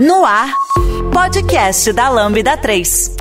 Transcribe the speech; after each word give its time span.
No 0.00 0.24
ar, 0.24 0.48
podcast 1.12 1.92
da 1.92 2.08
Lambda 2.08 2.56
3. 2.56 3.19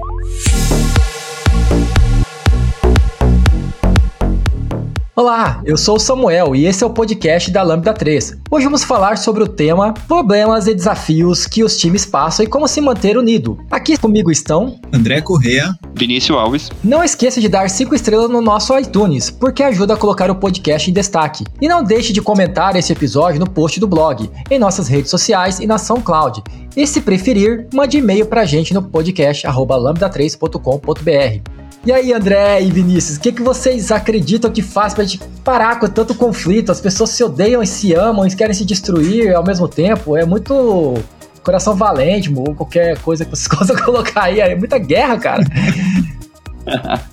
Olá, 5.20 5.62
eu 5.66 5.76
sou 5.76 5.98
o 5.98 6.00
Samuel 6.00 6.56
e 6.56 6.66
esse 6.66 6.82
é 6.82 6.88
o 6.88 6.92
podcast 6.92 7.52
da 7.52 7.62
Lambda 7.62 7.94
3. 7.94 8.38
Hoje 8.50 8.64
vamos 8.64 8.86
falar 8.86 9.18
sobre 9.18 9.44
o 9.44 9.48
tema 9.50 9.94
problemas 10.08 10.66
e 10.66 10.74
desafios 10.74 11.46
que 11.46 11.62
os 11.62 11.78
times 11.78 12.06
passam 12.06 12.46
e 12.46 12.48
como 12.48 12.70
se 12.70 12.80
manter 12.80 13.18
unido. 13.18 13.58
Aqui 13.70 13.98
comigo 13.98 14.32
estão 14.32 14.80
André 14.94 15.20
Correa, 15.20 15.78
Vinícius 15.94 16.38
Alves. 16.38 16.72
Não 16.82 17.04
esqueça 17.04 17.42
de 17.42 17.50
dar 17.50 17.70
5 17.70 17.94
estrelas 17.94 18.30
no 18.30 18.40
nosso 18.40 18.80
iTunes, 18.80 19.30
porque 19.30 19.62
ajuda 19.62 19.96
a 19.96 19.98
colocar 19.98 20.32
o 20.32 20.36
podcast 20.36 20.90
em 20.90 20.94
destaque. 20.94 21.44
E 21.60 21.68
não 21.68 21.84
deixe 21.84 22.14
de 22.14 22.22
comentar 22.22 22.78
esse 22.78 22.94
episódio 22.94 23.42
no 23.42 23.50
post 23.50 23.78
do 23.78 23.90
blog, 23.90 24.32
em 24.50 24.58
nossas 24.58 24.88
redes 24.88 25.12
sociais 25.12 25.60
e 25.60 25.68
na 25.68 25.78
SoundCloud. 25.78 26.42
E 26.78 26.88
se 26.88 27.02
preferir, 27.02 27.68
mande 27.74 27.98
e-mail 27.98 28.26
pra 28.26 28.46
gente 28.46 28.74
no 28.74 28.82
podcast 28.82 29.46
lambda3.com.br. 29.46 31.60
E 31.86 31.94
aí, 31.94 32.12
André 32.12 32.62
e 32.62 32.70
Vinícius, 32.70 33.18
o 33.18 33.22
que, 33.22 33.32
que 33.32 33.42
vocês 33.42 33.90
acreditam 33.92 34.52
que 34.52 34.62
faz 34.62 34.94
pra 34.94 35.06
gente 35.06 35.20
parar 35.44 35.80
com 35.80 35.88
tanto 35.88 36.14
conflito? 36.14 36.72
As 36.72 36.82
pessoas 36.82 37.12
se 37.12 37.24
odeiam 37.24 37.64
e 37.64 37.68
se 37.68 37.94
amam 37.94 38.28
e 38.28 38.36
querem 38.36 38.54
se 38.54 38.66
destruir 38.66 39.34
ao 39.34 39.46
mesmo 39.46 39.68
tempo. 39.68 40.18
É 40.18 40.26
muito 40.26 40.96
coração 41.42 41.76
valente, 41.76 42.32
ou 42.36 42.54
qualquer 42.54 43.00
coisa 43.00 43.24
que 43.24 43.32
vocês 43.32 43.48
possam 43.58 43.76
colocar 43.78 44.24
aí. 44.24 44.42
É 44.42 44.56
muita 44.56 44.78
guerra, 44.78 45.18
cara. 45.18 45.44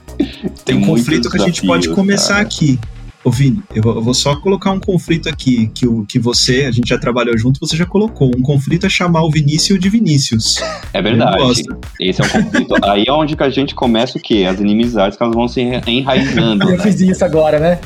Tem 0.64 0.76
um 0.76 0.84
conflito 0.84 1.30
que 1.30 1.40
a 1.40 1.44
gente 1.44 1.64
pode 1.64 1.88
começar 1.90 2.34
cara. 2.34 2.46
aqui. 2.46 2.78
Ô 3.24 3.30
Vini, 3.30 3.62
eu 3.74 3.82
vou 3.82 4.14
só 4.14 4.36
colocar 4.36 4.70
um 4.70 4.78
conflito 4.78 5.28
aqui, 5.28 5.68
que, 5.74 5.86
o, 5.86 6.04
que 6.06 6.18
você, 6.18 6.64
a 6.64 6.70
gente 6.70 6.88
já 6.88 6.98
trabalhou 6.98 7.36
junto, 7.36 7.58
você 7.58 7.76
já 7.76 7.84
colocou. 7.84 8.30
Um 8.36 8.42
conflito 8.42 8.86
é 8.86 8.88
chamar 8.88 9.22
o 9.22 9.30
Vinícius 9.30 9.80
de 9.80 9.88
Vinícius. 9.88 10.56
É 10.92 11.02
verdade. 11.02 11.62
Esse 12.00 12.22
é 12.22 12.24
um 12.24 12.28
conflito. 12.28 12.74
Aí 12.84 13.04
é 13.06 13.12
onde 13.12 13.36
que 13.36 13.42
a 13.42 13.50
gente 13.50 13.74
começa 13.74 14.16
o 14.16 14.20
quê? 14.20 14.46
As 14.48 14.60
inimizades 14.60 15.18
que 15.18 15.24
elas 15.24 15.34
vão 15.34 15.48
se 15.48 15.60
enraizando. 15.60 16.70
Eu 16.70 16.76
né? 16.76 16.78
fiz 16.78 17.00
isso 17.00 17.24
agora, 17.24 17.58
né? 17.58 17.80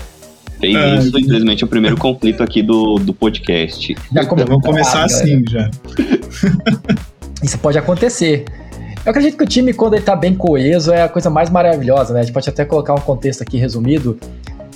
Fez 0.61 0.77
ah, 0.77 0.97
isso, 0.97 1.19
infelizmente, 1.19 1.65
o 1.65 1.69
primeiro 1.69 1.97
conflito 1.97 2.43
aqui 2.43 2.63
do, 2.63 2.97
do 2.97 3.15
podcast. 3.15 3.97
Já 4.13 4.27
come... 4.27 4.45
Vamos 4.45 4.63
começar 4.63 5.05
assim 5.05 5.43
já. 5.49 5.71
Isso 7.43 7.59
pode 7.59 7.79
acontecer. 7.79 8.45
Eu 9.05 9.11
acredito 9.11 9.39
que 9.39 9.45
o 9.45 9.47
time, 9.47 9.73
quando 9.73 9.95
ele 9.95 10.03
tá 10.03 10.15
bem 10.15 10.35
coeso, 10.35 10.93
é 10.93 11.03
a 11.03 11.09
coisa 11.09 11.31
mais 11.31 11.49
maravilhosa, 11.49 12.13
né? 12.13 12.21
A 12.21 12.23
gente 12.23 12.35
pode 12.35 12.49
até 12.51 12.67
colocar 12.67 12.93
um 12.93 13.01
contexto 13.01 13.41
aqui 13.41 13.57
resumido. 13.57 14.19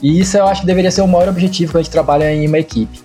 E 0.05 0.20
isso 0.20 0.36
eu 0.36 0.47
acho 0.47 0.60
que 0.60 0.66
deveria 0.66 0.91
ser 0.91 1.00
o 1.00 1.08
maior 1.08 1.30
objetivo 1.30 1.72
quando 1.72 1.80
a 1.80 1.83
gente 1.83 1.91
trabalha 1.91 2.30
em 2.30 2.47
uma 2.47 2.58
equipe. 2.58 3.00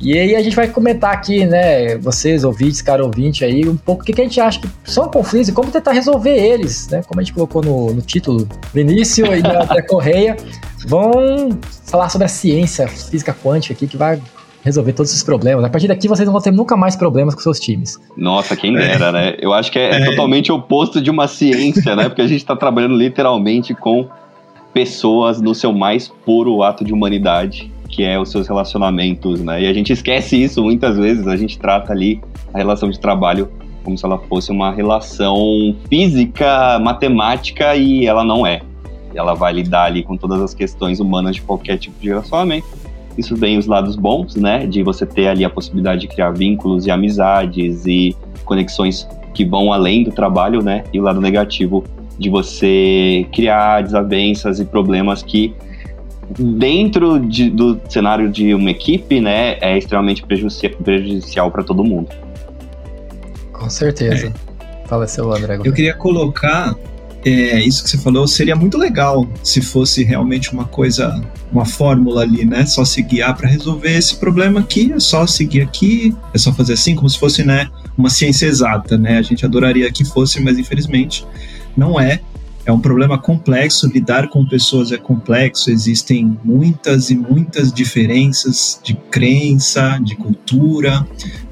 E 0.00 0.16
aí 0.16 0.36
a 0.36 0.40
gente 0.40 0.54
vai 0.54 0.68
comentar 0.68 1.12
aqui, 1.12 1.44
né, 1.44 1.96
vocês 1.96 2.44
ouvintes, 2.44 2.80
cara 2.80 3.04
ouvinte 3.04 3.44
aí, 3.44 3.68
um 3.68 3.76
pouco 3.76 4.02
o 4.02 4.04
que, 4.04 4.12
que 4.12 4.20
a 4.20 4.24
gente 4.24 4.40
acha 4.40 4.60
que 4.60 4.68
são 4.84 5.08
conflitos 5.08 5.48
e 5.48 5.52
como 5.52 5.72
tentar 5.72 5.90
resolver 5.90 6.36
eles, 6.36 6.88
né? 6.88 7.02
Como 7.02 7.18
a 7.20 7.24
gente 7.24 7.34
colocou 7.34 7.62
no, 7.62 7.92
no 7.92 8.00
título, 8.00 8.48
Vinícius 8.72 9.28
e 9.28 9.32
André 9.44 9.82
Correia 9.82 10.36
vão 10.86 11.58
falar 11.84 12.10
sobre 12.10 12.26
a 12.26 12.28
ciência 12.28 12.86
física 12.86 13.34
quântica 13.34 13.74
aqui 13.74 13.88
que 13.88 13.96
vai 13.96 14.22
resolver 14.62 14.92
todos 14.92 15.10
esses 15.10 15.24
problemas. 15.24 15.64
A 15.64 15.68
partir 15.68 15.88
daqui 15.88 16.06
vocês 16.06 16.26
não 16.26 16.32
vão 16.32 16.42
ter 16.42 16.52
nunca 16.52 16.76
mais 16.76 16.94
problemas 16.94 17.34
com 17.34 17.40
seus 17.40 17.58
times. 17.58 17.98
Nossa, 18.16 18.54
quem 18.54 18.72
dera, 18.72 19.08
é. 19.08 19.12
né? 19.12 19.36
Eu 19.40 19.52
acho 19.52 19.72
que 19.72 19.80
é, 19.80 20.02
é, 20.02 20.04
totalmente 20.04 20.52
oposto 20.52 21.00
de 21.00 21.10
uma 21.10 21.26
ciência, 21.26 21.96
né? 21.96 22.04
Porque 22.08 22.22
a 22.22 22.28
gente 22.28 22.38
está 22.38 22.54
trabalhando 22.54 22.94
literalmente 22.94 23.74
com 23.74 24.08
pessoas 24.76 25.40
no 25.40 25.54
seu 25.54 25.72
mais 25.72 26.06
puro 26.06 26.62
ato 26.62 26.84
de 26.84 26.92
humanidade, 26.92 27.72
que 27.88 28.04
é 28.04 28.20
os 28.20 28.30
seus 28.30 28.46
relacionamentos, 28.46 29.40
né? 29.40 29.62
E 29.62 29.66
a 29.66 29.72
gente 29.72 29.90
esquece 29.90 30.36
isso 30.36 30.62
muitas 30.62 30.98
vezes, 30.98 31.26
a 31.26 31.34
gente 31.34 31.58
trata 31.58 31.94
ali 31.94 32.20
a 32.52 32.58
relação 32.58 32.90
de 32.90 33.00
trabalho 33.00 33.48
como 33.82 33.96
se 33.96 34.04
ela 34.04 34.18
fosse 34.18 34.52
uma 34.52 34.70
relação 34.70 35.74
física, 35.88 36.78
matemática 36.78 37.74
e 37.74 38.04
ela 38.04 38.22
não 38.22 38.46
é. 38.46 38.60
Ela 39.14 39.32
vai 39.32 39.54
lidar 39.54 39.84
ali 39.84 40.02
com 40.02 40.14
todas 40.14 40.42
as 40.42 40.52
questões 40.52 41.00
humanas 41.00 41.36
de 41.36 41.40
qualquer 41.40 41.78
tipo 41.78 41.98
de 41.98 42.08
relacionamento. 42.08 42.66
Isso 43.16 43.34
vem 43.34 43.56
os 43.56 43.64
lados 43.64 43.96
bons, 43.96 44.36
né? 44.36 44.66
De 44.66 44.82
você 44.82 45.06
ter 45.06 45.28
ali 45.28 45.42
a 45.42 45.48
possibilidade 45.48 46.02
de 46.02 46.08
criar 46.08 46.32
vínculos 46.32 46.86
e 46.86 46.90
amizades 46.90 47.86
e 47.86 48.14
conexões 48.44 49.08
que 49.32 49.42
vão 49.42 49.72
além 49.72 50.04
do 50.04 50.12
trabalho, 50.12 50.62
né? 50.62 50.84
E 50.92 51.00
o 51.00 51.02
lado 51.02 51.18
negativo 51.18 51.82
de 52.18 52.30
você 52.30 53.26
criar 53.32 53.82
desavenças 53.82 54.58
e 54.60 54.64
problemas 54.64 55.22
que 55.22 55.54
dentro 56.38 57.20
de, 57.20 57.50
do 57.50 57.80
cenário 57.88 58.30
de 58.30 58.54
uma 58.54 58.70
equipe, 58.70 59.20
né, 59.20 59.56
é 59.60 59.78
extremamente 59.78 60.24
prejudicial 60.24 61.50
para 61.50 61.62
todo 61.62 61.84
mundo. 61.84 62.08
Com 63.52 63.70
certeza. 63.70 64.28
É. 64.28 64.86
Fala 64.88 65.06
seu 65.06 65.32
André. 65.32 65.58
Eu 65.64 65.72
queria 65.72 65.94
colocar 65.94 66.76
é, 67.24 67.60
isso 67.60 67.82
que 67.82 67.90
você 67.90 67.98
falou 67.98 68.28
seria 68.28 68.54
muito 68.54 68.78
legal 68.78 69.26
se 69.42 69.60
fosse 69.60 70.04
realmente 70.04 70.52
uma 70.52 70.64
coisa, 70.64 71.20
uma 71.50 71.64
fórmula 71.64 72.22
ali, 72.22 72.44
né? 72.44 72.64
Só 72.66 72.84
se 72.84 73.02
guiar 73.02 73.36
para 73.36 73.48
resolver 73.48 73.96
esse 73.96 74.16
problema 74.16 74.60
aqui, 74.60 74.92
é 74.92 75.00
só 75.00 75.26
seguir 75.26 75.62
aqui, 75.62 76.14
é 76.32 76.38
só 76.38 76.52
fazer 76.52 76.74
assim, 76.74 76.94
como 76.94 77.08
se 77.10 77.18
fosse, 77.18 77.44
né, 77.44 77.68
uma 77.98 78.10
ciência 78.10 78.46
exata, 78.46 78.96
né? 78.96 79.18
A 79.18 79.22
gente 79.22 79.44
adoraria 79.44 79.90
que 79.90 80.04
fosse, 80.04 80.40
mas 80.40 80.56
infelizmente 80.56 81.26
não 81.76 82.00
é. 82.00 82.20
É 82.64 82.72
um 82.72 82.80
problema 82.80 83.16
complexo, 83.16 83.86
lidar 83.86 84.28
com 84.28 84.44
pessoas 84.44 84.90
é 84.90 84.96
complexo, 84.96 85.70
existem 85.70 86.36
muitas 86.42 87.10
e 87.10 87.14
muitas 87.14 87.72
diferenças 87.72 88.80
de 88.82 88.94
crença, 89.08 90.00
de 90.02 90.16
cultura, 90.16 91.06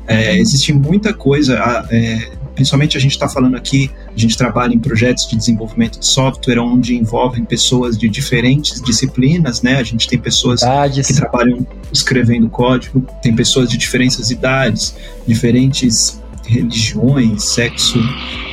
é, 0.07 0.37
existe 0.37 0.73
muita 0.73 1.15
coisa, 1.15 1.87
é, 1.91 2.31
principalmente 2.55 2.97
a 2.97 3.01
gente 3.01 3.13
está 3.13 3.29
falando 3.29 3.57
aqui, 3.57 3.91
a 4.15 4.19
gente 4.19 4.37
trabalha 4.37 4.75
em 4.75 4.79
projetos 4.79 5.27
de 5.27 5.37
desenvolvimento 5.37 5.99
de 5.99 6.07
software 6.07 6.59
onde 6.59 6.95
envolvem 6.95 7.45
pessoas 7.45 7.97
de 7.97 8.09
diferentes 8.09 8.83
disciplinas, 8.83 9.63
né? 9.63 9.77
A 9.77 9.83
gente 9.83 10.07
tem 10.07 10.19
pessoas 10.19 10.63
idades. 10.63 11.07
que 11.07 11.15
trabalham 11.15 11.67
escrevendo 11.93 12.49
código, 12.49 13.07
tem 13.23 13.35
pessoas 13.35 13.69
de 13.71 13.79
diferentes 13.79 14.31
idades, 14.31 14.95
diferentes 15.27 16.21
religiões, 16.47 17.45
sexo, 17.45 17.99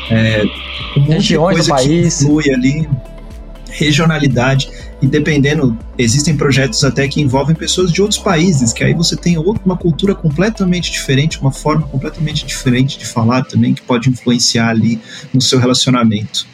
é, 0.10 0.44
um 0.98 1.04
regiões 1.04 1.68
do 1.68 1.70
país. 1.70 2.20
Que 2.20 2.54
ali, 2.54 2.90
regionalidade, 3.70 4.70
e 5.02 5.08
dependendo, 5.08 5.78
existem 5.98 6.36
projetos 6.36 6.84
até 6.84 7.08
que 7.08 7.22
envolvem 7.22 7.56
pessoas 7.56 7.92
de 7.92 8.02
outros 8.02 8.20
países, 8.20 8.72
que 8.72 8.84
aí 8.84 8.94
você 8.94 9.16
tem 9.16 9.38
uma 9.38 9.78
cultura 9.78 10.14
completamente 10.14 10.92
diferente, 10.92 11.40
uma 11.40 11.52
forma 11.52 11.88
completamente 11.88 12.46
diferente 12.46 13.00
de 13.00 13.06
falar 13.06 13.44
também, 13.46 13.74
que 13.74 13.82
pode 13.82 14.10
influenciar 14.10 14.70
ali 14.70 15.00
no 15.34 15.42
seu 15.42 15.60
relacionamento. 15.60 16.46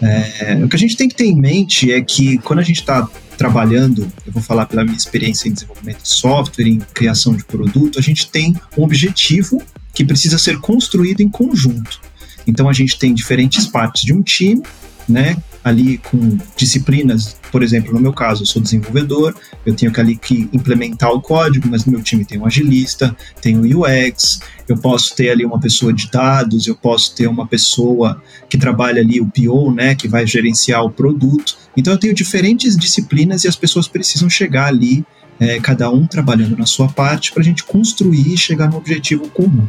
É, 0.00 0.60
o 0.62 0.68
que 0.68 0.76
a 0.76 0.78
gente 0.78 0.96
tem 0.96 1.08
que 1.08 1.16
ter 1.16 1.24
em 1.24 1.34
mente 1.34 1.90
é 1.92 2.00
que 2.00 2.38
quando 2.38 2.60
a 2.60 2.62
gente 2.62 2.80
está 2.80 3.08
trabalhando, 3.36 4.10
eu 4.26 4.32
vou 4.32 4.42
falar 4.42 4.66
pela 4.66 4.84
minha 4.84 4.96
experiência 4.96 5.48
em 5.48 5.52
desenvolvimento 5.52 6.02
de 6.02 6.08
software, 6.08 6.66
em 6.66 6.78
criação 6.92 7.34
de 7.34 7.44
produto, 7.44 7.98
a 7.98 8.02
gente 8.02 8.28
tem 8.28 8.54
um 8.76 8.82
objetivo 8.82 9.62
que 9.98 10.04
precisa 10.04 10.38
ser 10.38 10.60
construído 10.60 11.22
em 11.22 11.28
conjunto. 11.28 12.00
Então 12.46 12.68
a 12.68 12.72
gente 12.72 12.96
tem 12.96 13.12
diferentes 13.12 13.66
partes 13.66 14.04
de 14.04 14.12
um 14.12 14.22
time, 14.22 14.62
né? 15.08 15.36
Ali 15.64 15.98
com 15.98 16.38
disciplinas, 16.56 17.36
por 17.50 17.64
exemplo, 17.64 17.92
no 17.92 17.98
meu 17.98 18.12
caso, 18.12 18.42
eu 18.42 18.46
sou 18.46 18.62
desenvolvedor, 18.62 19.34
eu 19.66 19.74
tenho 19.74 19.90
que 19.90 20.00
ali 20.00 20.16
que 20.16 20.48
implementar 20.52 21.10
o 21.10 21.20
código, 21.20 21.66
mas 21.68 21.84
no 21.84 21.90
meu 21.90 22.00
time 22.00 22.24
tem 22.24 22.38
um 22.38 22.46
agilista, 22.46 23.14
tem 23.42 23.58
o 23.58 23.62
UX, 23.80 24.38
eu 24.68 24.76
posso 24.78 25.16
ter 25.16 25.30
ali 25.30 25.44
uma 25.44 25.58
pessoa 25.58 25.92
de 25.92 26.08
dados, 26.08 26.68
eu 26.68 26.76
posso 26.76 27.16
ter 27.16 27.26
uma 27.26 27.44
pessoa 27.44 28.22
que 28.48 28.56
trabalha 28.56 29.02
ali 29.02 29.20
o 29.20 29.26
PO, 29.26 29.74
né, 29.74 29.96
que 29.96 30.06
vai 30.06 30.24
gerenciar 30.24 30.84
o 30.84 30.90
produto. 30.90 31.58
Então 31.76 31.92
eu 31.92 31.98
tenho 31.98 32.14
diferentes 32.14 32.76
disciplinas 32.76 33.42
e 33.42 33.48
as 33.48 33.56
pessoas 33.56 33.88
precisam 33.88 34.30
chegar 34.30 34.66
ali, 34.66 35.04
é, 35.40 35.58
cada 35.58 35.90
um 35.90 36.06
trabalhando 36.06 36.56
na 36.56 36.66
sua 36.66 36.86
parte, 36.86 37.32
para 37.32 37.42
a 37.42 37.44
gente 37.44 37.64
construir 37.64 38.32
e 38.32 38.38
chegar 38.38 38.70
no 38.70 38.76
objetivo 38.76 39.28
comum. 39.30 39.66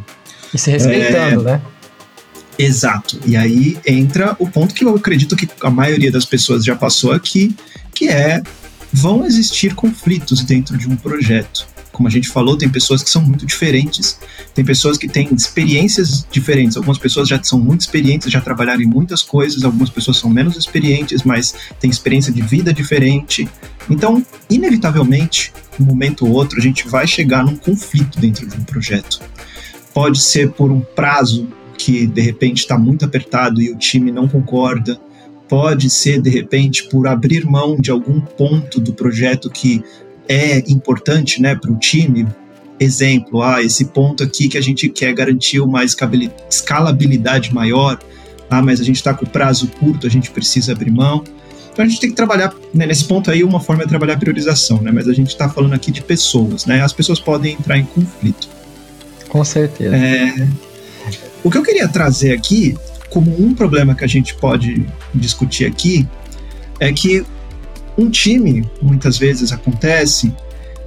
E 0.52 0.58
se 0.58 0.70
respeitando, 0.70 1.48
é, 1.48 1.52
né? 1.52 1.62
Exato. 2.58 3.18
E 3.24 3.36
aí 3.36 3.78
entra 3.86 4.36
o 4.38 4.48
ponto 4.48 4.74
que 4.74 4.84
eu 4.84 4.94
acredito 4.94 5.34
que 5.34 5.48
a 5.62 5.70
maioria 5.70 6.12
das 6.12 6.24
pessoas 6.24 6.64
já 6.64 6.76
passou 6.76 7.12
aqui, 7.12 7.56
que 7.94 8.08
é 8.08 8.42
vão 8.92 9.24
existir 9.24 9.74
conflitos 9.74 10.42
dentro 10.42 10.76
de 10.76 10.88
um 10.88 10.96
projeto. 10.96 11.66
Como 11.92 12.08
a 12.08 12.10
gente 12.10 12.28
falou, 12.28 12.56
tem 12.56 12.68
pessoas 12.68 13.02
que 13.02 13.10
são 13.10 13.22
muito 13.22 13.44
diferentes, 13.44 14.18
tem 14.54 14.64
pessoas 14.64 14.96
que 14.96 15.08
têm 15.08 15.28
experiências 15.34 16.26
diferentes. 16.30 16.76
Algumas 16.76 16.98
pessoas 16.98 17.28
já 17.28 17.42
são 17.42 17.58
muito 17.58 17.82
experientes, 17.82 18.30
já 18.30 18.40
trabalharam 18.40 18.80
em 18.80 18.86
muitas 18.86 19.22
coisas, 19.22 19.64
algumas 19.64 19.90
pessoas 19.90 20.16
são 20.16 20.30
menos 20.30 20.56
experientes, 20.56 21.22
mas 21.22 21.54
têm 21.78 21.90
experiência 21.90 22.32
de 22.32 22.42
vida 22.42 22.72
diferente. 22.72 23.48
Então, 23.88 24.24
inevitavelmente, 24.48 25.52
um 25.78 25.84
momento 25.84 26.26
ou 26.26 26.32
outro, 26.32 26.58
a 26.58 26.62
gente 26.62 26.88
vai 26.88 27.06
chegar 27.06 27.44
num 27.44 27.56
conflito 27.56 28.18
dentro 28.18 28.46
de 28.46 28.56
um 28.56 28.64
projeto. 28.64 29.20
Pode 29.92 30.20
ser 30.20 30.50
por 30.52 30.70
um 30.70 30.80
prazo 30.80 31.48
que 31.76 32.06
de 32.06 32.20
repente 32.20 32.58
está 32.58 32.78
muito 32.78 33.04
apertado 33.04 33.60
e 33.60 33.70
o 33.70 33.76
time 33.76 34.12
não 34.12 34.28
concorda. 34.28 35.00
Pode 35.48 35.90
ser, 35.90 36.20
de 36.20 36.30
repente, 36.30 36.84
por 36.88 37.08
abrir 37.08 37.44
mão 37.44 37.76
de 37.76 37.90
algum 37.90 38.20
ponto 38.20 38.80
do 38.80 38.92
projeto 38.92 39.50
que 39.50 39.82
é 40.28 40.58
importante 40.70 41.42
né, 41.42 41.54
para 41.56 41.72
o 41.72 41.76
time. 41.76 42.26
exemplo, 42.78 43.42
ah, 43.42 43.62
esse 43.62 43.86
ponto 43.86 44.22
aqui 44.22 44.48
que 44.48 44.56
a 44.56 44.60
gente 44.60 44.88
quer 44.88 45.12
garantir 45.12 45.60
uma 45.60 45.82
escalabilidade 45.84 47.52
maior, 47.52 47.98
ah, 48.48 48.62
mas 48.62 48.80
a 48.80 48.84
gente 48.84 48.96
está 48.96 49.12
com 49.12 49.26
prazo 49.26 49.68
curto, 49.68 50.06
a 50.06 50.10
gente 50.10 50.30
precisa 50.30 50.72
abrir 50.72 50.90
mão. 50.90 51.24
Então 51.72 51.84
a 51.84 51.88
gente 51.88 52.00
tem 52.00 52.10
que 52.10 52.16
trabalhar, 52.16 52.54
né, 52.72 52.86
nesse 52.86 53.04
ponto 53.04 53.30
aí, 53.30 53.42
uma 53.42 53.60
forma 53.60 53.82
é 53.82 53.86
trabalhar 53.86 54.14
a 54.14 54.18
priorização, 54.18 54.80
né? 54.82 54.90
Mas 54.92 55.08
a 55.08 55.12
gente 55.12 55.28
está 55.28 55.48
falando 55.48 55.72
aqui 55.72 55.90
de 55.90 56.02
pessoas, 56.02 56.66
né? 56.66 56.82
As 56.82 56.92
pessoas 56.92 57.18
podem 57.18 57.54
entrar 57.54 57.78
em 57.78 57.84
conflito. 57.84 58.48
Com 59.30 59.44
certeza. 59.44 59.96
É, 59.96 60.48
o 61.42 61.50
que 61.50 61.56
eu 61.56 61.62
queria 61.62 61.88
trazer 61.88 62.32
aqui, 62.32 62.76
como 63.08 63.42
um 63.42 63.54
problema 63.54 63.94
que 63.94 64.04
a 64.04 64.08
gente 64.08 64.34
pode 64.34 64.86
discutir 65.14 65.64
aqui, 65.64 66.06
é 66.78 66.92
que 66.92 67.24
um 67.96 68.10
time, 68.10 68.68
muitas 68.82 69.16
vezes 69.16 69.52
acontece, 69.52 70.34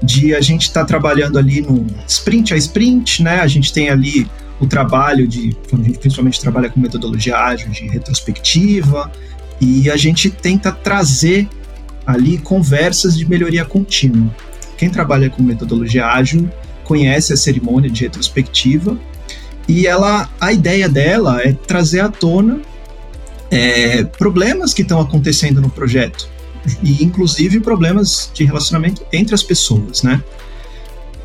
de 0.01 0.36
a 0.36 0.42
gente 0.42 0.63
estar 0.63 0.81
tá 0.81 0.86
trabalhando 0.86 1.40
ali 1.40 1.62
no 1.62 1.88
sprint 2.07 2.54
a 2.54 2.57
sprint, 2.57 3.24
né? 3.24 3.40
A 3.40 3.48
gente 3.48 3.72
tem 3.72 3.90
ali 3.90 4.30
o 4.60 4.68
trabalho 4.68 5.28
de, 5.28 5.56
quando 5.69 5.84
a 5.84 5.86
gente 5.86 6.00
principalmente 6.00 6.40
trabalha 6.40 6.69
com 6.69 6.80
metodologia 6.80 7.38
ágil, 7.38 7.69
de 7.69 7.88
retrospectiva, 7.88 9.12
e 9.62 9.90
a 9.90 9.95
gente 9.95 10.30
tenta 10.30 10.72
trazer 10.72 11.48
ali 12.06 12.38
conversas 12.38 13.18
de 13.18 13.28
melhoria 13.28 13.63
contínua. 13.63 14.30
Quem 14.78 14.90
trabalha 14.90 15.30
com 15.30 15.42
metodologia 15.42 16.06
ágil 16.06 16.50
conhece 16.83 17.33
a 17.33 17.38
cerimônia 17.38 17.89
de 17.89 18.03
retrospectiva 18.03 18.97
e 19.68 19.88
ela, 19.88 20.30
a 20.39 20.51
ideia 20.51 20.89
dela 20.89 21.41
é 21.41 21.53
trazer 21.53 22.01
à 22.01 22.09
tona 22.09 22.62
é, 23.50 24.03
problemas 24.03 24.74
que 24.74 24.81
estão 24.81 25.00
acontecendo 25.00 25.62
no 25.62 25.69
projeto 25.69 26.27
e 26.81 27.03
inclusive 27.03 27.59
problemas 27.59 28.30
de 28.33 28.44
relacionamento 28.44 29.06
entre 29.12 29.35
as 29.35 29.44
pessoas, 29.44 30.03
né? 30.03 30.21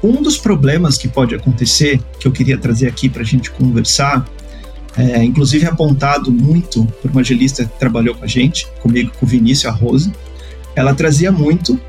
Um 0.03 0.23
dos 0.23 0.39
problemas 0.39 0.97
que 0.97 1.09
pode 1.09 1.35
acontecer, 1.35 2.01
que 2.21 2.29
eu 2.29 2.33
queria 2.33 2.57
trazer 2.57 2.87
aqui 2.87 3.09
para 3.09 3.23
a 3.23 3.25
gente 3.25 3.51
conversar, 3.51 4.29
é, 4.97 5.25
inclusive 5.25 5.67
apontado 5.67 6.31
muito 6.31 6.85
por 7.03 7.11
uma 7.11 7.21
agilista 7.21 7.65
que 7.65 7.79
trabalhou 7.79 8.15
com 8.15 8.25
a 8.25 8.29
gente, 8.29 8.67
comigo, 8.81 9.11
com 9.19 9.27
o 9.27 9.29
Vinícius 9.29 9.67
a 9.67 9.71
Rose, 9.75 10.13
ela 10.77 10.95
trazia 10.95 11.33
muito 11.33 11.81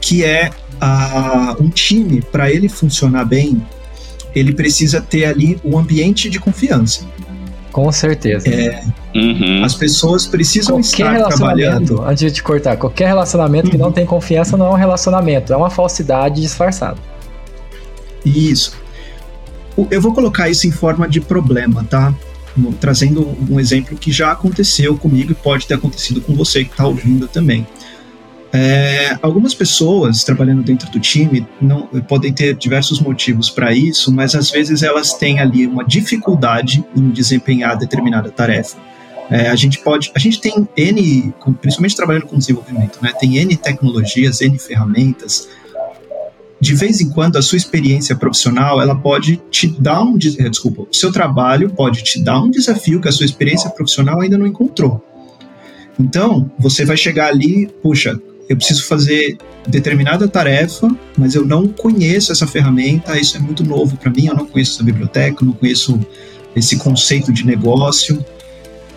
que 0.00 0.22
é 0.22 0.50
a, 0.80 1.56
um 1.60 1.68
time, 1.68 2.22
para 2.22 2.50
ele 2.50 2.68
funcionar 2.68 3.24
bem, 3.24 3.62
ele 4.34 4.52
precisa 4.52 5.00
ter 5.00 5.24
ali 5.24 5.58
um 5.64 5.78
ambiente 5.78 6.28
de 6.28 6.38
confiança. 6.38 7.06
Com 7.72 7.92
certeza. 7.92 8.48
É, 8.48 8.82
uhum. 9.14 9.62
As 9.62 9.74
pessoas 9.74 10.26
precisam 10.26 10.80
qualquer 10.80 11.16
estar 11.16 11.28
trabalhando. 11.28 12.02
Antes 12.02 12.20
de 12.20 12.30
te 12.30 12.42
cortar, 12.42 12.76
qualquer 12.78 13.06
relacionamento 13.06 13.66
uhum. 13.66 13.70
que 13.70 13.76
não 13.76 13.86
uhum. 13.88 13.92
tem 13.92 14.06
confiança 14.06 14.56
não 14.56 14.66
é 14.66 14.70
um 14.70 14.76
relacionamento, 14.76 15.52
é 15.52 15.56
uma 15.56 15.68
falsidade 15.68 16.40
disfarçada. 16.40 16.96
Isso. 18.24 18.76
Eu 19.90 20.00
vou 20.00 20.14
colocar 20.14 20.48
isso 20.48 20.66
em 20.66 20.70
forma 20.70 21.06
de 21.06 21.20
problema, 21.20 21.84
tá? 21.84 22.14
Trazendo 22.80 23.36
um 23.50 23.60
exemplo 23.60 23.96
que 23.98 24.10
já 24.10 24.32
aconteceu 24.32 24.96
comigo 24.96 25.32
e 25.32 25.34
pode 25.34 25.66
ter 25.66 25.74
acontecido 25.74 26.22
com 26.22 26.34
você 26.34 26.64
que 26.64 26.70
está 26.70 26.86
ouvindo 26.86 27.28
também. 27.28 27.66
É, 28.58 29.18
algumas 29.20 29.52
pessoas 29.52 30.24
trabalhando 30.24 30.62
dentro 30.62 30.90
do 30.90 30.98
time 30.98 31.46
não 31.60 31.82
podem 32.08 32.32
ter 32.32 32.54
diversos 32.54 33.00
motivos 33.00 33.50
para 33.50 33.74
isso, 33.74 34.10
mas 34.10 34.34
às 34.34 34.50
vezes 34.50 34.82
elas 34.82 35.12
têm 35.12 35.40
ali 35.40 35.66
uma 35.66 35.84
dificuldade 35.84 36.82
em 36.96 37.10
desempenhar 37.10 37.76
determinada 37.76 38.30
tarefa. 38.30 38.78
É, 39.28 39.50
a 39.50 39.56
gente 39.56 39.80
pode, 39.80 40.10
a 40.14 40.18
gente 40.18 40.40
tem 40.40 40.66
n, 40.74 41.34
principalmente 41.60 41.94
trabalhando 41.94 42.26
com 42.26 42.38
desenvolvimento, 42.38 42.98
né? 43.02 43.12
Tem 43.20 43.36
n 43.36 43.54
tecnologias, 43.58 44.40
n 44.40 44.58
ferramentas. 44.58 45.48
De 46.58 46.74
vez 46.74 47.02
em 47.02 47.10
quando 47.10 47.36
a 47.36 47.42
sua 47.42 47.58
experiência 47.58 48.16
profissional 48.16 48.80
ela 48.80 48.94
pode 48.94 49.36
te 49.50 49.66
dar 49.66 50.02
um, 50.02 50.16
eh, 50.16 50.48
desculpa, 50.48 50.86
o 50.90 50.94
seu 50.94 51.12
trabalho 51.12 51.68
pode 51.68 52.02
te 52.02 52.22
dar 52.22 52.40
um 52.40 52.50
desafio 52.50 53.02
que 53.02 53.08
a 53.08 53.12
sua 53.12 53.26
experiência 53.26 53.68
profissional 53.68 54.22
ainda 54.22 54.38
não 54.38 54.46
encontrou. 54.46 55.04
Então, 56.00 56.50
você 56.58 56.86
vai 56.86 56.96
chegar 56.96 57.28
ali, 57.28 57.68
puxa, 57.82 58.18
eu 58.48 58.56
preciso 58.56 58.84
fazer 58.84 59.36
determinada 59.66 60.28
tarefa, 60.28 60.88
mas 61.16 61.34
eu 61.34 61.44
não 61.44 61.66
conheço 61.66 62.30
essa 62.30 62.46
ferramenta, 62.46 63.18
isso 63.18 63.36
é 63.36 63.40
muito 63.40 63.64
novo 63.64 63.96
para 63.96 64.10
mim, 64.10 64.26
eu 64.26 64.34
não 64.34 64.46
conheço 64.46 64.74
essa 64.74 64.84
biblioteca, 64.84 65.42
eu 65.42 65.46
não 65.46 65.54
conheço 65.54 65.98
esse 66.54 66.76
conceito 66.76 67.32
de 67.32 67.44
negócio. 67.44 68.24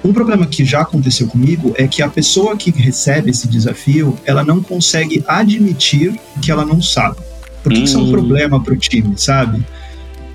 Um 0.04 0.14
problema 0.14 0.46
que 0.46 0.64
já 0.64 0.82
aconteceu 0.82 1.28
comigo 1.28 1.74
é 1.78 1.88
que 1.88 2.02
a 2.02 2.08
pessoa 2.08 2.56
que 2.56 2.72
recebe 2.72 3.32
esse 3.32 3.48
desafio, 3.48 4.18
ela 4.26 4.44
não 4.44 4.62
consegue 4.62 5.24
admitir 5.28 6.18
que 6.42 6.52
ela 6.52 6.64
não 6.64 6.82
sabe. 6.82 7.18
Porque 7.64 7.80
hum. 7.80 7.84
isso 7.84 7.98
é 7.98 8.00
um 8.00 8.08
hum. 8.08 8.12
problema 8.12 8.64
para 8.64 8.74
o 8.74 8.78
time, 8.78 9.14
sabe? 9.18 9.66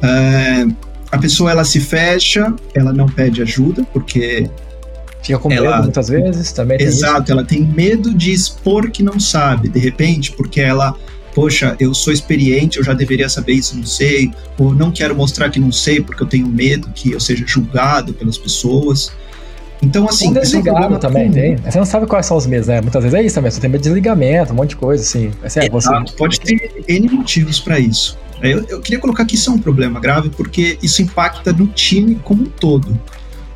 É, 0.03 0.67
a 1.11 1.19
pessoa 1.19 1.51
ela 1.51 1.65
se 1.65 1.81
fecha, 1.81 2.53
ela 2.75 2.93
não 2.93 3.07
pede 3.07 3.41
ajuda, 3.41 3.85
porque 3.93 4.51
Fica 5.25 5.39
com 5.39 5.51
ela, 5.51 5.71
medo 5.71 5.83
muitas 5.85 6.09
vezes 6.09 6.53
também. 6.53 6.81
Exato, 6.81 7.33
ela 7.33 7.45
tem 7.45 7.63
medo 7.63 8.15
de 8.15 8.31
expor 8.31 8.91
que 8.91 9.03
não 9.03 9.19
sabe, 9.19 9.69
de 9.69 9.79
repente, 9.79 10.33
porque 10.33 10.61
ela, 10.61 10.95
poxa, 11.35 11.75
eu 11.81 11.95
sou 11.95 12.13
experiente, 12.13 12.77
eu 12.79 12.85
já 12.85 12.93
deveria 12.93 13.29
saber 13.29 13.55
isso, 13.55 13.75
não 13.77 13.87
sei, 13.87 14.31
ou 14.59 14.75
não 14.75 14.93
quero 14.93 15.17
mostrar 15.17 15.49
que 15.49 15.59
não 15.59 15.73
sei 15.73 16.03
porque 16.03 16.23
eu 16.23 16.27
tenho 16.27 16.47
medo 16.47 16.89
que 16.95 17.13
eu 17.13 17.21
seja 17.21 17.45
julgado 17.47 18.13
pelas 18.13 18.37
pessoas. 18.37 19.11
Então, 19.83 20.07
assim. 20.07 20.29
Um 20.29 20.33
desligado 20.35 20.95
é 20.95 20.97
um 20.97 21.01
também, 21.01 21.31
tem. 21.31 21.57
Você 21.57 21.79
não 21.79 21.87
sabe 21.87 22.07
quais 22.07 22.27
são 22.27 22.37
os 22.37 22.47
meses, 22.47 22.69
né? 22.69 22.83
Muitas 22.83 23.03
vezes 23.03 23.19
é 23.19 23.23
isso 23.23 23.35
também. 23.35 23.51
Você 23.51 23.61
tem 23.61 23.71
medo 23.71 23.81
de 23.81 23.89
desligamento, 23.89 24.53
um 24.53 24.57
monte 24.57 24.71
de 24.71 24.77
coisa, 24.77 25.03
assim. 25.03 25.31
Assim, 25.43 25.61
é, 25.61 25.71
você... 25.71 25.91
Pode 26.17 26.39
ter 26.41 26.85
N 26.87 27.09
motivos 27.09 27.61
para 27.61 27.79
isso. 27.79 28.19
Eu, 28.43 28.65
eu, 28.69 28.81
queria 28.81 28.99
colocar 28.99 29.25
que 29.25 29.37
isso 29.37 29.51
é 29.51 29.53
um 29.55 29.59
problema 29.59 29.99
grave 29.99 30.29
porque 30.29 30.79
isso 30.83 31.01
impacta 31.01 31.53
no 31.53 31.67
time 31.69 32.17
como 32.17 32.43
um 32.43 32.47
todo. 32.47 32.99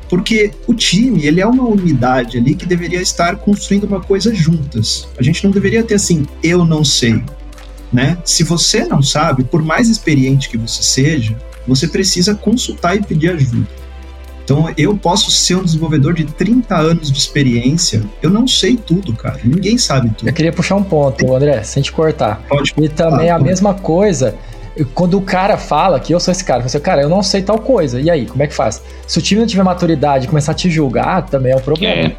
Porque 0.09 0.51
o 0.65 0.73
time, 0.73 1.25
ele 1.25 1.39
é 1.39 1.45
uma 1.45 1.63
unidade 1.63 2.37
ali 2.37 2.55
que 2.55 2.65
deveria 2.65 3.01
estar 3.01 3.35
construindo 3.35 3.83
uma 3.83 4.01
coisa 4.01 4.33
juntas. 4.33 5.07
A 5.17 5.23
gente 5.23 5.43
não 5.43 5.51
deveria 5.51 5.83
ter 5.83 5.95
assim, 5.95 6.25
eu 6.43 6.65
não 6.65 6.83
sei, 6.83 7.23
né? 7.93 8.17
Se 8.25 8.43
você 8.43 8.85
não 8.85 9.03
sabe, 9.03 9.43
por 9.43 9.61
mais 9.61 9.87
experiente 9.87 10.49
que 10.49 10.57
você 10.57 10.81
seja, 10.81 11.37
você 11.67 11.87
precisa 11.87 12.33
consultar 12.33 12.95
e 12.95 13.03
pedir 13.03 13.29
ajuda. 13.29 13.67
Então, 14.43 14.67
eu 14.75 14.97
posso 14.97 15.29
ser 15.29 15.57
um 15.57 15.63
desenvolvedor 15.63 16.15
de 16.15 16.25
30 16.25 16.75
anos 16.75 17.11
de 17.11 17.19
experiência, 17.19 18.01
eu 18.19 18.31
não 18.31 18.47
sei 18.47 18.75
tudo, 18.75 19.13
cara. 19.13 19.39
Ninguém 19.43 19.77
sabe 19.77 20.09
tudo. 20.09 20.27
Eu 20.27 20.33
queria 20.33 20.51
puxar 20.51 20.75
um 20.75 20.83
ponto, 20.83 21.35
André, 21.35 21.61
sem 21.61 21.83
te 21.83 21.91
cortar. 21.91 22.41
Pode. 22.49 22.73
E 22.81 22.89
também 22.89 23.29
a 23.29 23.37
mesma 23.37 23.75
coisa 23.75 24.33
quando 24.85 25.17
o 25.17 25.21
cara 25.21 25.57
fala 25.57 25.99
que 25.99 26.13
eu 26.13 26.19
sou 26.19 26.31
esse 26.31 26.43
cara, 26.43 26.61
você, 26.61 26.79
cara, 26.79 27.01
eu 27.01 27.09
não 27.09 27.21
sei 27.21 27.41
tal 27.41 27.59
coisa. 27.59 27.99
E 27.99 28.09
aí, 28.09 28.25
como 28.25 28.41
é 28.43 28.47
que 28.47 28.53
faz? 28.53 28.81
Se 29.07 29.19
o 29.19 29.21
time 29.21 29.41
não 29.41 29.47
tiver 29.47 29.63
maturidade 29.63 30.25
e 30.25 30.27
começar 30.27 30.51
a 30.51 30.55
te 30.55 30.69
julgar, 30.69 31.25
também 31.25 31.51
é 31.51 31.55
um 31.55 31.61
problema. 31.61 32.13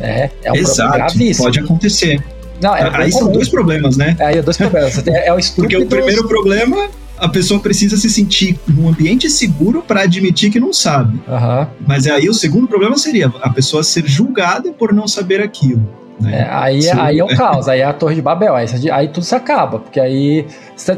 É, 0.00 0.10
é, 0.10 0.30
é 0.44 0.52
um 0.52 0.56
Exato, 0.56 0.76
problema 0.76 0.96
gravíssimo. 0.96 1.44
Pode 1.44 1.60
acontecer. 1.60 2.24
Não, 2.60 2.74
é 2.74 2.90
aí 2.94 3.12
são 3.12 3.30
dois 3.30 3.48
problemas, 3.48 3.96
né? 3.96 4.16
Aí 4.20 4.38
é 4.38 4.42
dois 4.42 4.56
problemas. 4.56 4.96
É, 5.06 5.28
é 5.28 5.32
o 5.32 5.38
Porque 5.56 5.76
o 5.76 5.86
primeiro 5.86 6.26
problema 6.26 6.88
a 7.16 7.28
pessoa 7.28 7.60
precisa 7.60 7.96
se 7.96 8.10
sentir 8.10 8.58
num 8.66 8.88
ambiente 8.88 9.30
seguro 9.30 9.82
para 9.82 10.02
admitir 10.02 10.50
que 10.50 10.58
não 10.58 10.72
sabe. 10.72 11.20
Uhum. 11.28 11.66
Mas 11.86 12.06
aí 12.06 12.28
o 12.28 12.34
segundo 12.34 12.66
problema 12.66 12.96
seria 12.98 13.32
a 13.40 13.50
pessoa 13.50 13.84
ser 13.84 14.06
julgada 14.06 14.72
por 14.72 14.92
não 14.92 15.06
saber 15.06 15.40
aquilo. 15.40 15.88
Né? 16.20 16.40
É, 16.40 16.48
aí, 16.48 16.82
Sim. 16.82 16.98
aí 16.98 17.18
é 17.18 17.24
o 17.24 17.28
caos, 17.36 17.68
aí 17.68 17.80
é 17.80 17.84
a 17.84 17.92
Torre 17.92 18.14
de 18.14 18.22
Babel, 18.22 18.54
aí, 18.54 18.66
aí 18.92 19.08
tudo 19.08 19.24
se 19.24 19.34
acaba, 19.34 19.78
porque 19.78 19.98
aí 20.00 20.46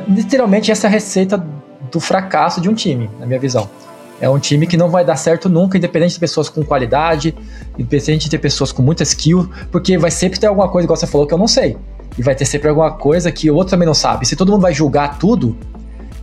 literalmente 0.09 0.71
essa 0.71 0.87
é 0.87 0.89
a 0.89 0.91
receita 0.91 1.43
do 1.91 2.01
fracasso 2.01 2.61
de 2.61 2.69
um 2.69 2.75
time, 2.75 3.11
na 3.19 3.27
minha 3.27 3.39
visão. 3.39 3.69
É 4.21 4.29
um 4.31 4.39
time 4.39 4.67
que 4.67 4.77
não 4.77 4.89
vai 4.89 5.05
dar 5.05 5.17
certo 5.17 5.49
nunca, 5.49 5.77
independente 5.77 6.15
de 6.15 6.21
pessoas 6.21 6.49
com 6.49 6.63
qualidade, 6.63 7.35
independente 7.79 8.25
de 8.25 8.31
ter 8.31 8.39
pessoas 8.39 8.73
com 8.73 8.81
muita 8.83 9.03
skill, 9.03 9.51
porque 9.71 9.99
vai 9.99 10.11
sempre 10.11 10.41
ter 10.41 10.47
alguma 10.47 10.69
coisa, 10.69 10.87
igual 10.87 10.97
você 10.97 11.07
falou, 11.07 11.27
que 11.27 11.35
eu 11.35 11.39
não 11.39 11.49
sei. 11.49 11.77
E 12.17 12.23
vai 12.23 12.35
ter 12.35 12.47
sempre 12.47 12.69
alguma 12.71 12.93
coisa 12.93 13.31
que 13.31 13.51
o 13.51 13.55
outro 13.55 13.73
também 13.73 13.87
não 13.87 13.93
sabe. 13.93 14.27
Se 14.27 14.35
todo 14.35 14.51
mundo 14.51 14.63
vai 14.63 14.73
julgar 14.73 15.19
tudo, 15.19 15.55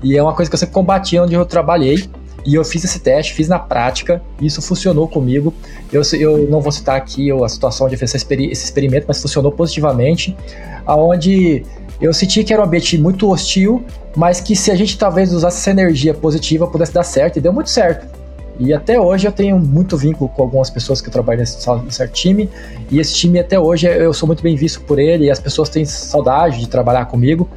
e 0.02 0.18
é 0.18 0.24
uma 0.24 0.34
coisa 0.34 0.50
que 0.50 0.56
eu 0.56 0.60
sempre 0.60 0.74
combati 0.74 1.20
onde 1.20 1.36
eu 1.36 1.46
trabalhei, 1.46 2.10
e 2.46 2.56
eu 2.56 2.64
fiz 2.64 2.84
esse 2.84 3.00
teste, 3.00 3.34
fiz 3.34 3.48
na 3.48 3.60
prática, 3.60 4.22
e 4.40 4.46
isso 4.46 4.62
funcionou 4.62 5.08
comigo. 5.08 5.54
Eu, 5.92 6.02
eu 6.14 6.50
não 6.50 6.60
vou 6.60 6.72
citar 6.72 6.96
aqui 6.96 7.32
a 7.32 7.50
situação 7.50 7.88
de 7.88 7.96
fazer 7.96 8.18
esse 8.18 8.66
experimento, 8.66 9.06
mas 9.08 9.22
funcionou 9.22 9.52
positivamente, 9.52 10.36
aonde 10.86 11.64
eu 12.02 12.14
senti 12.14 12.44
que 12.44 12.52
era 12.52 12.62
um 12.62 12.66
ambiente 12.66 12.98
muito 12.98 13.30
hostil, 13.30 13.84
mas 14.16 14.42
que 14.42 14.56
se 14.56 14.72
a 14.72 14.76
gente 14.76 14.98
talvez 14.98 15.32
usasse 15.34 15.58
essa 15.58 15.72
energia 15.72 16.14
positiva 16.14 16.68
pudesse 16.68 16.94
dar 16.94 17.04
certo, 17.04 17.38
e 17.38 17.42
deu 17.42 17.54
muito 17.54 17.70
certo. 17.70 18.06
E 18.60 18.72
até 18.72 19.00
hoje 19.00 19.28
eu 19.28 19.32
tenho 19.32 19.58
muito 19.58 19.98
vínculo 19.98 20.30
com 20.30 20.44
algumas 20.44 20.70
pessoas 20.70 21.02
que 21.02 21.08
eu 21.08 21.12
trabalho 21.12 21.40
nesse, 21.40 21.58
nesse 21.84 22.08
time, 22.10 22.50
e 22.92 23.00
esse 23.00 23.16
time 23.16 23.40
até 23.40 23.60
hoje 23.60 23.88
eu 23.88 24.14
sou 24.14 24.28
muito 24.28 24.44
bem 24.44 24.56
visto 24.56 24.82
por 24.82 25.00
ele, 25.00 25.26
e 25.26 25.32
as 25.32 25.40
pessoas 25.40 25.70
têm 25.70 25.86
saudade 25.86 26.60
de 26.60 26.68
trabalhar 26.68 27.06
comigo, 27.06 27.50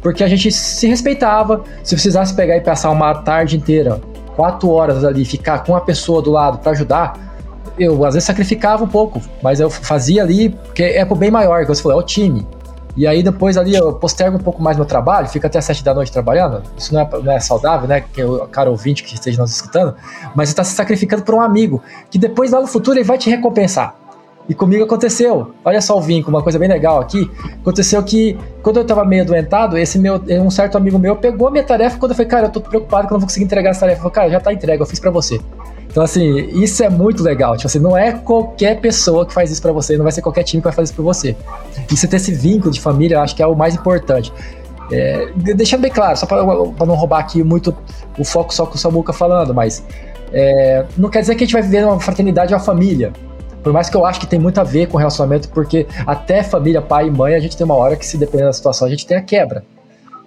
porque 0.00 0.22
a 0.22 0.28
gente 0.28 0.52
se 0.52 0.86
respeitava. 0.86 1.64
Se 1.82 1.94
precisasse 1.94 2.34
pegar 2.34 2.56
e 2.56 2.60
passar 2.60 2.90
uma 2.90 3.14
tarde 3.14 3.56
inteira 3.56 4.00
quatro 4.34 4.70
horas 4.70 5.04
ali, 5.04 5.24
ficar 5.24 5.64
com 5.64 5.76
a 5.76 5.80
pessoa 5.80 6.20
do 6.20 6.30
lado 6.30 6.58
para 6.58 6.72
ajudar, 6.72 7.18
eu 7.78 8.04
às 8.04 8.14
vezes 8.14 8.26
sacrificava 8.26 8.84
um 8.84 8.88
pouco, 8.88 9.20
mas 9.42 9.60
eu 9.60 9.68
fazia 9.68 10.22
ali, 10.22 10.50
porque 10.50 10.82
é 10.82 11.04
pro 11.04 11.16
bem 11.16 11.30
maior, 11.30 11.62
que 11.62 11.68
você 11.68 11.82
falou, 11.82 11.98
é 11.98 12.02
o 12.02 12.06
time. 12.06 12.46
E 12.96 13.08
aí 13.08 13.22
depois 13.22 13.56
ali 13.56 13.74
eu 13.74 13.92
postergo 13.94 14.36
um 14.36 14.40
pouco 14.40 14.62
mais 14.62 14.76
meu 14.76 14.86
trabalho, 14.86 15.28
fico 15.28 15.46
até 15.46 15.60
sete 15.60 15.82
da 15.82 15.92
noite 15.92 16.12
trabalhando. 16.12 16.62
Isso 16.76 16.94
não 16.94 17.00
é, 17.00 17.08
não 17.22 17.32
é 17.32 17.40
saudável, 17.40 17.88
né? 17.88 18.00
Que 18.00 18.22
o 18.22 18.46
cara 18.46 18.70
ouvinte 18.70 19.02
que 19.02 19.14
esteja 19.14 19.42
nos 19.42 19.50
escutando. 19.50 19.96
Mas 20.34 20.48
você 20.48 20.52
está 20.52 20.62
se 20.62 20.74
sacrificando 20.74 21.24
por 21.24 21.34
um 21.34 21.40
amigo, 21.40 21.82
que 22.08 22.18
depois 22.18 22.52
lá 22.52 22.60
no 22.60 22.68
futuro 22.68 22.96
ele 22.96 23.04
vai 23.04 23.18
te 23.18 23.28
recompensar. 23.28 23.96
E 24.48 24.54
comigo 24.54 24.84
aconteceu. 24.84 25.54
Olha 25.64 25.80
só 25.80 25.96
o 25.96 26.00
vínculo, 26.00 26.36
uma 26.36 26.42
coisa 26.42 26.58
bem 26.58 26.68
legal 26.68 27.00
aqui. 27.00 27.30
Aconteceu 27.60 28.02
que, 28.02 28.36
quando 28.62 28.76
eu 28.78 28.84
tava 28.84 29.04
meio 29.04 29.22
adoentado, 29.22 29.78
esse 29.78 29.98
meu, 29.98 30.20
um 30.42 30.50
certo 30.50 30.76
amigo 30.76 30.98
meu 30.98 31.16
pegou 31.16 31.48
a 31.48 31.50
minha 31.50 31.64
tarefa 31.64 31.98
quando 31.98 32.12
eu 32.12 32.16
falei, 32.16 32.30
cara, 32.30 32.46
eu 32.46 32.50
tô 32.50 32.60
preocupado 32.60 33.06
que 33.06 33.12
eu 33.12 33.16
não 33.16 33.20
vou 33.20 33.28
conseguir 33.28 33.46
entregar 33.46 33.70
essa 33.70 33.80
tarefa. 33.80 33.98
Eu 33.98 34.02
falei, 34.02 34.14
cara, 34.14 34.30
já 34.30 34.40
tá 34.40 34.52
entregue, 34.52 34.82
eu 34.82 34.86
fiz 34.86 35.00
para 35.00 35.10
você. 35.10 35.40
Então, 35.90 36.02
assim, 36.02 36.50
isso 36.60 36.82
é 36.82 36.90
muito 36.90 37.22
legal. 37.22 37.56
Tipo 37.56 37.68
assim, 37.68 37.78
não 37.78 37.96
é 37.96 38.12
qualquer 38.12 38.80
pessoa 38.80 39.24
que 39.24 39.32
faz 39.32 39.50
isso 39.50 39.62
para 39.62 39.72
você, 39.72 39.96
não 39.96 40.02
vai 40.02 40.12
ser 40.12 40.20
qualquer 40.20 40.42
time 40.42 40.60
que 40.60 40.64
vai 40.64 40.72
fazer 40.72 40.86
isso 40.86 40.94
por 40.94 41.04
você. 41.04 41.34
E 41.90 41.96
você 41.96 42.06
ter 42.06 42.16
esse 42.16 42.32
vínculo 42.32 42.70
de 42.70 42.80
família, 42.80 43.16
eu 43.16 43.20
acho 43.20 43.34
que 43.34 43.42
é 43.42 43.46
o 43.46 43.54
mais 43.54 43.74
importante. 43.74 44.32
É, 44.92 45.28
deixando 45.36 45.80
bem 45.80 45.90
claro, 45.90 46.16
só 46.16 46.26
para 46.26 46.44
não 46.44 46.94
roubar 46.94 47.20
aqui 47.20 47.42
muito 47.42 47.74
o 48.18 48.24
foco 48.24 48.52
só 48.52 48.66
com 48.66 48.74
o 48.74 48.78
Samuca 48.78 49.12
falando, 49.12 49.54
mas 49.54 49.82
é, 50.32 50.84
não 50.96 51.08
quer 51.08 51.20
dizer 51.20 51.36
que 51.36 51.44
a 51.44 51.46
gente 51.46 51.54
vai 51.54 51.62
viver 51.62 51.86
uma 51.86 51.98
fraternidade 52.00 52.52
uma 52.52 52.60
família. 52.60 53.12
Por 53.64 53.72
mais 53.72 53.88
que 53.88 53.96
eu 53.96 54.04
acho 54.04 54.20
que 54.20 54.26
tem 54.26 54.38
muito 54.38 54.60
a 54.60 54.62
ver 54.62 54.88
com 54.88 54.98
relacionamento, 54.98 55.48
porque 55.48 55.86
até 56.06 56.42
família, 56.42 56.82
pai 56.82 57.08
e 57.08 57.10
mãe, 57.10 57.34
a 57.34 57.40
gente 57.40 57.56
tem 57.56 57.64
uma 57.64 57.74
hora 57.74 57.96
que, 57.96 58.06
se 58.06 58.18
depender 58.18 58.44
da 58.44 58.52
situação, 58.52 58.86
a 58.86 58.90
gente 58.90 59.06
tem 59.06 59.16
a 59.16 59.22
quebra. 59.22 59.64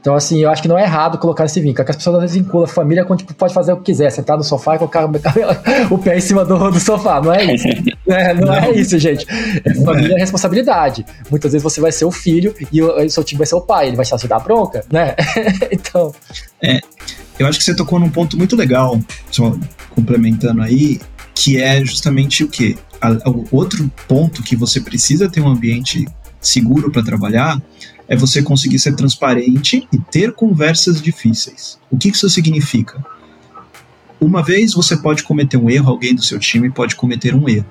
Então, 0.01 0.15
assim, 0.15 0.41
eu 0.41 0.50
acho 0.50 0.62
que 0.62 0.67
não 0.67 0.77
é 0.77 0.84
errado 0.84 1.17
colocar 1.17 1.46
esse 1.46 1.60
vínculo. 1.60 1.82
É 1.82 1.86
que 1.86 1.91
as 1.91 1.98
pessoas 1.98 2.15
às 2.15 2.22
vezes 2.22 2.38
vinculam 2.38 2.65
a 2.65 2.67
família 2.67 3.06
quando 3.06 3.20
tipo, 3.20 3.34
pode 3.34 3.53
fazer 3.53 3.74
o 3.74 3.77
que 3.77 3.84
quiser, 3.84 4.10
sentar 4.10 4.38
no 4.38 4.44
sofá 4.44 4.75
e 4.75 4.77
colocar 4.79 5.06
o 5.91 5.98
pé 5.98 6.17
em 6.17 6.22
cima 6.22 6.44
do, 6.44 6.72
do 6.72 6.79
sofá. 6.79 7.22
Não 7.22 7.34
é 7.34 7.53
isso. 7.53 7.67
É, 8.10 8.34
não, 8.34 8.48
não, 8.48 8.56
é 8.56 8.72
isso, 8.72 8.98
gente. 8.98 9.27
É, 9.65 9.74
família 9.84 10.15
é 10.15 10.20
responsabilidade. 10.20 11.06
Muitas 11.29 11.51
vezes 11.51 11.62
você 11.62 11.82
vai 11.82 11.91
ser 11.91 12.06
o 12.06 12.12
filho 12.12 12.56
e 12.72 12.82
o, 12.82 13.10
seu 13.10 13.22
time 13.22 13.39
vai 13.39 13.46
ser 13.46 13.56
o 13.56 13.62
pai. 13.62 13.88
Ele 13.88 13.98
vai 13.98 14.06
te 14.06 14.27
dar 14.29 14.39
bronca, 14.39 14.86
né? 14.89 15.13
então. 15.70 16.15
É, 16.63 16.79
eu 17.38 17.46
acho 17.46 17.60
que 17.60 17.65
você 17.65 17.75
tocou 17.75 18.00
num 18.00 18.10
ponto 18.10 18.38
muito 18.38 18.56
legal, 18.56 18.98
só 19.29 19.53
complementando 19.94 20.62
aí, 20.62 21.01
que 21.36 21.62
é 21.62 21.84
justamente 21.84 22.46
o 22.46 22.48
quê? 22.48 22.77
O 23.25 23.56
outro 23.56 23.92
ponto 24.08 24.44
que 24.44 24.56
você 24.56 24.82
precisa 24.82 25.30
ter 25.30 25.42
um 25.42 25.48
ambiente 25.48 26.08
seguro 26.39 26.92
para 26.92 27.04
trabalhar 27.04 27.62
é 28.08 28.16
você 28.16 28.42
conseguir 28.42 28.80
ser 28.80 28.96
transparente 28.96 29.88
e 29.92 29.98
ter 29.98 30.32
conversas 30.34 31.01
difíceis. 31.01 31.77
O 31.92 31.98
que 31.98 32.10
isso 32.10 32.30
significa? 32.30 33.04
Uma 34.20 34.42
vez 34.42 34.74
você 34.74 34.98
pode 34.98 35.24
cometer 35.24 35.58
um 35.58 35.70
erro, 35.70 35.89
alguém 35.89 36.16
do 36.16 36.24
seu 36.24 36.39
time 36.39 36.70
pode 36.70 36.96
cometer 36.96 37.36
um 37.36 37.48
erro. 37.48 37.66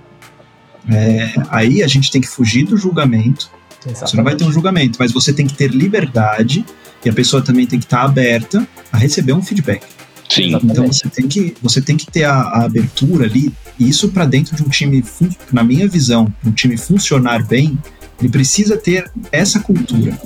É, 0.88 1.32
aí 1.48 1.82
a 1.82 1.88
gente 1.88 2.10
tem 2.10 2.20
que 2.20 2.28
fugir 2.28 2.64
do 2.64 2.76
julgamento. 2.76 3.50
Exatamente. 3.80 4.10
Você 4.10 4.16
não 4.16 4.24
vai 4.24 4.36
ter 4.36 4.44
um 4.44 4.52
julgamento, 4.52 4.98
mas 4.98 5.12
você 5.12 5.32
tem 5.32 5.46
que 5.46 5.54
ter 5.54 5.70
liberdade 5.70 6.64
e 7.04 7.08
a 7.08 7.12
pessoa 7.12 7.42
também 7.42 7.66
tem 7.66 7.78
que 7.78 7.84
estar 7.86 8.02
aberta 8.02 8.66
a 8.92 8.96
receber 8.96 9.32
um 9.32 9.42
feedback. 9.42 9.84
Sim. 10.28 10.58
Então 10.62 10.86
você 10.86 11.08
tem 11.08 11.28
que, 11.28 11.54
você 11.62 11.80
tem 11.80 11.96
que 11.96 12.06
ter 12.06 12.24
a, 12.24 12.34
a 12.34 12.64
abertura 12.64 13.26
ali, 13.26 13.52
e 13.78 13.88
isso 13.88 14.08
para 14.08 14.24
dentro 14.24 14.56
de 14.56 14.62
um 14.62 14.68
time, 14.68 15.04
na 15.52 15.62
minha 15.62 15.88
visão, 15.88 16.32
um 16.44 16.52
time 16.52 16.76
funcionar 16.76 17.46
bem, 17.46 17.78
ele 18.20 18.28
precisa 18.28 18.76
ter 18.76 19.10
essa 19.30 19.60
cultura. 19.60 20.18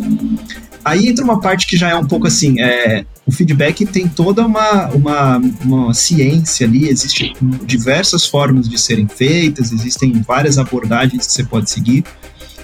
Aí 0.85 1.09
entra 1.09 1.25
uma 1.25 1.40
parte 1.40 1.66
que 1.66 1.76
já 1.76 1.90
é 1.90 1.97
um 1.97 2.07
pouco 2.07 2.26
assim, 2.26 2.61
é, 2.61 3.04
o 3.26 3.33
feedback 3.33 3.85
tem 3.85 4.09
toda 4.09 4.47
uma, 4.47 4.87
uma, 4.88 5.42
uma 5.62 5.95
ciência 5.95 6.66
ali, 6.66 6.88
existem 6.88 7.35
diversas 7.66 8.26
formas 8.26 8.69
de 8.69 8.78
serem 8.78 9.07
feitas, 9.07 9.73
existem 9.73 10.12
várias 10.26 10.57
abordagens 10.57 11.26
que 11.26 11.33
você 11.33 11.45
pode 11.45 11.69
seguir, 11.69 12.04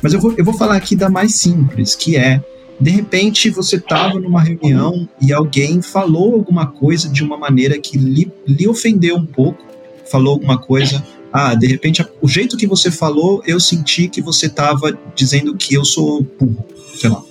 mas 0.03 0.15
eu 0.15 0.21
vou, 0.21 0.35
eu 0.37 0.45
vou 0.45 0.55
falar 0.55 0.77
aqui 0.77 0.97
da 0.97 1.11
mais 1.11 1.35
simples, 1.35 1.95
que 1.95 2.17
é 2.17 2.41
de 2.79 2.91
repente 2.91 3.51
você 3.51 3.77
estava 3.77 4.19
numa 4.21 4.43
reunião 4.43 5.09
e 5.21 5.33
alguém 5.33 5.81
falou 5.81 6.35
alguma 6.35 6.67
coisa 6.67 7.09
de 7.09 7.23
uma 7.23 7.37
maneira 7.37 7.79
que 7.79 7.97
lhe, 7.97 8.31
lhe 8.47 8.69
ofendeu 8.69 9.17
um 9.17 9.27
pouco, 9.27 9.65
falou 10.11 10.35
alguma 10.35 10.59
coisa. 10.59 11.03
Ah, 11.33 11.55
de 11.55 11.67
repente, 11.67 12.05
o 12.21 12.29
jeito 12.29 12.57
que 12.57 12.67
você 12.67 12.91
falou, 12.91 13.43
eu 13.47 13.59
senti 13.59 14.09
que 14.09 14.21
você 14.21 14.47
estava 14.47 14.97
dizendo 15.15 15.55
que 15.57 15.75
eu 15.75 15.85
sou 15.85 16.23
burro, 16.39 16.65
sei 16.97 17.11
lá. 17.11 17.23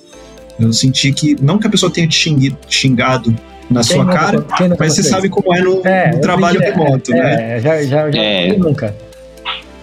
Eu 0.59 0.71
senti 0.73 1.11
que, 1.11 1.35
não 1.41 1.57
que 1.57 1.67
a 1.67 1.69
pessoa 1.69 1.91
tenha 1.91 2.07
te 2.07 2.15
xinguido, 2.15 2.57
xingado 2.69 3.35
na 3.69 3.81
quem 3.81 3.95
sua 3.95 4.05
cara, 4.05 4.45
mas 4.79 4.93
você 4.93 5.03
sabe 5.03 5.27
como 5.27 5.53
é 5.53 5.61
no, 5.61 5.85
é, 5.85 6.11
no 6.13 6.21
trabalho 6.21 6.59
remoto, 6.59 7.13
é, 7.13 7.17
né? 7.17 7.57
É, 7.57 7.59
já, 7.59 7.83
já, 7.83 8.11
já 8.11 8.21
é. 8.21 8.57
nunca. 8.57 8.95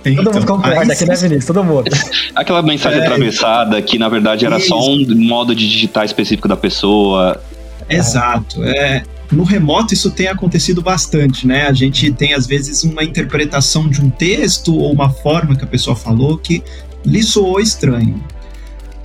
Então, 0.04 0.24
todo 0.24 0.34
mundo 0.34 0.46
concorda 0.46 0.92
aqui, 0.92 1.04
né, 1.04 1.14
Vinícius? 1.14 1.46
Todo 1.46 1.64
mundo. 1.64 1.90
Aquela 2.34 2.62
mensagem 2.62 3.00
é, 3.00 3.02
atravessada 3.02 3.80
que, 3.82 3.98
na 3.98 4.08
verdade, 4.08 4.44
era 4.44 4.58
isso. 4.58 4.68
só 4.68 4.90
um 4.90 5.06
modo 5.16 5.54
de 5.54 5.68
digitar 5.68 6.04
específico 6.04 6.48
da 6.48 6.56
pessoa. 6.56 7.40
Exato. 7.88 8.62
É, 8.64 9.02
no 9.30 9.44
remoto 9.44 9.94
isso 9.94 10.10
tem 10.10 10.28
acontecido 10.28 10.82
bastante, 10.82 11.46
né? 11.46 11.66
A 11.66 11.72
gente 11.72 12.12
tem, 12.12 12.34
às 12.34 12.46
vezes, 12.46 12.84
uma 12.84 13.02
interpretação 13.02 13.88
de 13.88 14.00
um 14.00 14.10
texto 14.10 14.74
ou 14.74 14.92
uma 14.92 15.10
forma 15.10 15.56
que 15.56 15.64
a 15.64 15.66
pessoa 15.66 15.96
falou 15.96 16.36
que 16.36 16.62
lhe 17.04 17.22
soou 17.22 17.60
estranho. 17.60 18.22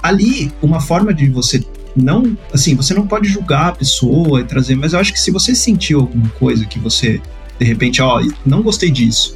Ali, 0.01 0.51
uma 0.61 0.79
forma 0.79 1.13
de 1.13 1.29
você 1.29 1.63
não, 1.95 2.37
assim, 2.53 2.75
você 2.75 2.93
não 2.93 3.07
pode 3.07 3.27
julgar 3.27 3.69
a 3.69 3.71
pessoa 3.71 4.41
e 4.41 4.43
trazer, 4.43 4.75
mas 4.75 4.93
eu 4.93 4.99
acho 4.99 5.11
que 5.11 5.19
se 5.19 5.31
você 5.31 5.55
sentiu 5.55 6.01
alguma 6.01 6.29
coisa 6.29 6.65
que 6.65 6.77
você, 6.77 7.19
de 7.57 7.65
repente, 7.65 8.01
ó, 8.01 8.21
não 8.45 8.61
gostei 8.61 8.91
disso, 8.91 9.35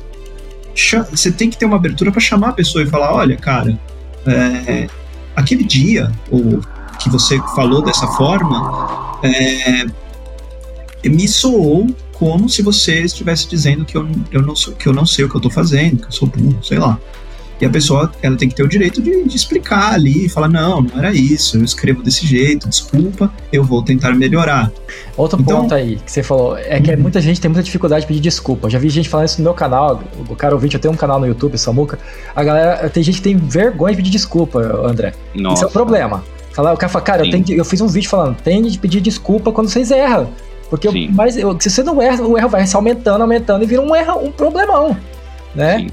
você 1.09 1.31
tem 1.31 1.49
que 1.49 1.57
ter 1.57 1.65
uma 1.65 1.75
abertura 1.75 2.11
para 2.11 2.21
chamar 2.21 2.49
a 2.49 2.53
pessoa 2.53 2.83
e 2.83 2.87
falar: 2.87 3.13
olha, 3.13 3.35
cara, 3.37 3.79
é, 4.25 4.87
aquele 5.35 5.63
dia 5.63 6.11
ou 6.29 6.61
que 6.99 7.09
você 7.09 7.39
falou 7.55 7.81
dessa 7.81 8.07
forma 8.07 9.19
é, 9.23 9.85
me 11.09 11.27
soou 11.27 11.87
como 12.13 12.47
se 12.47 12.61
você 12.61 13.01
estivesse 13.01 13.49
dizendo 13.49 13.83
que 13.83 13.97
eu, 13.97 14.07
eu, 14.31 14.43
não, 14.43 14.55
sou, 14.55 14.75
que 14.75 14.87
eu 14.87 14.93
não 14.93 15.05
sei 15.05 15.25
o 15.25 15.29
que 15.29 15.35
eu 15.35 15.39
estou 15.39 15.51
fazendo, 15.51 15.97
que 15.97 16.07
eu 16.07 16.11
sou 16.11 16.27
burro, 16.27 16.63
sei 16.63 16.77
lá. 16.77 16.99
E 17.61 17.65
a 17.65 17.69
pessoa 17.69 18.11
ela 18.23 18.35
tem 18.35 18.49
que 18.49 18.55
ter 18.55 18.63
o 18.63 18.67
direito 18.67 18.99
de, 19.01 19.23
de 19.23 19.35
explicar 19.35 19.93
ali, 19.93 20.27
falar: 20.27 20.49
não, 20.49 20.81
não 20.81 20.97
era 20.97 21.13
isso, 21.13 21.57
eu 21.57 21.63
escrevo 21.63 22.01
desse 22.01 22.25
jeito, 22.25 22.67
desculpa, 22.67 23.31
eu 23.53 23.63
vou 23.63 23.83
tentar 23.83 24.15
melhorar. 24.15 24.71
Outro 25.15 25.39
então, 25.39 25.61
ponto 25.61 25.75
aí 25.75 25.97
que 26.03 26.11
você 26.11 26.23
falou 26.23 26.57
é 26.57 26.81
que 26.81 26.91
uhum. 26.91 26.99
muita 26.99 27.21
gente 27.21 27.39
tem 27.39 27.49
muita 27.49 27.63
dificuldade 27.63 28.01
de 28.01 28.07
pedir 28.07 28.19
desculpa. 28.19 28.67
Já 28.67 28.79
vi 28.79 28.89
gente 28.89 29.07
falando 29.07 29.27
isso 29.27 29.37
no 29.37 29.43
meu 29.43 29.53
canal, 29.53 30.01
o 30.27 30.35
cara 30.35 30.55
ouvinte, 30.55 30.73
eu 30.73 30.81
tenho 30.81 30.93
um 30.93 30.97
canal 30.97 31.19
no 31.19 31.27
YouTube, 31.27 31.55
Samuca. 31.57 31.99
A 32.35 32.43
galera, 32.43 32.89
tem 32.89 33.03
gente 33.03 33.17
que 33.17 33.21
tem 33.21 33.37
vergonha 33.37 33.91
de 33.91 33.97
pedir 33.97 34.09
desculpa, 34.09 34.59
André. 34.83 35.13
Nossa. 35.35 35.55
Isso 35.55 35.65
é 35.65 35.67
o 35.67 35.71
problema. 35.71 36.23
Falar, 36.53 36.73
o 36.73 36.77
cara 36.77 36.91
fala, 36.91 37.05
cara, 37.05 37.25
eu, 37.25 37.31
tenho, 37.31 37.45
eu, 37.57 37.63
fiz 37.63 37.79
um 37.79 37.87
vídeo 37.87 38.09
falando, 38.09 38.35
tem 38.37 38.61
de 38.63 38.77
pedir 38.77 39.01
desculpa 39.01 39.51
quando 39.51 39.69
vocês 39.69 39.89
erram. 39.91 40.29
Porque 40.69 40.89
mas, 41.11 41.35
se 41.35 41.69
você 41.69 41.83
não 41.83 42.01
erra, 42.01 42.23
o 42.23 42.37
erro 42.37 42.49
vai 42.49 42.65
se 42.65 42.75
aumentando, 42.75 43.21
aumentando 43.21 43.63
e 43.63 43.67
vira 43.67 43.81
um 43.81 43.95
erro, 43.95 44.25
um 44.25 44.31
problemão. 44.31 44.97
Né? 45.53 45.79
Sim. 45.79 45.87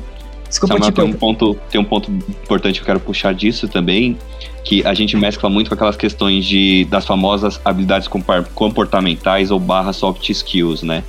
Desculpa, 0.48 0.74
Samuel, 0.74 0.92
tem 0.92 1.04
um 1.04 1.12
ponto 1.12 1.58
tem 1.70 1.80
um 1.80 1.84
ponto 1.84 2.10
importante 2.10 2.76
que 2.76 2.82
eu 2.82 2.86
quero 2.86 3.00
puxar 3.00 3.34
disso 3.34 3.68
também, 3.68 4.16
que 4.64 4.84
a 4.86 4.94
gente 4.94 5.16
mescla 5.16 5.48
muito 5.48 5.68
com 5.68 5.74
aquelas 5.74 5.96
questões 5.96 6.44
de 6.44 6.86
das 6.86 7.06
famosas 7.06 7.60
habilidades 7.64 8.08
comportamentais 8.54 9.50
ou 9.50 9.58
barra 9.58 9.92
soft 9.92 10.28
skills, 10.28 10.82
né? 10.82 11.04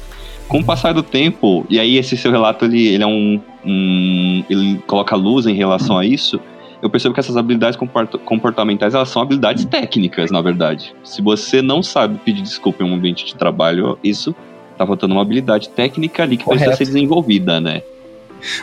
Com 0.48 0.60
o 0.60 0.64
passar 0.64 0.94
do 0.94 1.04
tempo, 1.04 1.66
e 1.70 1.80
aí 1.80 1.98
esse 1.98 2.18
seu 2.18 2.32
relato 2.32 2.66
ele, 2.66 2.88
ele 2.88 3.04
é 3.04 3.08
um, 3.08 3.40
um 3.66 4.44
ele 4.50 4.80
coloca 4.88 5.16
luz 5.16 5.46
em 5.46 5.54
relação 5.54 5.98
a 5.98 6.06
isso. 6.06 6.40
Eu 6.82 6.90
percebo 6.90 7.14
que 7.14 7.20
essas 7.20 7.36
habilidades 7.36 7.78
comportamentais 8.26 8.94
elas 8.96 9.10
são 9.10 9.22
habilidades 9.22 9.66
técnicas, 9.66 10.32
na 10.32 10.42
verdade. 10.42 10.96
Se 11.04 11.22
você 11.22 11.62
não 11.62 11.84
sabe 11.84 12.18
pedir 12.24 12.42
desculpa 12.42 12.84
em 12.84 12.90
um 12.90 12.96
ambiente 12.96 13.26
de 13.26 13.36
trabalho, 13.36 14.00
isso 14.02 14.34
tá 14.78 14.88
faltando 14.88 15.14
uma 15.14 15.22
habilidade 15.22 15.70
técnica 15.70 16.24
ali 16.24 16.38
que 16.38 16.46
Correto. 16.46 16.64
precisa 16.64 16.78
ser 16.78 16.94
desenvolvida, 16.94 17.60
né? 17.60 17.84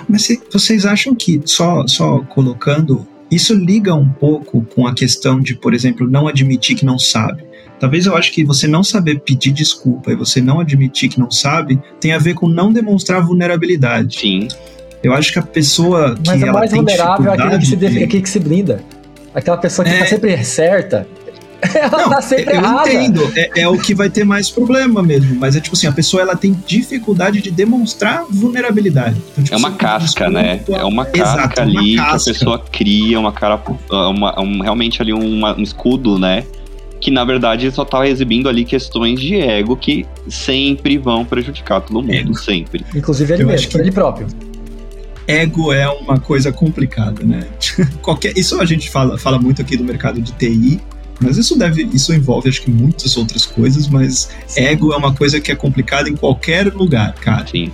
Mas 0.08 0.22
se, 0.22 0.40
vocês 0.52 0.84
acham 0.84 1.14
que, 1.14 1.40
só, 1.44 1.86
só 1.86 2.20
colocando, 2.28 3.06
isso 3.30 3.54
liga 3.54 3.94
um 3.94 4.08
pouco 4.08 4.62
com 4.74 4.86
a 4.86 4.94
questão 4.94 5.40
de, 5.40 5.54
por 5.54 5.74
exemplo, 5.74 6.08
não 6.08 6.28
admitir 6.28 6.76
que 6.76 6.84
não 6.84 6.98
sabe? 6.98 7.44
Talvez 7.78 8.06
eu 8.06 8.16
acho 8.16 8.32
que 8.32 8.44
você 8.44 8.66
não 8.66 8.82
saber 8.82 9.20
pedir 9.20 9.52
desculpa 9.52 10.10
e 10.10 10.14
você 10.14 10.40
não 10.40 10.60
admitir 10.60 11.10
que 11.10 11.18
não 11.18 11.30
sabe 11.30 11.78
tem 12.00 12.12
a 12.12 12.18
ver 12.18 12.34
com 12.34 12.48
não 12.48 12.72
demonstrar 12.72 13.22
vulnerabilidade. 13.22 14.18
Sim. 14.18 14.48
Eu 15.02 15.12
acho 15.12 15.32
que 15.32 15.38
a 15.38 15.42
pessoa 15.42 16.14
que 16.14 16.26
Mas 16.26 16.42
a 16.42 16.52
mais 16.52 16.70
vulnerável 16.70 17.32
é 17.32 17.34
aquele 17.34 17.58
que, 17.58 17.66
se 17.66 17.76
de... 17.76 17.86
aquele 17.86 18.22
que 18.22 18.30
se 18.30 18.38
blinda. 18.38 18.82
Aquela 19.34 19.58
pessoa 19.58 19.84
que 19.84 19.90
tá 19.90 19.96
é... 19.98 20.00
tá 20.00 20.06
sempre 20.06 20.44
certa 20.44 21.06
ela 21.74 21.98
não, 21.98 22.10
tá 22.10 22.20
sempre 22.20 22.54
eu 22.54 22.56
errada. 22.56 22.92
entendo, 22.92 23.32
é, 23.34 23.62
é, 23.62 23.68
o 23.68 23.78
que 23.78 23.94
vai 23.94 24.10
ter 24.10 24.24
mais 24.24 24.50
problema 24.50 25.02
mesmo, 25.02 25.34
mas 25.36 25.56
é 25.56 25.60
tipo 25.60 25.74
assim, 25.74 25.86
a 25.86 25.92
pessoa 25.92 26.22
ela 26.22 26.36
tem 26.36 26.56
dificuldade 26.66 27.40
de 27.40 27.50
demonstrar 27.50 28.24
vulnerabilidade. 28.30 29.20
Então, 29.32 29.44
tipo, 29.44 29.54
é 29.54 29.58
uma 29.58 29.72
casca, 29.72 30.28
né? 30.28 30.60
É 30.68 30.84
uma 30.84 31.04
casca 31.04 31.40
Exato, 31.40 31.60
ali 31.62 31.96
uma 31.96 32.04
casca. 32.04 32.24
que 32.24 32.30
a 32.30 32.34
pessoa 32.34 32.58
cria, 32.58 33.18
uma 33.18 33.32
cara, 33.32 33.60
uma, 33.90 34.40
um, 34.40 34.62
realmente 34.62 35.00
ali 35.00 35.12
uma, 35.12 35.56
um 35.56 35.62
escudo, 35.62 36.18
né? 36.18 36.44
Que 37.00 37.10
na 37.10 37.24
verdade 37.24 37.70
só 37.70 37.84
tá 37.84 38.06
exibindo 38.06 38.48
ali 38.48 38.64
questões 38.64 39.20
de 39.20 39.36
ego 39.36 39.76
que 39.76 40.06
sempre 40.28 40.98
vão 40.98 41.24
prejudicar 41.24 41.80
todo 41.80 42.02
mundo, 42.02 42.12
ego. 42.12 42.34
sempre. 42.34 42.84
Inclusive 42.94 43.34
ele 43.34 43.42
eu 43.42 43.46
mesmo, 43.46 43.68
que... 43.68 43.78
ele 43.78 43.92
próprio 43.92 44.26
ego 45.26 45.72
é 45.72 45.88
uma 45.88 46.20
coisa 46.20 46.52
complicada, 46.52 47.24
né? 47.24 47.46
qualquer. 48.00 48.32
Isso 48.38 48.60
a 48.60 48.64
gente 48.64 48.88
fala, 48.88 49.18
fala 49.18 49.38
muito 49.38 49.60
aqui 49.60 49.76
do 49.76 49.84
mercado 49.84 50.20
de 50.20 50.32
TI, 50.32 50.80
mas 51.20 51.36
isso 51.36 51.58
deve, 51.58 51.88
isso 51.92 52.12
envolve 52.12 52.48
acho 52.48 52.62
que 52.62 52.70
muitas 52.70 53.16
outras 53.16 53.46
coisas, 53.46 53.88
mas 53.88 54.30
Sim. 54.46 54.60
ego 54.62 54.92
é 54.92 54.96
uma 54.96 55.14
coisa 55.14 55.40
que 55.40 55.50
é 55.50 55.56
complicada 55.56 56.08
em 56.08 56.16
qualquer 56.16 56.72
lugar, 56.72 57.14
cara. 57.14 57.46
Sim. 57.46 57.72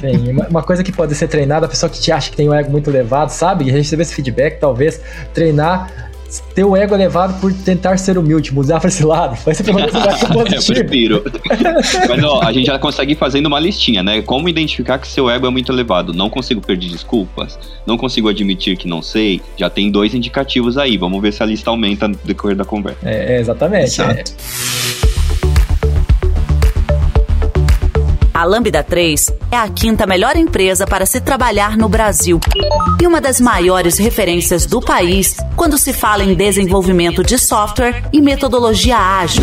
Sim, 0.00 0.32
uma, 0.48 0.62
coisa 0.62 0.82
que 0.82 0.92
pode 0.92 1.14
ser 1.14 1.28
treinada, 1.28 1.66
a 1.66 1.68
pessoa 1.68 1.90
que 1.90 2.00
te 2.00 2.10
acha 2.10 2.30
que 2.30 2.36
tem 2.36 2.48
um 2.48 2.54
ego 2.54 2.70
muito 2.70 2.88
elevado, 2.88 3.30
sabe? 3.30 3.70
Receber 3.70 4.02
esse 4.02 4.14
feedback, 4.14 4.58
talvez 4.58 5.00
treinar 5.34 6.07
ter 6.54 6.64
o 6.64 6.76
ego 6.76 6.94
elevado 6.94 7.40
por 7.40 7.52
tentar 7.52 7.98
ser 7.98 8.18
humilde, 8.18 8.52
mudar 8.52 8.80
para 8.80 8.88
esse 8.88 9.04
lado. 9.04 9.38
Vai 9.44 9.54
ser 9.54 9.64
pelo 9.64 9.78
menos 9.78 9.94
um 9.94 10.32
positivo. 10.32 10.54
Eu 10.58 10.62
prefiro. 10.62 11.24
Mas 12.08 12.24
ó, 12.24 12.42
a 12.42 12.52
gente 12.52 12.66
já 12.66 12.78
consegue 12.78 13.12
ir 13.12 13.16
fazendo 13.16 13.46
uma 13.46 13.58
listinha, 13.58 14.02
né? 14.02 14.20
Como 14.22 14.48
identificar 14.48 14.98
que 14.98 15.08
seu 15.08 15.30
ego 15.30 15.46
é 15.46 15.50
muito 15.50 15.72
elevado? 15.72 16.12
Não 16.12 16.28
consigo 16.28 16.60
pedir 16.60 16.90
desculpas, 16.90 17.58
não 17.86 17.96
consigo 17.96 18.28
admitir 18.28 18.76
que 18.76 18.86
não 18.86 19.00
sei. 19.00 19.40
Já 19.56 19.70
tem 19.70 19.90
dois 19.90 20.14
indicativos 20.14 20.76
aí. 20.76 20.96
Vamos 20.96 21.20
ver 21.22 21.32
se 21.32 21.42
a 21.42 21.46
lista 21.46 21.70
aumenta 21.70 22.08
no 22.08 22.18
decorrer 22.24 22.56
da 22.56 22.64
conversa. 22.64 23.08
É, 23.08 23.36
é 23.36 23.40
exatamente. 23.40 24.00
É. 24.00 24.24
A 28.38 28.44
Lambda 28.44 28.84
3 28.84 29.32
é 29.50 29.56
a 29.56 29.68
quinta 29.68 30.06
melhor 30.06 30.36
empresa 30.36 30.86
para 30.86 31.04
se 31.04 31.20
trabalhar 31.20 31.76
no 31.76 31.88
Brasil 31.88 32.38
e 33.02 33.04
uma 33.04 33.20
das 33.20 33.40
maiores 33.40 33.98
referências 33.98 34.64
do 34.64 34.80
país 34.80 35.36
quando 35.56 35.76
se 35.76 35.92
fala 35.92 36.22
em 36.22 36.36
desenvolvimento 36.36 37.24
de 37.24 37.36
software 37.36 38.08
e 38.12 38.22
metodologia 38.22 38.96
ágil. 38.96 39.42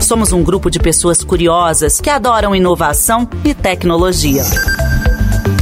Somos 0.00 0.32
um 0.32 0.42
grupo 0.42 0.70
de 0.70 0.78
pessoas 0.78 1.22
curiosas 1.22 2.00
que 2.00 2.08
adoram 2.08 2.56
inovação 2.56 3.28
e 3.44 3.52
tecnologia. 3.52 4.44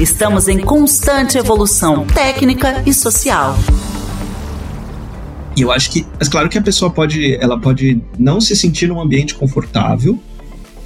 Estamos 0.00 0.46
em 0.46 0.60
constante 0.60 1.36
evolução 1.36 2.06
técnica 2.06 2.84
e 2.86 2.94
social. 2.94 3.56
E 5.56 5.62
eu 5.62 5.72
acho 5.72 5.90
que, 5.90 6.06
mas 6.20 6.28
claro 6.28 6.48
que 6.48 6.56
a 6.56 6.62
pessoa 6.62 6.88
pode, 6.88 7.34
ela 7.34 7.58
pode 7.58 8.00
não 8.16 8.40
se 8.40 8.54
sentir 8.54 8.86
num 8.86 9.00
ambiente 9.00 9.34
confortável 9.34 10.16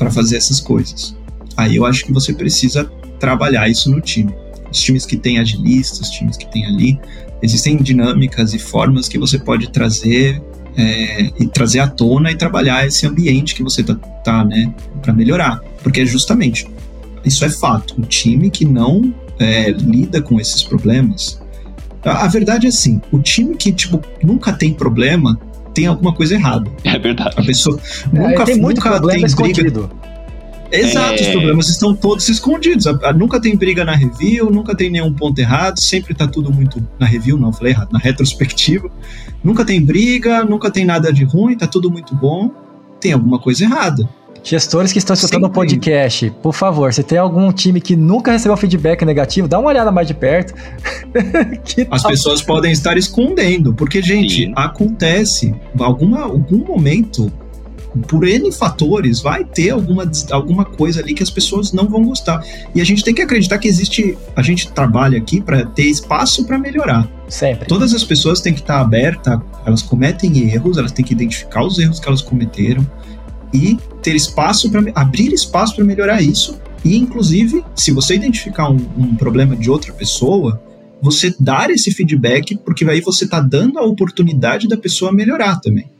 para 0.00 0.10
fazer 0.10 0.38
essas 0.38 0.60
coisas. 0.60 1.14
Aí 1.58 1.76
eu 1.76 1.84
acho 1.84 2.06
que 2.06 2.12
você 2.12 2.32
precisa 2.32 2.90
trabalhar 3.18 3.68
isso 3.68 3.90
no 3.90 4.00
time. 4.00 4.34
Os 4.72 4.80
times 4.80 5.04
que 5.04 5.14
têm 5.14 5.38
agilistas, 5.38 6.00
os 6.00 6.08
times 6.08 6.38
que 6.38 6.50
têm 6.50 6.64
ali, 6.64 6.98
existem 7.42 7.76
dinâmicas 7.76 8.54
e 8.54 8.58
formas 8.58 9.08
que 9.08 9.18
você 9.18 9.38
pode 9.38 9.70
trazer 9.70 10.42
é, 10.74 11.30
e 11.38 11.46
trazer 11.46 11.80
à 11.80 11.86
tona 11.86 12.30
e 12.30 12.34
trabalhar 12.34 12.86
esse 12.86 13.06
ambiente 13.06 13.54
que 13.54 13.62
você 13.62 13.82
tá, 13.82 13.94
tá 14.24 14.42
né, 14.42 14.72
para 15.02 15.12
melhorar. 15.12 15.60
Porque 15.82 16.06
justamente 16.06 16.66
isso 17.22 17.44
é 17.44 17.50
fato. 17.50 18.00
O 18.00 18.02
time 18.02 18.48
que 18.48 18.64
não 18.64 19.14
é, 19.38 19.70
lida 19.70 20.22
com 20.22 20.40
esses 20.40 20.62
problemas, 20.62 21.42
a, 22.02 22.24
a, 22.24 22.28
verdade 22.28 22.64
é 22.64 22.70
assim: 22.70 23.02
o 23.12 23.18
time 23.18 23.54
que 23.54 23.70
tipo 23.70 24.00
nunca 24.22 24.50
tem 24.50 24.72
problema 24.72 25.38
tem 25.74 25.86
alguma 25.86 26.14
coisa 26.14 26.34
errada. 26.34 26.70
É 26.84 26.98
verdade. 26.98 27.34
A 27.36 27.42
pessoa 27.42 27.78
nunca, 28.12 28.42
é, 28.42 28.44
tem 28.44 28.56
muito 28.56 28.78
nunca 28.78 28.90
problema 28.90 29.18
tem 29.18 29.26
escondido. 29.26 29.88
Briga. 29.88 30.10
Exato, 30.72 31.14
é... 31.14 31.26
os 31.26 31.28
problemas 31.28 31.68
estão 31.68 31.94
todos 31.94 32.28
escondidos. 32.28 32.84
Nunca 33.16 33.40
tem 33.40 33.56
briga 33.56 33.84
na 33.84 33.94
review, 33.94 34.50
nunca 34.50 34.74
tem 34.74 34.90
nenhum 34.90 35.12
ponto 35.12 35.38
errado, 35.38 35.80
sempre 35.80 36.14
tá 36.14 36.26
tudo 36.26 36.52
muito. 36.52 36.86
Na 36.98 37.06
review, 37.06 37.36
não, 37.36 37.52
falei 37.52 37.72
errado, 37.72 37.92
na 37.92 37.98
retrospectiva. 37.98 38.88
Nunca 39.42 39.64
tem 39.64 39.84
briga, 39.84 40.44
nunca 40.44 40.70
tem 40.70 40.84
nada 40.84 41.12
de 41.12 41.24
ruim, 41.24 41.56
tá 41.56 41.66
tudo 41.66 41.90
muito 41.90 42.14
bom. 42.14 42.50
Tem 43.00 43.12
alguma 43.12 43.38
coisa 43.38 43.64
errada. 43.64 44.08
Gestores 44.42 44.92
que 44.92 44.98
estão 44.98 45.14
escutando 45.14 45.44
o 45.44 45.50
podcast, 45.50 46.30
por 46.42 46.54
favor, 46.54 46.92
se 46.92 47.02
tem 47.02 47.18
algum 47.18 47.52
time 47.52 47.80
que 47.80 47.94
nunca 47.94 48.32
recebeu 48.32 48.56
feedback 48.56 49.04
negativo, 49.04 49.46
dá 49.46 49.58
uma 49.58 49.68
olhada 49.68 49.92
mais 49.92 50.08
de 50.08 50.14
perto. 50.14 50.54
As 51.90 52.02
pessoas 52.02 52.40
podem 52.40 52.72
estar 52.72 52.96
escondendo, 52.96 53.74
porque, 53.74 54.00
gente, 54.00 54.46
Sim. 54.46 54.52
acontece, 54.56 55.54
alguma, 55.78 56.22
algum 56.22 56.64
momento, 56.64 57.30
por 58.08 58.26
N 58.26 58.50
fatores, 58.52 59.20
vai 59.20 59.44
ter 59.44 59.70
alguma, 59.70 60.10
alguma 60.30 60.64
coisa 60.64 61.00
ali 61.00 61.12
que 61.12 61.22
as 61.22 61.30
pessoas 61.30 61.72
não 61.72 61.88
vão 61.88 62.04
gostar. 62.04 62.42
E 62.74 62.80
a 62.80 62.84
gente 62.84 63.02
tem 63.02 63.12
que 63.12 63.20
acreditar 63.20 63.58
que 63.58 63.68
existe. 63.68 64.16
A 64.36 64.42
gente 64.42 64.70
trabalha 64.70 65.18
aqui 65.18 65.40
para 65.40 65.66
ter 65.66 65.84
espaço 65.84 66.44
para 66.44 66.58
melhorar. 66.58 67.08
Sempre. 67.28 67.66
Todas 67.66 67.92
as 67.92 68.04
pessoas 68.04 68.40
têm 68.40 68.54
que 68.54 68.60
estar 68.60 68.80
abertas, 68.80 69.38
elas 69.66 69.82
cometem 69.82 70.50
erros, 70.50 70.78
elas 70.78 70.92
têm 70.92 71.04
que 71.04 71.12
identificar 71.12 71.64
os 71.64 71.78
erros 71.78 72.00
que 72.00 72.08
elas 72.08 72.22
cometeram 72.22 72.86
e 73.52 73.78
ter 74.02 74.14
espaço 74.14 74.70
para 74.70 74.82
abrir 74.94 75.32
espaço 75.32 75.76
para 75.76 75.84
melhorar 75.84 76.22
isso. 76.22 76.58
E, 76.84 76.96
inclusive, 76.96 77.64
se 77.74 77.90
você 77.90 78.14
identificar 78.14 78.70
um, 78.70 78.78
um, 78.96 79.14
problema 79.14 79.54
de 79.54 79.70
outra 79.70 79.92
pessoa, 79.92 80.60
você 81.02 81.34
dar 81.38 81.70
esse 81.70 81.90
feedback, 81.90 82.56
porque 82.56 82.84
aí 82.84 83.00
você 83.00 83.24
está 83.24 83.40
dando 83.40 83.78
a 83.78 83.82
oportunidade 83.82 84.68
da 84.68 84.76
pessoa 84.76 85.12
melhorar 85.12 85.60
também. 85.60 85.90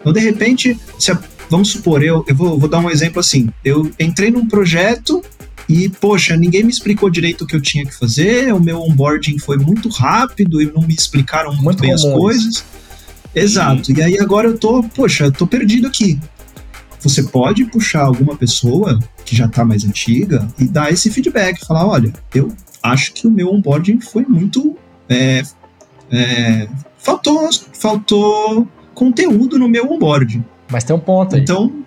Então, 0.00 0.12
de 0.12 0.20
repente, 0.20 0.78
a, 1.08 1.18
vamos 1.48 1.70
supor, 1.70 2.02
eu, 2.02 2.24
eu 2.28 2.34
vou, 2.34 2.58
vou 2.58 2.68
dar 2.68 2.78
um 2.78 2.90
exemplo 2.90 3.20
assim: 3.20 3.48
eu 3.64 3.90
entrei 3.98 4.30
num 4.30 4.46
projeto 4.46 5.22
e, 5.68 5.88
poxa, 5.88 6.36
ninguém 6.36 6.64
me 6.64 6.70
explicou 6.70 7.08
direito 7.08 7.44
o 7.44 7.46
que 7.46 7.56
eu 7.56 7.60
tinha 7.60 7.86
que 7.86 7.94
fazer, 7.94 8.52
o 8.52 8.60
meu 8.60 8.82
onboarding 8.82 9.38
foi 9.38 9.56
muito 9.56 9.88
rápido 9.88 10.60
e 10.60 10.66
não 10.66 10.82
me 10.82 10.94
explicaram 10.94 11.50
muito, 11.50 11.64
muito 11.64 11.80
bem 11.80 11.92
as 11.92 12.02
coisas. 12.02 12.64
Exato. 13.34 13.92
E 13.92 14.02
aí 14.02 14.18
agora 14.18 14.48
eu 14.48 14.58
tô, 14.58 14.82
poxa, 14.82 15.26
eu 15.26 15.32
tô 15.32 15.46
perdido 15.46 15.86
aqui 15.86 16.18
você 17.00 17.22
pode 17.22 17.64
puxar 17.64 18.04
alguma 18.04 18.36
pessoa 18.36 18.98
que 19.24 19.34
já 19.34 19.46
está 19.46 19.64
mais 19.64 19.84
antiga 19.84 20.46
e 20.58 20.66
dar 20.66 20.92
esse 20.92 21.10
feedback, 21.10 21.64
falar, 21.66 21.86
olha, 21.86 22.12
eu 22.34 22.52
acho 22.82 23.12
que 23.12 23.26
o 23.26 23.30
meu 23.30 23.52
onboarding 23.52 24.00
foi 24.00 24.24
muito 24.24 24.76
é, 25.08 25.42
é, 26.10 26.68
faltou 26.98 27.48
faltou 27.72 28.68
conteúdo 28.94 29.58
no 29.58 29.68
meu 29.68 29.90
onboarding. 29.90 30.44
Mas 30.70 30.84
tem 30.84 30.94
um 30.94 31.00
ponto 31.00 31.34
aí. 31.34 31.42
Então, 31.42 31.84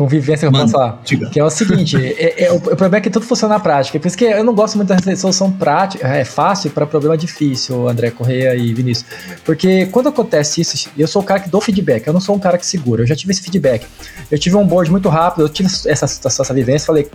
convivência 0.00 0.48
que 0.48 0.56
eu 0.56 0.58
posso 0.58 0.72
falar. 0.72 1.02
Que 1.30 1.38
é 1.38 1.44
o 1.44 1.50
seguinte: 1.50 1.96
é, 2.18 2.44
é, 2.44 2.52
o, 2.52 2.58
problema 2.58 2.96
é 2.96 3.00
que 3.02 3.10
tudo 3.10 3.26
funciona 3.26 3.54
na 3.54 3.60
prática. 3.60 4.00
Por 4.00 4.08
isso 4.08 4.16
que 4.16 4.24
eu 4.24 4.42
não 4.42 4.54
gosto 4.54 4.76
muito 4.76 4.88
da 4.88 5.16
solução 5.16 5.52
prática, 5.52 6.08
é 6.08 6.24
fácil 6.24 6.70
para 6.70 6.86
problema 6.86 7.18
difícil, 7.18 7.86
André 7.86 8.10
Correia 8.10 8.54
e 8.56 8.72
Vinícius. 8.72 9.06
Porque 9.44 9.86
quando 9.86 10.08
acontece 10.08 10.62
isso, 10.62 10.88
eu 10.96 11.06
sou 11.06 11.20
o 11.20 11.24
cara 11.24 11.40
que 11.40 11.50
dou 11.50 11.60
feedback, 11.60 12.06
eu 12.06 12.14
não 12.14 12.20
sou 12.20 12.34
um 12.34 12.38
cara 12.38 12.56
que 12.56 12.64
segura. 12.64 13.02
Eu 13.02 13.06
já 13.06 13.14
tive 13.14 13.32
esse 13.32 13.42
feedback. 13.42 13.86
Eu 14.30 14.38
tive 14.38 14.56
um 14.56 14.66
board 14.66 14.90
muito 14.90 15.08
rápido, 15.10 15.42
eu 15.42 15.48
tive 15.50 15.68
essa, 15.68 15.90
essa, 15.90 16.28
essa 16.28 16.54
vivência, 16.54 16.86
falei. 16.86 17.10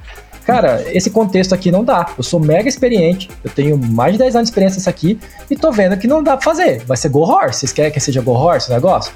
Cara, 0.45 0.83
esse 0.93 1.09
contexto 1.09 1.53
aqui 1.53 1.71
não 1.71 1.83
dá. 1.83 2.05
Eu 2.15 2.23
sou 2.23 2.39
mega 2.39 2.69
experiente, 2.69 3.31
eu 3.43 3.49
tenho 3.49 3.79
mais 3.79 4.13
de 4.13 4.19
10 4.19 4.35
anos 4.35 4.47
de 4.47 4.51
experiência 4.51 4.77
nisso 4.77 4.89
aqui 4.89 5.19
e 5.49 5.55
tô 5.55 5.71
vendo 5.71 5.97
que 5.97 6.07
não 6.07 6.21
dá 6.21 6.37
pra 6.37 6.43
fazer. 6.43 6.83
Vai 6.85 6.95
ser 6.97 7.09
Go 7.09 7.21
Horse. 7.21 7.61
Vocês 7.61 7.73
querem 7.73 7.91
que 7.91 7.99
seja 7.99 8.21
Go 8.21 8.33
Horse 8.33 8.69
o 8.69 8.73
negócio? 8.75 9.11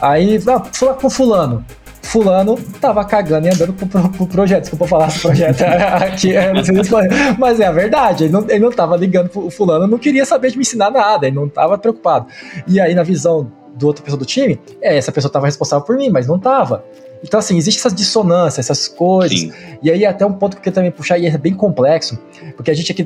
Aí, 0.00 0.42
ah, 0.48 0.64
fala 0.72 0.94
com 0.94 1.08
fulano 1.08 1.64
fulano 2.02 2.58
tava 2.80 3.04
cagando 3.04 3.46
e 3.46 3.50
andando 3.50 3.72
pro, 3.72 3.86
pro, 3.86 4.08
pro 4.10 4.26
projeto. 4.26 4.62
Desculpa 4.62 4.86
falar 4.86 5.06
do 5.06 5.20
projeto 5.20 5.62
aqui, 6.02 6.32
se 6.64 7.38
mas 7.38 7.60
é 7.60 7.66
a 7.66 7.72
verdade. 7.72 8.24
Ele 8.24 8.32
não, 8.32 8.42
ele 8.42 8.58
não 8.58 8.70
tava 8.70 8.96
ligando 8.96 9.28
pro 9.28 9.50
fulano, 9.50 9.86
não 9.86 9.98
queria 9.98 10.24
saber 10.24 10.50
de 10.50 10.56
me 10.56 10.62
ensinar 10.62 10.90
nada, 10.90 11.26
ele 11.26 11.36
não 11.36 11.48
tava 11.48 11.78
preocupado. 11.78 12.26
E 12.66 12.80
aí, 12.80 12.94
na 12.94 13.02
visão 13.02 13.50
do 13.74 13.86
outra 13.86 14.04
pessoa 14.04 14.18
do 14.18 14.26
time, 14.26 14.60
é, 14.80 14.96
essa 14.96 15.10
pessoa 15.10 15.32
tava 15.32 15.46
responsável 15.46 15.84
por 15.84 15.96
mim, 15.96 16.10
mas 16.10 16.26
não 16.26 16.38
tava. 16.38 16.84
Então, 17.22 17.38
assim, 17.38 17.56
existe 17.56 17.78
essas 17.78 17.94
dissonâncias, 17.94 18.66
essas 18.66 18.88
coisas. 18.88 19.38
Sim. 19.38 19.52
E 19.82 19.90
aí, 19.90 20.04
até 20.04 20.26
um 20.26 20.32
ponto 20.32 20.52
que 20.52 20.58
eu 20.58 20.62
queria 20.62 20.74
também 20.74 20.90
puxar, 20.90 21.18
e 21.18 21.26
é 21.26 21.38
bem 21.38 21.54
complexo, 21.54 22.18
porque 22.56 22.70
a 22.70 22.74
gente 22.74 22.90
aqui, 22.90 23.04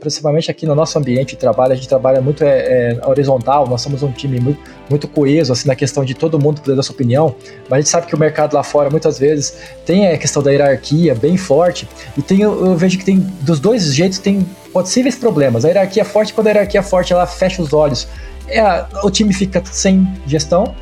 principalmente 0.00 0.50
aqui 0.50 0.66
no 0.66 0.74
nosso 0.74 0.98
ambiente 0.98 1.30
de 1.30 1.36
trabalho, 1.36 1.72
a 1.72 1.76
gente 1.76 1.88
trabalha 1.88 2.20
muito 2.20 2.42
é, 2.42 2.98
é, 3.00 3.06
horizontal, 3.06 3.68
nós 3.68 3.82
somos 3.82 4.02
um 4.02 4.10
time 4.10 4.40
muito, 4.40 4.60
muito 4.90 5.08
coeso, 5.08 5.52
assim, 5.52 5.68
na 5.68 5.76
questão 5.76 6.04
de 6.04 6.14
todo 6.14 6.38
mundo 6.38 6.60
poder 6.60 6.76
dar 6.76 6.82
sua 6.82 6.94
opinião, 6.94 7.34
mas 7.68 7.72
a 7.72 7.80
gente 7.80 7.88
sabe 7.88 8.06
que 8.06 8.14
o 8.14 8.18
mercado 8.18 8.54
lá 8.54 8.62
fora, 8.62 8.90
muitas 8.90 9.18
vezes, 9.18 9.56
tem 9.84 10.08
a 10.08 10.18
questão 10.18 10.42
da 10.42 10.50
hierarquia 10.50 11.14
bem 11.14 11.36
forte, 11.36 11.88
e 12.16 12.22
tem, 12.22 12.40
eu, 12.40 12.66
eu 12.66 12.76
vejo 12.76 12.98
que 12.98 13.04
tem, 13.04 13.18
dos 13.40 13.60
dois 13.60 13.94
jeitos, 13.94 14.18
tem 14.18 14.46
possíveis 14.72 15.16
problemas. 15.16 15.64
A 15.64 15.68
hierarquia 15.68 16.02
é 16.02 16.04
forte, 16.04 16.34
quando 16.34 16.48
a 16.48 16.50
hierarquia 16.50 16.80
é 16.80 16.82
forte, 16.82 17.12
ela 17.12 17.26
fecha 17.26 17.62
os 17.62 17.72
olhos. 17.72 18.08
É, 18.48 18.84
o 19.02 19.10
time 19.10 19.32
fica 19.32 19.62
sem 19.64 20.06
gestão, 20.26 20.74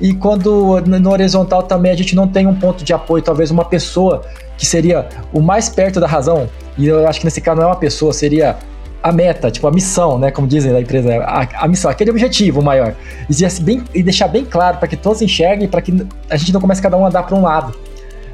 e 0.00 0.14
quando 0.14 0.80
no 0.80 1.10
horizontal 1.10 1.62
também 1.62 1.92
a 1.92 1.96
gente 1.96 2.14
não 2.14 2.28
tem 2.28 2.46
um 2.46 2.54
ponto 2.54 2.84
de 2.84 2.92
apoio, 2.92 3.22
talvez 3.22 3.50
uma 3.50 3.64
pessoa 3.64 4.22
que 4.58 4.66
seria 4.66 5.08
o 5.32 5.40
mais 5.40 5.68
perto 5.68 6.00
da 6.00 6.06
razão, 6.06 6.48
e 6.76 6.86
eu 6.86 7.06
acho 7.06 7.20
que 7.20 7.26
nesse 7.26 7.40
caso 7.40 7.60
não 7.60 7.68
é 7.68 7.70
uma 7.70 7.76
pessoa, 7.76 8.12
seria 8.12 8.56
a 9.02 9.12
meta, 9.12 9.50
tipo 9.50 9.66
a 9.66 9.70
missão, 9.70 10.18
né? 10.18 10.30
Como 10.30 10.48
dizem 10.48 10.72
da 10.72 10.80
empresa, 10.80 11.22
a, 11.22 11.64
a 11.64 11.68
missão, 11.68 11.90
aquele 11.90 12.10
objetivo 12.10 12.60
maior. 12.60 12.94
E, 13.30 13.62
bem, 13.62 13.84
e 13.94 14.02
deixar 14.02 14.26
bem 14.26 14.44
claro 14.44 14.78
para 14.78 14.88
que 14.88 14.96
todos 14.96 15.22
enxerguem, 15.22 15.68
para 15.68 15.80
que 15.80 16.06
a 16.28 16.36
gente 16.36 16.52
não 16.52 16.60
comece 16.60 16.82
cada 16.82 16.96
um 16.96 17.04
a 17.04 17.08
andar 17.08 17.22
para 17.22 17.36
um 17.36 17.42
lado. 17.42 17.72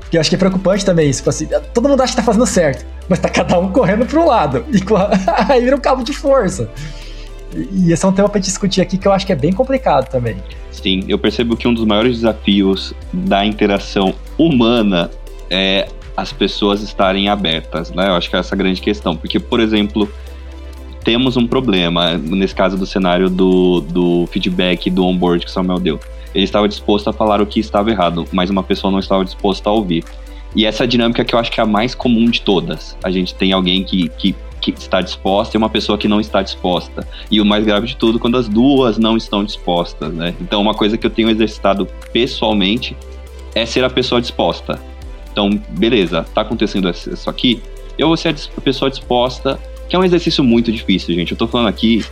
Porque 0.00 0.16
eu 0.16 0.20
acho 0.20 0.30
que 0.30 0.36
é 0.36 0.38
preocupante 0.38 0.84
também 0.84 1.10
isso. 1.10 1.18
Tipo 1.20 1.30
assim, 1.30 1.48
todo 1.74 1.88
mundo 1.88 2.00
acha 2.02 2.12
que 2.12 2.16
tá 2.16 2.22
fazendo 2.22 2.46
certo, 2.46 2.86
mas 3.08 3.18
tá 3.18 3.28
cada 3.28 3.58
um 3.58 3.70
correndo 3.70 4.06
para 4.06 4.18
um 4.18 4.26
lado. 4.26 4.64
E 4.70 4.82
aí 5.52 5.62
vira 5.62 5.76
um 5.76 5.80
cabo 5.80 6.02
de 6.02 6.12
força. 6.12 6.70
E 7.54 7.92
esse 7.92 8.04
é 8.04 8.08
um 8.08 8.12
tema 8.12 8.28
para 8.28 8.40
discutir 8.40 8.80
aqui 8.80 8.96
que 8.96 9.06
eu 9.06 9.12
acho 9.12 9.26
que 9.26 9.32
é 9.32 9.36
bem 9.36 9.52
complicado 9.52 10.08
também. 10.08 10.36
Sim, 10.70 11.04
eu 11.08 11.18
percebo 11.18 11.56
que 11.56 11.68
um 11.68 11.74
dos 11.74 11.84
maiores 11.84 12.16
desafios 12.16 12.94
da 13.12 13.44
interação 13.44 14.14
humana 14.38 15.10
é 15.50 15.88
as 16.16 16.32
pessoas 16.32 16.82
estarem 16.82 17.28
abertas, 17.28 17.90
né? 17.90 18.08
Eu 18.08 18.14
acho 18.14 18.28
que 18.28 18.36
é 18.36 18.38
essa 18.38 18.56
grande 18.56 18.80
questão. 18.80 19.16
Porque, 19.16 19.38
por 19.38 19.60
exemplo, 19.60 20.08
temos 21.04 21.36
um 21.36 21.46
problema, 21.46 22.16
nesse 22.16 22.54
caso 22.54 22.76
do 22.76 22.86
cenário 22.86 23.28
do, 23.28 23.80
do 23.80 24.26
feedback 24.26 24.90
do 24.90 25.04
onboard 25.04 25.44
que 25.44 25.50
o 25.50 25.52
Samuel 25.52 25.78
deu. 25.78 26.00
Ele 26.34 26.44
estava 26.44 26.68
disposto 26.68 27.08
a 27.08 27.12
falar 27.12 27.40
o 27.40 27.46
que 27.46 27.60
estava 27.60 27.90
errado, 27.90 28.26
mas 28.32 28.48
uma 28.50 28.62
pessoa 28.62 28.90
não 28.90 28.98
estava 28.98 29.24
disposta 29.24 29.68
a 29.68 29.72
ouvir. 29.72 30.04
E 30.54 30.64
essa 30.64 30.86
dinâmica 30.86 31.24
que 31.24 31.34
eu 31.34 31.38
acho 31.38 31.50
que 31.50 31.60
é 31.60 31.62
a 31.62 31.66
mais 31.66 31.94
comum 31.94 32.26
de 32.26 32.40
todas. 32.40 32.96
A 33.02 33.10
gente 33.10 33.34
tem 33.34 33.52
alguém 33.52 33.84
que, 33.84 34.08
que, 34.10 34.34
que 34.62 34.70
está 34.78 35.00
disposta 35.00 35.56
e 35.56 35.58
uma 35.58 35.68
pessoa 35.68 35.98
que 35.98 36.06
não 36.06 36.20
está 36.20 36.40
disposta. 36.40 37.06
E 37.30 37.40
o 37.40 37.44
mais 37.44 37.64
grave 37.64 37.88
de 37.88 37.96
tudo, 37.96 38.18
quando 38.18 38.36
as 38.36 38.48
duas 38.48 38.96
não 38.96 39.16
estão 39.16 39.42
dispostas, 39.42 40.14
né? 40.14 40.34
Então, 40.40 40.62
uma 40.62 40.74
coisa 40.74 40.96
que 40.96 41.04
eu 41.04 41.10
tenho 41.10 41.28
exercitado 41.28 41.86
pessoalmente 42.12 42.96
é 43.54 43.66
ser 43.66 43.84
a 43.84 43.90
pessoa 43.90 44.20
disposta. 44.20 44.80
Então, 45.32 45.50
beleza, 45.70 46.24
tá 46.34 46.42
acontecendo 46.42 46.88
isso 46.88 47.28
aqui, 47.28 47.60
eu 47.98 48.06
vou 48.08 48.16
ser 48.16 48.34
a 48.56 48.60
pessoa 48.60 48.90
disposta, 48.90 49.58
que 49.88 49.96
é 49.96 49.98
um 49.98 50.04
exercício 50.04 50.44
muito 50.44 50.70
difícil, 50.70 51.14
gente. 51.14 51.32
Eu 51.32 51.38
tô 51.38 51.46
falando 51.46 51.68
aqui, 51.68 52.04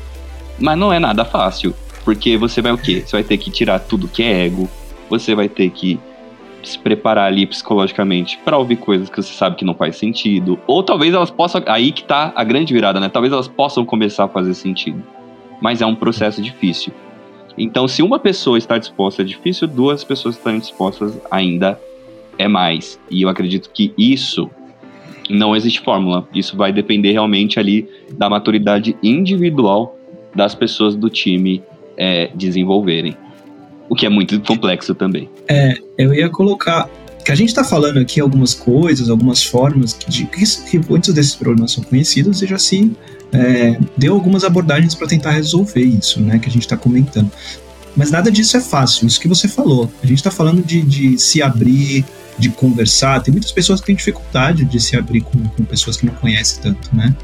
mas 0.58 0.76
não 0.76 0.92
é 0.92 0.98
nada 0.98 1.24
fácil. 1.24 1.74
Porque 2.04 2.36
você 2.36 2.62
vai 2.62 2.72
o 2.72 2.78
quê? 2.78 3.02
Você 3.06 3.16
vai 3.16 3.22
ter 3.22 3.36
que 3.36 3.50
tirar 3.50 3.78
tudo 3.78 4.08
que 4.08 4.22
é 4.22 4.46
ego, 4.46 4.68
você 5.08 5.34
vai 5.34 5.48
ter 5.48 5.70
que 5.70 6.00
se 6.62 6.78
preparar 6.78 7.26
ali 7.26 7.46
psicologicamente 7.46 8.38
para 8.44 8.58
ouvir 8.58 8.76
coisas 8.76 9.08
que 9.08 9.16
você 9.16 9.32
sabe 9.32 9.56
que 9.56 9.64
não 9.64 9.74
faz 9.74 9.96
sentido. 9.96 10.58
Ou 10.66 10.82
talvez 10.82 11.14
elas 11.14 11.30
possam. 11.30 11.62
Aí 11.66 11.92
que 11.92 12.04
tá 12.04 12.32
a 12.34 12.44
grande 12.44 12.72
virada, 12.72 13.00
né? 13.00 13.08
Talvez 13.08 13.32
elas 13.32 13.48
possam 13.48 13.84
começar 13.84 14.24
a 14.24 14.28
fazer 14.28 14.54
sentido. 14.54 15.02
Mas 15.60 15.80
é 15.80 15.86
um 15.86 15.94
processo 15.94 16.40
difícil. 16.40 16.92
Então, 17.56 17.86
se 17.88 18.02
uma 18.02 18.18
pessoa 18.18 18.56
está 18.56 18.78
disposta 18.78 19.22
é 19.22 19.24
difícil, 19.24 19.68
duas 19.68 20.04
pessoas 20.04 20.36
estarem 20.36 20.60
dispostas 20.60 21.18
ainda 21.30 21.78
é 22.38 22.48
mais. 22.48 22.98
E 23.10 23.22
eu 23.22 23.28
acredito 23.28 23.70
que 23.70 23.92
isso 23.98 24.50
não 25.28 25.54
existe 25.54 25.80
fórmula. 25.80 26.26
Isso 26.34 26.56
vai 26.56 26.72
depender 26.72 27.12
realmente 27.12 27.58
ali 27.58 27.88
da 28.12 28.30
maturidade 28.30 28.96
individual 29.02 29.96
das 30.34 30.54
pessoas 30.54 30.94
do 30.94 31.10
time 31.10 31.62
é, 31.96 32.30
desenvolverem 32.34 33.16
o 33.90 33.94
que 33.96 34.06
é 34.06 34.08
muito 34.08 34.40
complexo 34.40 34.94
também. 34.94 35.28
É, 35.48 35.74
eu 35.98 36.14
ia 36.14 36.30
colocar 36.30 36.88
que 37.24 37.32
a 37.32 37.34
gente 37.34 37.48
está 37.48 37.64
falando 37.64 37.98
aqui 37.98 38.20
algumas 38.20 38.54
coisas, 38.54 39.10
algumas 39.10 39.42
formas 39.42 39.92
que, 39.92 40.24
que, 40.26 40.44
que 40.70 40.78
muitos 40.88 41.12
desses 41.12 41.34
problemas 41.34 41.72
são 41.72 41.82
conhecidos 41.82 42.40
e 42.40 42.46
já 42.46 42.56
se 42.56 42.92
é, 43.32 43.78
deu 43.96 44.14
algumas 44.14 44.44
abordagens 44.44 44.94
para 44.94 45.08
tentar 45.08 45.32
resolver 45.32 45.82
isso, 45.82 46.20
né, 46.20 46.38
que 46.38 46.48
a 46.48 46.52
gente 46.52 46.62
está 46.62 46.76
comentando. 46.76 47.30
Mas 47.96 48.12
nada 48.12 48.30
disso 48.30 48.56
é 48.56 48.60
fácil, 48.60 49.08
isso 49.08 49.20
que 49.20 49.26
você 49.26 49.48
falou. 49.48 49.90
A 50.02 50.06
gente 50.06 50.18
está 50.18 50.30
falando 50.30 50.64
de, 50.64 50.80
de, 50.82 51.18
se 51.18 51.42
abrir, 51.42 52.04
de 52.38 52.48
conversar. 52.48 53.20
Tem 53.20 53.32
muitas 53.32 53.50
pessoas 53.50 53.80
que 53.80 53.86
têm 53.86 53.96
dificuldade 53.96 54.64
de 54.64 54.80
se 54.80 54.96
abrir 54.96 55.22
com, 55.22 55.42
com 55.48 55.64
pessoas 55.64 55.96
que 55.96 56.06
não 56.06 56.14
conhecem 56.14 56.62
tanto, 56.62 56.94
né? 56.94 57.14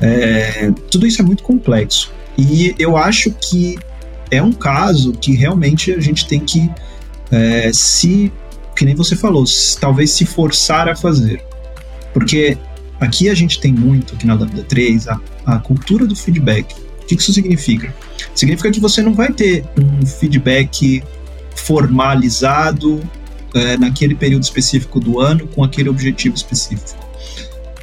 É, 0.00 0.72
tudo 0.90 1.06
isso 1.06 1.20
é 1.20 1.24
muito 1.24 1.42
complexo. 1.42 2.10
E 2.36 2.74
eu 2.78 2.96
acho 2.96 3.30
que 3.32 3.78
é 4.34 4.42
um 4.42 4.52
caso 4.52 5.12
que 5.12 5.34
realmente 5.34 5.92
a 5.92 6.00
gente 6.00 6.26
tem 6.26 6.40
que 6.40 6.70
é, 7.30 7.70
se, 7.72 8.32
que 8.76 8.84
nem 8.84 8.94
você 8.94 9.16
falou, 9.16 9.44
talvez 9.80 10.10
se 10.10 10.24
forçar 10.24 10.88
a 10.88 10.96
fazer. 10.96 11.42
Porque 12.12 12.56
aqui 13.00 13.28
a 13.28 13.34
gente 13.34 13.60
tem 13.60 13.72
muito, 13.72 14.14
aqui 14.14 14.26
na 14.26 14.34
Lambda 14.34 14.62
3, 14.62 15.08
a, 15.08 15.20
a 15.46 15.58
cultura 15.58 16.06
do 16.06 16.14
feedback. 16.14 16.74
O 17.02 17.06
que 17.06 17.14
isso 17.14 17.32
significa? 17.32 17.94
Significa 18.34 18.70
que 18.70 18.80
você 18.80 19.02
não 19.02 19.12
vai 19.12 19.32
ter 19.32 19.64
um 19.78 20.06
feedback 20.06 21.02
formalizado 21.54 23.02
é, 23.54 23.76
naquele 23.76 24.14
período 24.14 24.42
específico 24.42 24.98
do 24.98 25.20
ano 25.20 25.46
com 25.48 25.62
aquele 25.62 25.88
objetivo 25.88 26.34
específico 26.34 27.03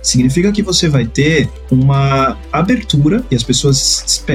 significa 0.01 0.51
que 0.51 0.61
você 0.61 0.89
vai 0.89 1.05
ter 1.05 1.49
uma 1.69 2.37
abertura 2.51 3.23
e 3.29 3.35
as 3.35 3.43
pessoas 3.43 3.77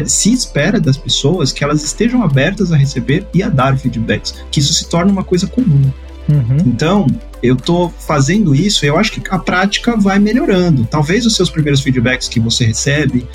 se 0.07 0.33
espera 0.33 0.81
das 0.81 0.97
pessoas 0.97 1.53
que 1.53 1.65
elas 1.65 1.83
estejam 1.83 2.23
abertas 2.23 2.73
a 2.73 2.77
receber 2.77 3.27
e 3.35 3.43
a 3.43 3.49
dar 3.49 3.77
feedbacks, 3.77 4.35
que 4.51 4.61
isso 4.61 4.73
se 4.73 4.89
torna 4.89 5.11
uma 5.11 5.25
coisa 5.25 5.47
comum. 5.47 5.91
Uhum. 6.29 6.57
Então, 6.67 7.07
eu 7.43 7.55
tô 7.55 7.89
fazendo 7.89 8.55
isso, 8.55 8.85
eu 8.85 8.99
acho 8.99 9.13
que 9.13 9.23
a 9.31 9.39
prática 9.39 9.97
vai 9.97 10.19
melhorando. 10.19 10.87
Talvez 10.91 11.25
os 11.27 11.35
seus 11.35 11.51
primeiros 11.51 11.81
feedbacks 11.81 12.29
que 12.29 12.41
você 12.41 12.65
recebe 12.65 13.27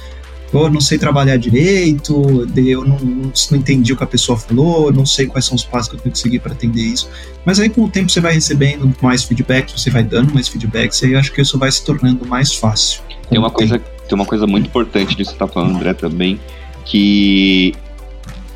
ou 0.54 0.70
não 0.70 0.82
sei 0.82 0.98
trabalhar 0.98 1.38
direito, 1.38 2.48
eu 2.56 2.86
não, 2.86 3.00
não, 3.00 3.32
não, 3.52 3.58
entendi 3.58 3.94
o 3.94 3.98
que 3.98 4.04
a 4.04 4.08
pessoa 4.08 4.38
falou, 4.38 4.92
não 4.92 5.06
sei 5.06 5.26
quais 5.28 5.46
são 5.46 5.56
os 5.56 5.64
passos 5.64 5.90
que 5.90 5.96
eu 5.96 6.00
tenho 6.00 6.14
que 6.14 6.20
seguir 6.20 6.40
para 6.40 6.52
atender 6.52 6.82
isso. 6.82 7.10
Mas 7.46 7.60
aí 7.60 7.70
com 7.70 7.84
o 7.84 7.90
tempo 7.90 8.12
você 8.12 8.20
vai 8.20 8.34
recebendo 8.34 8.94
mais 9.02 9.24
feedback, 9.24 9.72
você 9.72 9.90
vai 9.90 10.04
dando 10.04 10.34
mais 10.34 10.48
feedbacks, 10.48 11.02
e 11.02 11.06
aí 11.06 11.14
eu 11.14 11.20
acho 11.20 11.32
que 11.32 11.42
isso 11.42 11.58
vai 11.58 11.72
se 11.72 11.84
tornando 11.84 12.26
mais 12.26 12.54
fácil. 12.54 13.02
Tem 13.30 13.40
uma, 13.40 13.50
coisa, 13.50 13.80
tem 13.80 14.16
uma 14.16 14.26
coisa 14.26 14.46
muito 14.46 14.68
importante 14.68 15.16
disso 15.16 15.32
que 15.32 15.38
você 15.38 15.44
está 15.44 15.48
falando, 15.48 15.78
André, 15.78 15.94
também, 15.94 16.40
que 16.84 17.74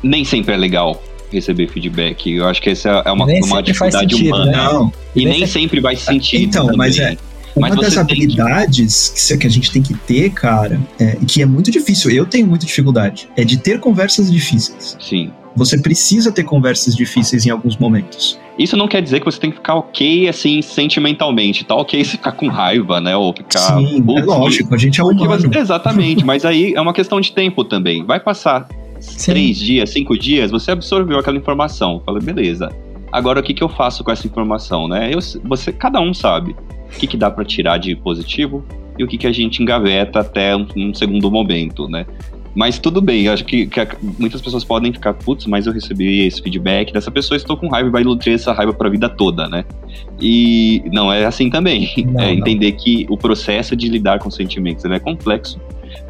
nem 0.02 0.24
sempre 0.24 0.54
é 0.54 0.56
legal 0.56 1.02
receber 1.32 1.68
feedback. 1.68 2.30
Eu 2.30 2.46
acho 2.46 2.60
que 2.60 2.70
essa 2.70 3.02
é 3.04 3.10
uma, 3.10 3.24
uma 3.24 3.62
dificuldade 3.62 4.14
sentido, 4.14 4.34
humana. 4.34 4.52
Né? 4.52 4.56
Não. 4.56 4.92
E 5.14 5.24
nem, 5.24 5.38
nem 5.38 5.46
sempre 5.46 5.80
faz 5.80 6.00
sentido. 6.00 6.44
Então, 6.44 6.66
também. 6.66 6.78
mas 6.78 6.98
é 6.98 7.16
uma 7.56 7.70
Mas 7.70 7.80
das 7.80 7.96
habilidades 7.96 9.28
que... 9.28 9.38
que 9.38 9.46
a 9.46 9.50
gente 9.50 9.72
tem 9.72 9.82
que 9.82 9.94
ter, 9.94 10.30
cara, 10.30 10.78
é, 11.00 11.16
que 11.26 11.40
é 11.40 11.46
muito 11.46 11.70
difícil, 11.70 12.10
eu 12.10 12.26
tenho 12.26 12.46
muita 12.46 12.66
dificuldade, 12.66 13.28
é 13.34 13.44
de 13.44 13.56
ter 13.56 13.80
conversas 13.80 14.30
difíceis. 14.30 14.96
Sim. 15.00 15.30
Você 15.56 15.78
precisa 15.78 16.30
ter 16.30 16.44
conversas 16.44 16.94
difíceis 16.94 17.46
em 17.46 17.50
alguns 17.50 17.78
momentos. 17.78 18.38
Isso 18.58 18.76
não 18.76 18.86
quer 18.86 19.00
dizer 19.00 19.20
que 19.20 19.24
você 19.24 19.40
tem 19.40 19.50
que 19.50 19.56
ficar 19.56 19.74
ok, 19.74 20.28
assim, 20.28 20.60
sentimentalmente. 20.60 21.64
Tá 21.64 21.74
ok 21.74 22.04
se 22.04 22.12
ficar 22.12 22.32
com 22.32 22.46
raiva, 22.48 23.00
né? 23.00 23.16
Ou 23.16 23.32
ficar. 23.32 23.78
Sim, 23.78 24.04
é 24.16 24.22
lógico, 24.22 24.74
a 24.74 24.78
gente 24.78 25.00
é 25.00 25.04
humano. 25.04 25.26
Você, 25.26 25.58
exatamente, 25.58 26.26
mas 26.26 26.44
aí 26.44 26.74
é 26.74 26.80
uma 26.80 26.92
questão 26.92 27.20
de 27.22 27.32
tempo 27.32 27.64
também. 27.64 28.04
Vai 28.04 28.20
passar 28.20 28.68
Sim. 29.00 29.32
três 29.32 29.56
dias, 29.56 29.90
cinco 29.90 30.18
dias, 30.18 30.50
você 30.50 30.72
absorveu 30.72 31.18
aquela 31.18 31.38
informação. 31.38 32.02
Fala, 32.04 32.20
beleza. 32.20 32.70
Agora 33.10 33.40
o 33.40 33.42
que, 33.42 33.54
que 33.54 33.64
eu 33.64 33.68
faço 33.68 34.04
com 34.04 34.10
essa 34.10 34.26
informação, 34.26 34.86
né? 34.88 35.10
Eu, 35.10 35.20
você, 35.44 35.72
cada 35.72 36.00
um 36.00 36.12
sabe 36.12 36.54
o 36.96 36.98
que, 36.98 37.06
que 37.06 37.16
dá 37.16 37.30
para 37.30 37.44
tirar 37.44 37.78
de 37.78 37.94
positivo 37.94 38.64
e 38.98 39.04
o 39.04 39.06
que, 39.06 39.18
que 39.18 39.26
a 39.26 39.32
gente 39.32 39.62
engaveta 39.62 40.20
até 40.20 40.56
um, 40.56 40.66
um 40.76 40.94
segundo 40.94 41.30
momento, 41.30 41.88
né? 41.88 42.06
Mas 42.54 42.78
tudo 42.78 43.02
bem, 43.02 43.24
eu 43.24 43.34
acho 43.34 43.44
que, 43.44 43.66
que, 43.66 43.86
muitas 44.18 44.40
pessoas 44.40 44.64
podem 44.64 44.90
ficar, 44.90 45.12
putz, 45.12 45.44
mas 45.44 45.66
eu 45.66 45.74
recebi 45.74 46.26
esse 46.26 46.40
feedback 46.40 46.90
dessa 46.90 47.10
pessoa, 47.10 47.36
estou 47.36 47.54
com 47.54 47.68
raiva 47.68 47.90
e 47.90 47.92
vai 47.92 48.02
nutrir 48.02 48.34
essa 48.34 48.50
raiva 48.50 48.72
para 48.72 48.88
a 48.88 48.90
vida 48.90 49.10
toda, 49.10 49.46
né? 49.46 49.66
E 50.18 50.82
não 50.90 51.12
é 51.12 51.26
assim 51.26 51.50
também. 51.50 51.90
Não, 52.06 52.20
é 52.22 52.28
não. 52.28 52.32
entender 52.32 52.72
que 52.72 53.06
o 53.10 53.16
processo 53.18 53.76
de 53.76 53.88
lidar 53.90 54.20
com 54.20 54.30
sentimentos 54.30 54.82
é 54.86 54.98
complexo, 54.98 55.60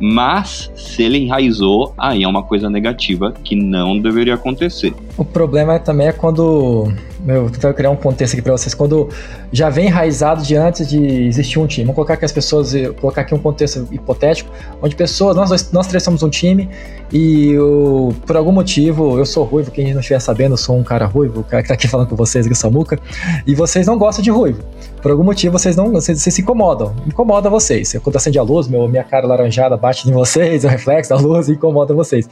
mas 0.00 0.70
se 0.76 1.02
ele 1.02 1.18
enraizou, 1.18 1.92
aí 1.98 2.22
é 2.22 2.28
uma 2.28 2.42
coisa 2.42 2.70
negativa 2.70 3.32
que 3.32 3.56
não 3.56 3.98
deveria 3.98 4.34
acontecer. 4.34 4.94
O 5.16 5.24
problema 5.24 5.78
também 5.78 6.08
é 6.08 6.12
quando 6.12 6.92
eu 7.26 7.48
vou 7.48 7.74
criar 7.74 7.90
um 7.90 7.96
contexto 7.96 8.34
aqui 8.34 8.42
para 8.42 8.52
vocês. 8.52 8.74
Quando 8.74 9.08
já 9.52 9.70
vem 9.70 9.86
enraizado 9.86 10.42
de 10.42 10.54
antes 10.56 10.88
de 10.88 11.26
existir 11.26 11.58
um 11.58 11.66
time. 11.66 11.86
Vamos 11.86 11.96
colocar 11.96 12.16
que 12.16 12.24
as 12.24 12.32
pessoas, 12.32 12.72
colocar 13.00 13.22
aqui 13.22 13.34
um 13.34 13.38
contexto 13.38 13.88
hipotético, 13.90 14.50
onde 14.82 14.94
pessoas, 14.94 15.36
nós, 15.36 15.48
dois, 15.48 15.72
nós 15.72 15.86
três 15.86 16.02
somos 16.02 16.22
um 16.22 16.28
time 16.28 16.68
e 17.12 17.50
eu, 17.52 18.14
por 18.26 18.36
algum 18.36 18.52
motivo, 18.52 19.18
eu 19.18 19.24
sou 19.24 19.44
ruivo, 19.44 19.70
quem 19.70 19.92
não 19.92 20.00
estiver 20.00 20.20
sabendo, 20.20 20.54
eu 20.54 20.56
sou 20.56 20.76
um 20.76 20.82
cara 20.82 21.06
ruivo, 21.06 21.40
o 21.40 21.44
cara 21.44 21.62
que 21.62 21.68
tá 21.68 21.74
aqui 21.74 21.86
falando 21.86 22.08
com 22.08 22.16
vocês, 22.16 22.46
que 22.46 22.52
é 22.52 22.56
Samuca, 22.56 22.98
e 23.46 23.54
vocês 23.54 23.86
não 23.86 23.96
gostam 23.96 24.22
de 24.22 24.30
ruivo. 24.30 24.62
Por 25.00 25.10
algum 25.10 25.22
motivo 25.22 25.56
vocês 25.56 25.76
não, 25.76 25.92
vocês, 25.92 26.20
vocês 26.20 26.34
se 26.34 26.42
incomodam, 26.42 26.94
incomoda 27.06 27.48
vocês. 27.48 27.94
Quando 28.02 28.16
acende 28.16 28.38
a 28.38 28.42
luz, 28.42 28.66
meu, 28.66 28.88
minha 28.88 29.04
cara 29.04 29.26
laranjada 29.26 29.76
bate 29.76 30.08
em 30.08 30.12
vocês, 30.12 30.64
o 30.64 30.68
reflexo 30.68 31.10
da 31.10 31.16
luz 31.16 31.48
incomoda 31.48 31.94
vocês. 31.94 32.28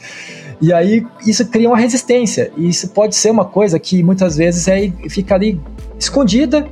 E 0.61 0.73
aí 0.73 1.07
isso 1.27 1.47
cria 1.47 1.69
uma 1.69 1.77
resistência. 1.79 2.51
E 2.57 2.69
isso 2.69 2.89
pode 2.89 3.15
ser 3.15 3.31
uma 3.31 3.45
coisa 3.45 3.79
que 3.79 4.03
muitas 4.03 4.37
vezes 4.37 4.67
é, 4.69 4.84
fica 5.09 5.35
ali 5.35 5.61
escondida 5.99 6.67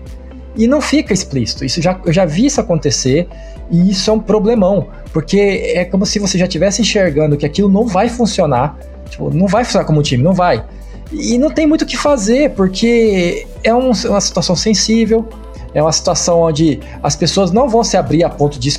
e 0.56 0.66
não 0.66 0.80
fica 0.80 1.12
explícito. 1.12 1.64
Isso 1.64 1.80
já, 1.80 2.00
eu 2.04 2.12
já 2.12 2.24
vi 2.24 2.46
isso 2.46 2.60
acontecer 2.60 3.28
e 3.70 3.90
isso 3.90 4.10
é 4.10 4.12
um 4.12 4.20
problemão, 4.20 4.88
porque 5.12 5.72
é 5.74 5.84
como 5.84 6.04
se 6.04 6.18
você 6.18 6.36
já 6.36 6.44
estivesse 6.44 6.82
enxergando 6.82 7.36
que 7.36 7.46
aquilo 7.46 7.68
não 7.68 7.86
vai 7.86 8.08
funcionar, 8.08 8.78
tipo, 9.08 9.30
não 9.30 9.46
vai 9.46 9.64
funcionar 9.64 9.86
como 9.86 10.02
time, 10.02 10.22
não 10.22 10.34
vai. 10.34 10.64
E 11.12 11.36
não 11.38 11.50
tem 11.50 11.66
muito 11.66 11.82
o 11.82 11.86
que 11.86 11.96
fazer, 11.96 12.50
porque 12.50 13.46
é 13.62 13.74
um, 13.74 13.90
uma 13.90 14.20
situação 14.20 14.56
sensível, 14.56 15.28
é 15.74 15.82
uma 15.82 15.92
situação 15.92 16.40
onde 16.40 16.80
as 17.02 17.16
pessoas 17.16 17.50
não 17.50 17.68
vão 17.68 17.82
se 17.82 17.96
abrir 17.96 18.24
a 18.24 18.28
ponto 18.28 18.58
de 18.58 18.70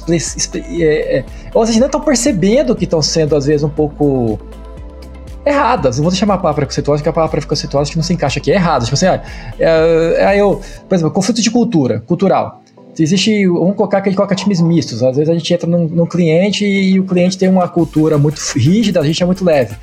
é, 0.80 1.18
é, 1.18 1.26
ou 1.54 1.66
seja, 1.66 1.80
não 1.80 1.88
estão 1.88 2.02
percebendo 2.02 2.76
que 2.76 2.84
estão 2.84 3.02
sendo 3.02 3.36
às 3.36 3.46
vezes 3.46 3.64
um 3.64 3.70
pouco 3.70 4.40
erradas. 5.46 5.98
Não 5.98 6.04
vou 6.04 6.12
chamar 6.12 6.36
a 6.36 6.38
palavra 6.38 6.62
preconceituosa, 6.62 7.00
porque 7.00 7.10
a 7.10 7.14
palavra 7.14 7.38
preconceituosa 7.38 7.92
que 7.92 7.98
não 7.98 8.04
se 8.04 8.14
encaixa 8.14 8.40
aqui 8.40 8.52
é 8.52 8.56
errada. 8.56 8.86
Tipo 8.86 8.96
assim, 8.96 9.08
ah, 9.08 9.22
é, 9.60 10.36
é, 10.36 10.42
eu, 10.42 10.62
por 10.88 10.96
exemplo, 10.96 11.12
conflito 11.12 11.42
de 11.42 11.52
cultura, 11.52 12.02
cultural. 12.02 12.62
Existe, 12.98 13.48
vamos 13.48 13.76
colocar 13.76 14.02
que 14.02 14.10
a 14.10 14.12
gente 14.12 14.18
coloca 14.18 14.36
times 14.36 14.62
mistos. 14.62 15.02
Às 15.02 15.18
vezes 15.18 15.30
a 15.30 15.34
gente 15.34 15.54
entra 15.54 15.68
num, 15.68 15.88
num 15.88 16.06
cliente 16.06 16.66
e 16.66 17.00
o 17.00 17.06
cliente 17.06 17.38
tem 17.38 17.50
uma 17.50 17.68
cultura 17.68 18.18
muito 18.18 18.40
rígida, 18.56 19.00
a 19.00 19.06
gente 19.06 19.22
é 19.22 19.26
muito 19.26 19.44
leve. 19.44 19.76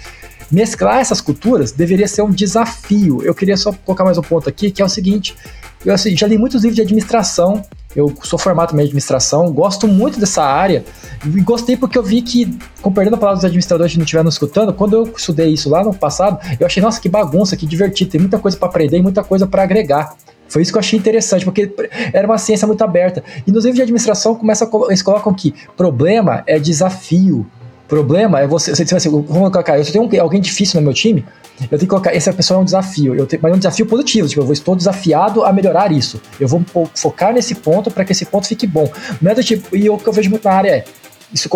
Mesclar 0.51 0.99
essas 0.99 1.21
culturas 1.21 1.73
deveria 1.73 2.09
ser 2.09 2.23
um 2.23 2.31
desafio. 2.31 3.23
Eu 3.23 3.35
queria 3.35 3.57
só 3.57 3.73
colocar 3.73 4.05
mais 4.05 4.19
um 4.19 4.23
ponto 4.23 4.49
aqui, 4.49 4.71
que 4.71 4.83
é 4.83 4.85
o 4.85 4.89
seguinte: 4.89 5.37
eu 5.85 5.93
assim, 5.93 6.17
já 6.17 6.27
li 6.27 6.39
muitos 6.39 6.63
livros 6.63 6.77
de 6.77 6.83
administração 6.83 7.63
Eu 7.95 8.15
sou 8.23 8.39
formado 8.39 8.77
em 8.77 8.81
administração, 8.81 9.53
gosto 9.53 9.89
muito 9.89 10.21
dessa 10.21 10.45
área. 10.45 10.85
E 11.25 11.41
gostei 11.41 11.77
porque 11.77 11.99
eu 11.99 12.03
vi 12.03 12.23
que, 12.23 12.57
com 12.81 12.93
perdendo 12.93 13.15
a 13.15 13.19
palavra 13.19 13.39
dos 13.39 13.45
administradores 13.45 13.93
que 13.93 13.99
não 13.99 14.05
estiveram 14.05 14.29
escutando, 14.29 14.73
quando 14.73 14.95
eu 14.95 15.13
estudei 15.17 15.49
isso 15.49 15.69
lá 15.69 15.83
no 15.83 15.93
passado, 15.93 16.39
eu 16.59 16.67
achei, 16.67 16.83
nossa, 16.83 17.01
que 17.01 17.09
bagunça, 17.09 17.57
que 17.57 17.67
divertido, 17.67 18.13
tem 18.13 18.21
muita 18.21 18.39
coisa 18.39 18.57
para 18.57 18.69
aprender 18.69 18.99
e 18.99 19.03
muita 19.03 19.25
coisa 19.25 19.47
para 19.47 19.63
agregar. 19.63 20.15
Foi 20.49 20.63
isso 20.63 20.73
que 20.73 20.79
eu 20.79 20.81
achei 20.81 20.99
interessante, 20.99 21.45
porque 21.45 21.73
era 22.13 22.27
uma 22.27 22.39
ciência 22.39 22.67
muito 22.67 22.83
aberta. 22.83 23.23
E 23.47 23.53
nos 23.53 23.65
livros 23.65 23.77
de 23.77 23.83
administração 23.83 24.35
começa 24.35 24.69
eles 24.89 25.03
colocam 25.03 25.33
que 25.33 25.55
problema 25.77 26.43
é 26.47 26.59
desafio. 26.59 27.47
Problema 27.89 28.41
é 28.41 28.47
você. 28.47 28.75
você, 28.75 28.85
você 28.85 29.09
vamos 29.09 29.51
colocar, 29.51 29.79
eu 29.79 29.85
tenho 29.85 30.05
um, 30.05 30.21
alguém 30.21 30.41
difícil 30.41 30.81
no 30.81 30.85
meu 30.85 30.95
time, 30.95 31.25
eu 31.63 31.69
tenho 31.69 31.81
que 31.81 31.87
colocar, 31.87 32.15
essa 32.15 32.33
pessoa 32.33 32.59
é 32.59 32.63
um 32.63 32.65
desafio, 32.65 33.15
eu 33.15 33.27
tenho, 33.27 33.43
mas 33.43 33.53
é 33.53 33.55
um 33.55 33.59
desafio 33.59 33.87
positivo, 33.87 34.29
tipo, 34.29 34.41
eu 34.41 34.45
vou, 34.45 34.53
estou 34.53 34.75
desafiado 34.75 35.45
a 35.45 35.53
melhorar 35.53 35.93
isso. 35.93 36.21
Eu 36.39 36.49
vou 36.49 36.63
focar 36.95 37.33
nesse 37.33 37.55
ponto 37.55 37.91
para 37.91 38.05
que 38.05 38.13
esse 38.13 38.25
ponto 38.25 38.47
fique 38.47 38.67
bom. 38.67 38.91
Não 39.21 39.31
é 39.31 39.35
do 39.35 39.43
tipo, 39.43 39.77
e 39.77 39.89
o 39.89 39.99
que 39.99 40.07
eu 40.07 40.13
vejo 40.13 40.31
muito 40.31 40.45
na 40.45 40.55
área 40.55 40.71
é, 40.71 40.85
isso 41.33 41.49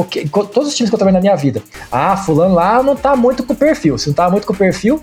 todos 0.52 0.68
os 0.68 0.74
times 0.74 0.88
que 0.88 0.94
eu 0.94 0.98
trabalho 0.98 1.14
na 1.14 1.20
minha 1.20 1.36
vida. 1.36 1.62
Ah, 1.90 2.16
fulano 2.16 2.54
lá 2.54 2.82
não 2.82 2.94
tá 2.94 3.16
muito 3.16 3.42
com 3.42 3.52
o 3.52 3.56
perfil. 3.56 3.98
Se 3.98 4.06
não 4.06 4.14
tá 4.14 4.30
muito 4.30 4.46
com 4.46 4.52
o 4.52 4.56
perfil, 4.56 5.02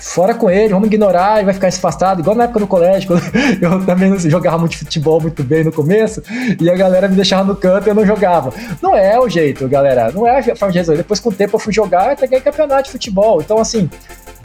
fora 0.00 0.34
com 0.34 0.50
ele, 0.50 0.72
vamos 0.72 0.86
ignorar, 0.88 1.36
ele 1.36 1.44
vai 1.44 1.54
ficar 1.54 1.68
afastado, 1.68 2.20
igual 2.20 2.34
na 2.34 2.44
época 2.44 2.60
do 2.60 2.66
colégio, 2.66 3.06
quando 3.06 3.22
eu 3.60 3.84
também 3.84 4.10
não 4.10 4.18
jogava 4.18 4.58
muito 4.58 4.78
futebol 4.78 5.20
muito 5.20 5.44
bem 5.44 5.62
no 5.62 5.72
começo, 5.72 6.22
e 6.60 6.68
a 6.70 6.74
galera 6.74 7.06
me 7.06 7.14
deixava 7.14 7.44
no 7.44 7.54
canto 7.54 7.86
e 7.86 7.90
eu 7.90 7.94
não 7.94 8.06
jogava. 8.06 8.52
Não 8.82 8.96
é 8.96 9.20
o 9.20 9.28
jeito, 9.28 9.68
galera, 9.68 10.10
não 10.10 10.26
é 10.26 10.38
a 10.38 10.56
forma 10.56 10.72
de 10.72 10.78
resolver. 10.78 10.98
Depois, 11.02 11.20
com 11.20 11.28
o 11.28 11.32
tempo, 11.32 11.56
eu 11.56 11.60
fui 11.60 11.72
jogar 11.72 12.12
e 12.12 12.26
ganhei 12.26 12.40
campeonato 12.40 12.84
de 12.84 12.90
futebol. 12.90 13.40
Então, 13.40 13.58
assim, 13.58 13.88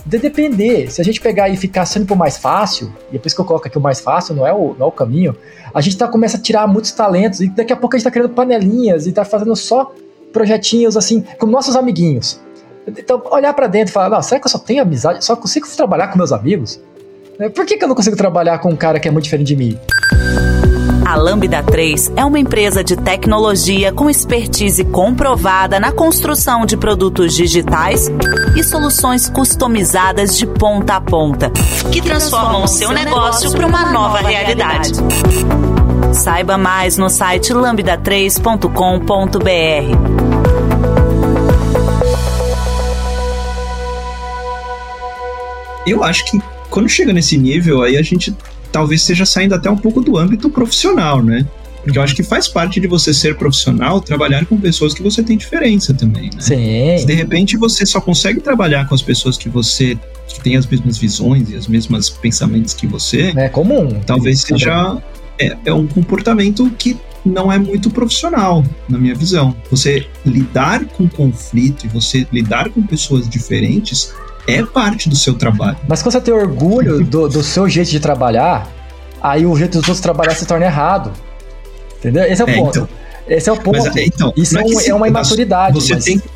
de 0.05 0.17
depender, 0.19 0.91
se 0.91 1.01
a 1.01 1.03
gente 1.03 1.19
pegar 1.19 1.49
e 1.49 1.57
ficar 1.57 1.85
sendo 1.85 2.05
pro 2.05 2.15
mais 2.15 2.37
fácil, 2.37 2.93
e 3.11 3.15
é 3.15 3.19
por 3.19 3.27
isso 3.27 3.35
que 3.35 3.41
eu 3.41 3.45
coloco 3.45 3.67
aqui 3.67 3.77
o 3.77 3.81
mais 3.81 3.99
fácil, 3.99 4.35
não 4.35 4.45
é 4.45 4.53
o, 4.53 4.75
não 4.77 4.85
é 4.85 4.89
o 4.89 4.91
caminho, 4.91 5.35
a 5.73 5.81
gente 5.81 5.97
tá, 5.97 6.07
começa 6.07 6.37
a 6.37 6.39
tirar 6.39 6.67
muitos 6.67 6.91
talentos, 6.91 7.41
e 7.41 7.47
daqui 7.47 7.73
a 7.73 7.75
pouco 7.75 7.95
a 7.95 7.97
gente 7.97 8.03
tá 8.03 8.11
criando 8.11 8.29
panelinhas 8.29 9.07
e 9.07 9.11
tá 9.11 9.25
fazendo 9.25 9.55
só 9.55 9.91
projetinhos 10.31 10.97
assim, 10.97 11.23
com 11.39 11.47
nossos 11.47 11.75
amiguinhos. 11.75 12.44
Então, 12.87 13.21
olhar 13.31 13.53
para 13.53 13.67
dentro 13.67 13.89
e 13.89 13.93
falar, 13.93 14.21
será 14.21 14.39
que 14.39 14.47
eu 14.47 14.51
só 14.51 14.59
tenho 14.59 14.81
amizade? 14.81 15.23
Só 15.25 15.35
consigo 15.35 15.67
trabalhar 15.75 16.09
com 16.09 16.17
meus 16.17 16.31
amigos? 16.31 16.79
Né, 17.39 17.49
por 17.49 17.65
que, 17.65 17.77
que 17.77 17.83
eu 17.83 17.87
não 17.87 17.95
consigo 17.95 18.15
trabalhar 18.15 18.59
com 18.59 18.69
um 18.69 18.75
cara 18.75 18.99
que 18.99 19.07
é 19.07 19.11
muito 19.11 19.25
diferente 19.25 19.47
de 19.47 19.55
mim? 19.55 19.79
A 21.05 21.15
Lambda 21.15 21.61
3 21.61 22.13
é 22.15 22.25
uma 22.25 22.39
empresa 22.39 22.83
de 22.83 22.95
tecnologia 22.95 23.91
com 23.91 24.09
expertise 24.09 24.83
comprovada 24.85 25.79
na 25.79 25.91
construção 25.91 26.65
de 26.65 26.75
produtos 26.75 27.35
digitais 27.35 28.09
e 28.57 28.63
soluções 28.63 29.29
customizadas 29.29 30.35
de 30.35 30.47
ponta 30.47 30.95
a 30.95 31.01
ponta, 31.01 31.51
que 31.91 32.01
transformam 32.01 32.63
o 32.63 32.67
seu 32.67 32.91
negócio 32.91 33.51
para 33.51 33.67
uma 33.67 33.91
nova 33.91 34.17
realidade. 34.17 34.93
Saiba 36.11 36.57
mais 36.57 36.97
no 36.97 37.07
site 37.07 37.53
lambda3.com.br. 37.53 40.24
Eu 45.85 46.03
acho 46.03 46.25
que 46.25 46.39
quando 46.69 46.89
chega 46.89 47.13
nesse 47.13 47.37
nível, 47.37 47.83
aí 47.83 47.97
a 47.97 48.01
gente 48.01 48.35
talvez 48.71 49.01
esteja 49.01 49.25
saindo 49.25 49.55
até 49.55 49.69
um 49.69 49.77
pouco 49.77 50.01
do 50.01 50.17
âmbito 50.17 50.49
profissional, 50.49 51.23
né? 51.23 51.47
Porque 51.83 51.99
eu 51.99 52.01
acho 52.01 52.15
que 52.15 52.23
faz 52.23 52.47
parte 52.47 52.79
de 52.79 52.87
você 52.87 53.13
ser 53.13 53.37
profissional 53.37 54.01
trabalhar 54.01 54.45
com 54.47 54.59
pessoas 54.59 54.93
que 54.93 55.03
você 55.03 55.21
tem 55.21 55.37
diferença 55.37 55.93
também, 55.93 56.31
né? 56.33 56.41
Sim. 56.41 56.97
Se 56.97 57.05
de 57.05 57.13
repente 57.13 57.55
você 57.57 57.85
só 57.85 58.01
consegue 58.01 58.41
trabalhar 58.41 58.87
com 58.87 58.95
as 58.95 59.03
pessoas 59.03 59.37
que 59.37 59.47
você 59.47 59.97
que 60.27 60.41
tem 60.41 60.57
as 60.57 60.65
mesmas 60.65 60.97
visões 60.97 61.49
e 61.51 61.55
os 61.55 61.67
mesmos 61.67 62.09
pensamentos 62.09 62.73
que 62.73 62.87
você. 62.87 63.33
É 63.35 63.47
comum. 63.47 64.01
Talvez 64.05 64.41
seja. 64.41 64.97
É, 65.37 65.55
é 65.65 65.73
um 65.73 65.85
comportamento 65.85 66.69
que 66.77 66.97
não 67.25 67.51
é 67.51 67.57
muito 67.57 67.89
profissional, 67.89 68.63
na 68.87 68.97
minha 68.97 69.15
visão. 69.15 69.55
Você 69.69 70.07
lidar 70.25 70.85
com 70.85 71.07
conflito 71.07 71.85
e 71.85 71.89
você 71.89 72.25
lidar 72.31 72.69
com 72.69 72.81
pessoas 72.81 73.27
diferentes 73.27 74.13
é 74.47 74.63
parte 74.63 75.09
do 75.09 75.15
seu 75.15 75.33
trabalho. 75.33 75.77
Mas 75.87 76.01
quando 76.01 76.13
você 76.13 76.21
tem 76.21 76.33
orgulho 76.33 77.03
do, 77.03 77.27
do 77.27 77.43
seu 77.43 77.67
jeito 77.67 77.89
de 77.89 77.99
trabalhar, 77.99 78.67
aí 79.21 79.45
o 79.45 79.55
jeito 79.55 79.79
dos 79.79 79.87
outros 79.87 79.99
trabalhar 79.99 80.35
se 80.35 80.45
torna 80.45 80.65
errado. 80.65 81.11
Entendeu? 81.97 82.23
Esse 82.23 82.41
é 82.41 82.45
o 82.45 82.49
é, 82.49 82.55
ponto. 82.55 82.77
Então, 82.77 82.89
Esse 83.27 83.49
é 83.49 83.53
o 83.53 83.57
ponto. 83.57 83.77
Mas, 83.77 83.95
então, 83.95 84.33
Isso 84.35 84.57
é, 84.57 84.63
um, 84.63 84.81
é, 84.81 84.93
uma 84.93 85.07
imaturidade. 85.07 85.73
Você 85.73 85.95
mas... 85.95 86.05
tem 86.05 86.19
que 86.19 86.29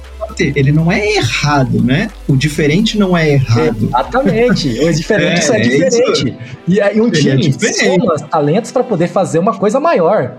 ele 0.56 0.72
não 0.72 0.92
é 0.92 1.16
errado, 1.16 1.82
né? 1.84 2.10
O 2.28 2.36
diferente 2.36 2.98
não 2.98 3.18
é 3.18 3.34
errado. 3.34 3.86
Exatamente. 3.86 4.80
O 4.80 4.92
diferente 4.94 5.52
é, 5.52 5.56
é 5.56 5.90
diferente. 5.90 6.38
E 6.68 6.80
aí 6.80 7.02
um 7.02 7.08
é 7.08 7.12
time 7.12 7.48
é 7.50 7.74
soma 7.74 8.16
talentos 8.20 8.72
para 8.72 8.84
poder 8.84 9.08
fazer 9.08 9.40
uma 9.40 9.58
coisa 9.58 9.80
maior. 9.80 10.38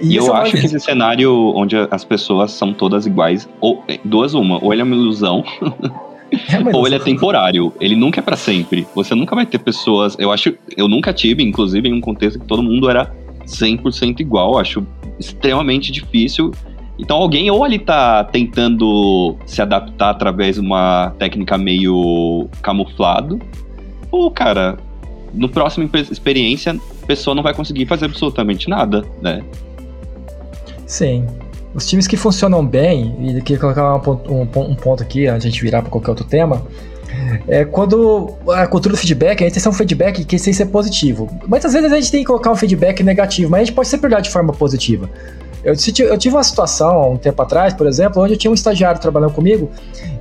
E, 0.00 0.12
e 0.12 0.16
eu 0.16 0.34
é 0.34 0.40
acho 0.40 0.56
que 0.56 0.66
esse 0.66 0.78
cenário 0.78 1.32
onde 1.54 1.76
as 1.90 2.04
pessoas 2.04 2.52
são 2.52 2.72
todas 2.72 3.06
iguais, 3.06 3.48
ou 3.60 3.82
duas 4.04 4.34
uma, 4.34 4.62
ou 4.62 4.72
ele 4.72 4.82
é 4.82 4.84
uma 4.84 4.94
ilusão, 4.94 5.42
é 6.32 6.76
ou 6.76 6.86
ele 6.86 6.96
é 6.96 6.98
temporário. 7.00 7.72
Ele 7.80 7.96
nunca 7.96 8.20
é 8.20 8.22
para 8.22 8.36
sempre. 8.36 8.86
Você 8.94 9.14
nunca 9.14 9.34
vai 9.34 9.46
ter 9.46 9.58
pessoas. 9.58 10.16
Eu 10.18 10.32
acho. 10.32 10.54
Eu 10.76 10.88
nunca 10.88 11.12
tive, 11.12 11.42
inclusive, 11.42 11.88
em 11.88 11.94
um 11.94 12.00
contexto 12.00 12.38
que 12.38 12.46
todo 12.46 12.62
mundo 12.62 12.88
era 12.90 13.12
100% 13.46 14.20
igual. 14.20 14.58
Acho 14.58 14.86
extremamente 15.18 15.90
difícil. 15.92 16.52
Então 16.98 17.16
alguém 17.18 17.50
ou 17.50 17.64
ele 17.66 17.78
tá 17.78 18.24
tentando 18.24 19.36
se 19.44 19.60
adaptar 19.60 20.10
através 20.10 20.56
de 20.56 20.62
uma 20.62 21.10
técnica 21.18 21.58
meio 21.58 22.48
camuflado, 22.62 23.38
ou, 24.10 24.30
cara, 24.30 24.78
no 25.34 25.48
próximo 25.48 25.88
experiência, 26.10 26.72
a 27.02 27.06
pessoa 27.06 27.34
não 27.34 27.42
vai 27.42 27.52
conseguir 27.52 27.84
fazer 27.84 28.06
absolutamente 28.06 28.68
nada, 28.68 29.04
né? 29.20 29.44
Sim. 30.86 31.26
Os 31.76 31.86
times 31.86 32.06
que 32.06 32.16
funcionam 32.16 32.66
bem, 32.66 33.14
e 33.20 33.42
queria 33.42 33.60
colocar 33.60 33.94
um 33.94 34.00
ponto, 34.00 34.32
um, 34.32 34.40
um 34.40 34.74
ponto 34.74 35.02
aqui 35.02 35.28
a 35.28 35.38
gente 35.38 35.60
virar 35.60 35.82
para 35.82 35.90
qualquer 35.90 36.10
outro 36.10 36.24
tema, 36.24 36.62
é 37.46 37.66
quando 37.66 38.34
a 38.48 38.66
cultura 38.66 38.94
do 38.94 38.98
feedback, 38.98 39.42
a 39.42 39.48
gente 39.48 39.60
tem 39.60 39.70
um 39.70 39.74
feedback 39.74 40.24
que 40.24 40.24
tem 40.24 40.38
que 40.38 40.54
ser 40.54 40.66
positivo. 40.66 41.28
Muitas 41.46 41.74
vezes 41.74 41.92
a 41.92 41.96
gente 41.96 42.10
tem 42.10 42.20
que 42.20 42.26
colocar 42.26 42.50
um 42.50 42.56
feedback 42.56 43.02
negativo, 43.02 43.50
mas 43.50 43.60
a 43.60 43.64
gente 43.64 43.74
pode 43.74 43.88
sempre 43.88 44.06
olhar 44.06 44.20
de 44.20 44.30
forma 44.30 44.54
positiva. 44.54 45.10
Eu, 45.62 45.74
eu 45.74 46.18
tive 46.18 46.34
uma 46.34 46.44
situação 46.44 47.12
um 47.12 47.16
tempo 47.16 47.42
atrás, 47.42 47.74
por 47.74 47.86
exemplo, 47.86 48.22
onde 48.22 48.34
eu 48.34 48.38
tinha 48.38 48.50
um 48.50 48.54
estagiário 48.54 49.00
trabalhando 49.00 49.32
comigo 49.32 49.70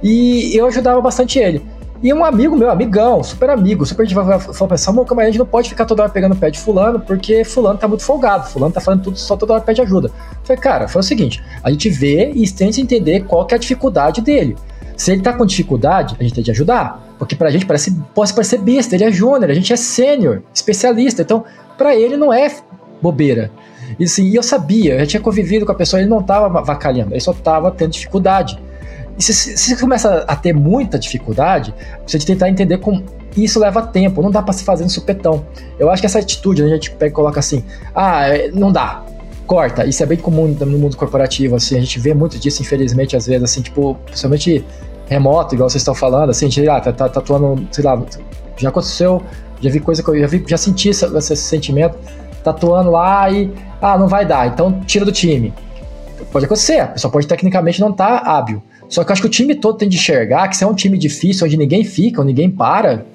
e 0.01 0.53
eu 0.57 0.65
ajudava 0.65 0.99
bastante 0.99 1.39
ele. 1.39 1.61
E 2.05 2.13
um 2.13 2.23
amigo 2.23 2.55
meu, 2.55 2.69
amigão, 2.69 3.23
super 3.23 3.49
amigo, 3.49 3.83
super 3.83 4.07
falou 4.07 4.67
pra 4.67 4.77
Samuel, 4.77 5.07
mas 5.09 5.23
a 5.23 5.25
gente 5.25 5.39
não 5.39 5.45
pode 5.47 5.69
ficar 5.69 5.85
toda 5.85 6.03
hora 6.03 6.11
pegando 6.11 6.33
o 6.33 6.35
pé 6.35 6.51
de 6.51 6.59
fulano, 6.59 6.99
porque 6.99 7.43
fulano 7.43 7.79
tá 7.79 7.87
muito 7.87 8.03
folgado, 8.03 8.47
fulano 8.47 8.71
tá 8.71 8.79
falando 8.79 9.01
tudo, 9.01 9.17
só 9.17 9.35
toda 9.35 9.53
hora 9.53 9.63
pede 9.63 9.81
ajuda. 9.81 10.09
Eu 10.09 10.37
falei, 10.43 10.61
cara, 10.61 10.87
foi 10.87 10.99
o 10.99 11.03
seguinte, 11.03 11.41
a 11.63 11.71
gente 11.71 11.89
vê 11.89 12.31
e 12.35 12.47
tenta 12.47 12.79
entender 12.79 13.21
qual 13.21 13.43
que 13.47 13.55
é 13.55 13.57
a 13.57 13.59
dificuldade 13.59 14.21
dele. 14.21 14.55
Se 14.95 15.13
ele 15.13 15.23
tá 15.23 15.33
com 15.33 15.47
dificuldade, 15.47 16.15
a 16.19 16.21
gente 16.21 16.35
tem 16.35 16.43
que 16.43 16.51
ajudar. 16.51 17.03
Porque 17.17 17.35
pra 17.35 17.49
gente 17.49 17.65
parece, 17.65 17.89
pode 18.13 18.31
parecer 18.35 18.59
besta, 18.59 18.93
ele 18.93 19.05
é 19.05 19.11
júnior, 19.11 19.49
a 19.49 19.55
gente 19.55 19.73
é 19.73 19.75
sênior, 19.75 20.43
especialista. 20.53 21.23
Então, 21.23 21.43
para 21.75 21.95
ele 21.95 22.17
não 22.17 22.31
é 22.31 22.55
bobeira. 23.01 23.49
E 23.97 24.03
assim, 24.03 24.31
eu 24.31 24.43
sabia, 24.43 24.93
eu 24.93 24.99
já 24.99 25.05
tinha 25.07 25.21
convivido 25.21 25.65
com 25.65 25.71
a 25.71 25.75
pessoa, 25.75 25.99
ele 25.99 26.09
não 26.09 26.21
tava 26.21 26.61
vacalhando, 26.61 27.13
ele 27.13 27.19
só 27.19 27.33
tava 27.33 27.71
tendo 27.71 27.93
dificuldade. 27.93 28.59
E 29.17 29.23
se, 29.23 29.33
se 29.33 29.77
começa 29.77 30.25
a 30.27 30.35
ter 30.35 30.53
muita 30.53 30.99
dificuldade, 30.99 31.73
tem 32.05 32.19
que 32.19 32.25
tentar 32.25 32.49
entender 32.49 32.79
como 32.79 33.03
isso 33.35 33.59
leva 33.59 33.81
tempo, 33.81 34.21
não 34.21 34.31
dá 34.31 34.41
para 34.41 34.53
se 34.53 34.63
fazer 34.63 34.83
no 34.83 34.89
supetão. 34.89 35.45
Eu 35.77 35.89
acho 35.89 36.01
que 36.01 36.05
essa 36.05 36.19
atitude, 36.19 36.61
né, 36.61 36.69
a 36.69 36.73
gente 36.73 36.91
pega 36.91 37.11
e 37.11 37.13
coloca 37.13 37.39
assim, 37.39 37.63
ah, 37.93 38.27
é, 38.27 38.49
não 38.51 38.71
dá, 38.71 39.03
corta. 39.45 39.85
Isso 39.85 40.01
é 40.03 40.05
bem 40.05 40.17
comum 40.17 40.47
no 40.47 40.77
mundo 40.77 40.97
corporativo, 40.97 41.55
assim, 41.55 41.77
a 41.77 41.79
gente 41.79 41.99
vê 41.99 42.13
muito 42.13 42.39
disso, 42.39 42.61
infelizmente, 42.61 43.15
às 43.15 43.27
vezes, 43.27 43.43
assim, 43.43 43.61
tipo, 43.61 43.95
principalmente 44.05 44.65
remoto, 45.07 45.53
igual 45.53 45.69
vocês 45.69 45.81
estão 45.81 45.93
falando, 45.95 46.29
assim, 46.29 46.47
a 46.47 46.49
gente, 46.49 46.69
ah, 46.69 46.79
tá, 46.79 46.91
tá, 46.91 47.09
tá 47.09 47.19
atuando, 47.19 47.67
sei 47.71 47.83
lá, 47.83 48.01
já 48.57 48.69
aconteceu, 48.69 49.21
já 49.61 49.69
vi 49.69 49.79
coisa 49.79 50.01
que 50.01 50.09
eu 50.09 50.19
já 50.19 50.27
vi, 50.27 50.43
já 50.47 50.57
senti 50.57 50.89
esse, 50.89 51.05
esse 51.05 51.35
sentimento, 51.37 51.97
tá 52.43 52.51
atuando 52.51 52.91
lá 52.91 53.29
e, 53.29 53.51
ah, 53.81 53.97
não 53.97 54.07
vai 54.07 54.25
dar, 54.25 54.47
então 54.47 54.81
tira 54.85 55.05
do 55.05 55.11
time. 55.11 55.53
Pode 56.31 56.45
acontecer, 56.45 56.87
pessoa 56.87 57.11
pode 57.11 57.27
tecnicamente 57.27 57.79
não 57.79 57.89
estar 57.89 58.21
tá 58.21 58.31
hábil. 58.31 58.61
Só 58.95 59.03
que 59.03 59.11
eu 59.11 59.13
acho 59.13 59.21
que 59.21 59.27
o 59.27 59.31
time 59.31 59.53
todo 59.53 59.77
tem 59.77 59.89
de 59.89 59.97
enxergar 59.97 60.47
que 60.47 60.55
se 60.55 60.63
é 60.63 60.67
um 60.67 60.73
time 60.73 60.97
difícil, 60.97 61.45
onde 61.45 61.57
ninguém 61.57 61.83
fica, 61.83 62.21
onde 62.21 62.29
ninguém 62.29 62.49
para, 62.49 63.05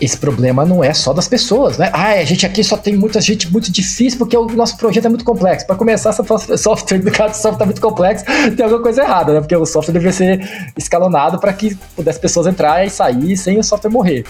esse 0.00 0.16
problema 0.16 0.64
não 0.64 0.82
é 0.82 0.94
só 0.94 1.12
das 1.12 1.28
pessoas, 1.28 1.76
né? 1.76 1.90
Ah, 1.92 2.12
a 2.12 2.24
gente 2.24 2.46
aqui 2.46 2.64
só 2.64 2.78
tem 2.78 2.96
muita 2.96 3.20
gente 3.20 3.52
muito 3.52 3.70
difícil 3.70 4.18
porque 4.18 4.34
o 4.34 4.46
nosso 4.46 4.78
projeto 4.78 5.04
é 5.04 5.08
muito 5.10 5.26
complexo. 5.26 5.66
Para 5.66 5.76
começar, 5.76 6.08
esse 6.08 6.56
software 6.56 7.00
do 7.00 7.10
caso 7.10 7.38
software 7.38 7.64
é 7.64 7.66
muito 7.66 7.82
complexo, 7.82 8.24
tem 8.24 8.64
alguma 8.64 8.80
coisa 8.80 9.02
errada, 9.02 9.34
né? 9.34 9.40
Porque 9.40 9.54
o 9.54 9.66
software 9.66 9.92
deveria 9.92 10.12
ser 10.14 10.72
escalonado 10.74 11.38
para 11.38 11.52
que 11.52 11.76
pudesse 11.94 12.18
pessoas 12.18 12.46
entrar 12.46 12.82
e 12.86 12.88
sair 12.88 13.36
sem 13.36 13.58
o 13.58 13.62
software 13.62 13.90
morrer. 13.90 14.24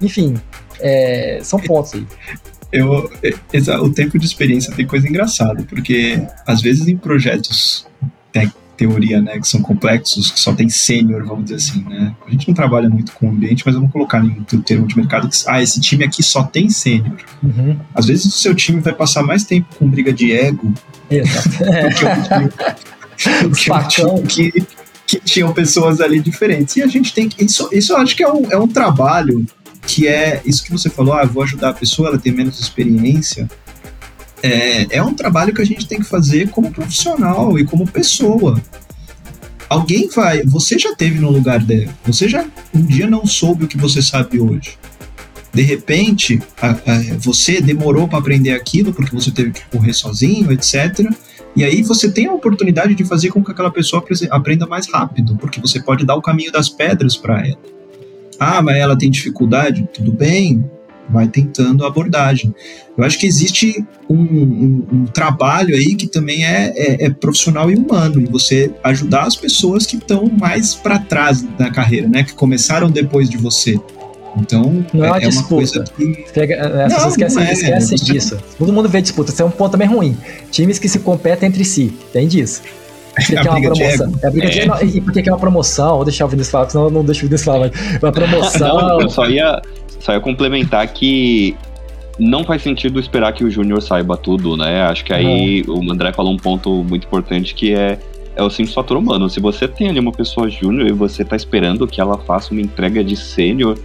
Enfim, 0.00 0.40
é, 0.80 1.40
são 1.42 1.60
pontos 1.60 1.92
aí. 1.92 2.06
Eu, 2.72 3.10
o 3.82 3.90
tempo 3.92 4.16
de 4.16 4.24
experiência 4.24 4.72
tem 4.72 4.86
coisa 4.86 5.08
engraçada, 5.08 5.64
porque 5.64 6.22
às 6.46 6.62
vezes 6.62 6.86
em 6.86 6.96
projetos 6.96 7.84
teoria, 8.80 9.20
né, 9.20 9.38
que 9.38 9.46
são 9.46 9.60
complexos, 9.60 10.30
que 10.30 10.40
só 10.40 10.54
tem 10.54 10.70
sênior, 10.70 11.26
vamos 11.26 11.44
dizer 11.44 11.56
assim, 11.56 11.84
né? 11.86 12.14
A 12.26 12.30
gente 12.30 12.48
não 12.48 12.54
trabalha 12.54 12.88
muito 12.88 13.12
com 13.12 13.26
o 13.26 13.30
ambiente, 13.30 13.62
mas 13.66 13.74
vamos 13.74 13.92
colocar 13.92 14.24
em 14.24 14.42
termo 14.62 14.86
de 14.86 14.96
mercado 14.96 15.28
que, 15.28 15.36
ah, 15.46 15.62
esse 15.62 15.78
time 15.82 16.02
aqui 16.02 16.22
só 16.22 16.44
tem 16.44 16.70
sênior. 16.70 17.18
Uhum. 17.42 17.76
Às 17.94 18.06
vezes 18.06 18.24
o 18.24 18.30
seu 18.30 18.54
time 18.54 18.80
vai 18.80 18.94
passar 18.94 19.22
mais 19.22 19.44
tempo 19.44 19.68
com 19.78 19.86
briga 19.86 20.14
de 20.14 20.32
ego 20.32 20.72
Exato. 21.10 21.50
do 23.46 23.54
que 23.54 23.70
o 23.70 23.86
time, 23.86 24.22
que, 24.22 24.66
que 25.06 25.20
tinham 25.20 25.52
pessoas 25.52 26.00
ali 26.00 26.20
diferentes. 26.20 26.76
E 26.76 26.82
a 26.82 26.86
gente 26.86 27.12
tem 27.12 27.28
que. 27.28 27.44
Isso, 27.44 27.68
isso 27.70 27.92
eu 27.92 27.98
acho 27.98 28.16
que 28.16 28.22
é 28.22 28.32
um, 28.32 28.50
é 28.50 28.56
um 28.56 28.66
trabalho 28.66 29.44
que 29.86 30.08
é 30.08 30.40
isso 30.46 30.64
que 30.64 30.72
você 30.72 30.88
falou, 30.88 31.12
ah, 31.12 31.22
eu 31.22 31.28
vou 31.28 31.42
ajudar 31.42 31.70
a 31.70 31.74
pessoa, 31.74 32.08
ela 32.08 32.18
tem 32.18 32.32
menos 32.32 32.58
experiência 32.58 33.46
é, 34.42 34.96
é 34.96 35.02
um 35.02 35.14
trabalho 35.14 35.54
que 35.54 35.62
a 35.62 35.66
gente 35.66 35.86
tem 35.86 35.98
que 35.98 36.06
fazer 36.06 36.50
como 36.50 36.70
profissional 36.70 37.58
e 37.58 37.64
como 37.64 37.86
pessoa. 37.86 38.60
Alguém 39.68 40.08
vai. 40.08 40.42
Você 40.44 40.78
já 40.78 40.94
teve 40.94 41.20
no 41.20 41.30
lugar 41.30 41.60
dela. 41.60 41.92
Você 42.04 42.28
já 42.28 42.44
um 42.74 42.82
dia 42.82 43.06
não 43.06 43.24
soube 43.26 43.64
o 43.64 43.68
que 43.68 43.78
você 43.78 44.02
sabe 44.02 44.40
hoje. 44.40 44.78
De 45.52 45.62
repente, 45.62 46.40
a, 46.60 46.70
a, 46.70 46.76
você 47.18 47.60
demorou 47.60 48.08
para 48.08 48.18
aprender 48.18 48.52
aquilo 48.52 48.92
porque 48.92 49.14
você 49.14 49.30
teve 49.30 49.52
que 49.52 49.64
correr 49.66 49.92
sozinho, 49.92 50.50
etc. 50.52 51.10
E 51.54 51.64
aí 51.64 51.82
você 51.82 52.10
tem 52.10 52.26
a 52.26 52.32
oportunidade 52.32 52.94
de 52.94 53.04
fazer 53.04 53.30
com 53.30 53.42
que 53.42 53.50
aquela 53.50 53.70
pessoa 53.70 54.04
aprenda 54.30 54.66
mais 54.66 54.88
rápido, 54.88 55.36
porque 55.36 55.60
você 55.60 55.80
pode 55.80 56.06
dar 56.06 56.14
o 56.14 56.22
caminho 56.22 56.52
das 56.52 56.68
pedras 56.68 57.16
para 57.16 57.46
ela. 57.46 57.58
Ah, 58.38 58.62
mas 58.62 58.76
ela 58.76 58.96
tem 58.96 59.10
dificuldade? 59.10 59.88
Tudo 59.92 60.12
bem, 60.12 60.64
vai 61.12 61.28
tentando 61.28 61.84
a 61.84 61.88
abordagem. 61.88 62.54
Eu 62.96 63.04
acho 63.04 63.18
que 63.18 63.26
existe 63.26 63.84
um, 64.08 64.16
um, 64.16 64.86
um 64.92 65.04
trabalho 65.06 65.74
aí 65.74 65.94
que 65.94 66.06
também 66.06 66.44
é, 66.44 66.72
é, 66.76 67.06
é, 67.06 67.10
profissional 67.10 67.70
e 67.70 67.74
humano, 67.74 68.20
e 68.20 68.26
você 68.26 68.70
ajudar 68.84 69.24
as 69.24 69.36
pessoas 69.36 69.86
que 69.86 69.96
estão 69.96 70.30
mais 70.38 70.74
para 70.74 70.98
trás 70.98 71.42
da 71.58 71.70
carreira, 71.70 72.08
né? 72.08 72.22
Que 72.22 72.34
começaram 72.34 72.90
depois 72.90 73.28
de 73.28 73.36
você. 73.36 73.78
Então, 74.36 74.84
não 74.92 75.04
é, 75.04 75.08
uma, 75.08 75.18
é 75.18 75.28
uma 75.28 75.42
coisa 75.44 75.84
que. 75.96 76.24
É, 76.36 76.84
as 76.84 76.94
pessoas 76.94 77.12
esquecem, 77.12 77.42
é, 77.42 77.52
esquecem 77.52 77.98
disso. 77.98 78.38
Todo 78.58 78.72
mundo 78.72 78.88
vê 78.88 79.00
disputa, 79.00 79.30
isso 79.30 79.42
é 79.42 79.44
um 79.44 79.50
ponto 79.50 79.72
também 79.72 79.88
ruim. 79.88 80.16
Times 80.50 80.78
que 80.78 80.88
se 80.88 81.00
competem 81.00 81.48
entre 81.48 81.64
si, 81.64 81.92
tem 82.12 82.28
disso. 82.28 82.62
Porque 83.14 83.34
é 83.36 83.42
uma 83.42 83.60
promoção. 83.60 84.12
É 84.22 84.26
a 84.26 84.30
briga 84.30 84.50
de 84.50 84.60
é. 84.60 84.84
E 84.84 85.00
porque 85.00 85.28
é 85.28 85.32
uma 85.32 85.38
promoção, 85.38 85.96
vou 85.96 86.04
deixar 86.04 86.26
o 86.26 86.28
Vinícius 86.28 86.52
falar, 86.52 86.70
senão 86.70 86.84
eu 86.84 86.90
não 86.90 87.04
deixo 87.04 87.20
o 87.20 87.28
Vinícius 87.28 87.44
falar, 87.44 87.58
mas 87.58 88.02
uma 88.02 88.12
promoção. 88.12 88.76
Não, 88.76 89.00
eu 89.00 89.10
só 89.10 89.28
ia, 89.28 89.60
só 90.00 90.12
ia 90.12 90.20
complementar 90.20 90.86
que 90.88 91.56
não 92.18 92.44
faz 92.44 92.62
sentido 92.62 92.98
esperar 92.98 93.32
que 93.32 93.44
o 93.44 93.50
Júnior 93.50 93.80
saiba 93.80 94.16
tudo, 94.16 94.56
né? 94.56 94.82
Acho 94.82 95.04
que 95.04 95.12
aí 95.12 95.62
uhum. 95.66 95.86
o 95.88 95.92
André 95.92 96.12
falou 96.12 96.32
um 96.32 96.36
ponto 96.36 96.84
muito 96.84 97.06
importante 97.06 97.54
que 97.54 97.74
é, 97.74 97.98
é 98.36 98.42
o 98.42 98.50
simples 98.50 98.74
fator 98.74 98.96
humano. 98.96 99.28
Se 99.30 99.40
você 99.40 99.66
tem 99.66 99.88
ali 99.88 100.00
uma 100.00 100.12
pessoa 100.12 100.48
júnior 100.48 100.88
e 100.88 100.92
você 100.92 101.24
tá 101.24 101.36
esperando 101.36 101.86
que 101.86 102.00
ela 102.00 102.18
faça 102.18 102.52
uma 102.52 102.60
entrega 102.60 103.02
de 103.02 103.16
sênior, 103.16 103.78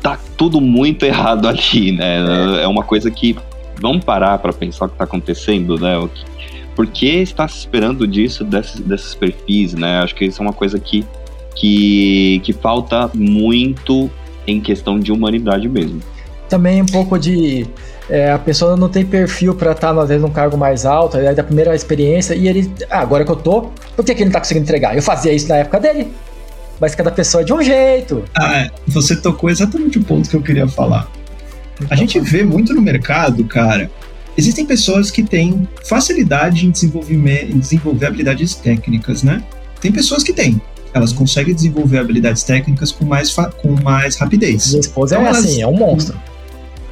tá 0.00 0.18
tudo 0.36 0.60
muito 0.60 1.04
errado 1.06 1.48
aqui, 1.48 1.92
né? 1.92 2.18
É, 2.60 2.64
é 2.64 2.68
uma 2.68 2.82
coisa 2.82 3.10
que 3.10 3.36
vamos 3.80 4.04
parar 4.04 4.38
para 4.38 4.52
pensar 4.52 4.86
o 4.86 4.88
que 4.88 4.96
tá 4.96 5.04
acontecendo, 5.04 5.78
né? 5.78 5.98
O 5.98 6.08
que, 6.08 6.24
por 6.76 6.86
que 6.86 7.06
está 7.06 7.48
se 7.48 7.58
esperando 7.58 8.06
disso 8.06 8.44
desses, 8.44 8.80
desses 8.80 9.14
perfis, 9.14 9.74
né? 9.74 10.00
Acho 10.00 10.14
que 10.14 10.26
isso 10.26 10.40
é 10.40 10.46
uma 10.46 10.52
coisa 10.52 10.78
que, 10.78 11.04
que, 11.56 12.40
que 12.44 12.52
falta 12.52 13.10
muito 13.14 14.08
em 14.48 14.60
questão 14.60 14.98
de 14.98 15.12
humanidade 15.12 15.68
mesmo. 15.68 16.00
Também 16.48 16.80
um 16.80 16.86
pouco 16.86 17.18
de. 17.18 17.66
É, 18.08 18.32
a 18.32 18.38
pessoa 18.38 18.74
não 18.74 18.88
tem 18.88 19.04
perfil 19.04 19.54
para 19.54 19.72
estar, 19.72 19.92
tá, 19.92 20.00
às 20.00 20.08
vezes, 20.08 20.22
num 20.22 20.30
cargo 20.30 20.56
mais 20.56 20.86
alto, 20.86 21.18
aí 21.18 21.34
da 21.34 21.44
primeira 21.44 21.74
experiência, 21.74 22.34
e 22.34 22.48
ele. 22.48 22.72
Ah, 22.90 23.00
agora 23.00 23.24
que 23.24 23.30
eu 23.30 23.36
tô, 23.36 23.70
por 23.94 24.04
que, 24.04 24.14
que 24.14 24.22
ele 24.22 24.26
não 24.26 24.32
tá 24.32 24.40
conseguindo 24.40 24.64
entregar? 24.64 24.96
Eu 24.96 25.02
fazia 25.02 25.32
isso 25.32 25.48
na 25.48 25.56
época 25.56 25.78
dele. 25.78 26.08
Mas 26.80 26.94
cada 26.94 27.10
pessoa 27.10 27.42
é 27.42 27.44
de 27.44 27.52
um 27.52 27.62
jeito. 27.62 28.24
Ah, 28.36 28.70
você 28.86 29.16
tocou 29.16 29.50
exatamente 29.50 29.98
o 29.98 30.04
ponto 30.04 30.30
que 30.30 30.36
eu 30.36 30.42
queria 30.42 30.66
falar. 30.66 31.10
Então, 31.74 31.88
a 31.90 31.96
gente 31.96 32.18
vê 32.20 32.42
muito 32.42 32.72
no 32.72 32.80
mercado, 32.80 33.44
cara. 33.44 33.90
Existem 34.36 34.64
pessoas 34.64 35.10
que 35.10 35.22
têm 35.22 35.68
facilidade 35.84 36.64
em, 36.64 36.72
em 36.72 37.58
desenvolver 37.58 38.06
habilidades 38.06 38.54
técnicas, 38.54 39.22
né? 39.22 39.42
Tem 39.80 39.92
pessoas 39.92 40.22
que 40.22 40.32
têm 40.32 40.60
elas 40.92 41.12
conseguem 41.12 41.54
desenvolver 41.54 41.98
habilidades 41.98 42.42
técnicas 42.42 42.92
com 42.92 43.04
mais, 43.04 43.34
com 43.34 43.80
mais 43.82 44.16
rapidez. 44.16 44.68
Minha 44.68 44.80
esposa 44.80 45.14
então, 45.14 45.26
é 45.26 45.28
elas, 45.30 45.44
assim, 45.44 45.62
é 45.62 45.66
um 45.66 45.76
monstro. 45.76 46.18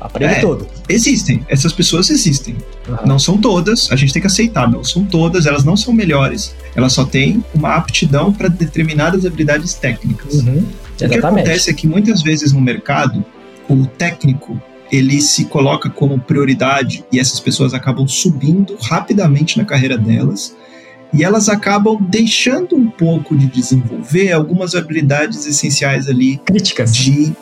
Aprende 0.01 0.35
é, 0.35 0.41
tudo. 0.41 0.67
Existem, 0.89 1.45
essas 1.49 1.73
pessoas 1.73 2.11
existem. 2.11 2.57
Uhum. 2.89 2.97
Não 3.07 3.19
são 3.19 3.39
todas, 3.39 3.91
a 3.91 3.97
gente 3.97 4.13
tem 4.13 4.21
que 4.21 4.27
aceitar, 4.27 4.71
não 4.71 4.85
são 4.85 5.05
todas, 5.05 5.47
elas 5.47 5.65
não 5.65 5.77
são 5.77 5.93
melhores. 5.93 6.55
Elas 6.75 6.93
só 6.93 7.05
têm 7.05 7.43
uma 7.55 7.75
aptidão 7.75 8.33
para 8.33 8.49
determinadas 8.49 9.25
habilidades 9.25 9.75
técnicas. 9.75 10.35
Uhum. 10.35 10.65
O 11.01 11.09
que 11.09 11.19
acontece 11.19 11.71
é 11.71 11.73
que 11.73 11.87
muitas 11.87 12.23
vezes 12.23 12.53
no 12.53 12.61
mercado, 12.61 13.25
o 13.69 13.87
técnico 13.87 14.61
ele 14.93 15.21
se 15.21 15.47
coloca 15.47 15.91
como 15.91 16.19
prioridade 16.19 17.05
e 17.11 17.19
essas 17.19 17.41
pessoas 17.41 17.75
acabam 17.75 18.07
subindo 18.07 18.77
rapidamente 18.81 19.59
na 19.59 19.65
carreira 19.65 19.99
delas 19.99 20.55
e 21.13 21.25
elas 21.25 21.49
acabam 21.49 21.99
deixando 22.01 22.77
um 22.77 22.91
pouco 22.91 23.37
de 23.37 23.47
desenvolver 23.47 24.33
algumas 24.33 24.75
habilidades 24.75 25.47
essenciais 25.47 26.09
ali. 26.09 26.39
Críticas. 26.39 26.95
De 26.95 27.35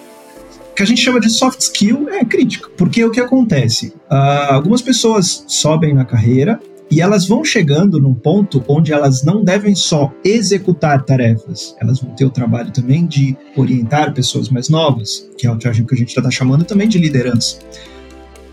que 0.74 0.82
a 0.82 0.86
gente 0.86 1.00
chama 1.00 1.20
de 1.20 1.30
soft 1.30 1.60
skill 1.60 2.08
é 2.08 2.24
crítica. 2.24 2.68
Porque 2.76 3.04
o 3.04 3.10
que 3.10 3.20
acontece? 3.20 3.88
Uh, 4.10 4.50
algumas 4.50 4.82
pessoas 4.82 5.44
sobem 5.46 5.94
na 5.94 6.04
carreira 6.04 6.60
e 6.90 7.00
elas 7.00 7.26
vão 7.26 7.44
chegando 7.44 8.00
num 8.00 8.14
ponto 8.14 8.62
onde 8.68 8.92
elas 8.92 9.24
não 9.24 9.42
devem 9.42 9.74
só 9.74 10.12
executar 10.24 11.02
tarefas, 11.04 11.74
elas 11.80 12.00
vão 12.00 12.14
ter 12.14 12.24
o 12.24 12.30
trabalho 12.30 12.70
também 12.70 13.06
de 13.06 13.36
orientar 13.56 14.12
pessoas 14.12 14.48
mais 14.48 14.68
novas, 14.68 15.28
que 15.38 15.46
é 15.46 15.50
o 15.50 15.56
que 15.56 15.66
a 15.66 15.72
gente 15.72 16.16
está 16.16 16.30
chamando 16.30 16.64
também 16.64 16.88
de 16.88 16.98
liderança 16.98 17.58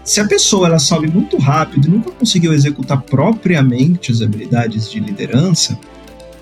se 0.04 0.20
a 0.20 0.28
pessoa 0.28 0.68
ela 0.68 0.80
sobe 0.80 1.08
muito 1.08 1.38
rápido 1.38 1.88
e 1.88 1.92
nunca 1.92 2.12
conseguiu 2.12 2.54
executar 2.54 3.02
propriamente 3.02 4.12
as 4.12 4.22
habilidades 4.22 4.90
de 4.90 5.00
liderança, 5.00 5.78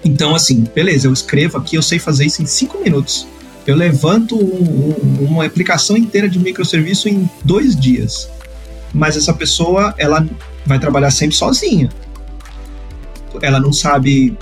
então 0.04 0.34
assim, 0.34 0.66
beleza, 0.74 1.08
eu 1.08 1.14
escrevo 1.14 1.58
aqui, 1.58 1.76
eu 1.76 1.82
sei 1.82 2.00
fazer 2.00 2.26
isso 2.26 2.42
em 2.42 2.46
cinco 2.46 2.80
minutos. 2.80 3.28
Eu 3.68 3.76
levanto 3.76 4.36
um, 4.36 4.96
um, 5.22 5.26
uma 5.26 5.46
aplicação 5.46 5.98
inteira 5.98 6.28
de 6.28 6.40
microserviço 6.40 7.10
em 7.10 7.30
dois 7.44 7.80
dias. 7.80 8.30
Mas 8.94 9.16
essa 9.16 9.34
pessoa, 9.34 9.94
ela 9.98 10.26
vai 10.66 10.80
trabalhar 10.80 11.12
sempre 11.12 11.36
sozinha. 11.36 11.90
Ela 13.42 13.60
não 13.60 13.72
sabe 13.72 14.36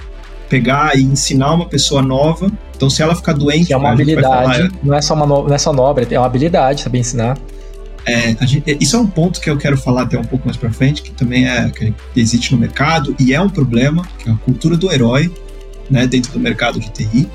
pegar 0.47 0.97
e 0.97 1.01
ensinar 1.01 1.53
uma 1.53 1.67
pessoa 1.67 2.01
nova. 2.01 2.49
Então, 2.75 2.89
se 2.89 3.01
ela 3.01 3.15
ficar 3.15 3.33
doente, 3.33 3.67
que 3.67 3.73
é 3.73 3.77
uma 3.77 3.91
habilidade, 3.91 4.57
falar, 4.57 4.71
não 4.83 4.93
é 4.93 5.01
só 5.01 5.13
uma 5.13 5.25
no, 5.25 5.47
não 5.47 5.55
é 5.55 5.57
só 5.57 5.73
nobre, 5.73 6.07
é 6.09 6.19
uma 6.19 6.25
habilidade, 6.25 6.81
saber 6.81 6.99
ensinar. 6.99 7.37
É, 8.07 8.37
gente, 8.47 8.77
isso 8.79 8.95
é 8.95 8.99
um 8.99 9.07
ponto 9.07 9.41
que 9.41 9.49
eu 9.49 9.57
quero 9.57 9.77
falar 9.77 10.03
até 10.03 10.17
um 10.17 10.23
pouco 10.23 10.45
mais 10.45 10.55
para 10.55 10.71
frente, 10.71 11.01
que 11.01 11.11
também 11.11 11.45
é 11.45 11.69
que 11.69 11.93
existe 12.15 12.53
no 12.53 12.57
mercado 12.57 13.13
e 13.19 13.33
é 13.33 13.41
um 13.41 13.49
problema, 13.49 14.07
que 14.17 14.29
é 14.29 14.31
a 14.31 14.35
cultura 14.37 14.77
do 14.77 14.89
herói, 14.89 15.29
né, 15.89 16.07
dentro 16.07 16.31
do 16.31 16.39
mercado 16.39 16.79
de 16.79 16.89
TI. 16.89 17.27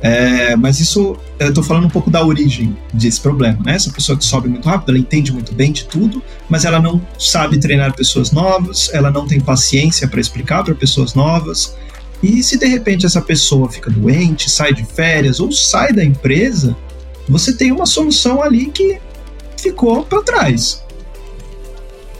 É, 0.00 0.54
mas 0.54 0.78
isso, 0.78 1.16
eu 1.40 1.48
estou 1.48 1.64
falando 1.64 1.86
um 1.86 1.90
pouco 1.90 2.08
da 2.08 2.24
origem 2.24 2.76
desse 2.94 3.20
problema, 3.20 3.58
né? 3.64 3.74
Essa 3.74 3.90
pessoa 3.90 4.16
que 4.16 4.24
sobe 4.24 4.48
muito 4.48 4.68
rápido, 4.68 4.90
ela 4.90 4.98
entende 4.98 5.32
muito 5.32 5.52
bem 5.52 5.72
de 5.72 5.86
tudo, 5.86 6.22
mas 6.48 6.64
ela 6.64 6.80
não 6.80 7.02
sabe 7.18 7.58
treinar 7.58 7.92
pessoas 7.96 8.30
novas, 8.30 8.90
ela 8.92 9.10
não 9.10 9.26
tem 9.26 9.40
paciência 9.40 10.06
para 10.06 10.20
explicar 10.20 10.62
para 10.62 10.72
pessoas 10.76 11.14
novas. 11.14 11.74
E 12.22 12.40
se 12.44 12.56
de 12.56 12.66
repente 12.66 13.06
essa 13.06 13.20
pessoa 13.20 13.68
fica 13.68 13.90
doente, 13.90 14.48
sai 14.48 14.72
de 14.72 14.84
férias 14.84 15.40
ou 15.40 15.50
sai 15.50 15.92
da 15.92 16.04
empresa, 16.04 16.76
você 17.28 17.52
tem 17.52 17.72
uma 17.72 17.86
solução 17.86 18.40
ali 18.40 18.66
que 18.66 19.00
ficou 19.62 20.04
para 20.04 20.22
trás. 20.22 20.82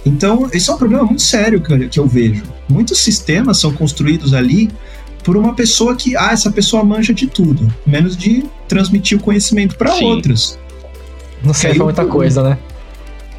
Então, 0.05 0.49
esse 0.53 0.71
é 0.71 0.73
um 0.73 0.79
problema 0.79 1.05
muito 1.05 1.23
sério 1.23 1.61
que, 1.61 1.89
que 1.89 2.01
eu 2.01 2.07
vejo. 2.07 2.43
Muitos 2.69 3.01
sistemas 3.01 3.61
são 3.61 3.73
construídos 3.73 4.33
ali 4.33 4.71
por 5.23 5.37
uma 5.37 5.55
pessoa 5.55 5.95
que, 5.95 6.17
ah, 6.17 6.31
essa 6.33 6.51
pessoa 6.51 6.85
manja 6.85 7.13
de 7.13 7.27
tudo, 7.27 7.73
menos 7.87 8.17
de 8.17 8.45
transmitir 8.67 9.19
o 9.19 9.21
conhecimento 9.21 9.77
para 9.77 9.95
outras. 9.97 10.59
Não 11.43 11.53
serve 11.53 11.81
muita 11.81 12.07
coisa, 12.07 12.43
né? 12.43 12.59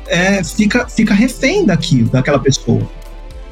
É, 0.07 0.43
fica, 0.43 0.87
fica 0.87 1.13
refém 1.13 1.65
daquilo, 1.65 2.09
daquela 2.09 2.39
pessoa. 2.39 2.87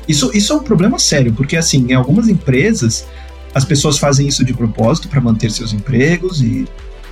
Isso, 0.08 0.32
isso 0.34 0.54
é 0.54 0.56
um 0.56 0.64
problema 0.64 0.98
sério, 1.00 1.34
porque 1.34 1.58
assim, 1.58 1.86
em 1.90 1.94
algumas 1.94 2.30
empresas, 2.30 3.06
as 3.54 3.66
pessoas 3.66 3.98
fazem 3.98 4.28
isso 4.28 4.46
de 4.46 4.54
propósito 4.54 5.08
para 5.08 5.20
manter 5.20 5.52
seus 5.52 5.74
empregos 5.74 6.42
e 6.42 6.68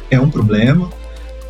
é 0.10 0.20
um 0.20 0.30
problema. 0.30 0.90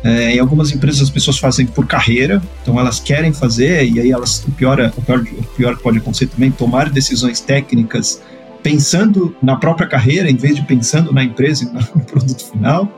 É, 0.06 0.36
em 0.36 0.38
algumas 0.38 0.70
empresas 0.70 1.02
as 1.02 1.10
pessoas 1.10 1.38
fazem 1.38 1.66
por 1.66 1.86
carreira, 1.86 2.40
então 2.62 2.78
elas 2.78 3.00
querem 3.00 3.32
fazer, 3.32 3.84
e 3.88 3.98
aí 3.98 4.12
elas, 4.12 4.44
o 4.46 4.52
pior, 4.52 4.78
é, 4.78 4.92
o 4.96 5.02
pior, 5.02 5.20
o 5.20 5.42
pior 5.56 5.76
que 5.76 5.82
pode 5.82 5.98
acontecer 5.98 6.26
também, 6.26 6.50
tomar 6.50 6.88
decisões 6.90 7.40
técnicas 7.40 8.22
pensando 8.62 9.34
na 9.42 9.56
própria 9.56 9.86
carreira, 9.86 10.30
em 10.30 10.36
vez 10.36 10.56
de 10.56 10.62
pensando 10.62 11.12
na 11.12 11.24
empresa 11.24 11.64
e 11.64 11.98
no 11.98 12.04
produto 12.06 12.44
final. 12.50 12.88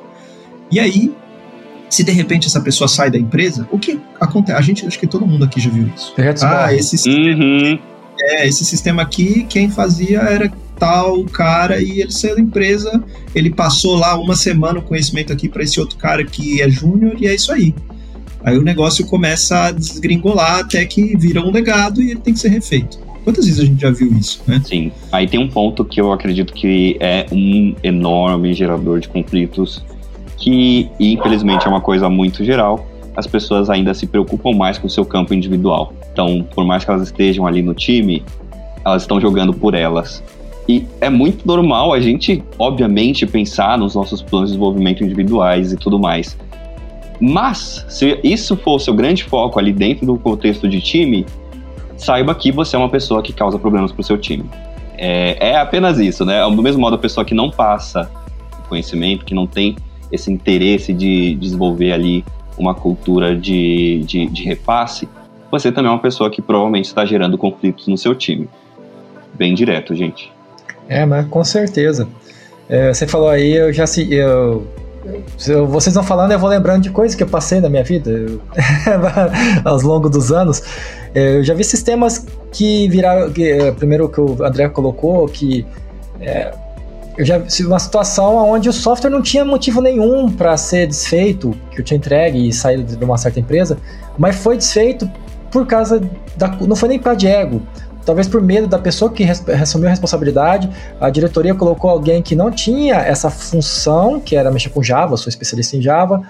E 0.71 0.79
aí, 0.79 1.15
se 1.89 2.05
de 2.05 2.13
repente 2.13 2.47
essa 2.47 2.61
pessoa 2.61 2.89
sai 2.89 3.11
da 3.11 3.19
empresa, 3.19 3.67
o 3.71 3.79
que 3.79 3.99
acontece? 4.21 4.59
A 4.59 4.61
gente, 4.61 4.87
acho 4.87 4.99
que 4.99 5.07
todo 5.07 5.27
mundo 5.27 5.45
aqui 5.45 5.61
já 5.61 5.71
viu 5.71 5.91
isso. 5.95 6.13
Ah, 6.47 6.75
esse 6.75 6.99
sistema, 6.99 7.45
uhum. 7.45 7.79
é, 8.21 8.47
esse 8.47 8.65
sistema 8.65 9.03
aqui, 9.03 9.47
quem 9.49 9.71
fazia 9.71 10.21
era 10.21 10.53
tal 10.79 11.25
cara 11.25 11.81
e 11.81 12.01
ele 12.03 12.13
saiu 12.13 12.37
da 12.37 12.41
empresa, 12.41 13.03
ele 13.35 13.51
passou 13.51 13.97
lá 13.97 14.17
uma 14.19 14.37
semana 14.37 14.79
o 14.79 14.83
conhecimento 14.83 15.33
aqui 15.33 15.49
para 15.49 15.63
esse 15.63 15.81
outro 15.81 15.97
cara 15.97 16.25
que 16.25 16.63
é 16.63 16.71
júnior 16.71 17.17
e 17.19 17.27
é 17.27 17.35
isso 17.35 17.53
aí. 17.53 17.75
Aí 18.45 18.57
o 18.57 18.63
negócio 18.63 19.05
começa 19.07 19.67
a 19.67 19.71
desgringolar 19.73 20.61
até 20.61 20.85
que 20.85 21.17
vira 21.17 21.41
um 21.41 21.51
legado 21.51 22.01
e 22.01 22.13
ele 22.13 22.21
tem 22.21 22.33
que 22.33 22.41
ser 22.41 22.49
refeito. 22.49 22.99
Quantas 23.25 23.45
vezes 23.45 23.61
a 23.61 23.65
gente 23.65 23.81
já 23.81 23.91
viu 23.91 24.11
isso, 24.17 24.41
né? 24.47 24.61
Sim. 24.65 24.91
Aí 25.13 25.27
tem 25.27 25.39
um 25.39 25.49
ponto 25.49 25.85
que 25.85 26.01
eu 26.01 26.13
acredito 26.13 26.55
que 26.55 26.97
é 27.01 27.27
um 27.31 27.75
enorme 27.83 28.55
gerador 28.55 29.01
de 29.01 29.09
conflitos, 29.09 29.85
que 30.37 30.89
infelizmente 30.99 31.67
é 31.67 31.69
uma 31.69 31.81
coisa 31.81 32.09
muito 32.09 32.45
geral. 32.45 32.89
As 33.15 33.27
pessoas 33.27 33.69
ainda 33.69 33.93
se 33.93 34.07
preocupam 34.07 34.53
mais 34.53 34.79
com 34.79 34.87
o 34.87 34.91
seu 34.91 35.05
campo 35.05 35.35
individual. 35.35 35.93
Então, 36.13 36.47
por 36.55 36.65
mais 36.65 36.85
que 36.85 36.91
elas 36.91 37.03
estejam 37.03 37.47
ali 37.47 37.61
no 37.61 37.75
time, 37.75 38.23
elas 38.85 39.03
estão 39.03 39.21
jogando 39.21 39.53
por 39.53 39.75
elas. 39.75 40.23
E 40.69 40.87
é 41.01 41.09
muito 41.09 41.47
normal 41.47 41.95
a 41.95 42.01
gente, 42.01 42.45
obviamente, 42.59 43.27
pensar 43.27 43.79
nos 43.79 43.95
nossos 43.95 44.21
planos 44.21 44.51
de 44.51 44.57
desenvolvimento 44.57 45.03
individuais 45.03 45.73
e 45.73 45.77
tudo 45.77 45.99
mais. 45.99 46.37
Mas, 47.19 47.87
se 47.89 48.21
isso 48.23 48.55
for 48.57 48.77
o 48.77 48.79
seu 48.79 48.93
grande 48.93 49.25
foco 49.25 49.59
ali 49.59 49.73
dentro 49.73 50.07
do 50.07 50.17
contexto 50.19 50.69
de 50.69 50.81
time, 50.81 51.25
saiba 51.97 52.35
que 52.35 52.53
você 52.53 52.77
é 52.77 52.79
uma 52.79 52.89
pessoa 52.89 53.23
que 53.23 53.33
causa 53.33 53.59
problemas 53.59 53.91
para 53.93 54.01
o 54.03 54.05
seu 54.05 54.19
time. 54.19 54.45
É, 54.97 55.53
é, 55.53 55.57
apenas 55.57 55.99
isso, 55.99 56.25
né? 56.25 56.43
Do 56.43 56.63
mesmo 56.63 56.81
modo, 56.81 56.97
a 56.97 56.99
pessoa 56.99 57.25
que 57.25 57.35
não 57.35 57.51
passa 57.51 58.11
conhecimento, 58.69 59.25
que 59.25 59.35
não 59.35 59.47
tem 59.47 59.75
esse 60.13 60.31
interesse 60.31 60.93
de 60.93 61.35
desenvolver 61.37 61.93
ali 61.93 62.25
uma 62.59 62.75
cultura 62.75 63.35
de, 63.35 64.01
de, 64.07 64.27
de 64.27 64.45
repasse, 64.45 65.09
você 65.51 65.73
também 65.73 65.91
é 65.91 65.95
uma 65.95 66.01
pessoa 66.01 66.29
que 66.29 66.43
provavelmente 66.43 66.87
está 66.87 67.07
gerando 67.07 67.39
conflitos 67.39 67.87
no 67.87 67.97
seu 67.97 68.15
time. 68.15 68.49
Bem 69.35 69.55
direto, 69.55 69.95
gente. 69.95 70.31
É, 70.89 71.05
mas 71.05 71.27
com 71.27 71.45
certeza. 71.45 72.09
É, 72.69 72.93
você 72.93 73.07
falou 73.07 73.29
aí, 73.29 73.53
eu 73.55 73.73
já 73.73 73.87
se. 73.87 74.13
Eu, 74.13 74.67
eu, 75.47 75.67
vocês 75.67 75.95
vão 75.95 76.05
falando, 76.05 76.33
eu 76.33 76.39
vou 76.39 76.49
lembrando 76.49 76.83
de 76.83 76.91
coisas 76.91 77.15
que 77.15 77.23
eu 77.23 77.29
passei 77.29 77.61
na 77.61 77.69
minha 77.69 77.85
vida 77.85 78.11
ao 79.65 79.81
longo 79.81 80.09
dos 80.09 80.33
anos. 80.33 80.63
É, 81.15 81.37
eu 81.37 81.45
já 81.45 81.55
vi 81.55 81.65
sistemas 81.65 82.27
que 82.53 82.89
viraram. 82.89 83.31
Que, 83.31 83.51
é, 83.51 83.73
primeiro 83.73 84.09
que 84.09 84.21
o 84.21 84.45
André 84.45 84.69
colocou, 84.69 85.27
que. 85.27 85.67
É, 86.21 86.53
eu 87.17 87.25
já 87.25 87.39
vi 87.39 87.67
uma 87.67 87.81
situação 87.81 88.37
onde 88.49 88.69
o 88.69 88.73
software 88.73 89.11
não 89.11 89.21
tinha 89.21 89.45
motivo 89.45 89.81
nenhum 89.81 90.31
para 90.31 90.57
ser 90.57 90.87
desfeito, 90.87 91.53
que 91.73 91.81
eu 91.81 91.85
tinha 91.85 91.99
entregue 91.99 92.49
e 92.49 92.53
saído 92.53 92.97
de 92.97 93.05
uma 93.05 93.19
certa 93.19 93.41
empresa, 93.41 93.77
mas 94.17 94.37
foi 94.37 94.57
desfeito 94.57 95.11
por 95.51 95.67
causa 95.67 96.01
da. 96.37 96.49
Não 96.61 96.77
foi 96.77 96.91
nem 96.91 96.99
causa 96.99 97.19
de 97.19 97.27
ego. 97.27 97.61
Talvez 98.09 98.27
por 98.27 98.41
medo 98.41 98.67
da 98.67 98.79
pessoa 98.79 99.13
que 99.13 99.23
assumiu 99.61 99.87
a 99.87 99.91
responsabilidade, 99.91 100.71
a 100.99 101.11
diretoria 101.11 101.55
colocou 101.55 101.91
alguém 101.91 102.23
que 102.23 102.35
não 102.35 102.51
tinha 102.51 102.95
essa 102.95 103.29
função, 103.29 104.19
que 104.19 104.35
era 104.35 104.51
mexer 104.51 104.71
com 104.71 104.83
Java, 104.83 105.15
sou 105.19 105.29
especialista 105.29 105.77
em 105.77 105.83
Java, 105.83 106.23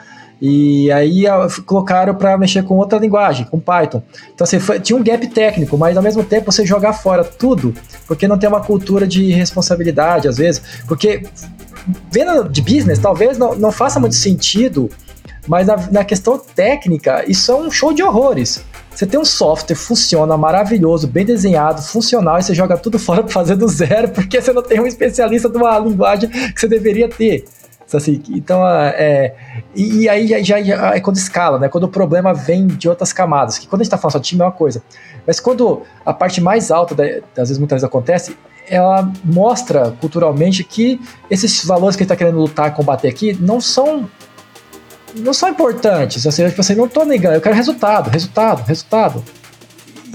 e 0.43 0.91
aí 0.91 1.23
colocaram 1.65 2.17
para 2.17 2.37
mexer 2.37 2.65
com 2.65 2.77
outra 2.79 2.99
linguagem, 2.99 3.47
com 3.47 3.61
Python. 3.61 4.03
Então 4.35 4.45
assim, 4.45 4.59
foi, 4.59 4.81
tinha 4.81 4.99
um 4.99 5.05
gap 5.05 5.25
técnico, 5.29 5.79
mas 5.79 5.97
ao 5.97 6.03
mesmo 6.03 6.25
tempo 6.25 6.51
você 6.51 6.67
jogar 6.67 6.95
fora 6.95 7.23
tudo, 7.23 7.73
porque 8.09 8.27
não 8.27 8.37
tem 8.37 8.49
uma 8.49 8.61
cultura 8.61 9.07
de 9.07 9.31
responsabilidade 9.31 10.27
às 10.27 10.37
vezes, 10.37 10.61
porque 10.89 11.23
vendo 12.11 12.49
de 12.49 12.61
business 12.61 12.99
talvez 12.99 13.39
não, 13.39 13.55
não 13.55 13.71
faça 13.71 14.01
muito 14.01 14.17
sentido, 14.17 14.91
mas 15.47 15.69
na, 15.69 15.77
na 15.93 16.05
questão 16.05 16.41
técnica 16.41 17.25
isso 17.31 17.53
é 17.53 17.55
um 17.55 17.71
show 17.71 17.93
de 17.93 18.03
horrores. 18.03 18.65
Você 18.99 19.07
tem 19.07 19.21
um 19.21 19.25
software, 19.25 19.77
funciona 19.77 20.37
maravilhoso, 20.37 21.07
bem 21.07 21.25
desenhado, 21.25 21.81
funcional, 21.81 22.37
e 22.37 22.43
você 22.43 22.53
joga 22.53 22.77
tudo 22.77 22.99
fora 22.99 23.23
para 23.23 23.33
fazer 23.33 23.55
do 23.55 23.69
zero, 23.69 24.09
porque 24.09 24.43
você 24.43 24.53
não 24.53 24.61
tem 24.61 24.81
um 24.81 24.89
especialista 24.89 25.49
de 25.49 25.57
uma 25.57 25.79
linguagem 25.79 26.29
que 26.29 26.61
você 26.61 26.67
deveria 26.67 27.09
ter. 27.09 27.45
Assim, 27.95 28.21
então, 28.31 28.61
é, 28.69 29.37
e, 29.73 30.09
aí 30.09 30.27
já, 30.27 30.43
já, 30.43 30.97
é 30.97 30.99
quando 30.99 31.15
escala, 31.15 31.61
né? 31.61 31.69
Quando 31.69 31.85
o 31.85 31.89
problema 31.89 32.35
vem 32.35 32.67
de 32.67 32.89
outras 32.89 33.13
camadas. 33.13 33.57
Que 33.57 33.69
quando 33.69 33.83
a 33.83 33.85
gente 33.85 33.89
está 33.89 33.97
falando 33.97 34.15
só 34.15 34.19
de 34.19 34.27
time 34.31 34.43
é 34.43 34.45
uma 34.45 34.51
coisa. 34.51 34.83
Mas 35.25 35.39
quando 35.39 35.83
a 36.05 36.13
parte 36.13 36.41
mais 36.41 36.73
alta, 36.73 36.93
da, 36.93 37.05
às 37.05 37.49
vezes 37.49 37.59
muitas 37.59 37.77
vezes 37.77 37.85
acontece, 37.85 38.37
ela 38.69 39.11
mostra 39.25 39.93
culturalmente 40.01 40.65
que 40.65 41.01
esses 41.31 41.65
valores 41.65 41.95
que 41.95 42.03
gente 42.03 42.13
está 42.13 42.17
querendo 42.17 42.41
lutar, 42.41 42.75
combater 42.75 43.07
aqui, 43.07 43.39
não 43.41 43.61
são 43.61 44.11
não 45.17 45.33
são 45.33 45.49
importantes. 45.49 46.27
Assim, 46.27 46.47
tipo 46.49 46.61
assim, 46.61 46.75
não 46.75 46.87
estou 46.87 47.05
negando, 47.05 47.37
eu 47.37 47.41
quero 47.41 47.55
resultado, 47.55 48.11
resultado, 48.11 48.65
resultado. 48.67 49.25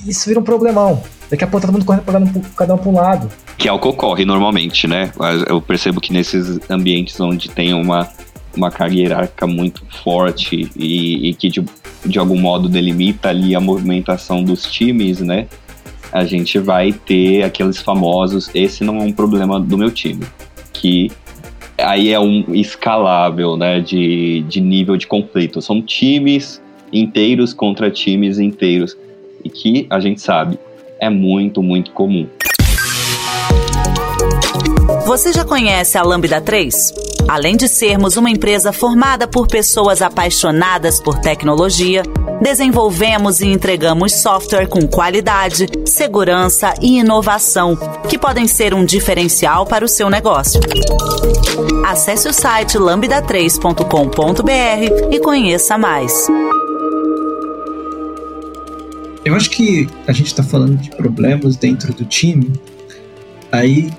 Isso 0.05 0.27
vira 0.27 0.39
um 0.39 0.43
problemão. 0.43 1.01
Daqui 1.29 1.43
a 1.43 1.47
pouco 1.47 1.65
tá 1.65 1.71
todo 1.71 1.73
mundo 1.73 1.85
correndo 1.85 2.53
cada 2.55 2.75
um 2.75 2.77
para 2.77 2.89
um 2.89 2.95
lado. 2.95 3.29
Que 3.57 3.67
é 3.67 3.71
o 3.71 3.79
que 3.79 3.87
ocorre 3.87 4.25
normalmente, 4.25 4.87
né? 4.87 5.11
Eu 5.47 5.61
percebo 5.61 6.01
que 6.01 6.11
nesses 6.11 6.59
ambientes 6.69 7.19
onde 7.19 7.49
tem 7.49 7.73
uma, 7.73 8.09
uma 8.55 8.69
carga 8.69 8.95
hierárquica 8.95 9.47
muito 9.47 9.83
forte 10.03 10.69
e, 10.75 11.29
e 11.29 11.33
que 11.33 11.49
de, 11.49 11.65
de 12.05 12.19
algum 12.19 12.39
modo 12.39 12.69
delimita 12.69 13.29
ali 13.29 13.55
a 13.55 13.59
movimentação 13.59 14.43
dos 14.43 14.63
times, 14.71 15.21
né? 15.21 15.47
A 16.11 16.23
gente 16.25 16.59
vai 16.59 16.91
ter 16.91 17.43
aqueles 17.43 17.79
famosos, 17.79 18.49
esse 18.53 18.83
não 18.83 18.97
é 18.97 19.01
um 19.01 19.11
problema 19.11 19.59
do 19.59 19.75
meu 19.75 19.89
time, 19.89 20.23
que 20.71 21.11
aí 21.77 22.11
é 22.11 22.19
um 22.19 22.53
escalável, 22.53 23.57
né, 23.57 23.79
de, 23.79 24.41
de 24.47 24.61
nível 24.61 24.97
de 24.97 25.07
conflito. 25.07 25.61
São 25.61 25.81
times 25.81 26.61
inteiros 26.91 27.53
contra 27.53 27.89
times 27.89 28.39
inteiros 28.39 28.97
e 29.43 29.49
que 29.49 29.87
a 29.89 29.99
gente 29.99 30.21
sabe 30.21 30.57
é 30.99 31.09
muito, 31.09 31.61
muito 31.61 31.91
comum. 31.91 32.27
Você 35.05 35.33
já 35.33 35.43
conhece 35.43 35.97
a 35.97 36.03
Lambda 36.03 36.39
3? 36.39 37.12
Além 37.27 37.55
de 37.55 37.67
sermos 37.67 38.17
uma 38.17 38.29
empresa 38.29 38.71
formada 38.71 39.27
por 39.27 39.47
pessoas 39.47 40.01
apaixonadas 40.01 40.99
por 40.99 41.19
tecnologia, 41.19 42.03
desenvolvemos 42.41 43.41
e 43.41 43.47
entregamos 43.47 44.13
software 44.13 44.67
com 44.67 44.87
qualidade, 44.87 45.67
segurança 45.85 46.73
e 46.81 46.99
inovação, 46.99 47.77
que 48.09 48.17
podem 48.17 48.47
ser 48.47 48.73
um 48.73 48.85
diferencial 48.85 49.65
para 49.65 49.85
o 49.85 49.87
seu 49.87 50.09
negócio. 50.09 50.59
Acesse 51.85 52.27
o 52.27 52.33
site 52.33 52.77
lambda3.com.br 52.77 55.11
e 55.11 55.19
conheça 55.19 55.77
mais. 55.77 56.27
Eu 59.23 59.35
acho 59.35 59.49
que 59.49 59.87
a 60.05 60.11
gente 60.11 60.27
está 60.27 60.43
falando 60.43 60.77
de 60.77 60.89
problemas 60.89 61.55
dentro 61.55 61.93
do 61.93 62.03
time. 62.03 62.51
Aí, 63.51 63.89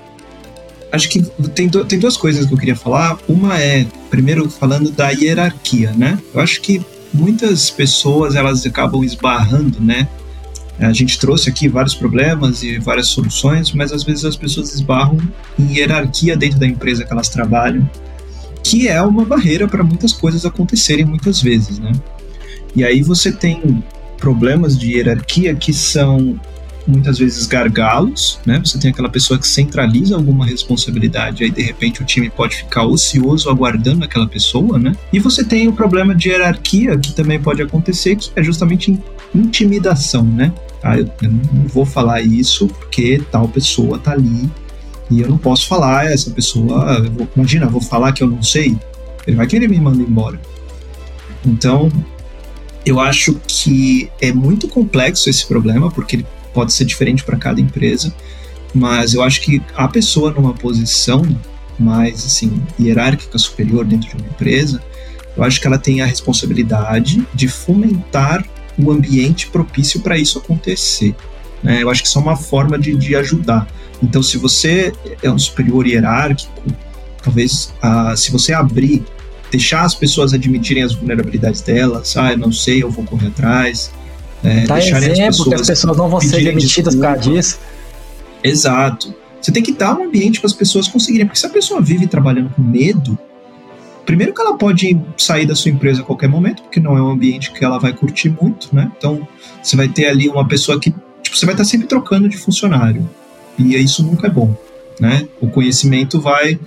acho 0.95 1.09
que 1.09 1.21
tem, 1.53 1.67
do, 1.67 1.85
tem 1.85 1.99
duas 1.99 2.17
coisas 2.17 2.45
que 2.45 2.53
eu 2.53 2.57
queria 2.57 2.75
falar. 2.75 3.17
Uma 3.27 3.59
é, 3.59 3.85
primeiro, 4.09 4.49
falando 4.49 4.91
da 4.91 5.09
hierarquia, 5.09 5.91
né? 5.91 6.19
Eu 6.33 6.41
acho 6.41 6.61
que 6.61 6.81
muitas 7.13 7.69
pessoas 7.69 8.35
elas 8.35 8.65
acabam 8.65 9.03
esbarrando, 9.03 9.79
né? 9.79 10.07
A 10.79 10.91
gente 10.91 11.17
trouxe 11.17 11.49
aqui 11.49 11.69
vários 11.69 11.95
problemas 11.95 12.61
e 12.61 12.77
várias 12.79 13.07
soluções, 13.07 13.71
mas 13.71 13.93
às 13.93 14.03
vezes 14.03 14.25
as 14.25 14.35
pessoas 14.35 14.73
esbarram 14.73 15.17
em 15.57 15.77
hierarquia 15.77 16.35
dentro 16.35 16.59
da 16.59 16.67
empresa 16.67 17.05
que 17.05 17.13
elas 17.13 17.29
trabalham, 17.29 17.89
que 18.61 18.87
é 18.87 19.01
uma 19.01 19.23
barreira 19.23 19.67
para 19.67 19.83
muitas 19.83 20.11
coisas 20.11 20.45
acontecerem 20.45 21.05
muitas 21.05 21.41
vezes, 21.41 21.79
né? 21.79 21.93
E 22.75 22.83
aí 22.83 23.01
você 23.01 23.31
tem 23.31 23.81
problemas 24.17 24.77
de 24.77 24.93
hierarquia 24.93 25.55
que 25.55 25.71
são 25.71 26.37
muitas 26.87 27.17
vezes 27.17 27.47
gargalos, 27.47 28.39
né? 28.45 28.61
Você 28.63 28.77
tem 28.77 28.91
aquela 28.91 29.09
pessoa 29.09 29.39
que 29.39 29.47
centraliza 29.47 30.15
alguma 30.15 30.45
responsabilidade, 30.45 31.43
aí 31.43 31.49
de 31.49 31.61
repente 31.61 32.01
o 32.01 32.05
time 32.05 32.29
pode 32.29 32.57
ficar 32.57 32.85
ocioso 32.85 33.49
aguardando 33.49 34.03
aquela 34.03 34.27
pessoa, 34.27 34.77
né? 34.77 34.95
E 35.11 35.19
você 35.19 35.43
tem 35.43 35.67
o 35.67 35.73
problema 35.73 36.13
de 36.13 36.29
hierarquia 36.29 36.97
que 36.97 37.13
também 37.13 37.39
pode 37.39 37.61
acontecer, 37.61 38.15
que 38.15 38.31
é 38.35 38.43
justamente 38.43 38.97
intimidação, 39.33 40.23
né? 40.23 40.53
Ah, 40.83 40.99
eu 40.99 41.09
não 41.21 41.67
vou 41.67 41.85
falar 41.85 42.21
isso 42.21 42.67
porque 42.67 43.21
tal 43.31 43.47
pessoa 43.47 43.97
tá 43.97 44.11
ali 44.11 44.49
e 45.09 45.21
eu 45.21 45.27
não 45.27 45.37
posso 45.37 45.67
falar 45.67 46.11
essa 46.11 46.29
pessoa. 46.31 47.01
Vou, 47.09 47.27
imagina, 47.35 47.67
vou 47.67 47.81
falar 47.81 48.11
que 48.11 48.23
eu 48.23 48.27
não 48.27 48.43
sei, 48.43 48.77
ele 49.25 49.35
vai 49.35 49.47
querer 49.47 49.67
me 49.67 49.79
mandar 49.79 50.03
embora. 50.03 50.39
Então, 51.43 51.91
eu 52.85 52.99
acho 52.99 53.39
que 53.47 54.09
é 54.21 54.31
muito 54.31 54.67
complexo 54.67 55.29
esse 55.29 55.45
problema, 55.47 55.89
porque 55.89 56.17
ele 56.17 56.25
pode 56.55 56.73
ser 56.73 56.85
diferente 56.85 57.23
para 57.23 57.37
cada 57.37 57.59
empresa, 57.59 58.15
mas 58.73 59.13
eu 59.13 59.21
acho 59.21 59.41
que 59.41 59.61
a 59.75 59.87
pessoa 59.87 60.31
numa 60.31 60.53
posição 60.53 61.21
mais 61.77 62.25
assim 62.25 62.63
hierárquica 62.79 63.37
superior 63.37 63.83
dentro 63.83 64.09
de 64.09 64.15
uma 64.15 64.27
empresa, 64.27 64.81
eu 65.35 65.43
acho 65.43 65.59
que 65.59 65.67
ela 65.67 65.77
tem 65.77 66.01
a 66.01 66.05
responsabilidade 66.05 67.27
de 67.33 67.47
fomentar 67.49 68.45
o 68.77 68.89
ambiente 68.89 69.47
propício 69.47 69.99
para 69.99 70.17
isso 70.17 70.37
acontecer. 70.37 71.13
Né? 71.61 71.83
Eu 71.83 71.89
acho 71.89 72.01
que 72.01 72.07
isso 72.07 72.17
é 72.17 72.21
uma 72.21 72.37
forma 72.37 72.79
de, 72.79 72.95
de 72.95 73.15
ajudar. 73.15 73.67
Então, 74.01 74.23
se 74.23 74.37
você 74.37 74.93
é 75.21 75.29
um 75.29 75.37
superior 75.37 75.85
hierárquico, 75.85 76.63
talvez 77.21 77.73
ah, 77.81 78.15
se 78.15 78.31
você 78.31 78.53
abrir 78.53 79.03
deixar 79.51 79.83
as 79.83 79.95
pessoas 79.95 80.33
admitirem 80.33 80.83
as 80.83 80.93
vulnerabilidades 80.93 81.61
delas, 81.61 82.15
ah, 82.17 82.31
eu 82.31 82.37
não 82.37 82.51
sei, 82.51 82.83
eu 82.83 82.89
vou 82.89 83.05
correr 83.05 83.27
atrás. 83.27 83.91
É, 84.45 84.67
Dá 84.67 84.79
exemplo 84.79 84.99
as 84.99 85.07
pessoas 85.07 85.47
que 85.47 85.55
as 85.55 85.67
pessoas 85.67 85.97
não 85.97 86.09
vão 86.09 86.21
ser 86.21 86.43
demitidas 86.43 86.95
por 86.95 87.01
causa 87.01 87.19
disso. 87.21 87.59
Exato. 88.43 89.13
Você 89.41 89.51
tem 89.51 89.63
que 89.63 89.71
dar 89.71 89.97
um 89.97 90.05
ambiente 90.05 90.39
para 90.39 90.47
as 90.47 90.53
pessoas 90.53 90.87
conseguirem, 90.87 91.25
porque 91.25 91.39
se 91.39 91.45
a 91.45 91.49
pessoa 91.49 91.81
vive 91.81 92.07
trabalhando 92.07 92.49
com 92.49 92.61
medo, 92.61 93.17
primeiro 94.05 94.33
que 94.33 94.41
ela 94.41 94.57
pode 94.57 94.99
sair 95.17 95.45
da 95.45 95.55
sua 95.55 95.71
empresa 95.71 96.01
a 96.01 96.03
qualquer 96.03 96.29
momento, 96.29 96.61
porque 96.63 96.79
não 96.79 96.95
é 96.95 97.01
um 97.01 97.09
ambiente 97.09 97.51
que 97.51 97.63
ela 97.63 97.79
vai 97.79 97.93
curtir 97.93 98.29
muito, 98.29 98.69
né? 98.73 98.91
Então, 98.97 99.27
você 99.61 99.75
vai 99.75 99.87
ter 99.87 100.07
ali 100.07 100.29
uma 100.29 100.47
pessoa 100.47 100.79
que, 100.79 100.93
tipo, 101.21 101.35
você 101.35 101.45
vai 101.45 101.53
estar 101.53 101.65
sempre 101.65 101.87
trocando 101.87 102.29
de 102.29 102.37
funcionário. 102.37 103.07
E 103.57 103.75
isso 103.75 104.03
nunca 104.03 104.27
é 104.27 104.29
bom, 104.29 104.55
né? 104.99 105.27
O 105.41 105.47
conhecimento 105.47 106.19
vai 106.19 106.59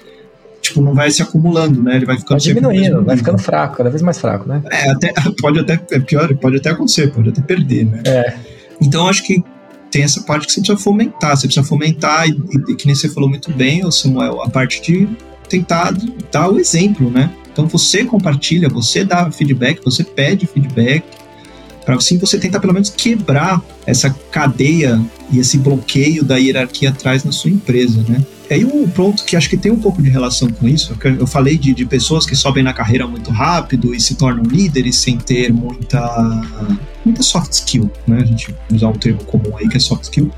tipo, 0.61 0.81
não 0.81 0.95
vai 0.95 1.11
se 1.11 1.23
acumulando, 1.23 1.83
né? 1.83 1.97
Ele 1.97 2.07
vai 2.07 2.17
ficando 2.17 2.39
vai 2.39 2.55
diminuindo, 2.55 3.05
vai 3.05 3.17
ficando 3.17 3.39
fraco, 3.39 3.77
cada 3.77 3.91
vez 3.91 4.03
mais 4.03 4.19
fraco, 4.19 4.49
né? 4.49 4.63
É, 4.71 4.91
até, 4.91 5.13
pode 5.41 5.59
até, 5.61 5.81
é 5.93 5.99
pior, 6.01 6.33
pode 6.37 6.57
até 6.57 6.71
acontecer, 6.71 7.13
pode 7.13 7.29
até 7.29 7.41
perder, 7.41 7.87
né? 7.87 8.03
É. 8.07 8.37
Então, 8.81 9.09
acho 9.09 9.25
que 9.25 9.43
tem 9.91 10.03
essa 10.03 10.23
parte 10.23 10.47
que 10.47 10.53
você 10.53 10.61
precisa 10.61 10.79
fomentar, 10.79 11.37
você 11.37 11.47
precisa 11.47 11.67
fomentar, 11.67 12.29
e, 12.29 12.37
e, 12.69 12.77
que 12.77 12.87
nem 12.87 12.95
você 12.95 13.09
falou 13.09 13.29
muito 13.29 13.51
bem, 13.53 13.89
Samuel, 13.91 14.43
a 14.43 14.51
parte 14.51 14.83
de 14.83 15.09
tentar 15.49 15.95
dar 16.31 16.51
o 16.51 16.59
exemplo, 16.59 17.11
né? 17.11 17.31
Então 17.51 17.67
você 17.67 18.05
compartilha, 18.05 18.69
você 18.69 19.05
dá 19.05 19.31
feedback, 19.33 19.83
você 19.85 20.05
pede 20.05 20.47
feedback, 20.47 21.03
para 21.85 21.97
assim 21.97 22.19
você 22.19 22.39
tentar 22.39 22.61
pelo 22.61 22.73
menos 22.73 22.91
quebrar 22.91 23.63
essa 23.87 24.15
cadeia 24.31 25.01
e 25.33 25.39
esse 25.39 25.59
bloqueio 25.59 26.23
da 26.23 26.37
hierarquia 26.37 26.91
atrás 26.91 27.25
na 27.25 27.33
sua 27.33 27.51
empresa, 27.51 28.05
né? 28.09 28.25
E 28.51 28.55
aí 28.55 28.65
um 28.65 28.89
ponto 28.89 29.25
que 29.25 29.37
acho 29.37 29.49
que 29.49 29.57
tem 29.57 29.71
um 29.71 29.79
pouco 29.79 30.03
de 30.03 30.09
relação 30.09 30.51
com 30.51 30.67
isso, 30.67 30.97
eu 31.19 31.27
falei 31.27 31.59
de, 31.59 31.75
de 31.75 31.85
pessoas 31.85 32.25
que 32.25 32.35
sobem 32.35 32.63
na 32.63 32.73
carreira 32.73 33.07
muito 33.07 33.31
rápido 33.31 33.95
e 33.95 34.01
se 34.01 34.15
tornam 34.15 34.43
líderes 34.43 34.97
sem 34.97 35.19
ter 35.19 35.53
muita, 35.53 36.01
muita 37.05 37.23
soft 37.23 37.53
skill, 37.53 37.91
né? 38.07 38.21
A 38.23 38.25
gente 38.25 38.55
usar 38.73 38.89
um 38.89 38.95
termo 38.95 39.23
comum 39.25 39.57
aí 39.59 39.69
que 39.69 39.77
é 39.77 39.81
soft 39.81 40.05
skill. 40.05 40.31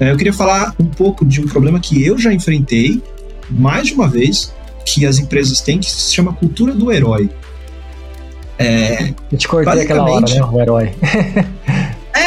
É, 0.00 0.10
eu 0.10 0.16
queria 0.16 0.32
falar 0.32 0.74
um 0.78 0.86
pouco 0.86 1.24
de 1.24 1.40
um 1.40 1.46
problema 1.46 1.78
que 1.78 2.04
eu 2.04 2.18
já 2.18 2.32
enfrentei 2.32 3.00
mais 3.48 3.86
de 3.86 3.94
uma 3.94 4.08
vez, 4.08 4.52
que 4.84 5.06
as 5.06 5.18
empresas 5.18 5.60
têm, 5.60 5.78
que 5.78 5.90
se 5.90 6.12
chama 6.12 6.32
cultura 6.32 6.74
do 6.74 6.90
herói. 6.92 7.30
É, 8.58 9.14
Eu 9.30 9.38
te 9.38 9.46
cortei 9.46 9.82
aquela 9.82 10.10
hora, 10.10 10.26
né? 10.26 10.42
O 10.42 10.60
herói. 10.60 10.92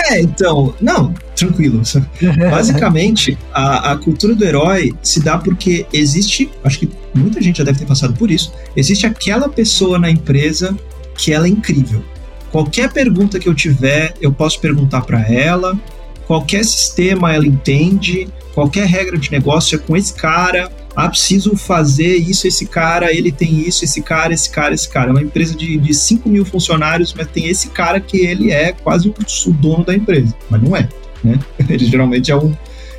é, 0.10 0.22
então, 0.22 0.74
não, 0.82 1.14
tranquilo. 1.36 1.82
Basicamente, 2.50 3.38
a, 3.54 3.92
a, 3.92 3.98
cultura 3.98 4.36
do 4.36 4.44
herói 4.44 4.94
se 5.02 5.20
dá 5.20 5.38
porque 5.38 5.86
existe, 5.94 6.50
acho 6.64 6.80
que 6.80 6.90
muita 7.14 7.42
gente 7.42 7.58
já 7.58 7.64
deve 7.64 7.80
ter 7.80 7.86
passado 7.86 8.14
por 8.14 8.30
isso, 8.32 8.54
existe 8.76 9.06
aquela 9.06 9.50
pessoa 9.50 10.00
na 10.00 10.10
empresa 10.10 10.78
que 11.18 11.34
ela 11.34 11.46
é 11.46 11.50
incrível. 11.50 12.04
Qualquer 12.52 12.92
pergunta 12.92 13.40
que 13.40 13.48
eu 13.48 13.54
tiver, 13.54 14.14
eu 14.20 14.32
posso 14.32 14.60
perguntar 14.60 15.02
para 15.02 15.22
ela. 15.32 15.80
Qualquer 16.26 16.64
sistema 16.66 17.34
ela 17.34 17.46
entende, 17.46 18.28
qualquer 18.54 18.88
regra 18.88 19.18
de 19.18 19.32
negócio 19.32 19.76
é 19.76 19.80
com 19.80 19.96
esse 19.96 20.14
cara, 20.14 20.72
ah, 21.06 21.10
preciso 21.10 21.56
fazer 21.56 22.16
isso, 22.16 22.48
esse 22.48 22.66
cara, 22.66 23.14
ele 23.14 23.32
tem 23.32 23.62
isso, 23.62 23.86
esse 23.86 24.02
cara, 24.02 24.34
esse 24.34 24.50
cara, 24.50 24.74
esse 24.74 24.90
cara. 24.90 25.10
É 25.10 25.12
uma 25.12 25.22
empresa 25.22 25.56
de, 25.56 25.78
de 25.78 25.94
5 25.94 26.28
mil 26.28 26.44
funcionários, 26.46 27.14
mas 27.14 27.28
tem 27.28 27.48
esse 27.48 27.70
cara 27.70 28.00
que 28.00 28.18
ele 28.18 28.52
é 28.52 28.74
quase 28.74 29.08
o, 29.08 29.54
dono 29.54 29.86
da 29.86 29.96
empresa. 29.96 30.36
Mas 30.50 30.62
não 30.62 30.76
é, 30.76 30.90
né? 31.24 31.40
Ele 31.70 31.86
geralmente 31.86 32.32
é 32.32 32.36
um, 32.36 32.54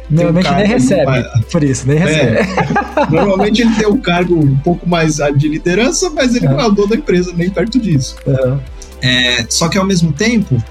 Normalmente 0.09 0.49
um 0.49 0.55
nem 0.57 0.67
recebe, 0.67 1.25
por 1.53 1.63
isso, 1.63 1.87
nem 1.87 1.99
é. 1.99 2.01
recebe. 2.01 2.37
É. 2.39 3.11
Normalmente 3.13 3.63
ele 3.63 3.75
tem 3.75 3.87
um 3.87 3.99
cargo 3.99 4.35
um 4.35 4.57
pouco 4.57 4.89
mais 4.89 5.19
de 5.37 5.49
liderança, 5.49 6.11
mas 6.11 6.35
ele 6.35 6.47
é. 6.47 6.49
não 6.49 6.61
é 6.61 6.67
o 6.67 6.71
dono 6.71 6.89
da 6.89 6.97
empresa, 6.97 7.33
nem 7.37 7.49
perto 7.49 7.79
disso. 7.79 8.17
Uhum. 8.27 8.59
É, 9.03 9.47
só 9.49 9.69
que 9.69 9.79
ao 9.79 9.87
mesmo 9.87 10.13
tempo, 10.13 10.63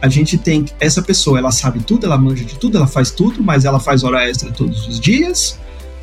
a 0.00 0.08
gente 0.08 0.36
tem 0.36 0.64
essa 0.80 1.02
pessoa, 1.02 1.38
ela 1.38 1.52
sabe 1.52 1.80
tudo, 1.80 2.06
ela 2.06 2.18
manja 2.18 2.44
de 2.44 2.56
tudo, 2.56 2.76
ela 2.76 2.86
faz 2.86 3.10
tudo, 3.10 3.42
mas 3.42 3.64
ela 3.64 3.78
faz 3.78 4.02
hora 4.04 4.28
extra 4.28 4.50
todos 4.50 4.88
os 4.88 4.98
dias, 4.98 5.58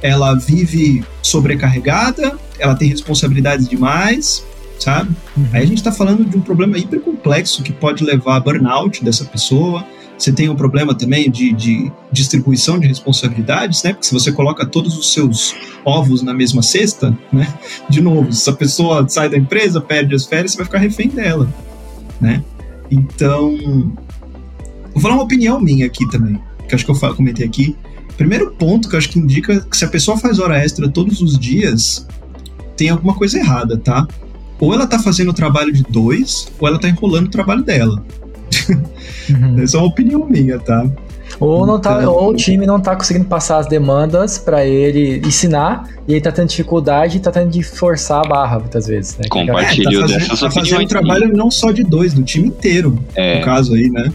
ela 0.06 0.36
vive 0.36 1.04
sobrecarregada, 1.20 2.38
ela 2.60 2.76
tem 2.76 2.88
responsabilidades 2.88 3.68
demais, 3.68 4.46
sabe? 4.80 5.16
Uhum. 5.36 5.48
Aí 5.52 5.64
a 5.64 5.66
gente 5.66 5.80
está 5.80 5.92
falando 5.92 6.24
de 6.24 6.38
um 6.38 6.42
problema 6.42 6.78
hiper 6.78 7.00
complexo 7.00 7.64
que 7.64 7.74
pode 7.74 8.04
levar 8.04 8.36
a 8.36 8.40
burnout 8.40 9.04
dessa 9.04 9.26
pessoa. 9.26 9.84
Você 10.16 10.32
tem 10.32 10.48
um 10.48 10.56
problema 10.56 10.94
também 10.94 11.30
de, 11.30 11.52
de 11.54 11.92
distribuição 12.12 12.80
de 12.80 12.88
responsabilidades, 12.88 13.82
né? 13.82 13.94
Porque 13.94 14.06
se 14.06 14.14
você 14.14 14.32
coloca 14.32 14.64
todos 14.64 14.96
os 14.96 15.12
seus 15.12 15.56
ovos 15.84 16.22
na 16.22 16.36
mesma 16.36 16.62
cesta, 16.62 17.18
né? 17.34 17.52
De 17.90 18.00
novo, 18.00 18.32
se 18.32 18.48
a 18.48 18.54
pessoa 18.54 19.10
sai 19.10 19.28
da 19.28 19.38
empresa, 19.38 19.82
perde 19.82 20.14
as 20.14 20.26
férias, 20.26 20.52
você 20.52 20.58
vai 20.58 20.66
ficar 20.68 20.78
refém 20.78 21.10
dela, 21.10 21.52
né? 22.22 22.44
Então, 22.92 23.92
vou 24.94 25.02
falar 25.02 25.16
uma 25.16 25.24
opinião 25.24 25.60
minha 25.60 25.88
aqui 25.88 26.08
também, 26.10 26.40
que 26.70 26.76
acho 26.76 26.86
que 26.86 26.92
eu 26.92 27.16
comentei 27.16 27.44
aqui. 27.44 27.76
Primeiro 28.18 28.52
ponto 28.52 28.88
que 28.88 28.96
eu 28.96 28.98
acho 28.98 29.10
que 29.10 29.20
indica 29.20 29.60
que 29.60 29.76
se 29.76 29.84
a 29.84 29.88
pessoa 29.88 30.18
faz 30.18 30.40
hora 30.40 30.58
extra 30.58 30.90
todos 30.90 31.22
os 31.22 31.38
dias, 31.38 32.08
tem 32.78 32.90
alguma 32.90 33.14
coisa 33.14 33.38
errada, 33.38 33.78
tá? 33.78 34.08
Ou 34.60 34.74
ela 34.74 34.88
tá 34.88 34.98
fazendo 35.00 35.30
o 35.30 35.34
trabalho 35.34 35.72
de 35.72 35.84
dois, 35.84 36.48
ou 36.60 36.68
ela 36.68 36.80
tá 36.80 36.88
enrolando 36.88 37.28
o 37.28 37.32
trabalho 37.32 37.64
dela. 37.64 38.04
Uhum. 39.30 39.62
Essa 39.62 39.78
é 39.78 39.80
uma 39.80 39.88
opinião 39.88 40.26
minha, 40.26 40.58
tá? 40.60 40.90
Ou, 41.40 41.66
não 41.66 41.80
tá, 41.80 41.98
então... 42.00 42.14
ou 42.14 42.30
o 42.30 42.36
time 42.36 42.66
não 42.66 42.80
tá 42.80 42.96
conseguindo 42.96 43.26
passar 43.26 43.58
as 43.58 43.68
demandas 43.68 44.38
para 44.38 44.66
ele 44.66 45.22
ensinar, 45.26 45.90
e 46.08 46.14
ele 46.14 46.22
tá 46.22 46.32
tendo 46.32 46.48
dificuldade 46.48 47.18
e 47.18 47.20
tá 47.20 47.32
tendo 47.32 47.50
de 47.50 47.62
forçar 47.64 48.26
a 48.26 48.28
barra 48.28 48.60
muitas 48.60 48.88
vezes. 48.88 49.18
Né? 49.18 49.26
Compartilho 49.30 49.90
é, 49.90 50.02
tá 50.02 50.08
fazendo, 50.08 50.40
tá 50.40 50.52
fazendo 50.52 50.82
um 50.82 50.88
trabalho 50.88 51.36
não 51.36 51.52
só 51.52 51.72
de 51.72 51.84
dois, 51.84 52.14
do 52.14 52.24
time 52.24 52.48
inteiro, 52.48 52.98
é. 53.16 53.40
no 53.40 53.46
caso 53.46 53.74
aí, 53.74 53.90
né? 53.90 54.12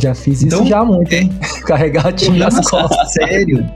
Já 0.00 0.14
fiz 0.14 0.42
isso 0.42 0.46
então, 0.46 0.66
já 0.66 0.84
muito? 0.84 1.12
É, 1.12 1.28
Carregar 1.66 2.12
time 2.12 2.38
nas 2.38 2.60
costas. 2.68 3.12
Sério. 3.12 3.66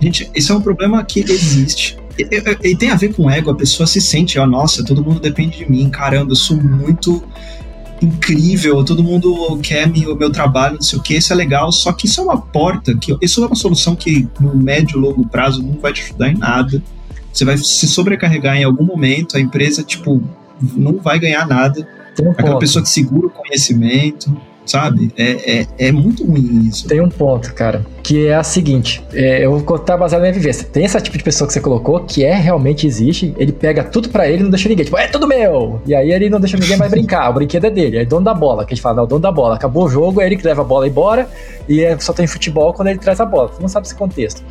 Gente, 0.00 0.30
isso 0.34 0.52
é 0.52 0.56
um 0.56 0.60
problema 0.60 1.04
que 1.04 1.20
existe. 1.20 1.96
E, 2.18 2.22
e, 2.22 2.70
e, 2.70 2.76
tem 2.76 2.90
a 2.90 2.94
ver 2.94 3.12
com 3.12 3.30
ego, 3.30 3.50
a 3.50 3.54
pessoa 3.54 3.86
se 3.86 4.00
sente, 4.00 4.38
ó, 4.38 4.46
nossa, 4.46 4.84
todo 4.84 5.04
mundo 5.04 5.20
depende 5.20 5.58
de 5.58 5.70
mim, 5.70 5.90
caramba, 5.90 6.32
eu 6.32 6.36
sou 6.36 6.56
muito 6.56 7.22
incrível, 8.00 8.84
todo 8.84 9.02
mundo 9.02 9.58
quer 9.62 9.86
o 9.86 10.16
meu 10.16 10.30
trabalho, 10.30 10.76
não 10.76 10.82
sei 10.82 10.98
o 10.98 11.02
que, 11.02 11.14
isso 11.14 11.32
é 11.32 11.36
legal, 11.36 11.70
só 11.72 11.92
que 11.92 12.06
isso 12.06 12.20
é 12.20 12.24
uma 12.24 12.40
porta, 12.40 12.96
que 12.96 13.16
isso 13.20 13.42
é 13.42 13.46
uma 13.46 13.56
solução 13.56 13.94
que 13.94 14.28
no 14.40 14.54
médio 14.56 14.98
e 14.98 15.00
longo 15.00 15.26
prazo 15.26 15.62
não 15.62 15.78
vai 15.80 15.92
te 15.92 16.02
ajudar 16.02 16.30
em 16.30 16.36
nada. 16.36 16.82
Você 17.32 17.44
vai 17.44 17.56
se 17.58 17.86
sobrecarregar 17.86 18.56
em 18.56 18.64
algum 18.64 18.84
momento, 18.84 19.36
a 19.36 19.40
empresa, 19.40 19.82
tipo, 19.82 20.22
não 20.74 20.98
vai 20.98 21.18
ganhar 21.18 21.46
nada. 21.46 21.86
Aquela 22.30 22.58
pessoa 22.58 22.82
que 22.82 22.88
segura 22.88 23.26
o 23.26 23.30
conhecimento 23.30 24.34
sabe? 24.66 25.12
É, 25.16 25.60
é, 25.60 25.66
é, 25.78 25.92
muito 25.92 26.26
ruim 26.26 26.68
isso. 26.68 26.86
Tem 26.88 27.00
um 27.00 27.08
ponto, 27.08 27.54
cara, 27.54 27.86
que 28.02 28.26
é 28.26 28.34
a 28.34 28.42
seguinte: 28.42 29.02
é, 29.12 29.44
eu 29.44 29.52
vou 29.52 29.62
contar 29.62 29.96
baseado 29.96 30.20
na 30.20 30.28
minha 30.28 30.34
vivência. 30.34 30.66
Tem 30.66 30.84
esse 30.84 31.00
tipo 31.00 31.16
de 31.16 31.24
pessoa 31.24 31.46
que 31.46 31.54
você 31.54 31.60
colocou 31.60 32.00
que 32.00 32.24
é 32.24 32.34
realmente 32.34 32.86
existe, 32.86 33.34
ele 33.38 33.52
pega 33.52 33.84
tudo 33.84 34.08
pra 34.08 34.28
ele 34.28 34.40
e 34.40 34.42
não 34.42 34.50
deixa 34.50 34.68
ninguém. 34.68 34.84
Tipo, 34.84 34.98
é 34.98 35.06
tudo 35.08 35.26
meu! 35.26 35.80
E 35.86 35.94
aí 35.94 36.10
ele 36.10 36.28
não 36.28 36.40
deixa 36.40 36.56
ninguém 36.56 36.76
mais 36.76 36.90
brincar, 36.90 37.30
o 37.30 37.34
brinquedo 37.34 37.64
é 37.66 37.70
dele, 37.70 37.98
é 37.98 38.04
dono 38.04 38.24
da 38.24 38.34
bola. 38.34 38.64
Que 38.64 38.72
a 38.72 38.74
gente 38.74 38.82
fala, 38.82 38.96
não, 38.96 39.04
o 39.04 39.06
dono 39.06 39.22
da 39.22 39.32
bola. 39.32 39.54
Acabou 39.54 39.84
o 39.84 39.88
jogo, 39.88 40.20
é 40.20 40.26
ele 40.26 40.36
que 40.36 40.46
leva 40.46 40.62
a 40.62 40.64
bola 40.64 40.86
embora 40.86 41.28
e 41.68 41.82
é, 41.82 41.98
só 41.98 42.12
tem 42.12 42.26
futebol 42.26 42.72
quando 42.74 42.88
ele 42.88 42.98
traz 42.98 43.20
a 43.20 43.24
bola. 43.24 43.48
Você 43.48 43.62
não 43.62 43.68
sabe 43.68 43.86
esse 43.86 43.94
contexto. 43.94 44.42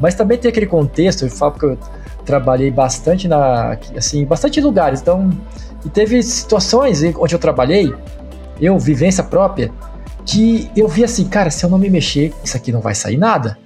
Mas 0.00 0.14
também 0.14 0.36
tem 0.36 0.48
aquele 0.48 0.66
contexto, 0.66 1.24
eu 1.24 1.30
falo 1.30 1.52
porque 1.52 1.66
eu 1.66 1.78
trabalhei 2.24 2.70
bastante 2.70 3.28
na. 3.28 3.78
assim, 3.96 4.24
bastante 4.24 4.60
lugares. 4.60 5.00
Então. 5.00 5.30
E 5.84 5.88
teve 5.88 6.22
situações 6.22 7.02
onde 7.18 7.34
eu 7.34 7.40
trabalhei 7.40 7.92
eu, 8.64 8.78
vivência 8.78 9.24
própria, 9.24 9.72
que 10.24 10.70
eu 10.76 10.86
vi 10.88 11.04
assim, 11.04 11.24
cara, 11.24 11.50
se 11.50 11.64
eu 11.64 11.70
não 11.70 11.78
me 11.78 11.90
mexer, 11.90 12.32
isso 12.44 12.56
aqui 12.56 12.70
não 12.70 12.80
vai 12.80 12.94
sair 12.94 13.16
nada. 13.16 13.58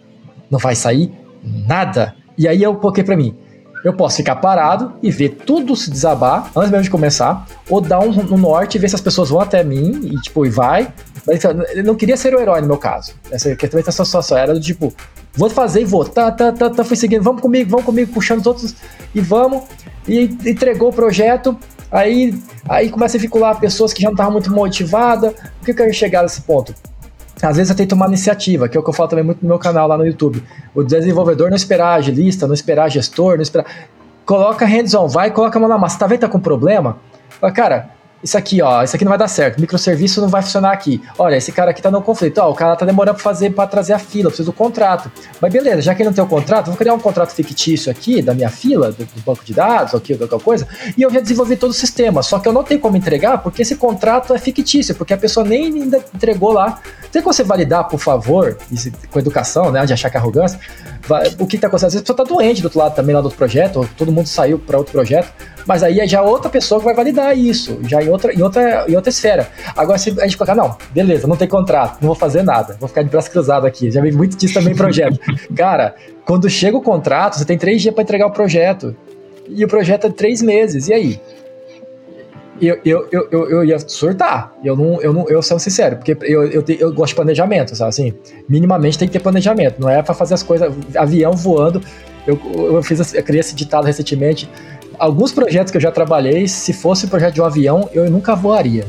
Não 0.51 0.59
vai 0.59 0.75
sair 0.75 1.13
nada. 1.43 2.15
E 2.39 2.49
aí 2.49 2.63
eu 2.63 2.75
coloquei 2.77 3.05
para 3.05 3.17
mim, 3.17 3.37
eu 3.85 3.93
posso 3.93 4.17
ficar 4.17 4.37
parado 4.37 4.95
e 5.03 5.11
ver 5.11 5.31
tudo 5.47 5.77
se 5.77 5.91
desabar 5.91 6.51
antes 6.57 6.71
mesmo 6.71 6.85
de 6.85 6.91
começar, 6.91 7.47
ou 7.69 7.81
dar 7.81 8.01
um 8.01 8.11
no 8.11 8.37
norte 8.37 8.77
e 8.77 8.79
ver 8.79 8.89
se 8.89 8.97
as 8.97 9.01
pessoas 9.01 9.31
vão 9.31 9.41
até 9.41 9.63
mim 9.63 10.01
e 10.13 10.21
tipo, 10.21 10.45
e 10.45 10.51
vai. 10.51 10.93
Mas 11.27 11.43
eu 11.45 11.85
não 11.85 11.95
queria 11.95 12.17
ser 12.17 12.35
o 12.35 12.41
herói 12.41 12.61
no 12.61 12.67
meu 12.67 12.79
caso. 12.79 13.13
Essa 13.31 13.55
questão 13.55 13.79
essa 13.79 14.05
situação 14.05 14.37
era 14.37 14.55
do 14.55 14.61
tipo, 14.61 14.93
vou 15.35 15.51
fazer 15.51 15.83
e 15.83 15.85
vou. 15.85 16.05
Tá, 16.05 16.31
tá, 16.33 16.53
tá, 16.53 16.71
tá, 16.71 16.85
fui 16.85 16.97
seguindo, 16.97 17.23
vamos 17.23 17.41
comigo, 17.41 17.71
vamos 17.71 17.87
comigo, 17.87 18.13
puxando 18.13 18.41
os 18.41 18.47
outros 18.47 18.75
e 19.15 19.21
vamos. 19.21 19.63
E 20.09 20.23
entregou 20.23 20.89
o 20.89 20.93
projeto, 20.93 21.57
Aí, 21.91 22.39
aí 22.68 22.91
começa 22.91 23.16
a 23.16 23.20
vincular 23.20 23.59
pessoas 23.59 23.93
que 23.93 24.03
já 24.03 24.09
não 24.09 24.14
estavam 24.14 24.32
muito 24.32 24.53
motivadas. 24.53 25.32
Por 25.32 25.64
que 25.64 25.70
eu 25.70 25.76
quero 25.76 25.95
chegar 25.95 26.22
nesse 26.22 26.41
ponto? 26.43 26.74
Às 27.43 27.57
vezes 27.57 27.70
eu 27.70 27.76
tenho 27.76 27.87
que 27.87 27.95
tomar 27.95 28.07
iniciativa, 28.09 28.68
que 28.68 28.76
é 28.76 28.80
o 28.80 28.82
que 28.82 28.89
eu 28.89 28.95
falo 28.95 29.11
também 29.11 29.24
muito 29.24 29.43
no 29.43 29.49
meu 29.49 29.59
canal 29.59 29.87
lá 29.87 29.97
no 29.99 30.07
YouTube. 30.07 30.43
O 30.74 30.82
desenvolvedor 30.82 31.51
não 31.51 31.57
esperar 31.57 31.95
agilista, 31.95 32.47
não 32.47 32.55
esperar 32.55 32.89
gestor, 32.91 33.37
não 33.37 33.43
esperar. 33.43 33.66
Coloca 34.24 34.64
hands-on, 34.64 35.07
vai, 35.07 35.30
coloca 35.30 35.59
a 35.59 35.61
mão 35.61 35.68
na 35.68 35.78
massa. 35.78 35.99
Tá 35.99 36.07
vendo 36.07 36.20
que 36.20 36.26
tá 36.26 36.32
com 36.32 36.41
problema? 36.41 36.99
Fala, 37.28 37.53
cara, 37.53 37.91
isso 38.27 38.37
aqui, 38.37 38.61
ó, 38.61 38.83
isso 38.83 38.97
aqui 38.97 39.05
não 39.05 39.11
vai 39.11 39.18
dar 39.18 39.29
certo, 39.29 39.61
microserviço 39.61 40.20
não 40.20 40.29
vai 40.29 40.43
funcionar 40.43 40.72
aqui. 40.72 41.01
Olha, 41.16 41.37
esse 41.37 41.53
cara 41.53 41.70
aqui 41.70 41.81
tá 41.81 41.93
no 41.93 42.03
conflito, 42.03 42.39
ó, 42.39 42.51
o 42.51 42.55
cara 42.55 42.74
tá 42.74 42.85
demorando 42.85 43.14
pra 43.14 43.22
fazer, 43.22 43.51
para 43.51 43.68
trazer 43.68 43.93
a 43.93 44.01
fila, 44.01 44.31
precisa 44.31 44.51
do 44.51 44.53
contrato. 44.53 45.11
Mas 45.41 45.53
beleza, 45.53 45.81
já 45.81 45.95
que 45.95 46.03
ele 46.03 46.09
não 46.09 46.14
tem 46.14 46.24
o 46.24 46.27
contrato, 46.27 46.66
vou 46.66 46.77
criar 46.77 46.93
um 46.93 46.99
contrato 46.99 47.33
fictício 47.33 47.91
aqui 47.91 48.20
da 48.20 48.35
minha 48.35 48.51
fila, 48.51 48.91
do, 48.91 49.05
do 49.05 49.20
banco 49.24 49.45
de 49.45 49.55
dados, 49.55 49.95
aqui, 49.95 50.12
ou 50.12 50.18
qualquer 50.18 50.45
coisa, 50.45 50.68
e 50.97 51.03
eu 51.03 51.11
já 51.11 51.20
desenvolvi 51.20 51.57
todo 51.57 51.70
o 51.70 51.74
sistema, 51.74 52.20
só 52.20 52.41
que 52.41 52.49
eu 52.49 52.53
não 52.53 52.64
tenho 52.64 52.81
como 52.81 52.97
entregar 52.97 53.39
porque 53.39 53.62
esse 53.62 53.77
contrato 53.77 54.35
é 54.35 54.39
fictício, 54.39 54.93
porque 54.97 55.14
a 55.14 55.18
pessoa 55.18 55.47
nem 55.47 55.66
ainda 55.66 56.05
entregou 56.12 56.53
lá. 56.53 56.81
Tem 57.12 57.22
como 57.22 57.33
você 57.33 57.45
validar, 57.45 57.85
por 57.85 58.01
favor, 58.01 58.59
isso, 58.72 58.91
com 59.11 59.18
educação, 59.20 59.70
né? 59.70 59.87
De 59.87 59.93
achar 59.93 60.11
que 60.11 60.16
é 60.16 60.20
arrogância. 60.20 60.59
O 61.39 61.47
que 61.47 61.55
está 61.55 61.68
acontecendo? 61.68 61.89
Às 61.89 61.95
vezes 61.95 62.01
a 62.01 62.12
pessoa 62.12 62.24
está 62.24 62.35
doente 62.35 62.61
do 62.61 62.64
outro 62.64 62.81
lado 62.81 62.95
também, 62.97 63.14
lá 63.14 63.20
do 63.20 63.27
outro 63.27 63.39
projeto, 63.39 63.77
ou 63.77 63.89
todo 63.97 64.11
mundo 64.11 64.27
saiu 64.27 64.59
para 64.59 64.77
outro 64.77 64.93
projeto, 64.93 65.33
mas 65.67 65.83
aí 65.83 66.01
é 66.01 66.07
já 66.07 66.23
outra 66.23 66.49
pessoa 66.49 66.79
que 66.79 66.85
vai 66.85 66.95
validar 66.95 67.37
isso, 67.37 67.79
já 67.83 68.03
em 68.03 68.09
outra, 68.09 68.33
em 68.33 68.41
outra, 68.41 68.85
em 68.89 68.95
outra 68.95 69.11
esfera. 69.11 69.49
Agora, 69.77 69.99
se 69.99 70.14
a 70.19 70.25
gente 70.25 70.37
colocar, 70.37 70.55
não, 70.55 70.77
beleza, 70.91 71.27
não 71.27 71.37
tem 71.37 71.49
contrato, 71.49 71.99
não 72.01 72.09
vou 72.09 72.14
fazer 72.14 72.43
nada, 72.43 72.77
vou 72.79 72.89
ficar 72.89 73.03
de 73.03 73.11
braço 73.11 73.31
cruzado 73.31 73.67
aqui. 73.67 73.91
Já 73.91 74.01
vi 74.01 74.12
muito 74.12 74.37
disso 74.37 74.55
também 74.55 74.73
em 74.73 74.77
projeto. 74.77 75.19
Cara, 75.57 75.95
quando 76.25 76.49
chega 76.49 76.77
o 76.77 76.83
contrato, 76.83 77.37
você 77.37 77.45
tem 77.45 77.59
três 77.59 77.83
dias 77.83 77.95
para 77.95 78.03
entregar 78.03 78.27
o 78.27 78.31
projeto. 78.31 78.97
E 79.49 79.64
o 79.64 79.69
projeto 79.69 80.07
é 80.07 80.11
três 80.11 80.43
meses. 80.43 80.89
E 80.89 80.95
aí? 80.95 81.21
eu, 82.61 82.79
eu, 82.85 83.09
eu, 83.31 83.51
eu, 83.51 83.64
ia 83.64 83.79
surtar. 83.79 84.55
Eu 84.64 84.77
não, 84.77 85.01
eu 85.01 85.12
não, 85.12 85.29
eu 85.29 85.43
sou 85.43 85.59
sincero, 85.59 85.97
porque 85.97 86.17
eu, 86.23 86.45
eu, 86.45 86.64
eu 86.67 86.93
gosto 86.93 87.11
de 87.11 87.17
planejamento, 87.17 87.75
sabe 87.75 87.89
assim? 87.89 88.14
Minimamente 88.49 88.99
tem 88.99 89.07
que 89.07 89.12
ter 89.12 89.21
planejamento, 89.21 89.81
não 89.81 89.89
é 89.89 90.03
para 90.03 90.14
fazer 90.14 90.35
as 90.35 90.43
coisas, 90.43 90.73
avião 90.97 91.33
voando. 91.33 91.83
Eu, 92.27 92.41
eu 92.75 92.83
fiz, 92.83 93.14
eu 93.14 93.23
criei 93.23 93.41
esse 93.41 93.55
ditado 93.55 93.85
recentemente. 93.85 94.49
Alguns 94.99 95.33
projetos 95.33 95.71
que 95.71 95.77
eu 95.77 95.81
já 95.81 95.91
trabalhei, 95.91 96.47
se 96.49 96.73
fosse 96.73 97.07
projeto 97.07 97.35
de 97.35 97.41
um 97.41 97.45
avião, 97.45 97.89
eu 97.93 98.11
nunca 98.11 98.35
voaria. 98.35 98.87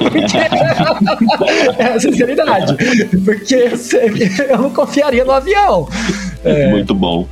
é 1.78 1.84
a 1.84 2.00
sinceridade. 2.00 2.76
Porque 3.24 3.70
eu 4.48 4.58
não 4.58 4.70
confiaria 4.70 5.24
no 5.24 5.32
avião. 5.32 5.88
É. 6.44 6.70
Muito 6.70 6.94
bom. 6.94 7.26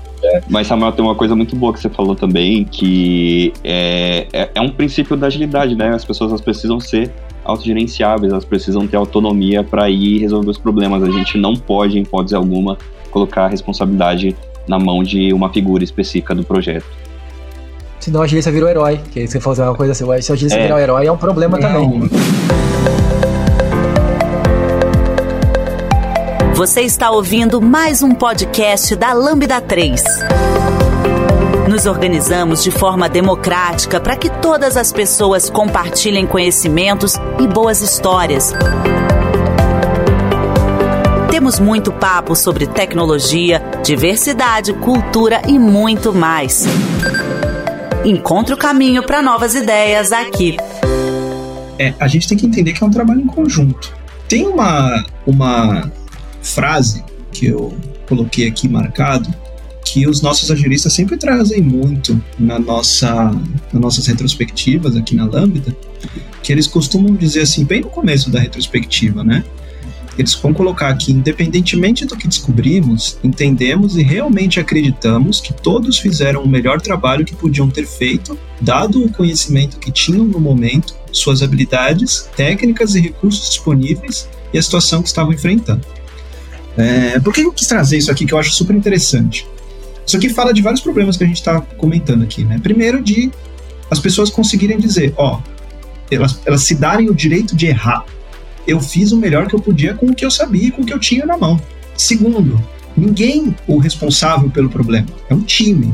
Mas, 0.48 0.66
Samuel, 0.66 0.92
tem 0.92 1.04
uma 1.04 1.14
coisa 1.14 1.36
muito 1.36 1.54
boa 1.54 1.72
que 1.72 1.80
você 1.80 1.88
falou 1.88 2.14
também, 2.14 2.64
que 2.64 3.52
é, 3.62 4.26
é, 4.32 4.50
é 4.54 4.60
um 4.60 4.70
princípio 4.70 5.16
da 5.16 5.26
agilidade, 5.26 5.74
né? 5.74 5.90
As 5.90 6.04
pessoas 6.04 6.40
precisam 6.40 6.80
ser 6.80 7.10
autogerenciáveis, 7.44 8.32
elas 8.32 8.44
precisam 8.44 8.86
ter 8.86 8.96
autonomia 8.96 9.62
para 9.62 9.88
ir 9.90 10.20
resolver 10.20 10.50
os 10.50 10.58
problemas. 10.58 11.02
A 11.02 11.10
gente 11.10 11.36
não 11.36 11.54
pode, 11.54 11.98
em 11.98 12.02
hipótese 12.02 12.34
alguma, 12.34 12.78
colocar 13.10 13.44
a 13.44 13.48
responsabilidade 13.48 14.34
na 14.66 14.78
mão 14.78 15.02
de 15.02 15.32
uma 15.32 15.52
figura 15.52 15.84
específica 15.84 16.34
do 16.34 16.42
projeto. 16.42 16.86
Senão 18.04 18.20
a 18.20 18.24
agência 18.24 18.52
virou 18.52 18.68
herói, 18.68 19.00
que 19.12 19.26
você 19.26 19.40
fazer 19.40 19.62
uma 19.62 19.74
coisa 19.74 19.92
assim, 19.92 20.04
se 20.20 20.30
a 20.30 20.34
agência 20.34 20.58
é. 20.58 20.62
virar 20.64 20.78
herói 20.78 21.06
é 21.06 21.10
um 21.10 21.16
problema 21.16 21.56
não. 21.58 21.90
também. 21.90 22.10
Você 26.52 26.82
está 26.82 27.10
ouvindo 27.10 27.62
mais 27.62 28.02
um 28.02 28.10
podcast 28.10 28.94
da 28.94 29.14
Lambda 29.14 29.58
3. 29.58 30.04
Nos 31.66 31.86
organizamos 31.86 32.62
de 32.62 32.70
forma 32.70 33.08
democrática 33.08 33.98
para 33.98 34.16
que 34.16 34.28
todas 34.28 34.76
as 34.76 34.92
pessoas 34.92 35.48
compartilhem 35.48 36.26
conhecimentos 36.26 37.14
e 37.40 37.46
boas 37.46 37.80
histórias. 37.80 38.52
Temos 41.30 41.58
muito 41.58 41.90
papo 41.90 42.36
sobre 42.36 42.66
tecnologia, 42.66 43.62
diversidade, 43.82 44.74
cultura 44.74 45.40
e 45.48 45.58
muito 45.58 46.12
mais. 46.12 46.66
Encontre 48.04 48.52
o 48.52 48.56
caminho 48.58 49.02
para 49.02 49.22
novas 49.22 49.54
ideias 49.54 50.12
aqui. 50.12 50.58
É, 51.78 51.94
a 51.98 52.06
gente 52.06 52.28
tem 52.28 52.36
que 52.36 52.44
entender 52.44 52.74
que 52.74 52.84
é 52.84 52.86
um 52.86 52.90
trabalho 52.90 53.22
em 53.22 53.26
conjunto. 53.26 53.94
Tem 54.28 54.46
uma, 54.46 55.06
uma 55.26 55.90
frase 56.42 57.02
que 57.32 57.46
eu 57.46 57.74
coloquei 58.06 58.46
aqui 58.46 58.68
marcado, 58.68 59.32
que 59.82 60.06
os 60.06 60.20
nossos 60.20 60.50
agilistas 60.50 60.92
sempre 60.92 61.16
trazem 61.16 61.62
muito 61.62 62.22
na 62.38 62.58
nossa, 62.58 63.32
nas 63.72 63.82
nossas 63.82 64.06
retrospectivas 64.06 64.96
aqui 64.96 65.14
na 65.14 65.24
Lambda, 65.24 65.74
que 66.42 66.52
eles 66.52 66.66
costumam 66.66 67.14
dizer 67.14 67.40
assim, 67.40 67.64
bem 67.64 67.80
no 67.80 67.88
começo 67.88 68.30
da 68.30 68.38
retrospectiva, 68.38 69.24
né? 69.24 69.42
Eles 70.18 70.34
vão 70.34 70.54
colocar 70.54 70.88
aqui, 70.88 71.12
independentemente 71.12 72.04
do 72.04 72.16
que 72.16 72.28
descobrimos, 72.28 73.18
entendemos 73.22 73.96
e 73.96 74.02
realmente 74.02 74.60
acreditamos 74.60 75.40
que 75.40 75.52
todos 75.52 75.98
fizeram 75.98 76.42
o 76.42 76.48
melhor 76.48 76.80
trabalho 76.80 77.24
que 77.24 77.34
podiam 77.34 77.68
ter 77.68 77.86
feito, 77.86 78.38
dado 78.60 79.04
o 79.04 79.10
conhecimento 79.10 79.78
que 79.78 79.90
tinham 79.90 80.24
no 80.24 80.38
momento, 80.38 80.94
suas 81.10 81.42
habilidades, 81.42 82.28
técnicas 82.36 82.94
e 82.94 83.00
recursos 83.00 83.48
disponíveis 83.48 84.28
e 84.52 84.58
a 84.58 84.62
situação 84.62 85.02
que 85.02 85.08
estavam 85.08 85.32
enfrentando. 85.32 85.84
É, 86.76 87.18
por 87.20 87.32
que 87.32 87.40
eu 87.40 87.52
quis 87.52 87.66
trazer 87.66 87.98
isso 87.98 88.10
aqui 88.10 88.24
que 88.24 88.34
eu 88.34 88.38
acho 88.38 88.52
super 88.52 88.74
interessante? 88.74 89.46
Isso 90.06 90.16
aqui 90.16 90.28
fala 90.28 90.52
de 90.52 90.60
vários 90.60 90.80
problemas 90.80 91.16
que 91.16 91.24
a 91.24 91.26
gente 91.26 91.36
está 91.36 91.60
comentando 91.60 92.22
aqui, 92.22 92.44
né? 92.44 92.58
Primeiro, 92.62 93.02
de 93.02 93.30
as 93.90 93.98
pessoas 93.98 94.30
conseguirem 94.30 94.78
dizer, 94.78 95.14
ó, 95.16 95.40
elas, 96.10 96.40
elas 96.44 96.62
se 96.62 96.74
darem 96.74 97.08
o 97.08 97.14
direito 97.14 97.56
de 97.56 97.66
errar. 97.66 98.04
Eu 98.66 98.80
fiz 98.80 99.12
o 99.12 99.16
melhor 99.16 99.46
que 99.46 99.54
eu 99.54 99.60
podia 99.60 99.94
com 99.94 100.06
o 100.06 100.14
que 100.14 100.24
eu 100.24 100.30
sabia 100.30 100.68
e 100.68 100.70
com 100.70 100.82
o 100.82 100.86
que 100.86 100.92
eu 100.92 100.98
tinha 100.98 101.26
na 101.26 101.36
mão. 101.36 101.60
Segundo, 101.96 102.60
ninguém 102.96 103.54
o 103.66 103.78
responsável 103.78 104.50
pelo 104.50 104.68
problema, 104.68 105.06
é 105.28 105.34
um 105.34 105.42
time. 105.42 105.92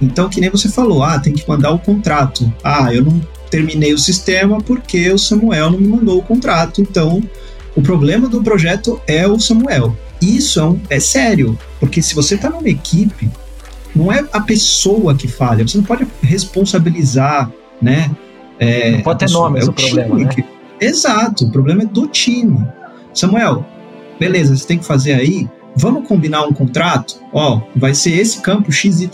Então, 0.00 0.28
que 0.28 0.40
nem 0.40 0.50
você 0.50 0.68
falou, 0.68 1.02
ah, 1.02 1.18
tem 1.18 1.32
que 1.32 1.48
mandar 1.48 1.70
o 1.70 1.78
contrato. 1.78 2.52
Ah, 2.62 2.92
eu 2.92 3.04
não 3.04 3.20
terminei 3.50 3.94
o 3.94 3.98
sistema 3.98 4.60
porque 4.60 5.10
o 5.10 5.18
Samuel 5.18 5.70
não 5.70 5.78
me 5.78 5.88
mandou 5.88 6.18
o 6.18 6.22
contrato, 6.22 6.80
então 6.80 7.22
o 7.74 7.82
problema 7.82 8.28
do 8.28 8.42
projeto 8.42 9.00
é 9.06 9.26
o 9.26 9.38
Samuel. 9.38 9.96
Isso 10.20 10.58
é, 10.58 10.64
um, 10.64 10.80
é 10.88 11.00
sério, 11.00 11.58
porque 11.78 12.02
se 12.02 12.14
você 12.14 12.34
está 12.34 12.50
numa 12.50 12.68
equipe, 12.68 13.30
não 13.94 14.12
é 14.12 14.24
a 14.32 14.40
pessoa 14.40 15.14
que 15.14 15.28
falha, 15.28 15.66
você 15.66 15.78
não 15.78 15.84
pode 15.84 16.06
responsabilizar, 16.22 17.50
né? 17.80 18.10
É, 18.58 18.92
não 18.92 19.00
pode 19.00 19.18
ter 19.20 19.30
nome, 19.30 19.60
é 19.60 19.64
o 19.64 19.72
problema, 19.72 20.18
né? 20.18 20.28
Que, 20.28 20.44
exato, 20.80 21.44
o 21.44 21.50
problema 21.50 21.82
é 21.82 21.86
do 21.86 22.06
time. 22.06 22.66
Samuel, 23.14 23.64
beleza, 24.18 24.56
você 24.56 24.66
tem 24.66 24.78
que 24.78 24.84
fazer 24.84 25.14
aí, 25.14 25.48
vamos 25.76 26.06
combinar 26.06 26.44
um 26.44 26.52
contrato? 26.52 27.18
Ó, 27.32 27.60
vai 27.74 27.94
ser 27.94 28.12
esse 28.12 28.40
campo 28.40 28.72
XYZ, 28.72 29.10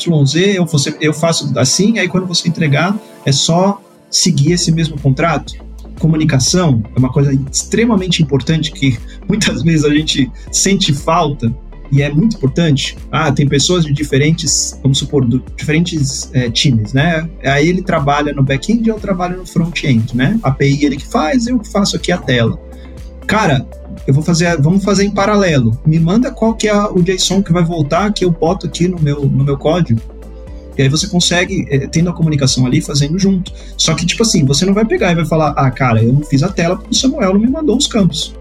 eu, 0.55 0.67
você, 0.67 0.97
eu 1.01 1.13
faço 1.13 1.53
assim, 1.59 1.99
aí 1.99 2.09
quando 2.09 2.27
você 2.27 2.49
entregar, 2.49 2.97
é 3.25 3.33
só 3.33 3.81
seguir 4.11 4.53
esse 4.53 4.73
mesmo 4.73 4.99
contrato? 5.01 5.55
comunicação 6.03 6.83
é 6.97 6.99
uma 6.99 7.13
coisa 7.13 7.33
extremamente 7.53 8.25
importante 8.25 8.73
que 8.73 8.99
muitas 9.29 9.63
vezes 9.63 9.85
a 9.85 9.95
gente 9.95 10.29
sente 10.51 10.93
falta 10.93 11.55
e 11.93 12.01
é 12.01 12.11
muito 12.11 12.39
importante. 12.39 12.97
Ah, 13.11 13.31
tem 13.31 13.47
pessoas 13.47 13.85
de 13.85 13.93
diferentes, 13.93 14.79
vamos 14.83 14.99
supor, 14.99 15.27
do, 15.27 15.45
diferentes 15.55 16.31
é, 16.33 16.51
times, 16.51 16.95
né? 16.95 17.29
Aí 17.45 17.69
ele 17.69 17.83
trabalha 17.83 18.33
no 18.33 18.43
back-end 18.43 18.89
e 18.89 18.91
eu 18.91 18.99
trabalho 18.99 19.37
no 19.37 19.47
front-end, 19.47 20.17
né? 20.17 20.41
A 20.43 20.49
API 20.49 20.87
ele 20.87 20.97
que 20.97 21.07
faz, 21.07 21.47
eu 21.47 21.59
que 21.59 21.71
faço 21.71 21.95
aqui 21.95 22.11
a 22.11 22.17
tela. 22.17 22.59
Cara, 23.27 23.67
eu 24.07 24.15
vou 24.15 24.23
fazer, 24.23 24.61
vamos 24.61 24.83
fazer 24.83 25.05
em 25.05 25.11
paralelo. 25.11 25.79
Me 25.85 26.01
manda 26.01 26.31
qual 26.31 26.55
que 26.55 26.67
é 26.67 26.75
o 26.75 27.03
JSON 27.03 27.43
que 27.43 27.53
vai 27.53 27.63
voltar, 27.63 28.11
que 28.13 28.25
eu 28.25 28.31
boto 28.31 28.67
aqui 28.67 28.89
no 28.89 28.99
meu, 28.99 29.27
no 29.27 29.45
meu 29.45 29.59
código. 29.59 30.01
E 30.77 30.83
aí 30.83 30.89
você 30.89 31.07
consegue, 31.07 31.67
é, 31.69 31.87
tendo 31.87 32.09
a 32.09 32.15
comunicação 32.15 32.65
ali, 32.65 32.81
fazendo 32.81 33.19
junto. 33.19 33.53
Só 33.77 33.95
que, 33.95 34.07
tipo 34.07 34.23
assim, 34.23 34.47
você 34.47 34.65
não 34.65 34.73
vai 34.73 34.87
pegar 34.87 35.13
e 35.13 35.15
vai 35.15 35.27
falar, 35.27 35.51
ah, 35.51 35.71
cara, 35.71 36.03
eu 36.03 36.13
não 36.13 36.23
fiz 36.23 36.43
a 36.43 36.49
tela 36.49 36.77
porque 36.77 36.91
o 36.91 36.95
Samuel 36.95 37.35
não 37.35 37.41
me 37.41 37.49
mandou 37.49 37.77
os 37.77 37.87
campos. 37.87 38.35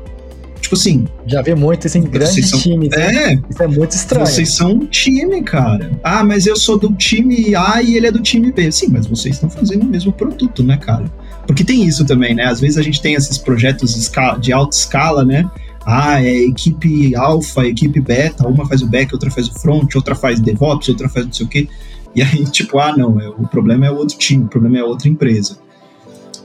Tipo 0.72 0.76
assim. 0.76 1.06
Já 1.26 1.42
vê 1.42 1.54
muito 1.54 1.86
em 1.86 2.02
grandes 2.04 2.50
são, 2.50 2.60
times. 2.60 2.90
Né? 2.92 3.34
É. 3.34 3.40
Isso 3.50 3.64
é 3.64 3.68
muito 3.68 3.92
estranho. 3.92 4.26
Vocês 4.26 4.54
são 4.54 4.72
um 4.72 4.86
time, 4.86 5.42
cara. 5.44 5.92
Ah, 6.02 6.24
mas 6.24 6.48
eu 6.48 6.56
sou 6.56 6.78
do 6.78 6.94
time 6.94 7.54
A 7.56 7.82
e 7.82 7.98
ele 7.98 8.08
é 8.08 8.12
do 8.12 8.22
time 8.22 8.52
B. 8.54 8.72
Sim, 8.72 8.88
mas 8.90 9.06
vocês 9.06 9.36
estão 9.36 9.50
fazendo 9.50 9.84
o 9.84 9.86
mesmo 9.86 10.14
produto, 10.14 10.64
né, 10.64 10.78
cara? 10.78 11.12
Porque 11.46 11.64
tem 11.64 11.84
isso 11.84 12.06
também, 12.06 12.34
né? 12.34 12.46
Às 12.46 12.62
vezes 12.62 12.78
a 12.78 12.82
gente 12.82 13.02
tem 13.02 13.16
esses 13.16 13.38
projetos 13.38 14.10
de 14.40 14.54
alta 14.54 14.78
escala, 14.78 15.26
né? 15.26 15.50
Ah, 15.86 16.24
é 16.24 16.34
equipe 16.44 17.16
alfa, 17.16 17.66
equipe 17.66 18.00
beta, 18.00 18.48
uma 18.48 18.66
faz 18.66 18.82
o 18.82 18.88
back, 18.88 19.14
outra 19.14 19.30
faz 19.30 19.50
o 19.50 19.54
front, 19.54 19.94
outra 19.96 20.16
faz 20.16 20.40
DevOps, 20.40 20.88
outra 20.88 21.10
faz 21.10 21.26
não 21.26 21.34
sei 21.34 21.46
o 21.46 21.50
quê. 21.50 21.68
E 22.16 22.22
aí, 22.22 22.46
tipo, 22.50 22.80
ah, 22.80 22.96
não, 22.96 23.20
é, 23.20 23.28
o 23.28 23.46
problema 23.46 23.88
é 23.88 23.92
outro 23.92 24.18
time, 24.18 24.46
o 24.46 24.48
problema 24.48 24.78
é 24.78 24.84
outra 24.84 25.10
empresa. 25.10 25.58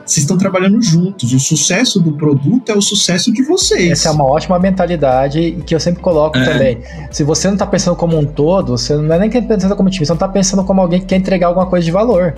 Vocês 0.06 0.18
estão 0.18 0.38
trabalhando 0.38 0.80
juntos. 0.80 1.32
O 1.32 1.40
sucesso 1.40 2.00
do 2.00 2.12
produto 2.12 2.70
é 2.70 2.74
o 2.74 2.80
sucesso 2.80 3.32
de 3.32 3.42
vocês. 3.42 3.90
Essa 3.90 4.08
é 4.08 4.12
uma 4.12 4.24
ótima 4.24 4.56
mentalidade 4.58 5.58
que 5.66 5.74
eu 5.74 5.80
sempre 5.80 6.00
coloco 6.00 6.38
é. 6.38 6.44
também. 6.44 6.78
Se 7.10 7.24
você 7.24 7.48
não 7.48 7.54
está 7.54 7.66
pensando 7.66 7.96
como 7.96 8.16
um 8.16 8.24
todo, 8.24 8.78
você 8.78 8.94
não 8.94 9.14
é 9.14 9.18
nem 9.18 9.30
pensando 9.30 9.74
como 9.74 9.90
time, 9.90 10.06
você 10.06 10.12
não 10.12 10.16
está 10.16 10.28
pensando 10.28 10.62
como 10.62 10.80
alguém 10.80 11.00
que 11.00 11.06
quer 11.06 11.16
entregar 11.16 11.48
alguma 11.48 11.66
coisa 11.66 11.84
de 11.84 11.90
valor. 11.90 12.36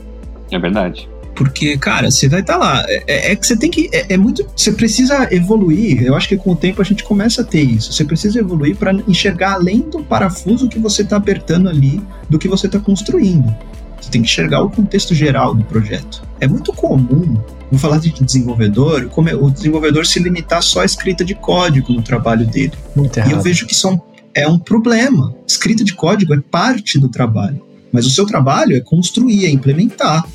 É 0.51 0.59
verdade. 0.59 1.09
Porque, 1.35 1.79
cara, 1.79 2.11
você 2.11 2.29
vai 2.29 2.41
estar 2.41 2.55
tá 2.55 2.59
lá. 2.59 2.85
É, 2.89 3.05
é, 3.07 3.33
é, 3.33 3.37
que 3.37 3.47
você 3.47 3.57
tem 3.57 3.71
que. 3.71 3.89
É, 3.93 4.14
é, 4.14 4.16
muito. 4.16 4.45
Você 4.57 4.73
precisa 4.73 5.29
evoluir. 5.33 6.03
Eu 6.03 6.16
acho 6.16 6.27
que 6.27 6.37
com 6.37 6.53
o 6.53 6.57
tempo 6.57 6.83
a 6.83 6.85
gente 6.85 7.05
começa 7.05 7.43
a 7.43 7.45
ter 7.45 7.62
isso. 7.62 7.93
Você 7.93 8.05
precisa 8.05 8.41
evoluir 8.41 8.75
para 8.77 8.93
enxergar 9.07 9.53
além 9.53 9.81
do 9.83 10.03
parafuso 10.03 10.69
que 10.69 10.81
você 10.81 11.03
está 11.03 11.16
apertando 11.16 11.69
ali 11.69 12.03
do 12.29 12.41
que 12.41 12.49
você 12.49 12.66
está 12.66 12.81
construindo. 12.81 13.55
Você 14.01 14.11
tem 14.11 14.23
que 14.23 14.29
enxergar 14.29 14.62
o 14.62 14.71
contexto 14.71 15.14
geral 15.14 15.55
do 15.55 15.62
projeto. 15.64 16.23
É 16.41 16.49
muito 16.49 16.73
comum, 16.73 17.37
vou 17.71 17.79
falar 17.79 17.99
de 17.99 18.11
desenvolvedor, 18.11 19.09
como 19.09 19.29
o 19.31 19.51
desenvolvedor 19.51 20.07
se 20.07 20.19
limitar 20.19 20.62
só 20.62 20.81
à 20.81 20.85
escrita 20.85 21.25
de 21.25 21.35
código 21.35 21.93
no 21.93 22.03
trabalho 22.03 22.47
dele. 22.47 22.73
Muito 22.95 23.16
errado. 23.19 23.31
E 23.31 23.35
eu 23.35 23.43
vejo 23.43 23.66
que 23.66 23.75
isso 23.75 24.01
é 24.35 24.49
um 24.49 24.59
problema. 24.59 25.35
Escrita 25.47 25.85
de 25.85 25.95
código 25.95 26.35
é 26.35 26.41
parte 26.41 26.99
do 26.99 27.09
trabalho. 27.09 27.62
Mas 27.93 28.07
o 28.07 28.11
seu 28.11 28.27
trabalho 28.27 28.77
é 28.77 28.81
construir, 28.81 29.47
é 29.47 29.51
implementar. 29.51 30.27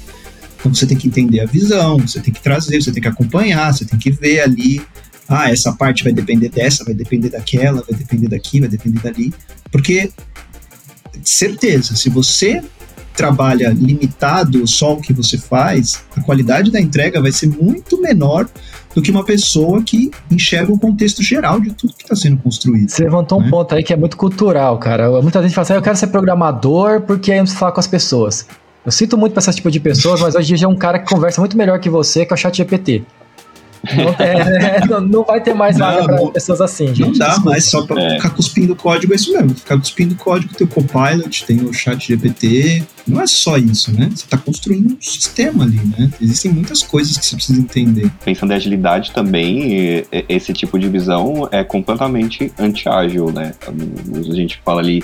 Então 0.59 0.73
você 0.73 0.85
tem 0.85 0.97
que 0.97 1.07
entender 1.07 1.41
a 1.41 1.45
visão, 1.45 1.97
você 1.97 2.19
tem 2.19 2.33
que 2.33 2.41
trazer, 2.41 2.81
você 2.81 2.91
tem 2.91 3.01
que 3.01 3.07
acompanhar, 3.07 3.73
você 3.73 3.85
tem 3.85 3.99
que 3.99 4.11
ver 4.11 4.39
ali 4.39 4.81
ah, 5.27 5.49
essa 5.49 5.71
parte 5.73 6.03
vai 6.03 6.13
depender 6.13 6.49
dessa, 6.49 6.83
vai 6.83 6.93
depender 6.93 7.29
daquela, 7.29 7.81
vai 7.81 7.97
depender 7.97 8.27
daqui, 8.27 8.59
vai 8.59 8.69
depender 8.69 8.99
dali. 8.99 9.33
Porque, 9.71 10.11
certeza, 11.23 11.95
se 11.95 12.09
você 12.09 12.61
trabalha 13.15 13.69
limitado 13.69 14.65
só 14.67 14.93
o 14.93 15.01
que 15.01 15.13
você 15.13 15.37
faz, 15.37 16.03
a 16.15 16.21
qualidade 16.21 16.71
da 16.71 16.79
entrega 16.79 17.21
vai 17.21 17.31
ser 17.31 17.47
muito 17.47 18.01
menor 18.01 18.47
do 18.93 19.01
que 19.01 19.11
uma 19.11 19.23
pessoa 19.23 19.81
que 19.83 20.11
enxerga 20.29 20.71
o 20.71 20.79
contexto 20.79 21.23
geral 21.23 21.59
de 21.59 21.71
tudo 21.73 21.93
que 21.93 22.03
está 22.03 22.15
sendo 22.15 22.37
construído. 22.37 22.89
Você 22.89 23.03
levantou 23.03 23.39
né? 23.39 23.47
um 23.47 23.49
ponto 23.49 23.73
aí 23.73 23.83
que 23.83 23.93
é 23.93 23.97
muito 23.97 24.17
cultural, 24.17 24.77
cara. 24.77 25.09
Muita 25.21 25.41
gente 25.41 25.53
fala 25.53 25.63
assim, 25.63 25.73
ah, 25.73 25.77
eu 25.77 25.81
quero 25.81 25.95
ser 25.95 26.07
programador 26.07 27.01
porque 27.01 27.31
aí 27.31 27.37
eu 27.37 27.41
não 27.41 27.43
preciso 27.45 27.59
falar 27.59 27.71
com 27.71 27.79
as 27.79 27.87
pessoas. 27.87 28.45
Eu 28.85 28.91
sinto 28.91 29.17
muito 29.17 29.33
para 29.33 29.39
esse 29.39 29.55
tipo 29.55 29.71
de 29.71 29.79
pessoas, 29.79 30.21
mas 30.21 30.35
hoje 30.35 30.53
em 30.53 30.57
dia 30.57 30.65
é 30.65 30.69
um 30.69 30.75
cara 30.75 30.99
que 30.99 31.09
conversa 31.09 31.39
muito 31.39 31.57
melhor 31.57 31.79
que 31.79 31.89
você, 31.89 32.25
que 32.25 32.33
é 32.33 32.35
o 32.35 32.37
chat 32.37 32.57
GPT. 32.57 33.03
Não, 33.83 34.25
é, 34.25 34.87
não, 34.87 35.01
não, 35.01 35.23
vai 35.23 35.41
ter 35.41 35.53
mais 35.53 35.77
vaga 35.77 36.05
para 36.05 36.27
pessoas 36.27 36.61
assim, 36.61 36.87
gente. 36.87 37.01
Não 37.01 37.11
dá 37.13 37.27
Desculpa. 37.27 37.49
mais 37.49 37.65
só 37.65 37.85
para 37.85 38.01
é. 38.01 38.15
ficar 38.15 38.29
cuspindo 38.29 38.75
código, 38.75 39.11
é 39.11 39.15
isso 39.15 39.33
mesmo. 39.33 39.55
Ficar 39.55 39.77
cuspindo 39.77 40.15
código, 40.15 40.53
tem 40.53 40.65
o 40.65 40.69
Copilot, 40.69 41.45
tem 41.45 41.61
o 41.65 41.73
chat 41.73 42.07
GPT. 42.07 42.83
Não 43.05 43.21
é 43.21 43.27
só 43.27 43.57
isso, 43.57 43.91
né? 43.91 44.09
Você 44.09 44.23
está 44.23 44.37
construindo 44.37 44.93
um 44.93 45.01
sistema 45.01 45.65
ali, 45.65 45.81
né? 45.97 46.09
Existem 46.21 46.51
muitas 46.51 46.81
coisas 46.81 47.17
que 47.17 47.25
você 47.25 47.35
precisa 47.35 47.59
entender. 47.59 48.09
Pensando 48.23 48.53
em 48.53 48.55
agilidade 48.55 49.11
também, 49.11 50.05
esse 50.29 50.53
tipo 50.53 50.79
de 50.79 50.87
visão 50.87 51.49
é 51.51 51.63
completamente 51.63 52.53
anti-ágil, 52.57 53.31
né? 53.31 53.53
A 53.67 54.33
gente 54.33 54.61
fala 54.63 54.79
ali 54.79 55.03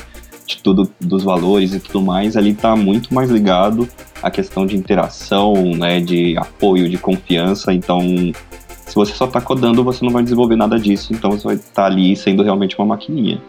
de 0.50 0.58
tudo 0.58 0.92
dos 1.00 1.24
valores 1.24 1.74
e 1.74 1.80
tudo 1.80 2.02
mais, 2.02 2.36
ali 2.36 2.52
está 2.52 2.76
muito 2.76 3.14
mais 3.14 3.30
ligado 3.30 3.88
à 4.22 4.32
questão 4.32 4.66
de 4.66 4.76
interação, 4.76 5.54
né, 5.76 6.00
de 6.00 6.36
apoio, 6.38 6.90
de 6.90 6.98
confiança. 6.98 7.72
Então, 7.72 8.02
se 8.90 8.96
você 8.96 9.14
só 9.14 9.26
está 9.26 9.40
codando, 9.40 9.84
você 9.84 10.04
não 10.04 10.12
vai 10.12 10.24
desenvolver 10.24 10.56
nada 10.56 10.80
disso, 10.80 11.14
então 11.14 11.32
você 11.32 11.44
vai 11.44 11.56
estar 11.56 11.72
tá 11.74 11.86
ali 11.86 12.16
sendo 12.16 12.44
realmente 12.44 12.78
uma 12.78 12.88
maquininha. 12.88 13.40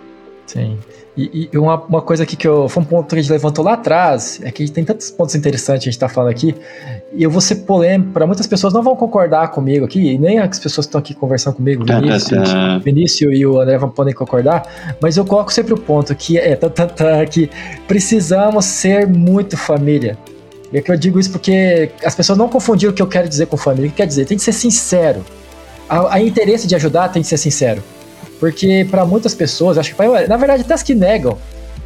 Sim. 0.47 0.77
E, 1.17 1.49
e, 1.53 1.59
uma, 1.59 1.81
uma 1.83 2.03
coisa 2.03 2.23
aqui 2.23 2.37
que 2.37 2.47
eu, 2.47 2.69
foi 2.69 2.83
um 2.83 2.87
ponto 2.87 3.09
que 3.09 3.15
a 3.15 3.23
gente 3.23 3.31
levantou 3.31 3.65
lá 3.65 3.75
atrás, 3.75 4.41
é 4.43 4.51
que 4.51 4.71
tem 4.71 4.85
tantos 4.85 5.11
pontos 5.11 5.35
interessantes 5.35 5.83
que 5.83 5.89
a 5.89 5.93
gente 5.93 5.97
está 5.97 6.09
falando 6.09 6.31
aqui, 6.31 6.55
e 7.13 7.23
eu 7.23 7.31
vou 7.31 7.41
ser 7.41 7.57
polêmico, 7.57 8.13
para 8.13 8.27
muitas 8.27 8.47
pessoas 8.47 8.73
não 8.73 8.83
vão 8.83 8.95
concordar 8.95 9.49
comigo 9.51 9.85
aqui, 9.85 10.17
nem 10.19 10.39
as 10.39 10.59
pessoas 10.59 10.87
que 10.87 10.91
estão 10.91 10.99
aqui 11.01 11.15
conversando 11.15 11.55
comigo, 11.55 11.85
Vinícius, 11.85 12.49
Vinícius 12.85 13.39
e 13.39 13.45
o 13.45 13.61
André 13.61 13.77
vão 13.79 13.91
podem 13.91 14.15
concordar, 14.15 14.63
mas 15.01 15.17
eu 15.17 15.25
coloco 15.25 15.53
sempre 15.53 15.75
o 15.75 15.79
ponto 15.79 16.15
que 16.15 16.39
é 16.39 16.55
tá, 16.55 16.71
tá, 16.71 16.87
tá, 16.87 17.27
que 17.27 17.51
precisamos 17.89 18.65
ser 18.65 19.07
muito 19.07 19.57
família. 19.57 20.17
E 20.73 20.79
é 20.79 20.83
que 20.83 20.91
eu 20.91 20.97
digo 20.97 21.19
isso 21.19 21.31
porque 21.31 21.91
as 22.05 22.15
pessoas 22.15 22.39
não 22.39 22.49
confundiram 22.49 22.93
o 22.93 22.95
que 22.95 23.03
eu 23.03 23.07
quero 23.07 23.29
dizer 23.29 23.47
com 23.47 23.57
família. 23.57 23.89
O 23.89 23.91
que 23.91 23.97
quer 23.97 24.07
dizer? 24.07 24.25
Tem 24.25 24.37
que 24.37 24.45
ser 24.45 24.53
sincero. 24.53 25.25
A, 25.89 26.15
a 26.15 26.23
interesse 26.23 26.67
de 26.67 26.75
ajudar 26.77 27.09
tem 27.09 27.23
que 27.23 27.29
ser 27.29 27.39
sincero. 27.39 27.83
Porque 28.39 28.87
para 28.91 29.05
muitas 29.05 29.35
pessoas, 29.35 29.77
acho 29.77 29.95
que 29.95 30.03
na 30.29 30.37
verdade 30.37 30.63
até 30.63 30.73
as 30.73 30.83
que 30.83 30.95
negam, 30.95 31.37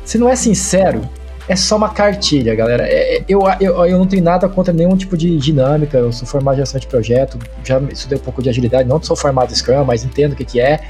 se 0.05 0.19
não 0.19 0.29
é 0.29 0.37
sincero, 0.37 1.09
é 1.49 1.57
só 1.57 1.77
uma 1.77 1.91
cartilha, 1.91 2.55
galera. 2.55 2.87
É, 2.87 3.17
é, 3.17 3.25
eu, 3.29 3.41
eu, 3.61 3.87
eu 3.87 3.99
não 3.99 4.07
tenho 4.07 4.23
nada 4.23 4.49
contra 4.49 4.73
nenhum 4.73 4.97
tipo 4.97 5.17
de 5.17 5.37
dinâmica. 5.39 5.99
Eu 5.99 6.13
sou 6.13 6.27
formado 6.27 6.57
em 6.57 6.59
gestão 6.59 6.81
de 6.81 6.87
projeto, 6.87 7.39
já 7.65 7.81
estudei 7.91 8.19
um 8.19 8.23
pouco 8.23 8.43
de 8.43 8.49
agilidade. 8.49 8.89
Não 8.89 9.03
sou 9.03 9.17
formado 9.17 9.51
em 9.51 9.55
Scrum, 9.55 9.85
mas 9.85 10.05
entendo 10.05 10.33
o 10.33 10.37
que, 10.37 10.45
que 10.45 10.61
é. 10.61 10.81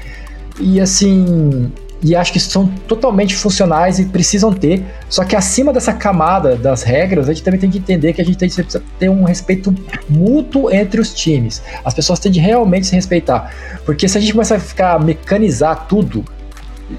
E 0.59 0.79
assim, 0.79 1.71
e 2.03 2.15
acho 2.15 2.31
que 2.31 2.39
são 2.39 2.67
totalmente 2.87 3.35
funcionais 3.35 3.99
e 3.99 4.05
precisam 4.05 4.53
ter. 4.53 4.83
Só 5.09 5.23
que 5.23 5.35
acima 5.35 5.73
dessa 5.73 5.93
camada 5.93 6.55
das 6.55 6.83
regras, 6.83 7.29
a 7.29 7.33
gente 7.33 7.43
também 7.43 7.59
tem 7.59 7.69
que 7.69 7.77
entender 7.77 8.13
que 8.13 8.21
a 8.21 8.25
gente 8.25 8.37
tem 8.37 8.49
que 8.49 8.63
ter 8.99 9.09
um 9.09 9.23
respeito 9.23 9.73
mútuo 10.09 10.71
entre 10.71 10.99
os 10.99 11.13
times. 11.13 11.61
As 11.83 11.93
pessoas 11.93 12.19
têm 12.19 12.31
de 12.31 12.39
realmente 12.39 12.87
se 12.87 12.95
respeitar. 12.95 13.51
Porque 13.85 14.07
se 14.07 14.17
a 14.17 14.21
gente 14.21 14.33
começar 14.33 14.55
a 14.55 14.59
ficar 14.59 14.99
mecanizar 15.03 15.87
tudo, 15.87 16.23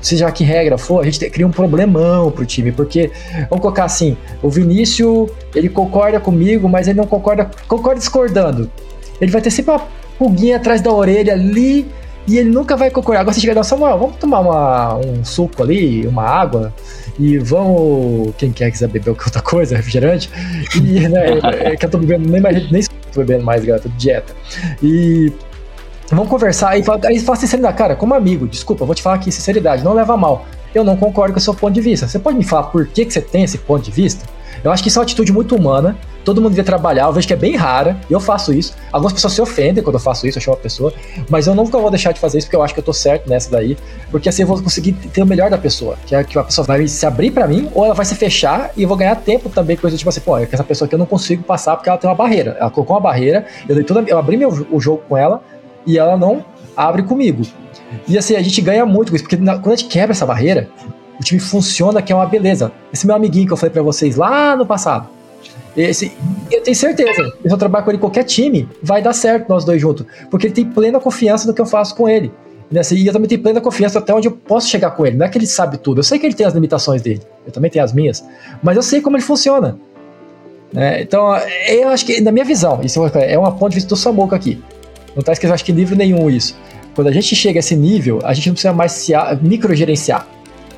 seja 0.01 0.31
que 0.33 0.45
regra 0.45 0.77
for, 0.77 1.01
a 1.01 1.05
gente 1.05 1.31
cria 1.31 1.47
um 1.47 1.51
problemão 1.51 2.31
pro 2.31 2.45
time, 2.45 2.73
porque, 2.73 3.11
vamos 3.49 3.61
colocar 3.61 3.85
assim, 3.85 4.17
o 4.43 4.51
Vinícius, 4.51 5.31
ele 5.55 5.69
concorda 5.69 6.19
comigo, 6.19 6.69
mas 6.69 6.89
ele 6.89 6.99
não 6.99 7.07
concorda, 7.07 7.51
concorda 7.69 7.99
discordando. 7.99 8.71
Ele 9.21 9.31
vai 9.31 9.41
ter 9.41 9.51
sempre 9.51 9.73
uma 9.73 9.83
pulguinha 10.19 10.57
atrás 10.57 10.81
da 10.81 10.93
orelha 10.93 11.33
ali, 11.33 11.87
e 12.27 12.39
ele 12.39 12.51
nunca 12.51 12.77
vai 12.77 12.91
concordar. 12.91 13.21
Agora 13.21 13.35
você 13.35 13.41
chega 13.41 13.59
e 13.59 13.65
Samuel, 13.65 13.99
vamos 13.99 14.17
tomar 14.17 14.41
uma, 14.41 14.97
um 14.97 15.25
suco 15.25 15.63
ali, 15.63 16.07
uma 16.07 16.23
água, 16.23 16.75
e 17.19 17.39
vamos. 17.39 18.35
Quem 18.37 18.53
quer 18.53 18.71
quiser 18.71 18.89
beber 18.89 19.11
outra 19.11 19.41
coisa, 19.43 19.77
refrigerante. 19.77 20.31
E, 20.75 21.09
né, 21.09 21.39
é 21.61 21.77
que 21.77 21.87
eu 21.87 21.91
tô 21.91 21.99
bebendo, 21.99 22.29
nem 22.29 22.41
mais 22.41 22.71
nem 22.71 22.83
tô 23.13 23.21
bebendo 23.21 23.45
mais, 23.45 23.65
galera, 23.65 23.83
tô 23.83 23.89
de 23.89 23.97
dieta. 23.97 24.35
E 24.83 25.33
vamos 26.11 26.29
conversar. 26.29 26.71
Aí 26.71 26.83
fala, 26.83 27.01
aí 27.05 27.19
fala 27.21 27.37
sinceridade, 27.37 27.77
cara, 27.77 27.97
como 27.97 28.15
amigo, 28.15 28.47
desculpa, 28.47 28.85
vou 28.85 28.95
te 28.95 29.03
falar 29.03 29.17
aqui, 29.17 29.31
sinceridade, 29.31 29.85
não 29.85 29.95
leva 29.95 30.17
mal. 30.17 30.47
Eu 30.75 30.85
não 30.85 30.97
concordo 30.97 31.33
com 31.33 31.39
o 31.39 31.43
seu 31.43 31.55
ponto 31.55 31.73
de 31.73 31.81
vista. 31.81 32.07
Você 32.07 32.19
pode 32.19 32.37
me 32.37 32.45
falar 32.45 32.65
por 32.65 32.87
que, 32.87 33.07
que 33.07 33.13
você 33.13 33.21
tem 33.21 33.45
esse 33.45 33.59
ponto 33.59 33.83
de 33.83 33.91
vista? 33.91 34.27
Eu 34.63 34.71
acho 34.71 34.83
que 34.83 34.89
isso 34.89 34.99
é 34.99 35.01
uma 35.01 35.05
atitude 35.05 35.33
muito 35.33 35.55
humana. 35.55 35.97
Todo 36.27 36.43
mundo 36.43 36.51
devia 36.51 36.65
trabalhar. 36.65 37.05
Eu 37.05 37.13
vejo 37.13 37.25
que 37.25 37.33
é 37.33 37.37
bem 37.37 37.55
rara. 37.55 37.97
E 38.11 38.13
eu 38.13 38.19
faço 38.19 38.53
isso. 38.53 38.75
Algumas 38.91 39.13
pessoas 39.13 39.33
se 39.33 39.41
ofendem 39.41 39.83
quando 39.83 39.95
eu 39.95 40.01
faço 40.01 40.27
isso, 40.27 40.39
eu 40.39 40.43
chamo 40.43 40.57
a 40.57 40.61
pessoa. 40.61 40.93
Mas 41.31 41.47
eu 41.47 41.55
nunca 41.55 41.79
vou 41.79 41.89
deixar 41.89 42.11
de 42.11 42.19
fazer 42.19 42.39
isso 42.39 42.49
porque 42.49 42.57
eu 42.57 42.65
acho 42.65 42.75
que 42.75 42.81
eu 42.81 42.85
tô 42.85 42.93
certo 42.93 43.31
nessa 43.31 43.49
daí. 43.49 43.79
Porque 44.11 44.29
assim 44.29 44.43
eu 44.43 44.49
vou 44.49 44.61
conseguir 44.61 44.93
ter 44.93 45.23
o 45.23 45.27
melhor 45.27 45.49
da 45.49 45.57
pessoa. 45.57 45.97
Que 46.05 46.17
é 46.17 46.25
que 46.25 46.37
a 46.37 46.43
pessoa 46.43 46.67
vai 46.67 46.89
se 46.89 47.07
abrir 47.07 47.31
para 47.31 47.47
mim 47.47 47.71
ou 47.73 47.85
ela 47.85 47.95
vai 47.95 48.05
se 48.05 48.17
fechar 48.17 48.73
e 48.77 48.83
eu 48.83 48.89
vou 48.89 48.97
ganhar 48.97 49.15
tempo 49.15 49.49
também. 49.49 49.77
Coisa 49.77 49.97
tipo 49.97 50.09
assim, 50.09 50.21
pô, 50.21 50.37
é 50.37 50.49
essa 50.51 50.65
pessoa 50.65 50.87
aqui 50.87 50.97
eu 50.97 50.99
não 50.99 51.07
consigo 51.07 51.45
passar 51.45 51.77
porque 51.77 51.89
ela 51.89 51.97
tem 51.97 52.11
uma 52.11 52.17
barreira. 52.17 52.57
Ela 52.59 52.71
colocou 52.71 52.97
uma 52.97 53.03
barreira. 53.03 53.47
Eu, 53.69 53.85
toda, 53.85 54.03
eu 54.11 54.19
abri 54.19 54.37
meu, 54.37 54.49
o 54.73 54.81
jogo 54.81 55.05
com 55.09 55.17
ela 55.17 55.41
e 55.87 55.97
ela 55.97 56.17
não 56.17 56.45
abre 56.77 57.05
comigo. 57.05 57.45
E 58.09 58.19
assim, 58.19 58.35
a 58.35 58.43
gente 58.43 58.61
ganha 58.61 58.85
muito 58.85 59.11
com 59.11 59.17
isso, 59.17 59.25
porque 59.25 59.37
na, 59.37 59.59
quando 59.59 59.75
a 59.75 59.77
gente 59.77 59.89
quebra 59.89 60.11
essa 60.11 60.27
barreira, 60.27 60.69
o 61.21 61.23
time 61.23 61.41
funciona, 61.41 62.03
que 62.03 62.13
é 62.13 62.17
uma 62.17 62.27
beleza. 62.27 62.73
Esse 62.93 63.07
meu 63.07 63.15
amiguinho 63.15 63.47
que 63.47 63.53
eu 63.53 63.57
falei 63.57 63.73
para 63.73 63.83
vocês 63.83 64.17
lá 64.17 64.57
no 64.57 64.67
passado, 64.67 65.09
esse, 65.77 66.13
eu 66.51 66.63
tenho 66.63 66.75
certeza, 66.75 67.33
se 67.43 67.53
eu 67.53 67.57
trabalhar 67.59 67.85
com 67.85 67.91
ele 67.91 67.99
em 67.99 68.01
qualquer 68.01 68.25
time, 68.25 68.69
vai 68.83 69.03
dar 69.03 69.13
certo 69.13 69.49
nós 69.49 69.65
dois 69.65 69.81
juntos. 69.81 70.07
Porque 70.31 70.47
ele 70.47 70.55
tem 70.55 70.65
plena 70.65 70.99
confiança 70.99 71.47
no 71.47 71.53
que 71.53 71.61
eu 71.61 71.67
faço 71.67 71.95
com 71.95 72.09
ele. 72.09 72.33
Né? 72.71 72.81
E 72.93 73.07
eu 73.07 73.13
também 73.13 73.29
tenho 73.29 73.43
plena 73.43 73.61
confiança 73.61 73.99
até 73.99 74.15
onde 74.15 74.27
eu 74.27 74.33
posso 74.33 74.69
chegar 74.69 74.91
com 74.93 75.07
ele. 75.07 75.17
Não 75.17 75.27
é 75.27 75.29
que 75.29 75.37
ele 75.37 75.47
sabe 75.47 75.77
tudo. 75.79 75.99
Eu 75.99 76.03
sei 76.03 76.19
que 76.19 76.27
ele 76.27 76.35
tem 76.35 76.47
as 76.47 76.55
limitações 76.55 77.03
dele. 77.03 77.21
Eu 77.47 77.53
também 77.53 77.71
tenho 77.71 77.85
as 77.85 77.93
minhas. 77.93 78.25
Mas 78.63 78.77
eu 78.77 78.83
sei 78.83 79.01
como 79.01 79.17
ele 79.17 79.25
funciona. 79.25 79.79
Né? 80.73 81.03
Então, 81.03 81.37
eu 81.69 81.89
acho 81.89 82.05
que, 82.05 82.21
na 82.21 82.33
minha 82.33 82.45
visão, 82.45 82.81
isso 82.83 83.05
é 83.15 83.39
uma 83.39 83.53
ponto 83.53 83.71
de 83.71 83.77
vista 83.77 83.89
do 83.89 83.97
Samuca 83.97 84.35
aqui. 84.35 84.63
Não 85.15 85.21
está 85.21 85.33
escrito, 85.33 85.53
acho 85.53 85.65
que, 85.65 85.73
livro 85.73 85.95
nenhum 85.95 86.29
isso. 86.29 86.57
Quando 86.95 87.09
a 87.09 87.13
gente 87.13 87.37
chega 87.37 87.59
a 87.59 87.61
esse 87.61 87.77
nível, 87.77 88.21
a 88.25 88.33
gente 88.33 88.49
não 88.49 88.55
precisa 88.55 88.73
mais 88.73 88.93
se 88.93 89.13
microgerenciar. 89.43 90.27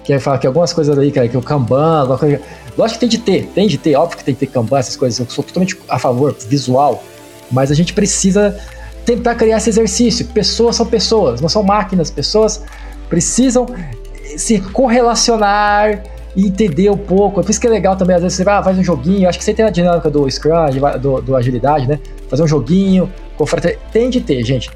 Que 0.05 0.13
é 0.13 0.19
falar 0.19 0.39
que 0.39 0.47
algumas 0.47 0.73
coisas 0.73 0.99
aí, 0.99 1.11
cara, 1.11 1.29
que 1.29 1.37
o 1.37 1.43
Kanban, 1.43 2.01
alguma 2.01 2.19
coisa 2.19 2.41
Lógico 2.79 3.01
que 3.01 3.01
tem 3.01 3.09
de 3.09 3.19
ter, 3.19 3.47
tem 3.49 3.67
de 3.67 3.77
ter, 3.77 3.97
óbvio 3.97 4.17
que 4.17 4.25
tem 4.25 4.35
que 4.35 4.47
ter 4.47 4.53
Kanban, 4.53 4.79
essas 4.79 4.97
coisas. 4.97 5.19
Eu 5.19 5.27
sou 5.29 5.43
totalmente 5.43 5.77
a 5.89 5.99
favor, 5.99 6.37
visual. 6.49 7.03
Mas 7.51 7.73
a 7.73 7.75
gente 7.75 7.93
precisa 7.93 8.57
tentar 9.05 9.35
criar 9.35 9.57
esse 9.57 9.69
exercício. 9.69 10.25
Pessoas 10.27 10.77
são 10.77 10.87
pessoas, 10.87 11.41
não 11.41 11.49
são 11.49 11.65
máquinas. 11.65 12.09
Pessoas 12.09 12.63
precisam 13.09 13.67
se 14.37 14.61
correlacionar 14.61 16.05
e 16.37 16.47
entender 16.47 16.89
um 16.89 16.97
pouco. 16.97 17.43
Por 17.43 17.51
isso 17.51 17.61
que 17.61 17.67
é 17.67 17.71
legal 17.71 17.97
também, 17.97 18.15
às 18.15 18.23
vezes, 18.23 18.37
você 18.37 18.49
ah, 18.49 18.63
faz 18.63 18.79
um 18.79 18.85
joguinho. 18.85 19.29
Acho 19.29 19.39
que 19.39 19.45
você 19.45 19.53
tem 19.53 19.65
a 19.65 19.71
dinâmica 19.71 20.09
do 20.09 20.31
Scrum, 20.31 20.71
do, 21.01 21.21
do 21.21 21.35
agilidade, 21.35 21.89
né? 21.89 21.99
Fazer 22.29 22.45
um 22.45 22.49
joguinho, 22.49 23.13
tem 23.91 24.09
de 24.09 24.21
ter, 24.21 24.45
gente 24.45 24.71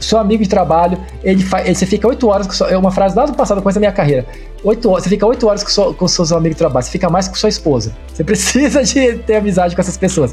seu 0.00 0.18
amigo 0.18 0.42
de 0.42 0.48
trabalho, 0.48 0.98
ele 1.22 1.42
faz, 1.42 1.78
você 1.78 1.86
fica 1.86 2.06
oito 2.08 2.28
horas 2.28 2.46
com 2.46 2.52
sua, 2.52 2.70
é 2.70 2.76
uma 2.76 2.90
frase 2.90 3.16
lá 3.16 3.26
do 3.26 3.34
passado, 3.34 3.62
coisa 3.62 3.78
da 3.78 3.80
minha 3.80 3.92
carreira. 3.92 4.26
Oito 4.62 4.90
horas, 4.90 5.04
você 5.04 5.10
fica 5.10 5.26
oito 5.26 5.46
horas 5.46 5.62
com, 5.62 5.70
sua, 5.70 5.94
com 5.94 6.08
seus 6.08 6.32
amigos 6.32 6.56
de 6.56 6.58
trabalho, 6.58 6.84
você 6.84 6.90
fica 6.90 7.08
mais 7.08 7.28
com 7.28 7.34
sua 7.34 7.48
esposa. 7.48 7.94
Você 8.12 8.22
precisa 8.24 8.82
de 8.82 9.14
ter 9.18 9.36
amizade 9.36 9.74
com 9.74 9.80
essas 9.80 9.96
pessoas. 9.96 10.32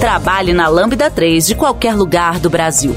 Trabalhe 0.00 0.52
na 0.52 0.68
Lambda 0.68 1.10
3 1.10 1.46
de 1.46 1.54
qualquer 1.54 1.94
lugar 1.94 2.38
do 2.38 2.48
Brasil. 2.48 2.94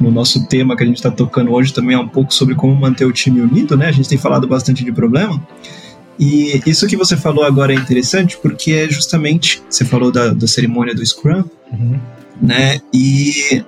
no 0.00 0.12
nosso 0.12 0.46
tema 0.46 0.76
que 0.76 0.84
a 0.84 0.86
gente 0.86 0.98
está 0.98 1.10
tocando 1.10 1.52
hoje 1.52 1.74
também 1.74 1.96
é 1.96 1.98
um 1.98 2.06
pouco 2.06 2.32
sobre 2.32 2.54
como 2.54 2.72
manter 2.72 3.04
o 3.04 3.12
time 3.12 3.40
unido, 3.40 3.76
né? 3.76 3.88
A 3.88 3.92
gente 3.92 4.08
tem 4.08 4.18
falado 4.18 4.46
bastante 4.46 4.84
de 4.84 4.92
problema. 4.92 5.44
E 6.16 6.62
isso 6.64 6.86
que 6.86 6.96
você 6.96 7.16
falou 7.16 7.42
agora 7.42 7.72
é 7.72 7.76
interessante 7.76 8.38
porque 8.38 8.70
é 8.70 8.88
justamente, 8.88 9.60
você 9.68 9.84
falou 9.84 10.12
da, 10.12 10.32
da 10.32 10.46
cerimônia 10.46 10.94
do 10.94 11.04
Scrum, 11.04 11.42
uhum. 11.72 11.98
né? 12.40 12.80
E 12.94 13.64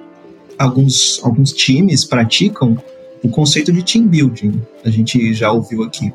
alguns, 0.58 1.20
alguns 1.22 1.52
times 1.52 2.04
praticam 2.04 2.76
o 3.22 3.28
conceito 3.28 3.72
de 3.72 3.82
team 3.82 4.06
building. 4.06 4.60
A 4.84 4.90
gente 4.90 5.32
já 5.32 5.50
ouviu 5.50 5.82
aqui. 5.82 6.12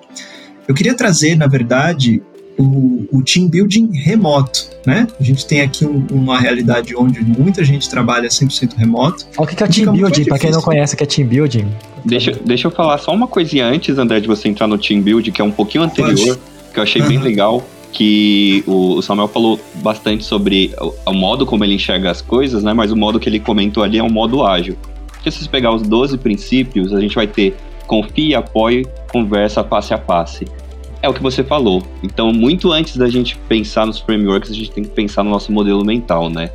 Eu 0.67 0.73
queria 0.73 0.95
trazer, 0.95 1.35
na 1.35 1.47
verdade, 1.47 2.21
o, 2.57 3.05
o 3.11 3.23
team 3.23 3.47
building 3.47 3.91
remoto, 3.93 4.69
né? 4.85 5.07
A 5.19 5.23
gente 5.23 5.45
tem 5.45 5.61
aqui 5.61 5.85
um, 5.85 6.05
uma 6.11 6.39
realidade 6.39 6.95
onde 6.95 7.21
muita 7.21 7.63
gente 7.63 7.89
trabalha 7.89 8.29
100% 8.29 8.75
remoto. 8.75 9.25
O 9.37 9.45
que, 9.45 9.55
que 9.55 9.63
é 9.63 9.65
o 9.65 9.69
team 9.69 9.93
building? 9.93 10.25
Para 10.25 10.39
quem 10.39 10.51
não 10.51 10.61
conhece 10.61 10.93
o 10.93 10.97
que 10.97 11.03
é 11.03 11.07
team 11.07 11.27
building. 11.27 11.67
Deixa, 12.05 12.31
deixa 12.45 12.67
eu 12.67 12.71
falar 12.71 12.97
só 12.97 13.13
uma 13.13 13.27
coisinha 13.27 13.65
antes, 13.65 13.97
André, 13.97 14.19
de 14.19 14.27
você 14.27 14.47
entrar 14.47 14.67
no 14.67 14.77
team 14.77 15.01
building, 15.01 15.31
que 15.31 15.41
é 15.41 15.45
um 15.45 15.51
pouquinho 15.51 15.83
anterior, 15.83 16.37
Pode. 16.37 16.73
que 16.73 16.79
eu 16.79 16.83
achei 16.83 17.01
uhum. 17.01 17.07
bem 17.07 17.17
legal, 17.19 17.65
que 17.93 18.63
o, 18.67 19.01
Samuel 19.01 19.27
falou 19.27 19.59
bastante 19.75 20.23
sobre 20.23 20.73
o, 21.05 21.13
modo 21.13 21.45
como 21.45 21.63
ele 21.63 21.75
enxerga 21.75 22.11
as 22.11 22.21
coisas, 22.21 22.63
né? 22.63 22.73
Mas 22.73 22.91
o 22.91 22.97
modo 22.97 23.19
que 23.19 23.29
ele 23.29 23.39
comentou 23.39 23.83
ali 23.83 23.99
é 23.99 24.03
um 24.03 24.09
modo 24.09 24.45
ágil. 24.45 24.75
Porque 25.07 25.31
se 25.31 25.43
você 25.43 25.49
pegar 25.49 25.73
os 25.73 25.83
12 25.83 26.17
princípios, 26.17 26.93
a 26.93 26.99
gente 26.99 27.15
vai 27.15 27.27
ter 27.27 27.55
confie, 27.87 28.33
apoie, 28.33 28.85
conversa 29.11 29.63
face 29.63 29.93
a 29.93 29.97
face 29.97 30.45
é 31.03 31.09
o 31.09 31.13
que 31.13 31.21
você 31.21 31.43
falou. 31.43 31.83
Então, 32.01 32.31
muito 32.31 32.71
antes 32.71 32.95
da 32.95 33.09
gente 33.09 33.37
pensar 33.49 33.85
nos 33.85 33.99
frameworks, 33.99 34.49
a 34.49 34.53
gente 34.53 34.71
tem 34.71 34.83
que 34.85 34.89
pensar 34.89 35.21
no 35.21 35.29
nosso 35.29 35.51
modelo 35.51 35.83
mental, 35.83 36.29
né? 36.29 36.49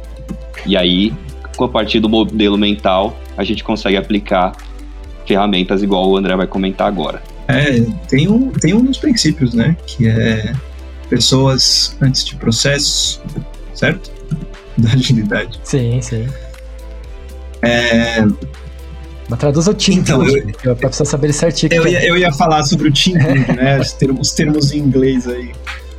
E 0.67 0.75
aí, 0.75 1.13
a 1.61 1.69
partir 1.69 2.01
do 2.01 2.09
modelo 2.09 2.57
mental, 2.57 3.15
a 3.37 3.45
gente 3.45 3.63
consegue 3.63 3.99
aplicar 3.99 4.57
ferramentas 5.27 5.83
igual 5.83 6.09
o 6.09 6.17
André 6.17 6.35
vai 6.35 6.47
comentar 6.47 6.89
agora. 6.89 7.23
É, 7.47 7.83
tem 8.09 8.27
um, 8.27 8.51
tem 8.51 8.73
um 8.73 8.83
dos 8.83 8.97
princípios, 8.97 9.53
né? 9.53 9.77
Que 9.87 10.09
é 10.09 10.55
pessoas 11.09 11.97
antes 12.01 12.25
de 12.25 12.37
processos, 12.37 13.21
certo? 13.75 14.11
Da 14.79 14.93
agilidade. 14.93 15.59
Sim, 15.65 16.01
sim. 16.01 16.29
É, 17.61 18.25
mas 19.29 19.39
traduz 19.39 19.69
o 19.69 19.75
team 19.75 19.99
então, 19.99 20.27
eu, 20.27 20.75
pra 20.77 20.89
precisar 20.89 21.05
saber 21.05 21.33
certinho. 21.33 21.73
Eu, 21.73 21.87
ia, 21.87 22.07
eu 22.07 22.17
ia 22.17 22.33
falar 22.33 22.65
sobre 22.65 22.89
o 22.89 22.93
team 22.93 23.19
building, 23.19 23.53
né? 23.53 23.79
Os 23.79 23.93
termos, 23.93 24.29
os 24.29 24.35
termos 24.35 24.73
em 24.73 24.79
inglês 24.79 25.29
aí. 25.29 25.53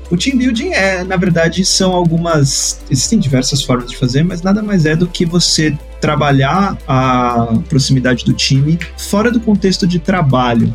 O 0.10 0.18
team 0.18 0.38
building 0.38 0.72
é, 0.72 1.04
na 1.04 1.16
verdade, 1.16 1.64
são 1.64 1.94
algumas. 1.94 2.82
Existem 2.90 3.20
diversas 3.20 3.62
formas 3.62 3.92
de 3.92 3.98
fazer, 3.98 4.24
mas 4.24 4.42
nada 4.42 4.64
mais 4.64 4.88
é 4.88 4.96
do 4.96 5.08
que 5.08 5.26
você 5.26 5.78
trabalhar 6.02 6.76
a 6.88 7.60
proximidade 7.70 8.26
do 8.26 8.34
time 8.34 8.80
fora 8.98 9.30
do 9.30 9.40
contexto 9.40 9.86
de 9.86 10.00
trabalho. 10.00 10.74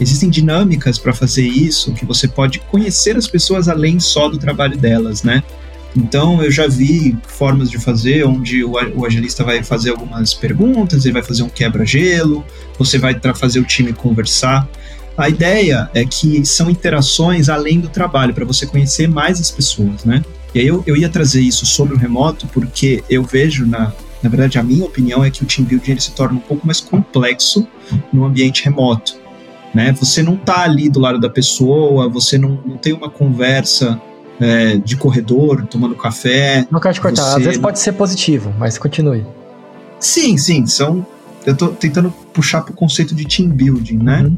Existem 0.00 0.30
dinâmicas 0.30 0.98
para 0.98 1.12
fazer 1.12 1.46
isso, 1.46 1.92
que 1.92 2.04
você 2.04 2.28
pode 2.28 2.60
conhecer 2.60 3.16
as 3.16 3.26
pessoas 3.26 3.68
além 3.68 3.98
só 3.98 4.28
do 4.28 4.38
trabalho 4.38 4.76
delas, 4.76 5.22
né? 5.22 5.42
Então 5.96 6.42
eu 6.42 6.50
já 6.50 6.68
vi 6.68 7.16
formas 7.26 7.70
de 7.70 7.78
fazer 7.78 8.24
onde 8.24 8.62
o, 8.62 8.74
o 8.94 9.04
agilista 9.04 9.42
vai 9.42 9.62
fazer 9.62 9.90
algumas 9.90 10.34
perguntas, 10.34 11.04
ele 11.04 11.14
vai 11.14 11.22
fazer 11.22 11.42
um 11.42 11.48
quebra-gelo, 11.48 12.44
você 12.78 12.98
vai 12.98 13.18
fazer 13.34 13.58
o 13.58 13.64
time 13.64 13.92
conversar. 13.92 14.68
A 15.16 15.28
ideia 15.28 15.90
é 15.94 16.04
que 16.04 16.44
são 16.46 16.70
interações 16.70 17.48
além 17.48 17.80
do 17.80 17.88
trabalho, 17.88 18.32
para 18.32 18.44
você 18.44 18.66
conhecer 18.66 19.08
mais 19.08 19.40
as 19.40 19.50
pessoas, 19.50 20.04
né? 20.04 20.24
E 20.54 20.60
aí 20.60 20.66
eu, 20.66 20.84
eu 20.86 20.96
ia 20.96 21.08
trazer 21.08 21.40
isso 21.40 21.66
sobre 21.66 21.94
o 21.94 21.98
remoto, 21.98 22.46
porque 22.48 23.02
eu 23.10 23.24
vejo, 23.24 23.66
na, 23.66 23.92
na 24.22 24.30
verdade, 24.30 24.58
a 24.58 24.62
minha 24.62 24.84
opinião 24.84 25.24
é 25.24 25.30
que 25.30 25.42
o 25.42 25.46
team 25.46 25.66
building 25.66 25.92
ele 25.92 26.00
se 26.00 26.12
torna 26.12 26.38
um 26.38 26.40
pouco 26.40 26.64
mais 26.66 26.80
complexo 26.80 27.66
no 28.12 28.24
ambiente 28.24 28.64
remoto. 28.64 29.16
Né? 29.78 29.92
Você 29.92 30.24
não 30.24 30.34
está 30.34 30.64
ali 30.64 30.88
do 30.88 30.98
lado 30.98 31.20
da 31.20 31.30
pessoa, 31.30 32.08
você 32.08 32.36
não, 32.36 32.60
não 32.66 32.76
tem 32.76 32.92
uma 32.92 33.08
conversa 33.08 34.02
é, 34.40 34.76
de 34.76 34.96
corredor, 34.96 35.64
tomando 35.68 35.94
café. 35.94 36.66
Não 36.68 36.80
quero 36.80 36.94
te 36.94 37.00
cortar, 37.00 37.36
às 37.36 37.44
vezes 37.44 37.58
pode 37.60 37.78
ser 37.78 37.92
positivo, 37.92 38.52
mas 38.58 38.76
continue. 38.76 39.24
Sim, 40.00 40.36
sim, 40.36 40.66
são. 40.66 41.06
Eu 41.46 41.56
tô 41.56 41.68
tentando 41.68 42.10
puxar 42.32 42.62
pro 42.62 42.74
conceito 42.74 43.14
de 43.14 43.24
team 43.24 43.50
building, 43.50 43.98
né? 43.98 44.22
Uhum. 44.24 44.36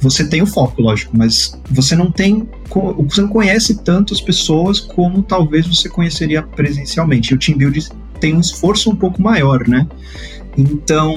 Você 0.00 0.28
tem 0.28 0.42
o 0.42 0.46
foco, 0.46 0.82
lógico, 0.82 1.16
mas 1.16 1.58
você 1.70 1.96
não 1.96 2.10
tem. 2.10 2.46
Você 3.08 3.22
não 3.22 3.28
conhece 3.28 3.82
tantas 3.82 4.20
pessoas 4.20 4.80
como 4.80 5.22
talvez 5.22 5.66
você 5.66 5.88
conheceria 5.88 6.42
presencialmente. 6.42 7.32
E 7.32 7.34
o 7.34 7.38
team 7.38 7.56
building 7.56 7.86
tem 8.20 8.36
um 8.36 8.40
esforço 8.40 8.90
um 8.90 8.96
pouco 8.96 9.22
maior, 9.22 9.66
né? 9.66 9.88
Então, 10.58 11.16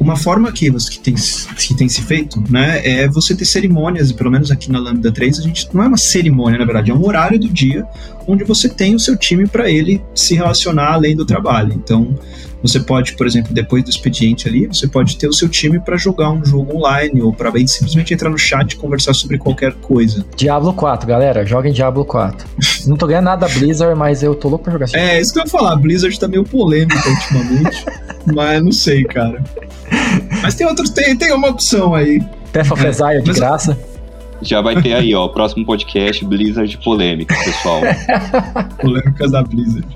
uma 0.00 0.16
forma 0.16 0.52
que, 0.52 0.70
que, 0.70 0.98
tem, 1.00 1.14
que 1.14 1.74
tem 1.74 1.88
se 1.88 2.02
feito, 2.02 2.42
né, 2.50 2.80
é 2.84 3.08
você 3.08 3.34
ter 3.34 3.44
cerimônias, 3.44 4.12
pelo 4.12 4.30
menos 4.30 4.50
aqui 4.50 4.70
na 4.70 4.78
Lambda 4.78 5.10
3, 5.10 5.38
a 5.38 5.42
gente 5.42 5.68
não 5.72 5.82
é 5.82 5.88
uma 5.88 5.96
cerimônia, 5.96 6.58
na 6.58 6.64
verdade, 6.64 6.90
é 6.90 6.94
um 6.94 7.04
horário 7.04 7.38
do 7.38 7.48
dia 7.48 7.86
onde 8.26 8.44
você 8.44 8.68
tem 8.68 8.94
o 8.94 9.00
seu 9.00 9.16
time 9.16 9.46
para 9.46 9.70
ele 9.70 10.02
se 10.14 10.34
relacionar 10.34 10.92
além 10.92 11.16
do 11.16 11.24
trabalho. 11.24 11.72
Então, 11.72 12.14
você 12.62 12.80
pode, 12.80 13.14
por 13.14 13.26
exemplo, 13.26 13.52
depois 13.52 13.84
do 13.84 13.90
expediente 13.90 14.48
ali, 14.48 14.66
você 14.66 14.88
pode 14.88 15.16
ter 15.16 15.28
o 15.28 15.32
seu 15.32 15.48
time 15.48 15.78
para 15.78 15.96
jogar 15.96 16.30
um 16.30 16.44
jogo 16.44 16.76
online 16.76 17.22
ou 17.22 17.32
para 17.32 17.50
simplesmente 17.66 18.12
entrar 18.12 18.28
no 18.28 18.38
chat 18.38 18.72
e 18.72 18.76
conversar 18.76 19.14
sobre 19.14 19.38
qualquer 19.38 19.74
coisa. 19.74 20.24
Diablo 20.36 20.72
4, 20.72 21.06
galera, 21.06 21.46
joguem 21.46 21.72
Diablo 21.72 22.04
4. 22.04 22.46
não 22.86 22.96
tô 22.96 23.06
ganhando 23.06 23.26
nada 23.26 23.46
da 23.46 23.54
Blizzard, 23.54 23.96
mas 23.96 24.22
eu 24.22 24.34
tô 24.34 24.48
louco 24.48 24.64
pra 24.64 24.72
jogar 24.72 24.84
assim. 24.86 24.96
É, 24.96 25.20
isso 25.20 25.32
que 25.32 25.38
eu 25.38 25.44
ia 25.44 25.50
falar, 25.50 25.76
Blizzard 25.76 26.18
tá 26.18 26.26
meio 26.26 26.44
polêmica 26.44 27.08
ultimamente, 27.08 27.84
mas 28.34 28.62
não 28.62 28.72
sei, 28.72 29.04
cara. 29.04 29.42
Mas 30.42 30.54
tem 30.54 30.66
outros, 30.66 30.90
tem, 30.90 31.16
tem 31.16 31.32
uma 31.32 31.48
opção 31.48 31.94
aí. 31.94 32.20
Path 32.52 32.72
of 32.72 32.86
Exile 32.86 33.22
de 33.22 33.32
graça. 33.32 33.78
Já 34.40 34.60
vai 34.60 34.80
ter 34.80 34.94
aí, 34.94 35.14
ó, 35.14 35.24
o 35.24 35.28
próximo 35.30 35.66
podcast 35.66 36.24
Blizzard 36.24 36.78
polêmica, 36.78 37.34
pessoal. 37.44 37.80
Polêmicas 38.80 39.32
da 39.32 39.42
Blizzard. 39.42 39.86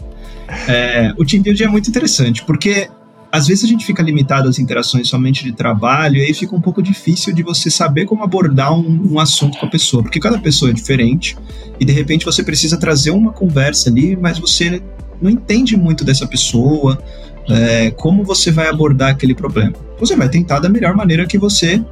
É, 0.69 1.13
o 1.17 1.25
team 1.25 1.43
building 1.43 1.65
é 1.65 1.69
muito 1.69 1.89
interessante, 1.89 2.45
porque 2.45 2.89
às 3.33 3.47
vezes 3.47 3.65
a 3.65 3.67
gente 3.67 3.87
fica 3.87 4.03
limitado 4.03 4.47
às 4.47 4.59
interações 4.59 5.09
somente 5.09 5.43
de 5.43 5.53
trabalho, 5.53 6.19
e 6.19 6.23
aí 6.23 6.35
fica 6.35 6.55
um 6.55 6.61
pouco 6.61 6.83
difícil 6.83 7.35
de 7.35 7.43
você 7.43 7.71
saber 7.71 8.05
como 8.05 8.23
abordar 8.23 8.75
um, 8.75 9.13
um, 9.13 9.19
assunto 9.19 9.59
com 9.59 9.65
a 9.65 9.71
pessoa, 9.71 10.03
porque 10.03 10.21
cada 10.21 10.39
pessoa 10.39 10.71
é 10.71 10.75
diferente, 10.75 11.37
e 11.81 11.85
de 11.85 11.93
repente 11.93 12.27
você 12.27 12.43
precisa 12.43 12.77
trazer 12.77 13.11
uma 13.11 13.33
conversa 13.33 13.89
ali, 13.89 14.15
mas 14.17 14.39
você 14.39 14.83
não 15.21 15.31
entende 15.31 15.77
muito 15.77 16.05
dessa 16.05 16.27
pessoa, 16.27 17.03
é, 17.49 17.91
como 17.93 18.23
você 18.23 18.51
vai 18.51 18.69
abordar 18.69 19.11
aquele 19.11 19.35
problema. 19.35 19.73
Você 19.99 20.15
vai 20.15 20.29
tentar 20.29 20.59
da 20.59 20.69
melhor 20.69 20.95
maneira 20.95 21.27
que 21.27 21.39
você 21.39 21.83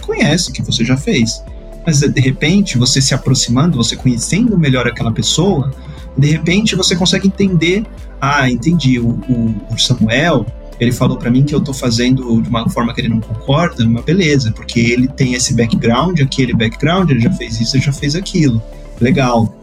conhece, 0.00 0.50
que 0.50 0.62
você 0.62 0.84
já 0.84 0.96
fez. 0.96 1.42
Mas 1.86 2.00
de 2.00 2.20
repente, 2.20 2.78
você 2.78 3.00
se 3.00 3.14
aproximando, 3.14 3.76
você 3.76 3.96
conhecendo 3.96 4.58
melhor 4.58 4.86
aquela 4.86 5.12
pessoa, 5.12 5.72
de 6.16 6.28
repente 6.28 6.76
você 6.76 6.96
consegue 6.96 7.28
entender, 7.28 7.84
ah, 8.20 8.50
entendi, 8.50 8.98
o, 8.98 9.08
o, 9.08 9.54
o 9.72 9.78
Samuel, 9.78 10.46
ele 10.80 10.92
falou 10.92 11.18
para 11.18 11.30
mim 11.30 11.44
que 11.44 11.54
eu 11.54 11.60
tô 11.60 11.74
fazendo 11.74 12.40
de 12.40 12.48
uma 12.48 12.68
forma 12.70 12.94
que 12.94 13.02
ele 13.02 13.08
não 13.08 13.20
concorda, 13.20 13.84
uma 13.84 14.00
beleza, 14.00 14.50
porque 14.50 14.80
ele 14.80 15.08
tem 15.08 15.34
esse 15.34 15.54
background, 15.54 16.18
aquele 16.20 16.54
background, 16.54 17.10
ele 17.10 17.20
já 17.20 17.30
fez 17.32 17.60
isso, 17.60 17.76
ele 17.76 17.84
já 17.84 17.92
fez 17.92 18.16
aquilo. 18.16 18.62
Legal. 18.98 19.54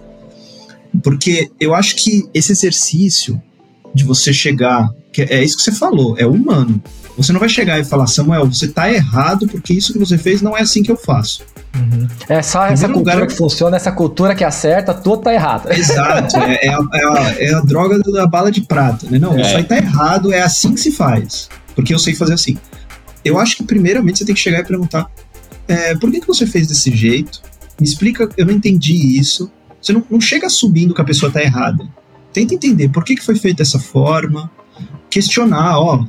Porque 1.03 1.49
eu 1.59 1.73
acho 1.73 1.95
que 1.95 2.27
esse 2.33 2.51
exercício 2.51 3.41
de 3.93 4.03
você 4.03 4.31
chegar, 4.31 4.89
que 5.11 5.23
é 5.23 5.43
isso 5.43 5.57
que 5.57 5.63
você 5.63 5.71
falou, 5.71 6.15
é 6.19 6.25
humano. 6.25 6.81
Você 7.17 7.33
não 7.33 7.39
vai 7.39 7.49
chegar 7.49 7.79
e 7.79 7.83
falar, 7.83 8.05
Samuel, 8.05 8.45
você 8.45 8.67
tá 8.67 8.91
errado 8.91 9.47
porque 9.47 9.73
isso 9.73 9.91
que 9.91 9.99
você 9.99 10.19
fez 10.19 10.41
não 10.41 10.55
é 10.55 10.61
assim 10.61 10.83
que 10.83 10.91
eu 10.91 10.97
faço. 10.97 11.43
Uhum. 11.77 12.07
É 12.27 12.41
só 12.41 12.65
essa 12.65 12.87
cultura 12.87 13.15
lugar... 13.15 13.27
que 13.27 13.35
funciona, 13.35 13.75
essa 13.75 13.91
cultura 13.91 14.35
que 14.35 14.43
acerta, 14.43 14.93
tudo 14.93 15.23
tá 15.23 15.33
errado. 15.33 15.71
Exato, 15.71 16.37
é, 16.37 16.65
é, 16.65 16.69
a, 16.69 16.79
é, 16.93 17.03
a, 17.03 17.35
é 17.39 17.53
a, 17.53 17.59
droga 17.61 17.99
da 17.99 18.25
bala 18.25 18.51
de 18.51 18.61
prata, 18.61 19.07
né? 19.09 19.19
Não, 19.19 19.37
é. 19.37 19.41
isso 19.41 19.57
aí 19.57 19.63
tá 19.63 19.77
errado, 19.77 20.33
é 20.33 20.41
assim 20.41 20.73
que 20.73 20.79
se 20.79 20.91
faz. 20.91 21.49
Porque 21.75 21.93
eu 21.93 21.99
sei 21.99 22.15
fazer 22.15 22.33
assim. 22.33 22.57
Eu 23.23 23.39
acho 23.39 23.57
que 23.57 23.63
primeiramente 23.63 24.19
você 24.19 24.25
tem 24.25 24.33
que 24.33 24.41
chegar 24.41 24.59
e 24.59 24.65
perguntar, 24.65 25.09
é, 25.67 25.95
por 25.95 26.11
que, 26.11 26.21
que 26.21 26.27
você 26.27 26.47
fez 26.47 26.67
desse 26.67 26.95
jeito? 26.95 27.41
Me 27.79 27.85
explica, 27.85 28.27
eu 28.37 28.45
não 28.45 28.53
entendi 28.53 29.19
isso. 29.19 29.51
Você 29.81 29.93
não, 29.93 30.03
não 30.09 30.19
chega 30.19 30.49
subindo 30.49 30.93
que 30.93 31.01
a 31.01 31.05
pessoa 31.05 31.31
tá 31.31 31.41
errada. 31.41 31.87
Tenta 32.33 32.53
entender 32.53 32.89
por 32.89 33.03
que, 33.03 33.15
que 33.15 33.23
foi 33.23 33.35
feito 33.35 33.57
dessa 33.57 33.79
forma, 33.79 34.49
questionar, 35.09 35.79
ó, 35.79 36.05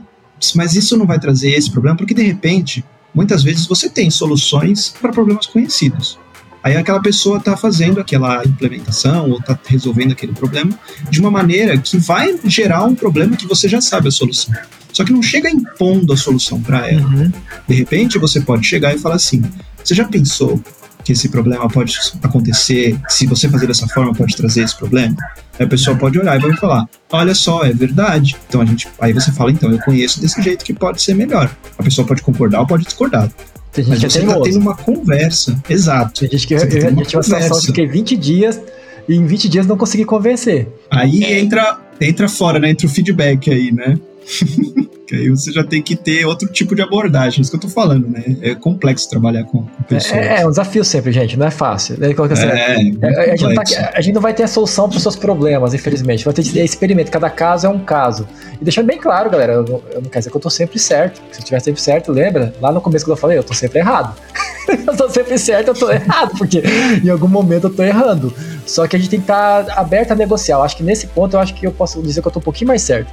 mas 0.54 0.74
isso 0.74 0.96
não 0.96 1.06
vai 1.06 1.18
trazer 1.18 1.50
esse 1.50 1.70
problema, 1.70 1.96
porque 1.96 2.14
de 2.14 2.22
repente, 2.22 2.84
muitas 3.14 3.42
vezes 3.42 3.66
você 3.66 3.88
tem 3.88 4.10
soluções 4.10 4.94
para 5.00 5.12
problemas 5.12 5.46
conhecidos. 5.46 6.18
Aí 6.62 6.76
aquela 6.76 7.00
pessoa 7.00 7.38
está 7.38 7.56
fazendo 7.56 8.00
aquela 8.00 8.44
implementação 8.44 9.30
ou 9.30 9.38
está 9.38 9.58
resolvendo 9.66 10.12
aquele 10.12 10.32
problema 10.32 10.76
de 11.08 11.20
uma 11.20 11.30
maneira 11.30 11.78
que 11.78 11.96
vai 11.96 12.38
gerar 12.44 12.84
um 12.84 12.94
problema 12.94 13.36
que 13.36 13.46
você 13.46 13.68
já 13.68 13.80
sabe 13.80 14.08
a 14.08 14.10
solução. 14.10 14.52
Só 14.92 15.04
que 15.04 15.12
não 15.12 15.22
chega 15.22 15.48
impondo 15.48 16.12
a 16.12 16.16
solução 16.16 16.60
para 16.60 16.88
ela. 16.90 17.06
Uhum. 17.06 17.32
De 17.66 17.74
repente 17.74 18.18
você 18.18 18.40
pode 18.40 18.66
chegar 18.66 18.94
e 18.94 18.98
falar 18.98 19.14
assim: 19.14 19.42
você 19.82 19.94
já 19.94 20.04
pensou 20.04 20.60
que 21.08 21.12
esse 21.12 21.30
problema 21.30 21.66
pode 21.70 21.98
acontecer, 22.22 23.00
se 23.08 23.26
você 23.26 23.48
fazer 23.48 23.66
dessa 23.66 23.88
forma 23.88 24.12
pode 24.12 24.36
trazer 24.36 24.64
esse 24.64 24.76
problema? 24.76 25.16
Aí 25.58 25.64
a 25.64 25.66
pessoa 25.66 25.96
pode 25.96 26.18
olhar 26.18 26.36
e 26.36 26.42
vai 26.42 26.54
falar: 26.58 26.86
olha 27.10 27.34
só, 27.34 27.64
é 27.64 27.72
verdade. 27.72 28.36
Então 28.46 28.60
a 28.60 28.66
gente, 28.66 28.86
aí 29.00 29.14
você 29.14 29.32
fala: 29.32 29.50
então 29.50 29.72
eu 29.72 29.78
conheço 29.78 30.20
desse 30.20 30.42
jeito 30.42 30.62
que 30.66 30.74
pode 30.74 31.00
ser 31.00 31.14
melhor. 31.14 31.50
A 31.78 31.82
pessoa 31.82 32.06
pode 32.06 32.20
concordar 32.20 32.60
ou 32.60 32.66
pode 32.66 32.84
discordar. 32.84 33.32
Tem 33.72 33.84
gente 33.84 34.02
Mas 34.02 34.12
você 34.12 34.18
está 34.18 34.38
tendo 34.38 34.58
uma 34.58 34.76
conversa. 34.76 35.58
Exato. 35.66 36.20
Tem 36.20 36.30
gente 36.30 36.46
que 36.46 36.52
eu, 36.52 36.58
eu, 36.58 36.66
eu 36.66 37.06
tive 37.06 37.66
fiquei 37.66 37.86
20 37.86 38.14
dias 38.14 38.60
e 39.08 39.14
em 39.14 39.24
20 39.24 39.48
dias 39.48 39.66
não 39.66 39.78
consegui 39.78 40.04
convencer. 40.04 40.68
Aí 40.90 41.24
é. 41.24 41.40
entra, 41.40 41.80
entra 41.98 42.28
fora, 42.28 42.58
né? 42.58 42.68
Entra 42.68 42.86
o 42.86 42.90
feedback 42.90 43.50
aí, 43.50 43.72
né? 43.72 43.98
Que 45.08 45.16
aí 45.16 45.30
você 45.30 45.50
já 45.50 45.64
tem 45.64 45.80
que 45.80 45.96
ter 45.96 46.26
outro 46.26 46.46
tipo 46.48 46.74
de 46.74 46.82
abordagem, 46.82 47.40
isso 47.40 47.50
que 47.50 47.56
eu 47.56 47.60
tô 47.62 47.68
falando, 47.68 48.06
né? 48.06 48.22
É 48.42 48.54
complexo 48.54 49.08
trabalhar 49.08 49.42
com, 49.44 49.62
com 49.62 49.82
pessoas. 49.84 50.20
É, 50.20 50.42
é, 50.42 50.46
um 50.46 50.50
desafio 50.50 50.84
sempre, 50.84 51.10
gente, 51.12 51.34
não 51.34 51.46
é 51.46 51.50
fácil. 51.50 51.96
É, 51.98 52.10
é, 52.10 53.32
a, 53.32 53.34
gente 53.34 53.54
tá, 53.54 53.92
a, 53.94 54.00
gente 54.02 54.14
não 54.14 54.20
vai 54.20 54.34
ter 54.34 54.42
a 54.42 54.46
solução 54.46 54.86
para 54.86 54.98
os 54.98 55.02
seus 55.02 55.16
problemas, 55.16 55.72
infelizmente. 55.72 56.26
Vai 56.26 56.34
ter 56.34 56.42
experimento, 56.62 57.10
cada 57.10 57.30
caso 57.30 57.66
é 57.66 57.70
um 57.70 57.78
caso. 57.78 58.28
E 58.60 58.62
deixando 58.62 58.84
bem 58.84 58.98
claro, 58.98 59.30
galera, 59.30 59.54
eu, 59.54 59.64
eu 59.64 60.02
não 60.02 60.10
quero 60.10 60.18
dizer 60.18 60.30
que 60.30 60.36
eu 60.36 60.40
tô 60.42 60.50
sempre 60.50 60.78
certo. 60.78 61.22
Se 61.32 61.38
eu 61.38 61.38
estiver 61.38 61.60
sempre 61.60 61.80
certo, 61.80 62.12
lembra? 62.12 62.52
Lá 62.60 62.70
no 62.70 62.82
começo 62.82 63.06
que 63.06 63.10
eu 63.10 63.16
falei, 63.16 63.38
eu 63.38 63.44
tô 63.44 63.54
sempre 63.54 63.78
errado. 63.78 64.14
eu 64.68 64.94
tô 64.94 65.08
sempre 65.08 65.38
certo, 65.38 65.68
eu 65.68 65.74
tô 65.74 65.90
errado, 65.90 66.32
porque 66.36 66.62
em 67.02 67.08
algum 67.08 67.28
momento 67.28 67.68
eu 67.68 67.74
tô 67.74 67.82
errando. 67.82 68.30
Só 68.66 68.86
que 68.86 68.94
a 68.94 68.98
gente 68.98 69.08
tem 69.08 69.20
que 69.20 69.24
estar 69.24 69.64
tá 69.64 69.80
aberto 69.80 70.10
a 70.10 70.14
negociar. 70.14 70.56
Eu 70.56 70.62
acho 70.64 70.76
que 70.76 70.82
nesse 70.82 71.06
ponto 71.06 71.34
eu 71.34 71.40
acho 71.40 71.54
que 71.54 71.66
eu 71.66 71.72
posso 71.72 72.02
dizer 72.02 72.20
que 72.20 72.28
eu 72.28 72.32
tô 72.32 72.40
um 72.40 72.42
pouquinho 72.42 72.68
mais 72.68 72.82
certo. 72.82 73.10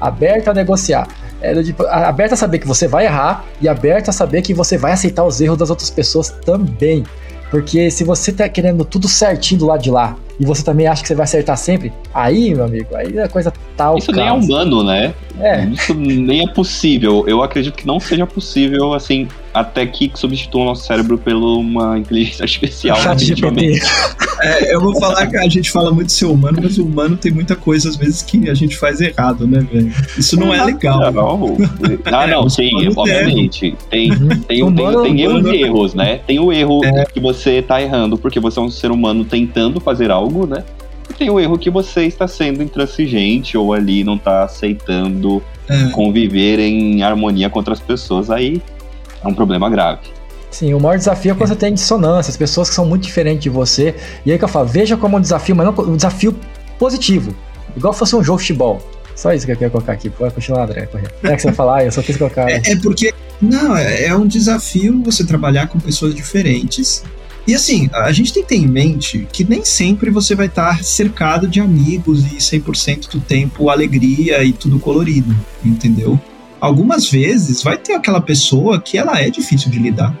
Aberto 0.00 0.48
a 0.48 0.54
negociar. 0.54 1.06
É, 1.46 1.62
tipo, 1.62 1.84
aberto 1.86 2.32
a 2.32 2.36
saber 2.36 2.58
que 2.58 2.66
você 2.66 2.88
vai 2.88 3.06
errar 3.06 3.44
e 3.60 3.68
aberto 3.68 4.08
a 4.08 4.12
saber 4.12 4.42
que 4.42 4.52
você 4.52 4.76
vai 4.76 4.92
aceitar 4.92 5.24
os 5.24 5.40
erros 5.40 5.56
das 5.58 5.70
outras 5.70 5.90
pessoas 5.90 6.30
também. 6.44 7.04
Porque 7.50 7.90
se 7.90 8.02
você 8.04 8.32
tá 8.32 8.48
querendo 8.48 8.84
tudo 8.84 9.08
certinho 9.08 9.60
do 9.60 9.66
lado 9.66 9.82
de 9.82 9.90
lá 9.90 10.16
e 10.38 10.44
você 10.44 10.62
também 10.64 10.86
acha 10.86 11.02
que 11.02 11.08
você 11.08 11.14
vai 11.14 11.24
acertar 11.24 11.56
sempre, 11.56 11.92
aí, 12.12 12.54
meu 12.54 12.64
amigo, 12.64 12.94
aí 12.94 13.18
a 13.18 13.28
coisa 13.28 13.52
tá 13.76 13.94
Isso 13.96 14.12
caso. 14.12 14.18
nem 14.18 14.28
é 14.28 14.32
humano, 14.32 14.82
né? 14.82 15.14
É. 15.40 15.64
Isso 15.64 15.94
nem 15.94 16.42
é 16.42 16.52
possível. 16.52 17.24
Eu 17.26 17.42
acredito 17.42 17.74
que 17.74 17.86
não 17.86 18.00
seja 18.00 18.26
possível, 18.26 18.92
assim, 18.92 19.28
até 19.56 19.86
que 19.86 20.10
substitua 20.14 20.60
o 20.60 20.64
nosso 20.66 20.84
cérebro 20.84 21.16
por 21.16 21.32
uma 21.32 21.98
inteligência 21.98 22.42
artificial. 22.42 22.94
é, 24.42 24.74
eu 24.74 24.80
vou 24.82 24.94
falar 25.00 25.26
que 25.26 25.36
a 25.38 25.48
gente 25.48 25.70
fala 25.70 25.90
muito 25.90 26.08
de 26.08 26.12
ser 26.12 26.26
humano, 26.26 26.58
mas 26.62 26.76
o 26.76 26.84
humano 26.84 27.16
tem 27.16 27.32
muita 27.32 27.56
coisa, 27.56 27.88
às 27.88 27.96
vezes, 27.96 28.20
que 28.20 28.50
a 28.50 28.54
gente 28.54 28.76
faz 28.76 29.00
errado, 29.00 29.46
né, 29.46 29.60
velho? 29.60 29.90
Isso 30.18 30.38
não 30.38 30.52
é 30.52 30.62
legal. 30.62 31.10
Não, 31.10 31.56
ah, 32.04 32.26
não, 32.26 32.50
sim, 32.50 32.70
obviamente. 32.94 33.74
Tem, 33.88 34.12
uhum. 34.12 34.28
tem, 34.46 34.62
humano, 34.62 35.04
tem, 35.04 35.16
tem, 35.16 35.24
erros 35.24 35.46
e 35.46 35.62
erros, 35.62 35.94
né? 35.94 36.20
Tem 36.26 36.38
o 36.38 36.52
erro 36.52 36.84
é. 36.84 37.06
que 37.06 37.18
você 37.18 37.62
tá 37.62 37.80
errando 37.80 38.18
porque 38.18 38.38
você 38.38 38.58
é 38.58 38.62
um 38.62 38.70
ser 38.70 38.90
humano 38.90 39.24
tentando 39.24 39.80
fazer 39.80 40.10
algo, 40.10 40.46
né? 40.46 40.64
E 41.08 41.14
tem 41.14 41.30
o 41.30 41.40
erro 41.40 41.56
que 41.56 41.70
você 41.70 42.04
está 42.04 42.28
sendo 42.28 42.62
intransigente 42.62 43.56
ou 43.56 43.72
ali 43.72 44.04
não 44.04 44.18
tá 44.18 44.44
aceitando 44.44 45.42
é. 45.66 45.88
conviver 45.92 46.58
em 46.58 47.02
harmonia 47.02 47.48
com 47.48 47.58
outras 47.58 47.80
pessoas. 47.80 48.30
Aí 48.30 48.60
é 49.26 49.30
um 49.30 49.34
problema 49.34 49.68
grave. 49.68 50.00
Sim, 50.50 50.72
o 50.72 50.80
maior 50.80 50.96
desafio 50.96 51.32
é 51.32 51.34
quando 51.34 51.48
você 51.48 51.56
tem 51.56 51.74
dissonância, 51.74 52.30
as 52.30 52.36
pessoas 52.36 52.68
que 52.68 52.74
são 52.74 52.86
muito 52.86 53.02
diferentes 53.02 53.42
de 53.42 53.50
você. 53.50 53.94
E 54.24 54.32
aí 54.32 54.38
que 54.38 54.44
eu 54.44 54.48
falo, 54.48 54.66
veja 54.66 54.96
como 54.96 55.16
um 55.16 55.20
desafio, 55.20 55.54
mas 55.54 55.66
não 55.66 55.84
um 55.84 55.96
desafio 55.96 56.34
positivo. 56.78 57.34
Igual 57.76 57.92
fosse 57.92 58.16
um 58.16 58.24
jogo 58.24 58.38
de 58.38 58.44
futebol. 58.44 58.80
Só 59.14 59.32
isso 59.32 59.46
que 59.46 59.52
eu 59.52 59.56
quero 59.56 59.70
colocar 59.70 59.92
aqui. 59.92 60.08
Pode 60.08 60.34
continuar, 60.34 60.64
André. 60.64 60.88
É 61.22 61.36
que 61.36 61.40
você 61.40 61.48
vai 61.48 61.54
falar, 61.54 61.84
eu 61.84 61.92
só 61.92 62.02
quis 62.02 62.16
colocar. 62.16 62.50
É, 62.50 62.60
é 62.64 62.76
porque. 62.76 63.12
Não, 63.40 63.76
é, 63.76 64.04
é 64.04 64.16
um 64.16 64.26
desafio 64.26 65.02
você 65.02 65.24
trabalhar 65.24 65.66
com 65.66 65.78
pessoas 65.78 66.14
diferentes. 66.14 67.02
E 67.46 67.54
assim, 67.54 67.88
a 67.92 68.10
gente 68.12 68.32
tem 68.32 68.42
que 68.42 68.48
ter 68.48 68.56
em 68.56 68.66
mente 68.66 69.26
que 69.32 69.44
nem 69.44 69.64
sempre 69.64 70.10
você 70.10 70.34
vai 70.34 70.46
estar 70.46 70.82
cercado 70.82 71.46
de 71.46 71.60
amigos 71.60 72.24
e 72.32 72.36
100% 72.36 73.08
do 73.08 73.20
tempo 73.20 73.70
alegria 73.70 74.42
e 74.42 74.52
tudo 74.52 74.80
colorido, 74.80 75.34
entendeu? 75.64 76.20
Algumas 76.66 77.10
vezes 77.10 77.62
vai 77.62 77.78
ter 77.78 77.94
aquela 77.94 78.20
pessoa 78.20 78.80
que 78.80 78.98
ela 78.98 79.20
é 79.20 79.30
difícil 79.30 79.70
de 79.70 79.78
lidar. 79.78 80.14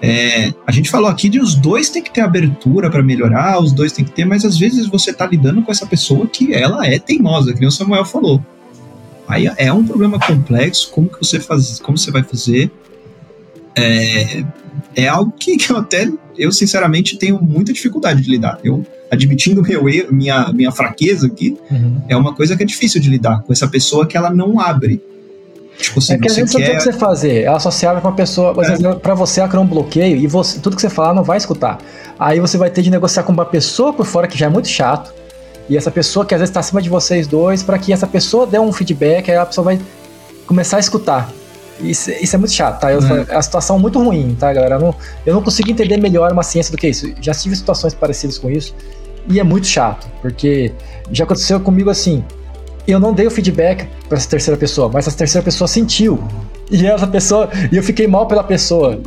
É, 0.00 0.52
a 0.66 0.70
gente 0.70 0.90
falou 0.90 1.08
aqui 1.08 1.28
de 1.28 1.40
os 1.40 1.54
dois 1.54 1.90
tem 1.90 2.02
que 2.02 2.10
ter 2.12 2.20
abertura 2.20 2.88
para 2.88 3.02
melhorar, 3.02 3.60
os 3.60 3.72
dois 3.72 3.92
tem 3.92 4.04
que 4.04 4.12
ter, 4.12 4.24
mas 4.24 4.44
às 4.44 4.56
vezes 4.56 4.86
você 4.86 5.12
tá 5.12 5.26
lidando 5.26 5.62
com 5.62 5.72
essa 5.72 5.86
pessoa 5.86 6.26
que 6.26 6.54
ela 6.54 6.86
é 6.86 6.98
teimosa, 6.98 7.52
que 7.52 7.66
o 7.66 7.70
Samuel 7.70 8.04
falou. 8.04 8.44
Aí 9.26 9.50
é 9.56 9.72
um 9.72 9.84
problema 9.84 10.18
complexo, 10.18 10.90
como 10.90 11.08
que 11.08 11.18
você 11.18 11.40
faz, 11.40 11.80
como 11.80 11.98
você 11.98 12.10
vai 12.10 12.22
fazer? 12.22 12.70
É, 13.78 14.44
é 14.96 15.08
algo 15.08 15.32
que, 15.38 15.56
que 15.56 15.70
eu 15.70 15.76
até, 15.76 16.10
eu 16.36 16.50
sinceramente 16.52 17.16
tenho 17.16 17.40
muita 17.42 17.72
dificuldade 17.72 18.22
de 18.22 18.30
lidar. 18.30 18.58
Eu 18.62 18.84
admitindo 19.10 19.62
meu 19.62 19.88
erro, 19.88 20.12
minha, 20.12 20.52
minha 20.52 20.70
fraqueza 20.70 21.26
aqui, 21.26 21.56
uhum. 21.70 22.02
é 22.08 22.16
uma 22.16 22.34
coisa 22.34 22.56
que 22.56 22.62
é 22.62 22.66
difícil 22.66 23.00
de 23.00 23.08
lidar 23.08 23.42
com 23.42 23.52
essa 23.52 23.66
pessoa 23.66 24.06
que 24.06 24.16
ela 24.16 24.30
não 24.30 24.60
abre. 24.60 25.02
Tipo 25.78 26.00
assim, 26.00 26.14
é 26.14 26.18
que 26.18 26.26
às 26.26 26.36
vezes 26.36 26.50
quer... 26.50 26.58
não 26.58 26.66
tem 26.66 26.74
o 26.74 26.78
que 26.78 26.84
você 26.84 26.92
fazer. 26.92 27.42
Ela 27.44 27.56
associada 27.56 28.00
com 28.00 28.08
uma 28.08 28.14
pessoa, 28.14 28.54
é. 28.64 28.94
para 28.96 29.14
você 29.14 29.40
ela 29.40 29.48
criou 29.48 29.64
um 29.64 29.68
bloqueio 29.68 30.16
e 30.16 30.26
você, 30.26 30.58
tudo 30.58 30.74
que 30.74 30.82
você 30.82 30.90
falar 30.90 31.14
não 31.14 31.22
vai 31.22 31.38
escutar. 31.38 31.78
Aí 32.18 32.40
você 32.40 32.58
vai 32.58 32.68
ter 32.68 32.82
de 32.82 32.90
negociar 32.90 33.22
com 33.22 33.32
uma 33.32 33.46
pessoa 33.46 33.92
por 33.92 34.04
fora 34.04 34.26
que 34.26 34.36
já 34.36 34.46
é 34.46 34.48
muito 34.48 34.68
chato. 34.68 35.14
E 35.68 35.76
essa 35.76 35.90
pessoa 35.90 36.24
que 36.24 36.34
às 36.34 36.40
vezes 36.40 36.50
está 36.50 36.60
acima 36.60 36.82
de 36.82 36.88
vocês 36.88 37.26
dois, 37.26 37.62
para 37.62 37.78
que 37.78 37.92
essa 37.92 38.06
pessoa 38.06 38.46
dê 38.46 38.58
um 38.58 38.72
feedback, 38.72 39.30
aí 39.30 39.36
a 39.36 39.46
pessoa 39.46 39.64
vai 39.66 39.80
começar 40.46 40.78
a 40.78 40.80
escutar. 40.80 41.30
Isso, 41.80 42.10
isso 42.10 42.34
é 42.34 42.38
muito 42.38 42.52
chato, 42.52 42.80
tá? 42.80 42.92
Eu, 42.92 43.00
é. 43.00 43.26
é 43.28 43.36
a 43.36 43.42
situação 43.42 43.78
muito 43.78 44.02
ruim, 44.02 44.36
tá, 44.38 44.52
galera? 44.52 44.76
Eu 44.76 44.80
não, 44.80 44.94
eu 45.24 45.34
não 45.34 45.42
consigo 45.42 45.70
entender 45.70 45.96
melhor 45.96 46.32
uma 46.32 46.42
ciência 46.42 46.72
do 46.72 46.76
que 46.76 46.88
isso. 46.88 47.12
Já 47.20 47.32
tive 47.32 47.54
situações 47.54 47.94
parecidas 47.94 48.38
com 48.38 48.50
isso. 48.50 48.74
E 49.28 49.38
é 49.38 49.44
muito 49.44 49.66
chato, 49.66 50.08
porque 50.22 50.72
já 51.12 51.24
aconteceu 51.24 51.60
comigo 51.60 51.90
assim. 51.90 52.24
Eu 52.86 52.98
não 52.98 53.12
dei 53.12 53.26
o 53.26 53.30
feedback 53.30 53.86
para 54.08 54.16
essa 54.16 54.28
terceira 54.28 54.58
pessoa, 54.58 54.90
mas 54.92 55.06
essa 55.06 55.16
terceira 55.16 55.44
pessoa 55.44 55.68
sentiu. 55.68 56.22
E 56.70 56.86
essa 56.86 57.06
pessoa, 57.06 57.48
e 57.70 57.76
eu 57.76 57.82
fiquei 57.82 58.06
mal 58.06 58.26
pela 58.26 58.42
pessoa, 58.42 58.98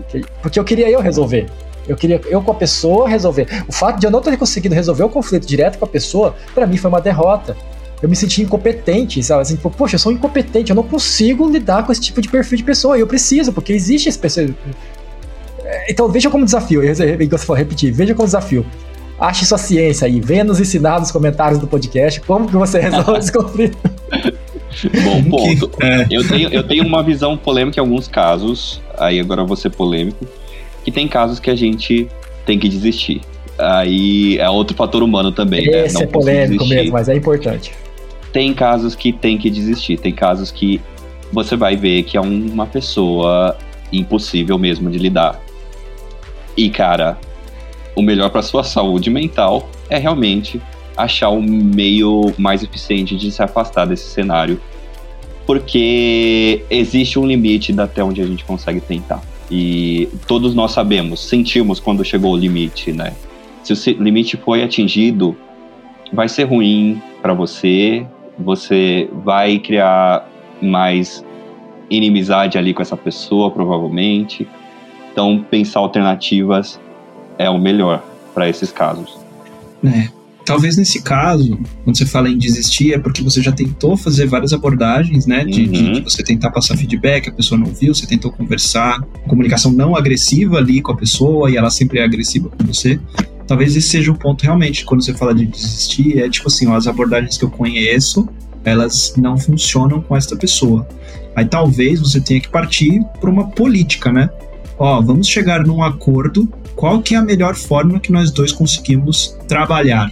porque 0.41 0.59
eu 0.59 0.63
queria 0.63 0.89
eu 0.89 1.01
resolver. 1.01 1.47
Eu 1.87 1.95
queria 1.95 2.21
eu 2.25 2.41
com 2.41 2.51
a 2.51 2.55
pessoa 2.55 3.09
resolver. 3.09 3.47
O 3.67 3.71
fato 3.71 3.99
de 3.99 4.05
eu 4.05 4.11
não 4.11 4.21
ter 4.21 4.37
conseguido 4.37 4.75
resolver 4.75 5.03
o 5.03 5.09
conflito 5.09 5.47
direto 5.47 5.79
com 5.79 5.85
a 5.85 5.87
pessoa, 5.87 6.35
para 6.53 6.67
mim 6.67 6.77
foi 6.77 6.89
uma 6.89 7.01
derrota. 7.01 7.57
Eu 8.01 8.09
me 8.09 8.15
senti 8.15 8.41
incompetente, 8.41 9.21
sabe? 9.21 9.41
Assim, 9.41 9.55
poxa, 9.55 9.95
eu 9.95 9.99
sou 9.99 10.11
incompetente, 10.11 10.71
eu 10.71 10.75
não 10.75 10.83
consigo 10.83 11.47
lidar 11.49 11.85
com 11.85 11.91
esse 11.91 12.01
tipo 12.01 12.21
de 12.21 12.27
perfil 12.29 12.57
de 12.57 12.63
pessoa. 12.63 12.97
E 12.97 13.01
eu 13.01 13.07
preciso, 13.07 13.53
porque 13.53 13.73
existe 13.73 14.09
esse 14.09 14.17
perfil. 14.17 14.55
Então 15.87 16.09
veja 16.09 16.29
como 16.29 16.43
desafio, 16.43 16.83
eu 16.83 17.37
vou 17.45 17.55
repetir, 17.55 17.91
veja 17.93 18.13
como 18.13 18.25
desafio 18.25 18.65
ache 19.21 19.45
sua 19.45 19.59
ciência 19.59 20.07
aí. 20.07 20.19
Venha 20.19 20.43
nos 20.43 20.59
ensinar 20.59 20.99
nos 20.99 21.11
comentários 21.11 21.59
do 21.59 21.67
podcast 21.67 22.19
como 22.21 22.47
que 22.47 22.55
você 22.55 22.79
resolve 22.79 23.19
esse 23.19 23.31
conflito. 23.31 23.77
Bom 25.03 25.23
ponto. 25.29 25.69
É. 25.79 26.07
Eu, 26.09 26.27
tenho, 26.27 26.49
eu 26.49 26.63
tenho 26.63 26.83
uma 26.83 27.03
visão 27.03 27.37
polêmica 27.37 27.79
em 27.79 27.83
alguns 27.83 28.07
casos, 28.07 28.81
aí 28.97 29.19
agora 29.19 29.41
eu 29.41 29.45
vou 29.45 29.55
ser 29.55 29.69
polêmico, 29.69 30.25
que 30.83 30.91
tem 30.91 31.07
casos 31.07 31.39
que 31.39 31.51
a 31.51 31.55
gente 31.55 32.07
tem 32.45 32.57
que 32.57 32.67
desistir. 32.67 33.21
Aí 33.59 34.39
é 34.39 34.49
outro 34.49 34.75
fator 34.75 35.03
humano 35.03 35.31
também, 35.31 35.61
Esse 35.61 35.71
né? 35.71 35.85
Esse 35.85 36.03
é 36.03 36.07
polêmico 36.07 36.63
desistir. 36.63 36.75
mesmo, 36.75 36.93
mas 36.93 37.07
é 37.07 37.15
importante. 37.15 37.71
Tem 38.31 38.53
casos 38.53 38.95
que 38.95 39.11
tem 39.11 39.37
que 39.37 39.49
desistir, 39.49 39.97
tem 39.97 40.13
casos 40.13 40.51
que 40.51 40.81
você 41.31 41.55
vai 41.55 41.75
ver 41.75 42.03
que 42.03 42.17
é 42.17 42.21
uma 42.21 42.65
pessoa 42.65 43.57
impossível 43.91 44.57
mesmo 44.57 44.89
de 44.89 44.97
lidar. 44.97 45.41
E, 46.55 46.69
cara, 46.69 47.17
o 47.95 48.01
melhor 48.01 48.29
para 48.29 48.41
sua 48.41 48.63
saúde 48.63 49.09
mental 49.09 49.69
é 49.89 49.97
realmente 49.97 50.61
achar 50.95 51.29
um 51.29 51.41
meio 51.41 52.33
mais 52.37 52.63
eficiente 52.63 53.15
de 53.15 53.31
se 53.31 53.41
afastar 53.41 53.85
desse 53.85 54.09
cenário, 54.09 54.61
porque 55.45 56.63
existe 56.69 57.17
um 57.17 57.25
limite 57.25 57.77
até 57.79 58.03
onde 58.03 58.21
a 58.21 58.25
gente 58.25 58.45
consegue 58.45 58.79
tentar. 58.79 59.21
E 59.49 60.07
todos 60.27 60.55
nós 60.55 60.71
sabemos, 60.71 61.19
sentimos 61.27 61.79
quando 61.79 62.05
chegou 62.05 62.33
o 62.33 62.37
limite, 62.37 62.91
né? 62.91 63.13
Se 63.63 63.73
o 63.73 64.03
limite 64.03 64.37
foi 64.37 64.63
atingido, 64.63 65.35
vai 66.13 66.29
ser 66.29 66.45
ruim 66.45 67.01
para 67.21 67.33
você, 67.33 68.05
você 68.41 69.09
vai 69.23 69.59
criar 69.59 70.27
mais 70.61 71.23
inimizade 71.89 72.57
ali 72.57 72.73
com 72.73 72.81
essa 72.81 72.97
pessoa, 72.97 73.51
provavelmente. 73.51 74.47
Então, 75.11 75.45
pensar 75.49 75.79
alternativas 75.79 76.79
é 77.37 77.49
o 77.49 77.57
melhor 77.57 78.03
para 78.33 78.47
esses 78.47 78.71
casos. 78.71 79.19
É. 79.83 80.21
Talvez 80.45 80.75
nesse 80.75 81.01
caso, 81.01 81.59
quando 81.83 81.97
você 81.97 82.05
fala 82.05 82.27
em 82.27 82.37
desistir, 82.37 82.93
é 82.93 82.97
porque 82.99 83.21
você 83.21 83.41
já 83.41 83.51
tentou 83.51 83.95
fazer 83.95 84.25
várias 84.25 84.53
abordagens, 84.53 85.27
né? 85.27 85.45
De, 85.45 85.61
uhum. 85.61 85.71
de, 85.71 85.91
de, 85.93 86.01
você 86.01 86.23
tentar 86.23 86.49
passar 86.49 86.75
feedback, 86.75 87.29
a 87.29 87.31
pessoa 87.31 87.59
não 87.59 87.67
viu, 87.67 87.93
você 87.93 88.07
tentou 88.07 88.31
conversar, 88.31 88.99
comunicação 89.27 89.71
não 89.71 89.95
agressiva 89.95 90.57
ali 90.57 90.81
com 90.81 90.91
a 90.91 90.97
pessoa 90.97 91.51
e 91.51 91.57
ela 91.57 91.69
sempre 91.69 91.99
é 91.99 92.03
agressiva 92.03 92.49
com 92.49 92.65
você. 92.65 92.99
Talvez 93.51 93.75
esse 93.75 93.89
seja 93.89 94.09
o 94.13 94.15
ponto 94.17 94.43
realmente, 94.43 94.85
quando 94.85 95.03
você 95.03 95.13
fala 95.13 95.35
de 95.35 95.45
desistir, 95.45 96.19
é 96.19 96.29
tipo 96.29 96.47
assim, 96.47 96.73
as 96.73 96.87
abordagens 96.87 97.37
que 97.37 97.43
eu 97.43 97.51
conheço, 97.51 98.29
elas 98.63 99.13
não 99.17 99.37
funcionam 99.37 100.01
com 100.01 100.15
esta 100.15 100.37
pessoa. 100.37 100.87
Aí 101.35 101.43
talvez 101.43 101.99
você 101.99 102.21
tenha 102.21 102.39
que 102.39 102.47
partir 102.47 103.03
para 103.19 103.29
uma 103.29 103.49
política, 103.49 104.09
né? 104.09 104.29
Ó, 104.79 105.01
vamos 105.01 105.27
chegar 105.27 105.65
num 105.65 105.83
acordo 105.83 106.47
qual 106.77 107.01
que 107.01 107.13
é 107.13 107.17
a 107.17 107.21
melhor 107.21 107.53
forma 107.53 107.99
que 107.99 108.09
nós 108.09 108.31
dois 108.31 108.53
conseguimos 108.53 109.37
trabalhar, 109.49 110.09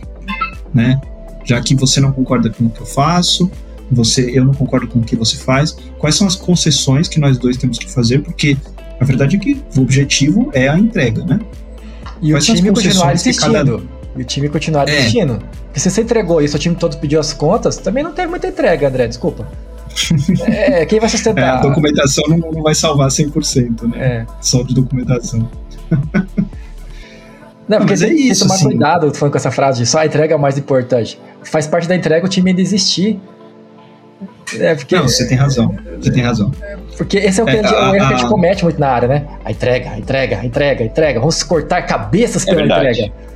né? 0.73 0.99
Já 1.45 1.61
que 1.61 1.73
você 1.75 2.01
não 2.01 2.11
concorda 2.11 2.49
com 2.49 2.65
o 2.65 2.69
que 2.69 2.81
eu 2.81 2.85
faço, 2.85 3.49
você, 3.89 4.37
eu 4.37 4.43
não 4.43 4.53
concordo 4.53 4.85
com 4.85 4.99
o 4.99 5.01
que 5.01 5.15
você 5.15 5.37
faz, 5.37 5.77
quais 5.97 6.15
são 6.15 6.27
as 6.27 6.35
concessões 6.35 7.07
que 7.07 7.21
nós 7.21 7.37
dois 7.37 7.55
temos 7.55 7.79
que 7.79 7.89
fazer, 7.89 8.19
porque 8.19 8.57
a 8.99 9.05
verdade 9.05 9.37
é 9.37 9.39
que 9.39 9.61
o 9.77 9.81
objetivo 9.81 10.51
é 10.53 10.67
a 10.67 10.77
entrega, 10.77 11.23
né? 11.23 11.39
E 12.22 12.34
o 12.34 12.39
time 12.39 12.70
continuar 12.70 13.13
existindo. 13.13 13.53
Cada... 13.53 13.99
E 14.15 14.22
o 14.22 14.26
time 14.26 14.49
continuar 14.49 14.89
é. 14.89 14.97
existindo. 14.97 15.39
Porque 15.65 15.80
se 15.80 15.89
você 15.89 16.01
entregou 16.01 16.41
isso, 16.41 16.55
o 16.55 16.59
time 16.59 16.76
todo 16.76 16.97
pediu 16.97 17.20
as 17.20 17.34
contas, 17.34 17.78
também 17.78 18.03
não 18.03 18.11
teve 18.11 18.28
muita 18.28 18.47
entrega, 18.47 18.88
André, 18.88 19.07
desculpa. 19.07 19.47
É, 20.45 20.86
quem 20.86 20.99
vai 20.99 21.09
sustentar? 21.09 21.41
É, 21.41 21.49
a 21.49 21.61
documentação 21.61 22.24
não, 22.28 22.38
não 22.38 22.61
vai 22.61 22.76
salvar 22.76 23.09
100%, 23.09 23.89
né? 23.89 23.97
É. 23.97 24.26
Só 24.39 24.61
de 24.61 24.74
documentação. 24.74 25.49
Não, 27.67 27.78
porque 27.78 27.93
Mas 27.93 28.01
é 28.01 28.07
tem, 28.07 28.15
isso, 28.15 28.24
tem 28.24 28.34
que 28.34 28.39
tomar 28.39 28.55
assim. 28.55 28.65
cuidado 28.65 29.13
falando 29.13 29.32
com 29.32 29.38
essa 29.38 29.51
frase 29.51 29.80
de 29.80 29.86
só 29.86 29.99
a 29.99 30.05
entrega 30.05 30.34
é 30.34 30.38
o 30.38 30.39
mais 30.39 30.57
importante. 30.57 31.20
Faz 31.43 31.67
parte 31.67 31.88
da 31.88 31.95
entrega 31.95 32.26
o 32.26 32.30
time 32.30 32.49
ainda 32.49 32.61
existir. 32.61 33.20
É 34.59 34.76
porque, 34.76 34.95
não, 34.95 35.03
você 35.03 35.28
tem 35.28 35.38
razão. 35.38 35.76
Você 35.99 36.11
tem 36.11 36.24
razão. 36.24 36.51
Porque 36.97 37.17
esse 37.17 37.39
é 37.39 37.43
o 37.43 37.45
que, 37.45 37.55
é, 37.55 37.59
a, 37.59 37.63
gente, 37.63 37.74
a, 37.74 37.91
o 37.91 37.95
erro 37.95 38.07
que 38.07 38.13
a 38.13 38.17
gente 38.17 38.30
comete 38.30 38.63
muito 38.63 38.80
na 38.80 38.89
área, 38.89 39.07
né? 39.07 39.28
A 39.45 39.51
entrega, 39.51 39.91
a 39.91 39.99
entrega, 39.99 40.39
a 40.39 40.45
entrega, 40.45 40.84
a 40.84 40.88
entrega. 40.88 41.20
Vamos 41.20 41.43
cortar 41.43 41.84
cabeças 41.84 42.43
é 42.43 42.45
pela 42.47 42.61
verdade. 42.61 43.01
entrega. 43.01 43.30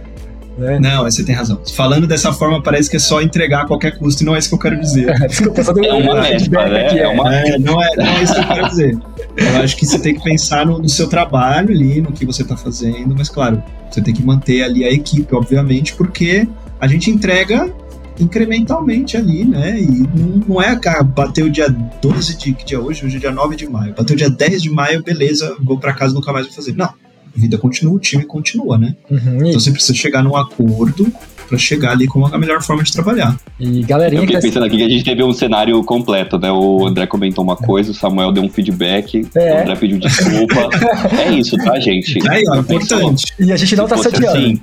Né? 0.58 0.80
Não, 0.80 1.04
você 1.04 1.24
tem 1.24 1.34
razão. 1.34 1.60
Falando 1.74 2.06
dessa 2.06 2.32
forma, 2.32 2.62
parece 2.62 2.90
que 2.90 2.98
é 2.98 3.00
só 3.00 3.22
entregar 3.22 3.64
a 3.64 3.66
qualquer 3.66 3.98
custo, 3.98 4.22
e 4.22 4.26
não 4.26 4.36
é 4.36 4.40
isso 4.40 4.50
que 4.50 4.56
eu 4.56 4.60
quero 4.60 4.80
dizer. 4.80 5.12
Desculpa, 5.28 5.64
só 5.64 5.74
deu 5.74 5.86
é 5.86 5.94
uma 5.94 6.24
feedback 6.24 6.70
né? 6.70 6.86
aqui. 6.86 7.00
É, 7.00 7.08
uma... 7.08 7.36
é, 7.36 7.58
não, 7.58 7.82
é, 7.82 7.96
não 7.96 8.06
é 8.06 8.24
isso 8.24 8.34
que 8.34 8.40
eu 8.40 8.48
quero 8.48 8.70
dizer. 8.70 8.98
Eu 9.36 9.58
acho 9.64 9.76
que 9.78 9.86
você 9.86 10.00
tem 10.00 10.14
que 10.14 10.24
pensar 10.24 10.66
no, 10.66 10.78
no 10.78 10.90
seu 10.90 11.08
trabalho 11.08 11.72
ali, 11.72 12.02
no 12.02 12.12
que 12.12 12.26
você 12.26 12.44
está 12.44 12.56
fazendo, 12.56 13.16
mas 13.18 13.30
claro, 13.30 13.64
você 13.90 14.02
tem 14.02 14.14
que 14.14 14.24
manter 14.24 14.64
ali 14.64 14.84
a 14.84 14.92
equipe, 14.92 15.34
obviamente, 15.34 15.96
porque 15.96 16.48
a 16.80 16.88
gente 16.88 17.10
entrega 17.10 17.74
incrementalmente 18.20 19.18
ali, 19.18 19.44
né? 19.44 19.80
E 19.80 20.08
não, 20.48 20.62
é, 20.62 20.76
cara, 20.76 21.04
bateu 21.04 21.50
dia 21.50 21.70
12 21.70 22.38
de 22.38 22.54
que 22.54 22.66
dia 22.66 22.78
é 22.78 22.80
hoje? 22.80 23.06
Hoje 23.06 23.18
é 23.18 23.20
dia 23.20 23.32
9 23.32 23.56
de 23.56 23.68
maio. 23.68 23.94
Bateu 23.94 24.16
dia 24.16 24.30
10 24.30 24.62
de 24.62 24.70
maio, 24.70 25.04
beleza, 25.04 25.56
vou 25.62 25.78
para 25.78 25.94
casa 25.94 26.14
nunca 26.14 26.32
mais 26.32 26.46
vou 26.46 26.56
fazer. 26.56 26.76
Não 26.76 26.94
a 27.36 27.40
vida 27.40 27.58
continua, 27.58 27.96
o 27.96 28.00
time 28.00 28.24
continua, 28.24 28.78
né? 28.78 28.96
Uhum, 29.10 29.48
então 29.48 29.60
você 29.60 29.72
precisa 29.72 29.94
chegar 29.94 30.24
num 30.24 30.36
acordo 30.36 31.12
para 31.48 31.58
chegar 31.58 31.92
ali 31.92 32.08
com 32.08 32.26
a 32.26 32.38
melhor 32.38 32.62
forma 32.62 32.84
de 32.84 32.92
trabalhar. 32.94 33.36
E 33.60 33.82
galerinha. 33.84 34.20
Eu 34.22 34.22
fiquei 34.22 34.36
tá 34.36 34.42
pensando 34.42 34.66
aqui 34.66 34.78
que 34.78 34.84
a 34.84 34.90
gente 34.90 35.04
teve 35.04 35.24
um 35.24 35.34
cenário 35.34 35.84
completo, 35.84 36.38
né? 36.38 36.52
O 36.52 36.86
André 36.86 37.08
comentou 37.08 37.44
uma 37.44 37.56
coisa, 37.56 37.92
o 37.92 37.94
Samuel 37.94 38.32
deu 38.32 38.44
um 38.44 38.50
feedback, 38.50 39.28
é. 39.36 39.58
o 39.58 39.62
André 39.62 39.76
pediu 39.76 40.00
desculpa. 40.00 40.70
é 41.20 41.34
isso, 41.34 41.58
tá, 41.58 41.80
gente? 41.80 42.20
É, 42.20 42.44
ó, 42.50 42.60
importante. 42.60 43.34
E 43.40 43.52
a 43.52 43.58
gente 43.58 43.76
não 43.76 43.88
tá 43.88 43.98
se 43.98 44.08
odiando. 44.08 44.38
Assim, 44.38 44.60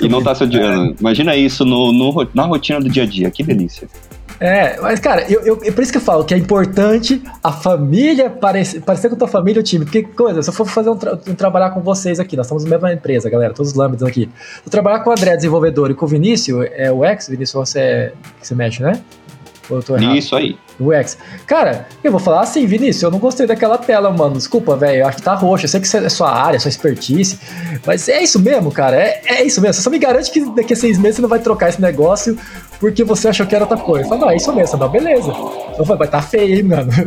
e 0.00 0.08
não 0.08 0.22
tá 0.22 0.34
se 0.34 0.44
odiando. 0.44 0.94
Imagina 1.00 1.36
isso 1.36 1.64
no, 1.64 1.92
no, 1.92 2.28
na 2.34 2.44
rotina 2.44 2.80
do 2.80 2.88
dia 2.88 3.02
a 3.02 3.06
dia, 3.06 3.30
que 3.30 3.42
delícia. 3.42 3.88
É, 4.40 4.80
mas 4.80 4.98
cara, 4.98 5.30
eu, 5.30 5.42
eu, 5.42 5.60
é 5.62 5.70
por 5.70 5.82
isso 5.82 5.92
que 5.92 5.98
eu 5.98 6.02
falo 6.02 6.24
que 6.24 6.32
é 6.32 6.38
importante 6.38 7.22
a 7.44 7.52
família 7.52 8.30
parecer, 8.30 8.80
parecer 8.80 9.10
com 9.10 9.14
a 9.14 9.18
tua 9.18 9.28
família 9.28 9.60
o 9.60 9.62
time. 9.62 9.84
Porque, 9.84 10.02
coisa, 10.02 10.42
se 10.42 10.48
eu 10.48 10.54
for 10.54 10.66
fazer 10.66 10.88
um, 10.88 10.96
tra 10.96 11.14
um 11.14 11.34
trabalhar 11.34 11.70
com 11.70 11.82
vocês 11.82 12.18
aqui, 12.18 12.38
nós 12.38 12.46
estamos 12.46 12.64
na 12.64 12.70
mesma 12.70 12.90
empresa, 12.90 13.28
galera, 13.28 13.52
todos 13.52 13.72
os 13.72 13.76
lâmbitos 13.76 14.06
aqui. 14.06 14.30
Se 14.62 14.62
eu 14.66 14.70
trabalhar 14.70 15.00
com 15.00 15.10
o 15.10 15.12
André, 15.12 15.36
desenvolvedor, 15.36 15.90
e 15.90 15.94
com 15.94 16.06
o 16.06 16.08
Vinícius, 16.08 16.66
é 16.72 16.90
o 16.90 17.04
X, 17.04 17.28
Vinícius, 17.28 17.68
você, 17.68 17.80
é, 17.80 18.12
você 18.40 18.54
mexe, 18.54 18.82
né? 18.82 19.02
Eu 19.70 19.82
tô 19.82 19.96
errado? 19.96 20.16
Isso 20.16 20.34
aí. 20.36 20.56
O 20.78 20.92
X. 20.92 21.18
Cara, 21.46 21.86
eu 22.02 22.10
vou 22.10 22.20
falar 22.20 22.40
assim, 22.40 22.66
Vinícius, 22.66 23.02
eu 23.02 23.10
não 23.10 23.18
gostei 23.18 23.46
daquela 23.46 23.76
tela, 23.76 24.10
mano. 24.10 24.36
Desculpa, 24.36 24.76
velho. 24.76 25.00
Eu 25.00 25.06
acho 25.06 25.18
que 25.18 25.22
tá 25.22 25.34
roxo. 25.34 25.64
Eu 25.64 25.68
sei 25.68 25.80
que 25.80 25.96
é 25.96 26.08
sua 26.08 26.32
área, 26.32 26.58
sua 26.58 26.68
expertise. 26.68 27.38
Mas 27.86 28.08
é 28.08 28.22
isso 28.22 28.38
mesmo, 28.38 28.70
cara. 28.72 28.96
É, 28.96 29.20
é 29.26 29.44
isso 29.44 29.60
mesmo. 29.60 29.74
Você 29.74 29.82
só 29.82 29.90
me 29.90 29.98
garante 29.98 30.30
que 30.30 30.40
daqui 30.54 30.72
a 30.72 30.76
seis 30.76 30.98
meses 30.98 31.16
você 31.16 31.22
não 31.22 31.28
vai 31.28 31.38
trocar 31.38 31.68
esse 31.68 31.80
negócio 31.80 32.36
porque 32.80 33.04
você 33.04 33.28
achou 33.28 33.46
que 33.46 33.54
era 33.54 33.64
outra 33.64 33.76
coisa. 33.76 34.06
Eu 34.06 34.08
falo, 34.08 34.22
não, 34.22 34.30
é 34.30 34.36
isso 34.36 34.52
mesmo, 34.54 34.78
não, 34.78 34.88
beleza. 34.88 35.30
Eu 35.78 35.84
falei, 35.84 36.00
mas 36.00 36.10
tá 36.10 36.22
feio, 36.22 36.56
hein, 36.56 36.62
mano? 36.62 36.90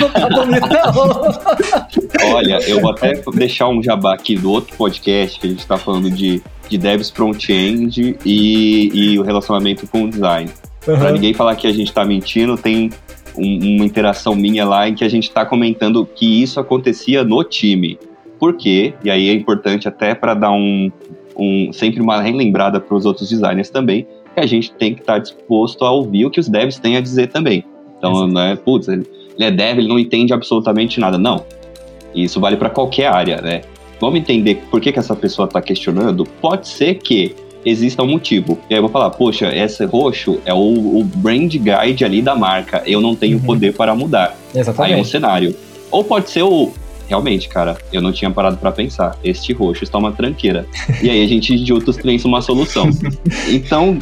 Não 0.00 0.10
tá 0.10 0.28
bonito, 0.28 0.66
não. 0.66 2.34
Olha, 2.34 2.58
eu 2.66 2.80
vou 2.80 2.90
até 2.90 3.12
deixar 3.34 3.68
um 3.68 3.82
jabá 3.82 4.14
aqui 4.14 4.34
do 4.36 4.50
outro 4.50 4.74
podcast 4.76 5.38
que 5.38 5.46
a 5.46 5.50
gente 5.50 5.66
tá 5.66 5.76
falando 5.76 6.10
de, 6.10 6.42
de 6.68 6.78
devs 6.78 7.10
front-end 7.10 8.16
e, 8.24 8.90
e 8.94 9.18
o 9.18 9.22
relacionamento 9.22 9.86
com 9.86 10.04
o 10.04 10.10
design. 10.10 10.50
Uhum. 10.86 10.98
Pra 10.98 11.12
ninguém 11.12 11.34
falar 11.34 11.54
que 11.56 11.66
a 11.66 11.72
gente 11.72 11.92
tá 11.92 12.04
mentindo, 12.04 12.56
tem 12.56 12.90
um, 13.36 13.76
uma 13.76 13.84
interação 13.84 14.34
minha 14.34 14.64
lá 14.64 14.88
em 14.88 14.94
que 14.94 15.04
a 15.04 15.08
gente 15.08 15.30
tá 15.30 15.44
comentando 15.44 16.06
que 16.06 16.42
isso 16.42 16.58
acontecia 16.58 17.22
no 17.24 17.42
time. 17.44 17.98
Por 18.38 18.56
quê? 18.56 18.94
E 19.04 19.10
aí 19.10 19.28
é 19.28 19.32
importante 19.32 19.86
até 19.86 20.14
para 20.14 20.34
dar 20.34 20.50
um, 20.50 20.90
um 21.36 21.72
sempre 21.72 22.00
uma 22.00 22.20
relembrada 22.22 22.80
para 22.80 22.96
os 22.96 23.04
outros 23.04 23.28
designers 23.28 23.68
também, 23.68 24.06
que 24.34 24.40
a 24.40 24.46
gente 24.46 24.72
tem 24.72 24.94
que 24.94 25.00
estar 25.00 25.14
tá 25.14 25.18
disposto 25.18 25.84
a 25.84 25.90
ouvir 25.90 26.24
o 26.24 26.30
que 26.30 26.40
os 26.40 26.48
devs 26.48 26.78
têm 26.78 26.96
a 26.96 27.00
dizer 27.00 27.28
também. 27.28 27.64
Então, 27.98 28.26
não 28.26 28.40
é, 28.40 28.56
putz, 28.56 28.88
ele, 28.88 29.06
ele 29.36 29.44
é 29.44 29.50
dev, 29.50 29.78
ele 29.78 29.88
não 29.88 29.98
entende 29.98 30.32
absolutamente 30.32 30.98
nada. 30.98 31.18
Não. 31.18 31.44
Isso 32.14 32.40
vale 32.40 32.56
para 32.56 32.70
qualquer 32.70 33.06
área, 33.06 33.40
né? 33.42 33.60
Vamos 34.00 34.18
entender 34.18 34.62
por 34.70 34.80
que, 34.80 34.90
que 34.90 34.98
essa 34.98 35.14
pessoa 35.14 35.46
está 35.46 35.60
questionando. 35.60 36.24
Pode 36.24 36.66
ser 36.66 36.94
que 36.94 37.36
exista 37.64 38.02
um 38.02 38.06
motivo. 38.06 38.58
E 38.68 38.74
aí 38.74 38.78
eu 38.78 38.82
vou 38.82 38.90
falar, 38.90 39.10
poxa, 39.10 39.54
esse 39.54 39.84
roxo 39.84 40.40
é 40.44 40.52
o, 40.52 40.98
o 40.98 41.04
brand 41.04 41.52
guide 41.52 42.04
ali 42.04 42.22
da 42.22 42.34
marca. 42.34 42.82
Eu 42.86 43.00
não 43.00 43.14
tenho 43.14 43.38
uhum. 43.38 43.44
poder 43.44 43.74
para 43.74 43.94
mudar. 43.94 44.36
Exatamente. 44.54 44.92
Aí 44.92 44.98
é 44.98 45.02
um 45.02 45.04
cenário. 45.04 45.54
Ou 45.90 46.04
pode 46.04 46.30
ser 46.30 46.42
o 46.42 46.72
realmente, 47.10 47.48
cara, 47.48 47.76
eu 47.92 48.00
não 48.00 48.12
tinha 48.12 48.30
parado 48.30 48.56
para 48.56 48.70
pensar. 48.70 49.18
Este 49.24 49.52
roxo 49.52 49.82
está 49.82 49.98
uma 49.98 50.12
tranqueira. 50.12 50.64
E 51.02 51.10
aí 51.10 51.24
a 51.24 51.26
gente 51.26 51.58
juntos 51.66 51.96
pensa 51.96 52.28
uma 52.28 52.40
solução. 52.40 52.88
Então, 53.48 53.98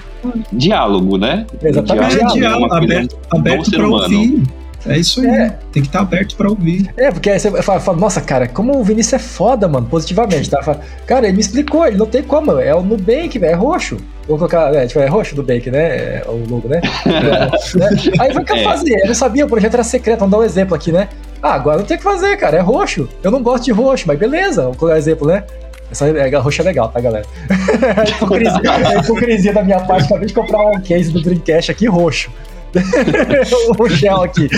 diálogo, 0.52 1.16
né? 1.16 1.46
Exatamente. 1.62 2.16
Diálogo, 2.16 2.36
é, 2.36 2.38
diálogo, 2.38 2.74
aberto, 2.74 3.16
aberto 3.30 3.70
para 3.70 3.88
ouvir. 3.88 4.42
É 4.86 4.96
isso 4.96 5.20
aí, 5.20 5.26
é. 5.26 5.48
tem 5.72 5.82
que 5.82 5.88
estar 5.88 6.00
tá 6.00 6.04
aberto 6.04 6.36
pra 6.36 6.48
ouvir. 6.48 6.92
É, 6.96 7.10
porque 7.10 7.30
aí 7.30 7.38
você 7.38 7.50
fala, 7.62 7.80
fala, 7.80 7.98
nossa, 7.98 8.20
cara, 8.20 8.46
como 8.46 8.78
o 8.78 8.84
Vinícius 8.84 9.14
é 9.14 9.18
foda, 9.18 9.66
mano, 9.66 9.86
positivamente, 9.86 10.48
tá? 10.48 10.62
Fala, 10.62 10.80
cara, 11.06 11.26
ele 11.26 11.36
me 11.36 11.40
explicou, 11.40 11.86
ele 11.86 11.96
não 11.96 12.06
tem 12.06 12.22
como, 12.22 12.58
é 12.58 12.74
o 12.74 12.82
Nubank, 12.82 13.38
velho, 13.38 13.52
é 13.52 13.54
roxo. 13.54 13.96
Vou 14.26 14.36
colocar, 14.36 14.74
é, 14.74 14.86
tipo, 14.86 15.00
é 15.00 15.06
roxo 15.06 15.34
Nubank, 15.34 15.70
né? 15.70 15.80
É 15.80 16.24
o 16.26 16.44
logo, 16.48 16.68
né? 16.68 16.80
é, 17.06 17.78
né? 17.78 17.90
Aí 18.20 18.32
foi 18.32 18.42
o 18.42 18.44
que 18.44 18.52
eu 18.52 18.56
é. 18.56 18.64
fazia, 18.64 18.98
eu 19.00 19.06
não 19.08 19.14
sabia, 19.14 19.44
o 19.44 19.48
projeto 19.48 19.74
era 19.74 19.84
secreto, 19.84 20.20
vamos 20.20 20.32
dar 20.32 20.38
um 20.38 20.44
exemplo 20.44 20.74
aqui, 20.74 20.92
né? 20.92 21.08
Ah, 21.42 21.54
agora 21.54 21.78
não 21.78 21.84
tem 21.84 21.96
o 21.96 21.98
que 21.98 22.04
fazer, 22.04 22.36
cara, 22.36 22.56
é 22.56 22.60
roxo. 22.60 23.08
Eu 23.22 23.30
não 23.30 23.42
gosto 23.42 23.64
de 23.64 23.72
roxo, 23.72 24.04
mas 24.06 24.18
beleza, 24.18 24.64
vou 24.64 24.74
colocar 24.74 24.94
um 24.94 24.98
exemplo, 24.98 25.26
né? 25.26 25.44
Essa 25.90 26.06
é, 26.06 26.36
roxa 26.36 26.62
é 26.62 26.64
legal, 26.64 26.88
tá, 26.88 27.00
galera? 27.00 27.24
a, 27.96 28.04
hipocrisia, 28.04 28.72
a 28.72 28.94
hipocrisia 28.96 29.52
da 29.52 29.62
minha 29.62 29.80
parte, 29.80 30.04
acabei 30.04 30.26
de 30.26 30.34
comprar 30.34 30.66
um 30.66 30.80
case 30.80 31.10
do 31.10 31.22
Dreamcast 31.22 31.70
aqui 31.70 31.86
roxo. 31.86 32.30
o 33.78 33.88
Shell 33.88 34.22
aqui. 34.22 34.48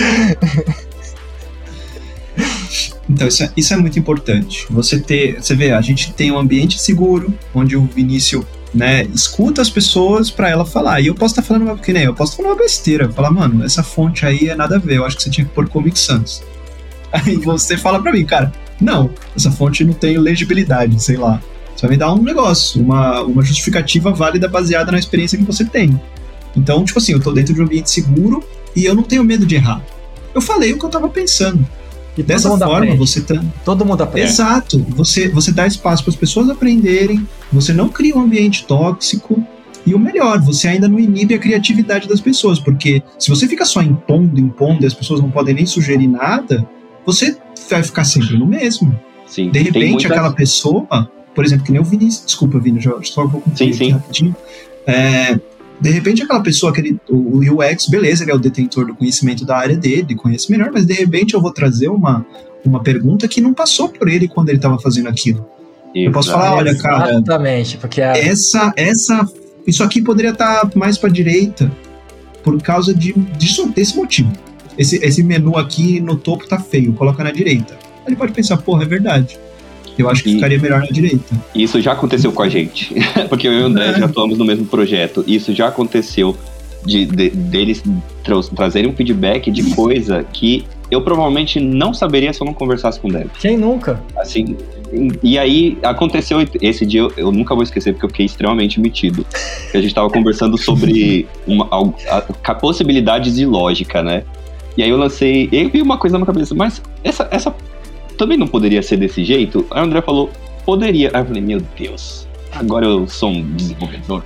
Então, 3.09 3.27
isso 3.27 3.43
é, 3.43 3.51
isso 3.57 3.73
é 3.73 3.77
muito 3.77 3.99
importante. 3.99 4.65
Você 4.69 4.99
ter, 4.99 5.41
você 5.41 5.55
vê, 5.55 5.71
a 5.71 5.81
gente 5.81 6.13
tem 6.13 6.31
um 6.31 6.37
ambiente 6.37 6.79
seguro, 6.79 7.33
onde 7.53 7.75
o 7.75 7.85
Vinícius 7.85 8.45
né, 8.73 9.03
escuta 9.13 9.61
as 9.61 9.69
pessoas 9.69 10.31
para 10.31 10.49
ela 10.49 10.65
falar. 10.65 11.01
E 11.01 11.07
eu 11.07 11.15
posso 11.15 11.33
estar 11.33 11.41
tá 11.41 11.47
falando 11.47 11.63
uma, 11.63 11.77
que 11.77 11.91
nem 11.91 12.03
eu 12.03 12.13
posso 12.13 12.37
falar 12.37 12.49
uma 12.49 12.55
besteira, 12.55 13.11
falar, 13.11 13.31
mano, 13.31 13.63
essa 13.65 13.83
fonte 13.83 14.25
aí 14.25 14.49
é 14.49 14.55
nada 14.55 14.77
a 14.77 14.79
ver, 14.79 14.97
eu 14.97 15.05
acho 15.05 15.17
que 15.17 15.23
você 15.23 15.29
tinha 15.29 15.45
que 15.45 15.51
pôr 15.51 15.67
Comic 15.67 15.99
Sans. 15.99 16.43
Aí 17.11 17.35
você 17.35 17.75
fala 17.75 18.01
para 18.01 18.13
mim, 18.13 18.23
cara, 18.25 18.53
não, 18.79 19.09
essa 19.35 19.51
fonte 19.51 19.83
não 19.83 19.91
tem 19.91 20.17
legibilidade, 20.17 21.03
sei 21.03 21.17
lá. 21.17 21.41
Você 21.75 21.85
vai 21.85 21.91
me 21.91 21.97
dar 21.97 22.13
um 22.13 22.23
negócio, 22.23 22.81
uma, 22.81 23.21
uma 23.21 23.43
justificativa 23.43 24.11
válida 24.11 24.47
baseada 24.47 24.93
na 24.93 24.97
experiência 24.97 25.37
que 25.37 25.43
você 25.43 25.65
tem. 25.65 25.99
Então, 26.55 26.83
tipo 26.83 26.99
assim, 26.99 27.13
eu 27.13 27.21
tô 27.21 27.31
dentro 27.31 27.53
de 27.53 27.61
um 27.61 27.65
ambiente 27.65 27.89
seguro 27.89 28.43
e 28.75 28.85
eu 28.85 28.95
não 28.95 29.03
tenho 29.03 29.23
medo 29.23 29.45
de 29.45 29.55
errar. 29.55 29.83
Eu 30.33 30.41
falei 30.41 30.73
o 30.73 30.79
que 30.79 30.85
eu 30.85 30.89
tava 30.89 31.09
pensando. 31.09 31.65
E 32.17 32.23
dessa 32.23 32.49
forma, 32.49 32.77
aprende. 32.77 32.97
você 32.97 33.21
tá. 33.21 33.41
Todo 33.63 33.85
mundo 33.85 34.01
aprende. 34.01 34.29
Exato. 34.29 34.79
Você, 34.89 35.29
você 35.29 35.51
dá 35.51 35.65
espaço 35.65 36.03
para 36.03 36.11
as 36.11 36.15
pessoas 36.15 36.49
aprenderem, 36.49 37.25
você 37.51 37.71
não 37.73 37.87
cria 37.87 38.15
um 38.15 38.21
ambiente 38.21 38.65
tóxico. 38.65 39.43
E 39.85 39.95
o 39.95 39.99
melhor, 39.99 40.39
você 40.39 40.67
ainda 40.67 40.87
não 40.87 40.99
inibe 40.99 41.33
a 41.33 41.39
criatividade 41.39 42.07
das 42.07 42.21
pessoas, 42.21 42.59
porque 42.59 43.01
se 43.17 43.29
você 43.29 43.47
fica 43.47 43.65
só 43.65 43.81
impondo, 43.81 44.39
impondo, 44.39 44.83
e 44.83 44.85
as 44.85 44.93
pessoas 44.93 45.21
não 45.21 45.31
podem 45.31 45.55
nem 45.55 45.65
sugerir 45.65 46.07
nada, 46.07 46.67
você 47.03 47.35
vai 47.67 47.81
ficar 47.81 48.03
sempre 48.03 48.37
no 48.37 48.45
mesmo. 48.45 48.95
Sim, 49.25 49.49
de 49.49 49.59
repente, 49.59 50.05
aquela 50.05 50.31
pessoa, 50.33 50.85
por 51.33 51.43
exemplo, 51.43 51.65
que 51.65 51.71
nem 51.71 51.81
o 51.81 51.83
Vinícius, 51.83 52.25
desculpa, 52.25 52.59
Vini, 52.59 52.79
já, 52.79 52.91
só 53.01 53.25
vou 53.25 53.41
concluir 53.41 53.73
sim, 53.73 53.85
sim. 53.85 53.91
rapidinho. 53.91 54.35
É, 54.85 55.39
de 55.81 55.89
repente, 55.89 56.21
aquela 56.21 56.41
pessoa, 56.41 56.71
aquele, 56.71 56.99
o 57.09 57.39
UX, 57.39 57.87
beleza, 57.87 58.23
ele 58.23 58.31
é 58.31 58.35
o 58.35 58.39
detentor 58.39 58.85
do 58.85 58.95
conhecimento 58.95 59.43
da 59.43 59.57
área 59.57 59.75
dele, 59.75 60.13
conhece 60.13 60.51
melhor, 60.51 60.69
mas 60.71 60.85
de 60.85 60.93
repente 60.93 61.33
eu 61.33 61.41
vou 61.41 61.51
trazer 61.51 61.87
uma, 61.87 62.23
uma 62.63 62.81
pergunta 62.83 63.27
que 63.27 63.41
não 63.41 63.51
passou 63.51 63.89
por 63.89 64.07
ele 64.07 64.27
quando 64.27 64.49
ele 64.49 64.59
estava 64.59 64.77
fazendo 64.77 65.09
aquilo. 65.09 65.43
Isso, 65.95 66.07
eu 66.07 66.11
posso 66.11 66.31
falar, 66.31 66.53
olha, 66.53 66.77
cara. 66.77 67.09
Exatamente, 67.09 67.77
porque 67.77 67.99
a... 67.99 68.11
essa, 68.11 68.71
essa, 68.77 69.27
isso 69.65 69.83
aqui 69.83 70.03
poderia 70.03 70.31
estar 70.31 70.61
tá 70.61 70.71
mais 70.75 70.99
para 70.99 71.09
direita 71.09 71.71
por 72.43 72.61
causa 72.61 72.93
de, 72.93 73.13
disso, 73.37 73.67
desse 73.69 73.95
motivo. 73.95 74.31
Esse, 74.77 75.03
esse 75.03 75.23
menu 75.23 75.57
aqui 75.57 75.99
no 75.99 76.15
topo 76.15 76.47
tá 76.47 76.59
feio, 76.59 76.93
coloca 76.93 77.23
na 77.23 77.31
direita. 77.31 77.75
Ele 78.05 78.15
pode 78.15 78.33
pensar, 78.33 78.57
porra, 78.57 78.83
é 78.83 78.87
verdade. 78.87 79.39
Eu 79.97 80.09
acho 80.09 80.23
que 80.23 80.31
e 80.31 80.33
ficaria 80.35 80.59
melhor 80.59 80.81
na 80.81 80.87
direita. 80.87 81.35
Isso 81.53 81.81
já 81.81 81.91
aconteceu 81.91 82.31
com 82.31 82.41
a 82.41 82.49
gente, 82.49 82.93
porque 83.29 83.47
eu 83.47 83.53
e 83.53 83.61
o 83.61 83.65
André 83.65 83.87
é. 83.89 83.99
já 83.99 84.05
atuamos 84.05 84.37
no 84.37 84.45
mesmo 84.45 84.65
projeto. 84.65 85.23
Isso 85.27 85.53
já 85.53 85.67
aconteceu 85.67 86.35
de, 86.85 87.05
de 87.05 87.29
deles 87.29 87.83
tra 88.23 88.41
trazerem 88.55 88.89
um 88.89 88.95
feedback 88.95 89.51
de 89.51 89.63
coisa 89.75 90.23
que 90.23 90.65
eu 90.89 91.01
provavelmente 91.01 91.59
não 91.59 91.93
saberia 91.93 92.33
se 92.33 92.41
eu 92.41 92.45
não 92.45 92.53
conversasse 92.53 92.99
com 92.99 93.07
o 93.07 93.11
Dev. 93.11 93.27
Quem 93.39 93.57
nunca? 93.57 94.01
Assim, 94.17 94.57
e 95.23 95.37
aí 95.37 95.77
aconteceu 95.83 96.39
esse 96.61 96.85
dia, 96.85 97.01
eu, 97.01 97.13
eu, 97.15 97.31
nunca 97.31 97.55
vou 97.55 97.63
esquecer 97.63 97.93
porque 97.93 98.05
eu 98.05 98.09
fiquei 98.09 98.25
extremamente 98.25 98.79
metido. 98.79 99.25
a 99.73 99.77
gente 99.77 99.87
estava 99.87 100.09
conversando 100.09 100.57
sobre 100.57 101.27
uma, 101.47 101.67
a, 101.71 102.17
a, 102.43 102.55
possibilidades 102.55 103.35
de 103.35 103.45
lógica, 103.45 104.03
né? 104.03 104.23
E 104.75 104.83
aí 104.83 104.89
eu 104.89 104.97
lancei, 104.97 105.47
e 105.51 105.57
aí 105.57 105.69
veio 105.69 105.83
uma 105.83 105.97
coisa 105.97 106.13
na 106.13 106.19
minha 106.19 106.25
cabeça, 106.25 106.53
mas 106.53 106.81
essa, 107.03 107.27
essa 107.31 107.55
também 108.21 108.37
não 108.37 108.47
poderia 108.47 108.83
ser 108.83 108.97
desse 108.97 109.23
jeito? 109.23 109.65
Aí 109.71 109.81
o 109.81 109.85
André 109.85 109.99
falou, 109.99 110.29
poderia. 110.63 111.09
Aí 111.11 111.21
eu 111.21 111.25
falei, 111.25 111.41
meu 111.41 111.59
Deus, 111.75 112.27
agora 112.53 112.85
eu 112.85 113.07
sou 113.07 113.31
um 113.31 113.55
desenvolvedor. 113.55 114.23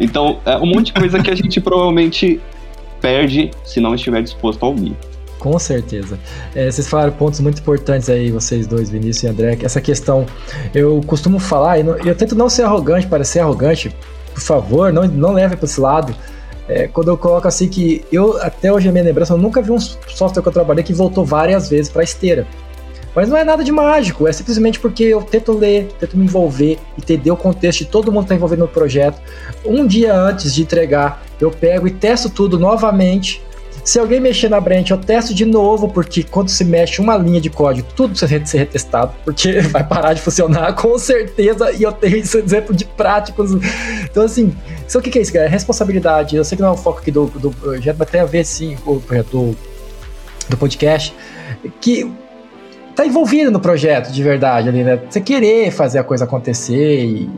Então, 0.00 0.40
é 0.44 0.56
um 0.56 0.66
monte 0.66 0.86
de 0.86 0.94
coisa 0.94 1.22
que 1.22 1.30
a 1.30 1.34
gente 1.36 1.60
provavelmente 1.62 2.40
perde 3.00 3.52
se 3.64 3.78
não 3.78 3.94
estiver 3.94 4.20
disposto 4.20 4.64
a 4.64 4.68
ouvir. 4.68 4.96
Com 5.38 5.56
certeza. 5.60 6.18
É, 6.56 6.68
vocês 6.68 6.88
falaram 6.88 7.12
pontos 7.12 7.38
muito 7.38 7.60
importantes 7.60 8.10
aí, 8.10 8.32
vocês 8.32 8.66
dois, 8.66 8.90
Vinícius 8.90 9.22
e 9.22 9.26
André. 9.28 9.58
Essa 9.62 9.80
questão, 9.80 10.26
eu 10.74 11.00
costumo 11.06 11.38
falar, 11.38 11.78
e 11.78 11.86
eu 12.08 12.16
tento 12.16 12.34
não 12.34 12.48
ser 12.48 12.62
arrogante, 12.62 13.06
parecer 13.06 13.38
arrogante, 13.38 13.94
por 14.32 14.40
favor, 14.40 14.92
não, 14.92 15.04
não 15.06 15.32
leve 15.32 15.54
para 15.54 15.66
esse 15.66 15.80
lado. 15.80 16.12
É, 16.66 16.88
quando 16.88 17.08
eu 17.08 17.16
coloco 17.16 17.46
assim 17.46 17.68
que 17.68 18.04
eu, 18.10 18.42
até 18.42 18.72
hoje 18.72 18.88
a 18.88 18.92
minha 18.92 19.04
lembrança, 19.04 19.34
eu 19.34 19.38
nunca 19.38 19.62
vi 19.62 19.70
um 19.70 19.78
software 19.78 20.42
que 20.42 20.48
eu 20.48 20.52
trabalhei 20.52 20.82
que 20.82 20.94
voltou 20.94 21.24
várias 21.24 21.68
vezes 21.68 21.92
para 21.92 22.02
esteira. 22.02 22.44
Mas 23.14 23.28
não 23.28 23.36
é 23.36 23.44
nada 23.44 23.62
de 23.62 23.70
mágico, 23.70 24.26
é 24.26 24.32
simplesmente 24.32 24.80
porque 24.80 25.04
eu 25.04 25.22
tento 25.22 25.52
ler, 25.52 25.88
tento 26.00 26.16
me 26.16 26.24
envolver, 26.24 26.78
entender 26.98 27.30
o 27.30 27.36
contexto 27.36 27.80
de 27.80 27.86
todo 27.86 28.10
mundo 28.10 28.22
que 28.22 28.24
está 28.26 28.34
envolvido 28.34 28.62
no 28.62 28.68
projeto. 28.68 29.20
Um 29.64 29.86
dia 29.86 30.14
antes 30.14 30.52
de 30.52 30.62
entregar, 30.62 31.22
eu 31.40 31.50
pego 31.50 31.86
e 31.86 31.90
testo 31.90 32.28
tudo 32.28 32.58
novamente. 32.58 33.42
Se 33.84 33.98
alguém 33.98 34.18
mexer 34.18 34.48
na 34.48 34.58
branch, 34.58 34.90
eu 34.90 34.96
testo 34.96 35.34
de 35.34 35.44
novo, 35.44 35.88
porque 35.88 36.22
quando 36.22 36.48
se 36.48 36.64
mexe 36.64 37.02
uma 37.02 37.18
linha 37.18 37.40
de 37.40 37.50
código, 37.50 37.86
tudo 37.94 38.10
precisa 38.10 38.46
ser 38.46 38.58
retestado, 38.58 39.14
porque 39.24 39.60
vai 39.68 39.86
parar 39.86 40.14
de 40.14 40.22
funcionar 40.22 40.72
com 40.80 40.98
certeza, 40.98 41.70
e 41.70 41.82
eu 41.82 41.92
tenho 41.92 42.16
esse 42.16 42.38
exemplo 42.38 42.74
de 42.74 42.84
práticos. 42.84 43.50
Então, 44.04 44.24
assim, 44.24 44.56
isso 44.88 44.98
o 44.98 45.02
que 45.02 45.18
é 45.18 45.22
isso, 45.22 45.32
cara? 45.32 45.44
É 45.44 45.48
responsabilidade. 45.48 46.34
Eu 46.34 46.44
sei 46.44 46.56
que 46.56 46.62
não 46.62 46.70
é 46.70 46.72
o 46.72 46.76
foco 46.76 47.00
aqui 47.00 47.10
do, 47.10 47.26
do 47.26 47.50
projeto, 47.50 47.96
mas 47.98 48.10
tem 48.10 48.20
a 48.22 48.24
ver, 48.24 48.44
sim, 48.44 48.74
com 48.76 48.92
o 48.92 49.00
projeto 49.00 49.30
do, 49.30 49.56
do 50.48 50.56
podcast, 50.56 51.14
que 51.78 52.10
tá 52.94 53.06
envolvido 53.06 53.50
no 53.50 53.60
projeto 53.60 54.12
de 54.12 54.22
verdade 54.22 54.68
ali, 54.68 54.84
né? 54.84 55.00
Você 55.08 55.20
querer 55.20 55.70
fazer 55.70 55.98
a 55.98 56.04
coisa 56.04 56.24
acontecer 56.24 57.04
e, 57.04 57.30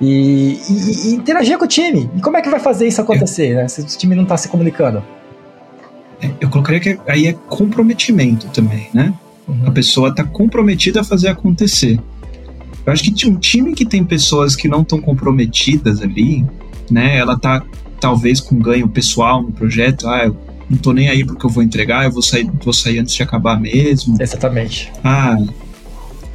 e, 0.00 0.60
e, 0.68 1.08
e 1.08 1.14
interagir 1.14 1.58
com 1.58 1.64
o 1.64 1.68
time. 1.68 2.08
E 2.16 2.20
como 2.20 2.36
é 2.36 2.42
que 2.42 2.48
vai 2.48 2.60
fazer 2.60 2.86
isso 2.86 3.00
acontecer, 3.00 3.54
né? 3.54 3.68
Se 3.68 3.80
o 3.80 3.84
time 3.84 4.14
não 4.14 4.24
tá 4.24 4.36
se 4.36 4.48
comunicando? 4.48 5.02
É, 6.22 6.30
eu 6.40 6.48
colocaria 6.48 6.80
que 6.80 6.98
aí 7.06 7.26
é 7.26 7.32
comprometimento 7.32 8.48
também, 8.48 8.88
né? 8.94 9.12
Uhum. 9.48 9.66
A 9.66 9.70
pessoa 9.70 10.14
tá 10.14 10.24
comprometida 10.24 11.00
a 11.00 11.04
fazer 11.04 11.28
acontecer. 11.28 12.00
Eu 12.84 12.92
acho 12.92 13.02
que 13.02 13.28
um 13.28 13.36
time 13.36 13.74
que 13.74 13.84
tem 13.84 14.04
pessoas 14.04 14.54
que 14.54 14.68
não 14.68 14.82
estão 14.82 15.00
comprometidas 15.00 16.00
ali, 16.00 16.44
né? 16.90 17.16
Ela 17.16 17.38
tá 17.38 17.62
talvez 18.00 18.40
com 18.40 18.56
ganho 18.56 18.88
pessoal 18.88 19.42
no 19.42 19.50
projeto. 19.50 20.08
Ah, 20.08 20.26
eu 20.26 20.36
não 20.68 20.78
tô 20.78 20.92
nem 20.92 21.08
aí 21.08 21.24
porque 21.24 21.46
eu 21.46 21.50
vou 21.50 21.62
entregar, 21.62 22.04
eu 22.04 22.10
vou 22.10 22.22
sair, 22.22 22.50
vou 22.62 22.72
sair 22.72 22.98
antes 22.98 23.14
de 23.14 23.22
acabar 23.22 23.60
mesmo. 23.60 24.20
Exatamente. 24.20 24.92
Ah, 25.02 25.36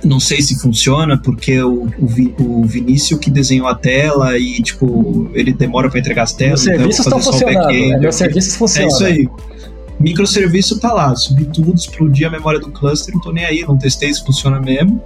não 0.04 0.20
sei 0.20 0.42
se 0.42 0.60
funciona 0.60 1.18
porque 1.18 1.62
o, 1.62 1.88
o, 2.00 2.62
o 2.62 2.66
Vinícius 2.66 3.20
que 3.20 3.30
desenhou 3.30 3.68
a 3.68 3.76
tela 3.76 4.38
e, 4.38 4.62
tipo, 4.62 5.30
ele 5.34 5.54
demora 5.54 5.90
para 5.90 6.00
entregar 6.00 6.24
as 6.24 6.34
telas. 6.34 6.66
Meus 6.66 6.78
serviços 6.78 7.06
estão 7.06 7.20
então 7.20 7.32
funcionando, 7.32 7.68
né? 7.68 8.00
Meus 8.00 8.16
serviços 8.16 8.56
funcionam. 8.56 8.90
É 8.90 8.92
isso 8.92 9.04
aí. 9.06 9.30
Microserviço 10.00 10.80
tá 10.80 10.92
lá, 10.92 11.16
subi 11.16 11.46
tudo, 11.46 11.76
explodi 11.76 12.26
a 12.26 12.30
memória 12.30 12.60
do 12.60 12.72
cluster, 12.72 13.14
não 13.14 13.22
tô 13.22 13.32
nem 13.32 13.46
aí, 13.46 13.62
não 13.62 13.78
testei 13.78 14.12
se 14.12 14.24
funciona 14.26 14.60
mesmo. 14.60 15.00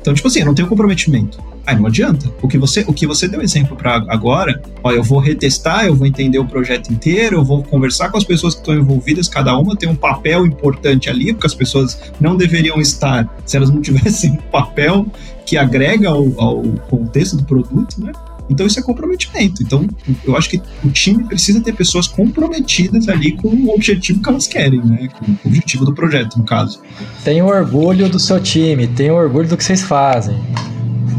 Então, 0.00 0.12
tipo 0.12 0.28
assim, 0.28 0.40
eu 0.40 0.46
não 0.46 0.54
tenho 0.54 0.68
comprometimento. 0.68 1.42
Aí 1.66 1.76
não 1.76 1.86
adianta. 1.86 2.30
O 2.42 2.48
que 2.48 2.58
você, 2.58 2.84
o 2.86 2.92
que 2.92 3.06
você 3.06 3.28
deu 3.28 3.40
exemplo 3.40 3.76
para 3.76 4.04
agora, 4.08 4.60
ó, 4.82 4.90
eu 4.90 5.02
vou 5.02 5.18
retestar, 5.18 5.86
eu 5.86 5.94
vou 5.94 6.06
entender 6.06 6.38
o 6.38 6.44
projeto 6.44 6.92
inteiro, 6.92 7.36
eu 7.36 7.44
vou 7.44 7.62
conversar 7.62 8.10
com 8.10 8.18
as 8.18 8.24
pessoas 8.24 8.54
que 8.54 8.60
estão 8.60 8.74
envolvidas, 8.74 9.28
cada 9.28 9.56
uma 9.56 9.76
tem 9.76 9.88
um 9.88 9.94
papel 9.94 10.44
importante 10.46 11.08
ali, 11.08 11.32
porque 11.32 11.46
as 11.46 11.54
pessoas 11.54 12.00
não 12.20 12.36
deveriam 12.36 12.80
estar 12.80 13.32
se 13.46 13.56
elas 13.56 13.70
não 13.70 13.80
tivessem 13.80 14.32
um 14.38 14.50
papel 14.50 15.06
que 15.46 15.56
agrega 15.56 16.08
ao, 16.08 16.26
ao 16.40 16.62
contexto 16.88 17.36
do 17.36 17.44
produto, 17.44 18.00
né? 18.00 18.12
Então 18.50 18.66
isso 18.66 18.78
é 18.78 18.82
comprometimento. 18.82 19.62
Então 19.62 19.86
eu 20.24 20.36
acho 20.36 20.50
que 20.50 20.60
o 20.84 20.90
time 20.90 21.24
precisa 21.24 21.60
ter 21.60 21.74
pessoas 21.74 22.06
comprometidas 22.06 23.08
ali 23.08 23.32
com 23.32 23.48
o 23.48 23.74
objetivo 23.74 24.20
que 24.20 24.28
elas 24.28 24.46
querem, 24.46 24.84
né? 24.84 25.08
Com 25.08 25.32
o 25.32 25.36
objetivo 25.46 25.84
do 25.84 25.94
projeto, 25.94 26.38
no 26.38 26.44
caso. 26.44 26.80
Tenha 27.24 27.44
orgulho 27.44 28.08
do 28.08 28.18
seu 28.18 28.40
time, 28.40 28.86
tenha 28.86 29.14
orgulho 29.14 29.48
do 29.48 29.56
que 29.56 29.64
vocês 29.64 29.82
fazem. 29.82 30.36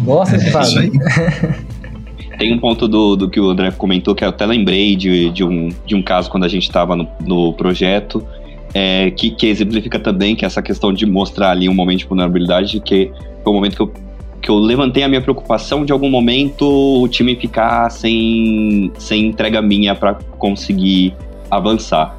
Gosta 0.04 0.38
de 0.38 0.48
é, 0.48 0.52
fazer. 0.52 0.92
Tem 2.38 2.54
um 2.54 2.60
ponto 2.60 2.88
do, 2.88 3.16
do 3.16 3.30
que 3.30 3.40
o 3.40 3.50
André 3.50 3.72
comentou 3.72 4.16
que 4.16 4.24
eu 4.24 4.30
até 4.30 4.46
lembrei 4.46 4.96
de, 4.96 5.30
de, 5.30 5.44
um, 5.44 5.70
de 5.86 5.96
um 5.96 6.02
caso 6.02 6.30
quando 6.30 6.44
a 6.44 6.48
gente 6.48 6.64
estava 6.64 6.96
no, 6.96 7.08
no 7.26 7.54
projeto. 7.54 8.26
É, 8.74 9.12
que, 9.12 9.30
que 9.30 9.46
exemplifica 9.46 10.00
também 10.00 10.36
que 10.36 10.44
essa 10.44 10.60
questão 10.60 10.92
de 10.92 11.06
mostrar 11.06 11.52
ali 11.52 11.70
um 11.70 11.76
momento 11.76 12.00
de 12.00 12.06
vulnerabilidade, 12.06 12.80
que 12.80 13.12
foi 13.44 13.52
o 13.52 13.56
momento 13.56 13.76
que 13.76 13.82
eu 13.84 13.94
que 14.44 14.50
eu 14.50 14.56
levantei 14.56 15.04
a 15.04 15.08
minha 15.08 15.22
preocupação 15.22 15.86
de 15.86 15.94
algum 15.94 16.10
momento 16.10 16.68
o 17.02 17.08
time 17.08 17.34
ficar 17.34 17.90
sem, 17.90 18.92
sem 18.98 19.28
entrega 19.28 19.62
minha 19.62 19.96
para 19.96 20.16
conseguir 20.38 21.16
avançar. 21.50 22.18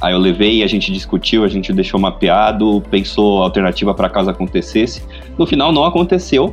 Aí 0.00 0.12
eu 0.12 0.18
levei, 0.18 0.64
a 0.64 0.66
gente 0.66 0.90
discutiu, 0.92 1.44
a 1.44 1.48
gente 1.48 1.72
deixou 1.72 2.00
mapeado, 2.00 2.82
pensou 2.90 3.40
alternativa 3.40 3.94
para 3.94 4.08
caso 4.08 4.30
acontecesse. 4.30 5.02
No 5.38 5.46
final 5.46 5.70
não 5.70 5.84
aconteceu, 5.84 6.52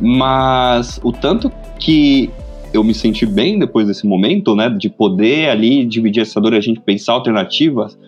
mas 0.00 1.00
o 1.02 1.12
tanto 1.12 1.50
que 1.78 2.30
eu 2.72 2.82
me 2.82 2.94
senti 2.94 3.26
bem 3.26 3.58
depois 3.58 3.86
desse 3.86 4.06
momento, 4.06 4.54
né, 4.54 4.70
de 4.70 4.88
poder 4.88 5.50
ali 5.50 5.84
dividir 5.84 6.22
essa 6.22 6.40
dor 6.40 6.54
e 6.54 6.56
a 6.56 6.60
gente 6.60 6.80
pensar 6.80 7.12
alternativas, 7.12 7.98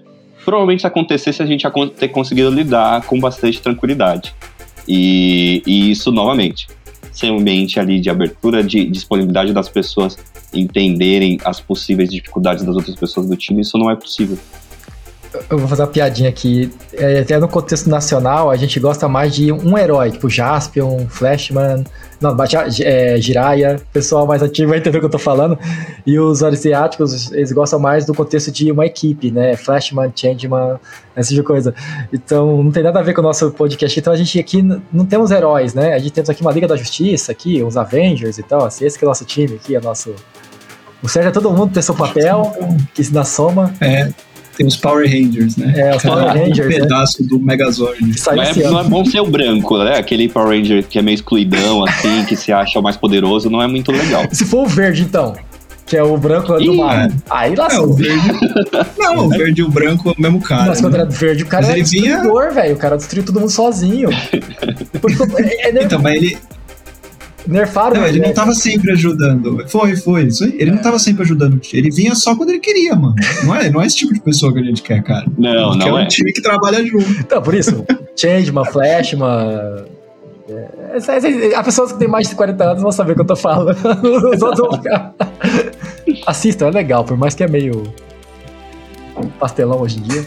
provavelmente 0.44 0.80
se 0.80 0.86
acontecesse 0.86 1.42
a 1.42 1.46
gente 1.46 1.62
ia 1.62 1.72
ter 1.88 2.08
conseguido 2.08 2.50
lidar 2.50 3.02
com 3.02 3.18
bastante 3.18 3.60
tranquilidade. 3.60 4.34
E, 4.86 5.62
e 5.66 5.90
isso, 5.90 6.12
novamente, 6.12 6.66
sem 7.12 7.30
um 7.30 7.38
ambiente 7.38 7.78
ali 7.78 8.00
de 8.00 8.10
abertura, 8.10 8.62
de 8.62 8.84
disponibilidade 8.84 9.52
das 9.52 9.68
pessoas 9.68 10.18
entenderem 10.52 11.38
as 11.44 11.60
possíveis 11.60 12.10
dificuldades 12.10 12.64
das 12.64 12.76
outras 12.76 12.94
pessoas 12.94 13.28
do 13.28 13.36
time, 13.36 13.62
isso 13.62 13.76
não 13.78 13.90
é 13.90 13.96
possível 13.96 14.38
eu 15.50 15.58
vou 15.58 15.68
fazer 15.68 15.82
uma 15.82 15.88
piadinha 15.88 16.28
aqui. 16.28 16.70
É, 16.92 17.20
até 17.20 17.38
no 17.38 17.48
contexto 17.48 17.88
nacional, 17.88 18.50
a 18.50 18.56
gente 18.56 18.78
gosta 18.78 19.08
mais 19.08 19.34
de 19.34 19.52
um 19.52 19.76
herói, 19.76 20.10
tipo 20.10 20.28
Jaspion, 20.28 21.06
Flashman, 21.08 21.84
não, 22.20 22.36
é, 22.80 23.20
Jiraiya, 23.20 23.80
pessoal 23.92 24.26
mais 24.26 24.42
ativo 24.42 24.70
vai 24.70 24.78
entender 24.78 24.96
o 24.96 25.00
que 25.00 25.06
eu 25.06 25.10
tô 25.10 25.18
falando. 25.18 25.58
E 26.06 26.18
os 26.18 26.42
asiáticos, 26.42 27.30
eles 27.32 27.52
gostam 27.52 27.78
mais 27.78 28.06
do 28.06 28.14
contexto 28.14 28.50
de 28.50 28.70
uma 28.72 28.86
equipe, 28.86 29.30
né? 29.30 29.56
Flashman, 29.56 30.10
Changeman, 30.14 30.78
essa 31.14 31.28
tipo 31.28 31.42
de 31.42 31.46
coisa. 31.46 31.74
Então, 32.12 32.62
não 32.62 32.70
tem 32.70 32.82
nada 32.82 33.00
a 33.00 33.02
ver 33.02 33.12
com 33.12 33.20
o 33.20 33.24
nosso 33.24 33.50
podcast. 33.50 33.98
Então, 33.98 34.12
a 34.12 34.16
gente 34.16 34.38
aqui 34.38 34.62
não 34.92 35.04
temos 35.04 35.30
heróis, 35.30 35.74
né? 35.74 35.92
A 35.92 35.98
gente 35.98 36.12
temos 36.12 36.30
aqui 36.30 36.40
uma 36.40 36.52
Liga 36.52 36.66
da 36.66 36.76
Justiça, 36.76 37.32
aqui, 37.32 37.62
uns 37.62 37.76
Avengers 37.76 38.38
e 38.38 38.42
tal. 38.42 38.64
Assim, 38.64 38.86
esse 38.86 38.98
que 38.98 39.04
é 39.04 39.06
o 39.06 39.10
nosso 39.10 39.24
time 39.24 39.56
aqui, 39.56 39.76
é 39.76 39.80
nosso... 39.80 40.14
O 41.02 41.08
certo 41.08 41.28
é 41.28 41.30
todo 41.30 41.50
mundo 41.50 41.74
ter 41.74 41.82
seu 41.82 41.94
papel, 41.94 42.50
que 42.94 43.04
se 43.04 43.12
dá 43.12 43.24
soma. 43.24 43.74
É, 43.78 44.08
tem 44.56 44.66
os 44.66 44.76
Power 44.76 45.08
Rangers, 45.08 45.56
né? 45.56 45.72
É, 45.76 45.96
os 45.96 46.02
Power 46.02 46.26
Rangers. 46.26 46.58
Um 46.58 46.70
né? 46.70 46.80
pedaço 46.80 47.22
né? 47.22 47.28
do 47.28 47.38
Megazord. 47.38 47.98
Mas 48.36 48.56
não 48.56 48.80
é 48.80 48.84
bom 48.84 49.04
ser 49.04 49.20
o 49.20 49.26
branco, 49.26 49.78
né? 49.78 49.98
Aquele 49.98 50.28
Power 50.28 50.56
Ranger 50.56 50.84
que 50.84 50.98
é 50.98 51.02
meio 51.02 51.14
excluidão, 51.14 51.84
assim, 51.84 52.24
que 52.24 52.36
se 52.36 52.52
acha 52.52 52.78
o 52.78 52.82
mais 52.82 52.96
poderoso, 52.96 53.50
não 53.50 53.60
é 53.60 53.66
muito 53.66 53.90
legal. 53.90 54.24
Se 54.32 54.44
for 54.44 54.64
o 54.64 54.66
verde, 54.66 55.02
então. 55.02 55.34
Que 55.86 55.98
é 55.98 56.02
o 56.02 56.16
branco 56.16 56.56
do 56.58 56.74
mar. 56.74 57.10
Aí 57.28 57.54
lá 57.54 57.68
é, 57.70 57.78
o 57.78 57.92
verde. 57.92 58.32
Não, 58.96 59.26
o 59.26 59.28
verde 59.28 59.60
e 59.60 59.64
o 59.64 59.68
branco 59.68 60.08
é 60.08 60.12
o 60.12 60.22
mesmo 60.22 60.40
cara. 60.40 60.66
Mas 60.66 60.80
quando 60.80 60.94
né? 60.94 61.00
era 61.00 61.10
verde, 61.10 61.42
o 61.42 61.46
cara 61.46 61.66
mas 61.66 61.74
era 61.74 61.82
destruidor, 61.82 62.40
vinha... 62.40 62.50
velho. 62.52 62.74
O 62.74 62.78
cara 62.78 62.96
destruiu 62.96 63.24
todo 63.24 63.38
mundo 63.38 63.50
sozinho. 63.50 64.08
Depois, 64.92 65.20
é, 65.20 65.68
é, 65.68 65.84
então, 65.84 66.00
mas 66.00 66.14
ele, 66.14 66.38
Nerfaram 67.46 68.00
Não, 68.00 68.06
ele 68.06 68.20
não 68.20 68.32
tava 68.32 68.54
sempre 68.54 68.92
ajudando. 68.92 69.64
Foi, 69.68 69.96
foi. 69.96 70.24
Isso 70.24 70.44
aí. 70.44 70.54
Ele 70.58 70.70
não 70.70 70.78
tava 70.78 70.98
sempre 70.98 71.22
ajudando. 71.22 71.60
Ele 71.72 71.90
vinha 71.90 72.14
só 72.14 72.34
quando 72.34 72.50
ele 72.50 72.60
queria, 72.60 72.94
mano. 72.94 73.14
Não 73.44 73.54
é, 73.54 73.70
não 73.70 73.82
é 73.82 73.86
esse 73.86 73.96
tipo 73.96 74.14
de 74.14 74.20
pessoa 74.20 74.52
que 74.52 74.58
a 74.58 74.62
gente 74.62 74.82
quer, 74.82 75.02
cara. 75.02 75.26
Não, 75.36 75.74
não 75.74 75.88
é. 75.88 75.92
um 75.92 75.98
é. 75.98 76.06
time 76.06 76.32
que 76.32 76.40
trabalha 76.40 76.84
junto. 76.84 77.10
Então, 77.20 77.42
por 77.42 77.54
isso, 77.54 77.84
Change, 78.16 78.50
uma 78.50 78.64
Flash, 78.64 79.12
uma. 79.12 79.84
É, 80.48 80.96
as 81.56 81.64
pessoas 81.64 81.92
que 81.92 81.98
têm 81.98 82.08
mais 82.08 82.28
de 82.28 82.34
40 82.34 82.64
anos 82.64 82.82
vão 82.82 82.92
saber 82.92 83.12
o 83.12 83.14
que 83.14 83.20
eu 83.22 83.26
tô 83.26 83.36
falando. 83.36 83.76
Os 84.32 84.42
outros 84.42 84.68
vão 84.68 84.72
ficar. 84.72 85.14
Assistam, 86.26 86.66
é 86.66 86.70
legal, 86.70 87.04
por 87.04 87.16
mais 87.16 87.34
que 87.34 87.42
é 87.42 87.48
meio 87.48 87.82
pastelão 89.38 89.80
hoje 89.80 89.98
em 89.98 90.02
dia. 90.02 90.24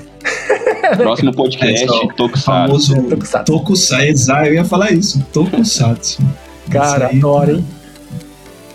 Próximo 0.98 1.34
podcast, 1.34 1.84
é, 1.84 1.88
Tokusatsu. 2.15 2.45
Famoso 2.45 3.03
Tokusatsu. 3.03 3.52
Tokusatsu, 3.52 4.31
eu 4.31 4.53
ia 4.53 4.65
falar 4.65 4.91
isso. 4.91 5.23
Tokusatsu. 5.34 6.22
Cara, 6.69 7.07
adoro, 7.07 7.52
hein? 7.52 7.65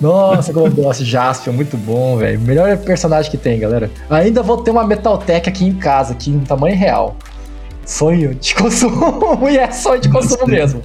Nossa, 0.01 0.52
como 0.52 0.66
eu 0.66 0.73
gosto. 0.73 1.05
Jaspion, 1.05 1.52
muito 1.52 1.77
bom, 1.77 2.16
velho. 2.16 2.40
Melhor 2.40 2.77
personagem 2.78 3.31
que 3.31 3.36
tem, 3.36 3.60
galera. 3.60 3.90
Ainda 4.10 4.43
vou 4.43 4.59
ter 4.59 4.70
uma 4.70 4.85
Metaltech 4.85 5.48
aqui 5.48 5.64
em 5.64 5.74
casa, 5.74 6.12
aqui 6.12 6.31
no 6.31 6.40
tamanho 6.40 6.77
real. 6.77 7.16
Sonho 7.86 8.35
de 8.35 8.55
consumo. 8.56 9.48
e 9.48 9.59
é 9.59 9.70
sonho 9.70 10.01
de 10.01 10.09
consumo 10.09 10.47
mesmo. 10.47 10.82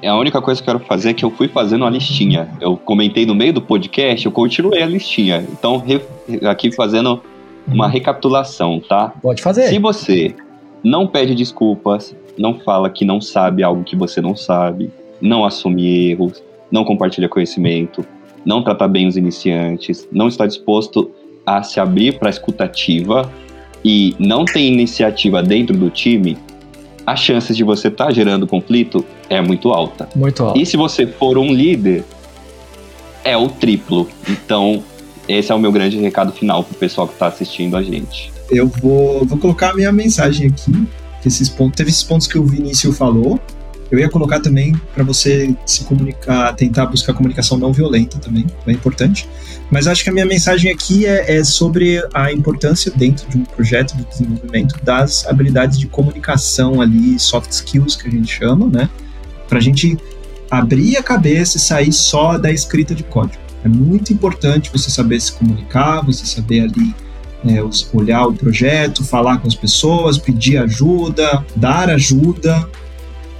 É 0.00 0.06
a 0.06 0.16
única 0.16 0.40
coisa 0.40 0.62
que 0.62 0.70
eu 0.70 0.74
quero 0.74 0.86
fazer 0.86 1.10
é 1.10 1.14
que 1.14 1.24
eu 1.24 1.30
fui 1.32 1.48
fazendo 1.48 1.82
uma 1.82 1.90
listinha. 1.90 2.48
Eu 2.60 2.76
comentei 2.76 3.26
no 3.26 3.34
meio 3.34 3.52
do 3.52 3.60
podcast, 3.60 4.24
eu 4.24 4.30
continuei 4.30 4.80
a 4.80 4.86
listinha. 4.86 5.44
Então, 5.50 5.82
aqui 6.48 6.70
fazendo 6.70 7.20
uma 7.66 7.86
uhum. 7.86 7.90
recapitulação, 7.90 8.80
tá? 8.88 9.12
Pode 9.20 9.42
fazer. 9.42 9.66
Se 9.66 9.78
você 9.80 10.32
não 10.84 11.04
pede 11.08 11.34
desculpas, 11.34 12.14
não 12.38 12.60
fala 12.60 12.88
que 12.88 13.04
não 13.04 13.20
sabe 13.20 13.64
algo 13.64 13.82
que 13.82 13.96
você 13.96 14.20
não 14.20 14.36
sabe, 14.36 14.88
não 15.20 15.44
assume 15.44 16.10
erros, 16.12 16.40
não 16.70 16.84
compartilha 16.84 17.28
conhecimento, 17.28 18.06
não 18.44 18.62
trata 18.62 18.86
bem 18.86 19.08
os 19.08 19.16
iniciantes, 19.16 20.08
não 20.12 20.28
está 20.28 20.46
disposto 20.46 21.10
a 21.44 21.62
se 21.62 21.80
abrir 21.80 22.18
para 22.18 22.28
a 22.28 22.30
escutativa 22.30 23.30
e 23.84 24.14
não 24.18 24.44
tem 24.44 24.72
iniciativa 24.72 25.42
dentro 25.42 25.76
do 25.76 25.90
time, 25.90 26.36
as 27.06 27.20
chances 27.20 27.56
de 27.56 27.64
você 27.64 27.88
estar 27.88 28.06
tá 28.06 28.12
gerando 28.12 28.46
conflito 28.46 29.04
é 29.28 29.40
muito 29.40 29.70
alta. 29.70 30.08
Muito 30.14 30.44
alta. 30.44 30.58
E 30.58 30.66
se 30.66 30.76
você 30.76 31.06
for 31.06 31.38
um 31.38 31.52
líder, 31.52 32.04
é 33.24 33.36
o 33.36 33.48
triplo. 33.48 34.08
Então, 34.28 34.82
esse 35.28 35.50
é 35.50 35.54
o 35.54 35.58
meu 35.58 35.72
grande 35.72 35.98
recado 35.98 36.32
final 36.32 36.62
para 36.62 36.74
o 36.74 36.78
pessoal 36.78 37.06
que 37.06 37.14
está 37.14 37.26
assistindo 37.26 37.76
a 37.76 37.82
gente. 37.82 38.32
Eu 38.50 38.68
vou, 38.68 39.24
vou 39.24 39.38
colocar 39.38 39.70
a 39.70 39.74
minha 39.74 39.92
mensagem 39.92 40.48
aqui. 40.48 40.86
Esses 41.24 41.48
pontos, 41.48 41.76
teve 41.76 41.90
esses 41.90 42.02
pontos 42.02 42.26
que 42.26 42.38
o 42.38 42.44
Vinícius 42.44 42.96
falou, 42.96 43.38
eu 43.90 43.98
ia 43.98 44.08
colocar 44.08 44.40
também 44.40 44.74
para 44.94 45.02
você 45.02 45.54
se 45.66 45.84
comunicar, 45.84 46.54
tentar 46.54 46.86
buscar 46.86 47.12
comunicação 47.12 47.58
não 47.58 47.72
violenta 47.72 48.18
também, 48.18 48.46
é 48.66 48.72
importante. 48.72 49.28
Mas 49.70 49.86
acho 49.86 50.04
que 50.04 50.10
a 50.10 50.12
minha 50.12 50.26
mensagem 50.26 50.70
aqui 50.70 51.06
é, 51.06 51.38
é, 51.38 51.44
sobre 51.44 52.02
a 52.14 52.32
importância 52.32 52.92
dentro 52.94 53.28
de 53.28 53.38
um 53.38 53.44
projeto 53.44 53.96
de 53.96 54.04
desenvolvimento 54.04 54.76
das 54.84 55.26
habilidades 55.26 55.78
de 55.78 55.86
comunicação 55.86 56.80
ali, 56.80 57.18
soft 57.18 57.50
skills 57.50 57.96
que 57.96 58.08
a 58.08 58.10
gente 58.10 58.32
chama, 58.32 58.66
né? 58.66 58.88
Para 59.48 59.58
a 59.58 59.62
gente 59.62 59.98
abrir 60.50 60.96
a 60.96 61.02
cabeça 61.02 61.56
e 61.56 61.60
sair 61.60 61.92
só 61.92 62.38
da 62.38 62.50
escrita 62.50 62.94
de 62.94 63.02
código. 63.02 63.42
É 63.64 63.68
muito 63.68 64.12
importante 64.12 64.70
você 64.72 64.90
saber 64.90 65.20
se 65.20 65.32
comunicar, 65.32 66.00
você 66.00 66.24
saber 66.24 66.60
ali 66.60 66.94
é, 67.44 67.62
olhar 67.92 68.26
o 68.26 68.34
projeto, 68.34 69.04
falar 69.04 69.38
com 69.38 69.48
as 69.48 69.54
pessoas, 69.54 70.18
pedir 70.18 70.58
ajuda, 70.58 71.44
dar 71.56 71.88
ajuda, 71.90 72.68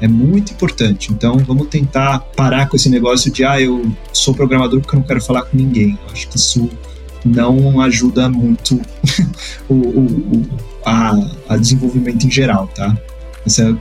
é 0.00 0.08
muito 0.08 0.52
importante. 0.52 1.12
Então, 1.12 1.38
vamos 1.38 1.68
tentar 1.68 2.20
parar 2.36 2.68
com 2.68 2.76
esse 2.76 2.88
negócio 2.88 3.30
de, 3.30 3.44
ah, 3.44 3.60
eu 3.60 3.90
sou 4.12 4.34
programador 4.34 4.80
porque 4.80 4.96
eu 4.96 5.00
não 5.00 5.06
quero 5.06 5.20
falar 5.20 5.42
com 5.42 5.56
ninguém. 5.56 5.98
Eu 6.06 6.12
acho 6.12 6.28
que 6.28 6.36
isso 6.36 6.68
não 7.24 7.80
ajuda 7.80 8.28
muito 8.28 8.80
o, 9.68 9.74
o, 9.74 10.00
o 10.00 10.42
a, 10.84 11.12
a, 11.48 11.56
desenvolvimento 11.56 12.26
em 12.26 12.30
geral, 12.30 12.66
tá? 12.68 12.96
Essa 13.46 13.64
é, 13.64 13.74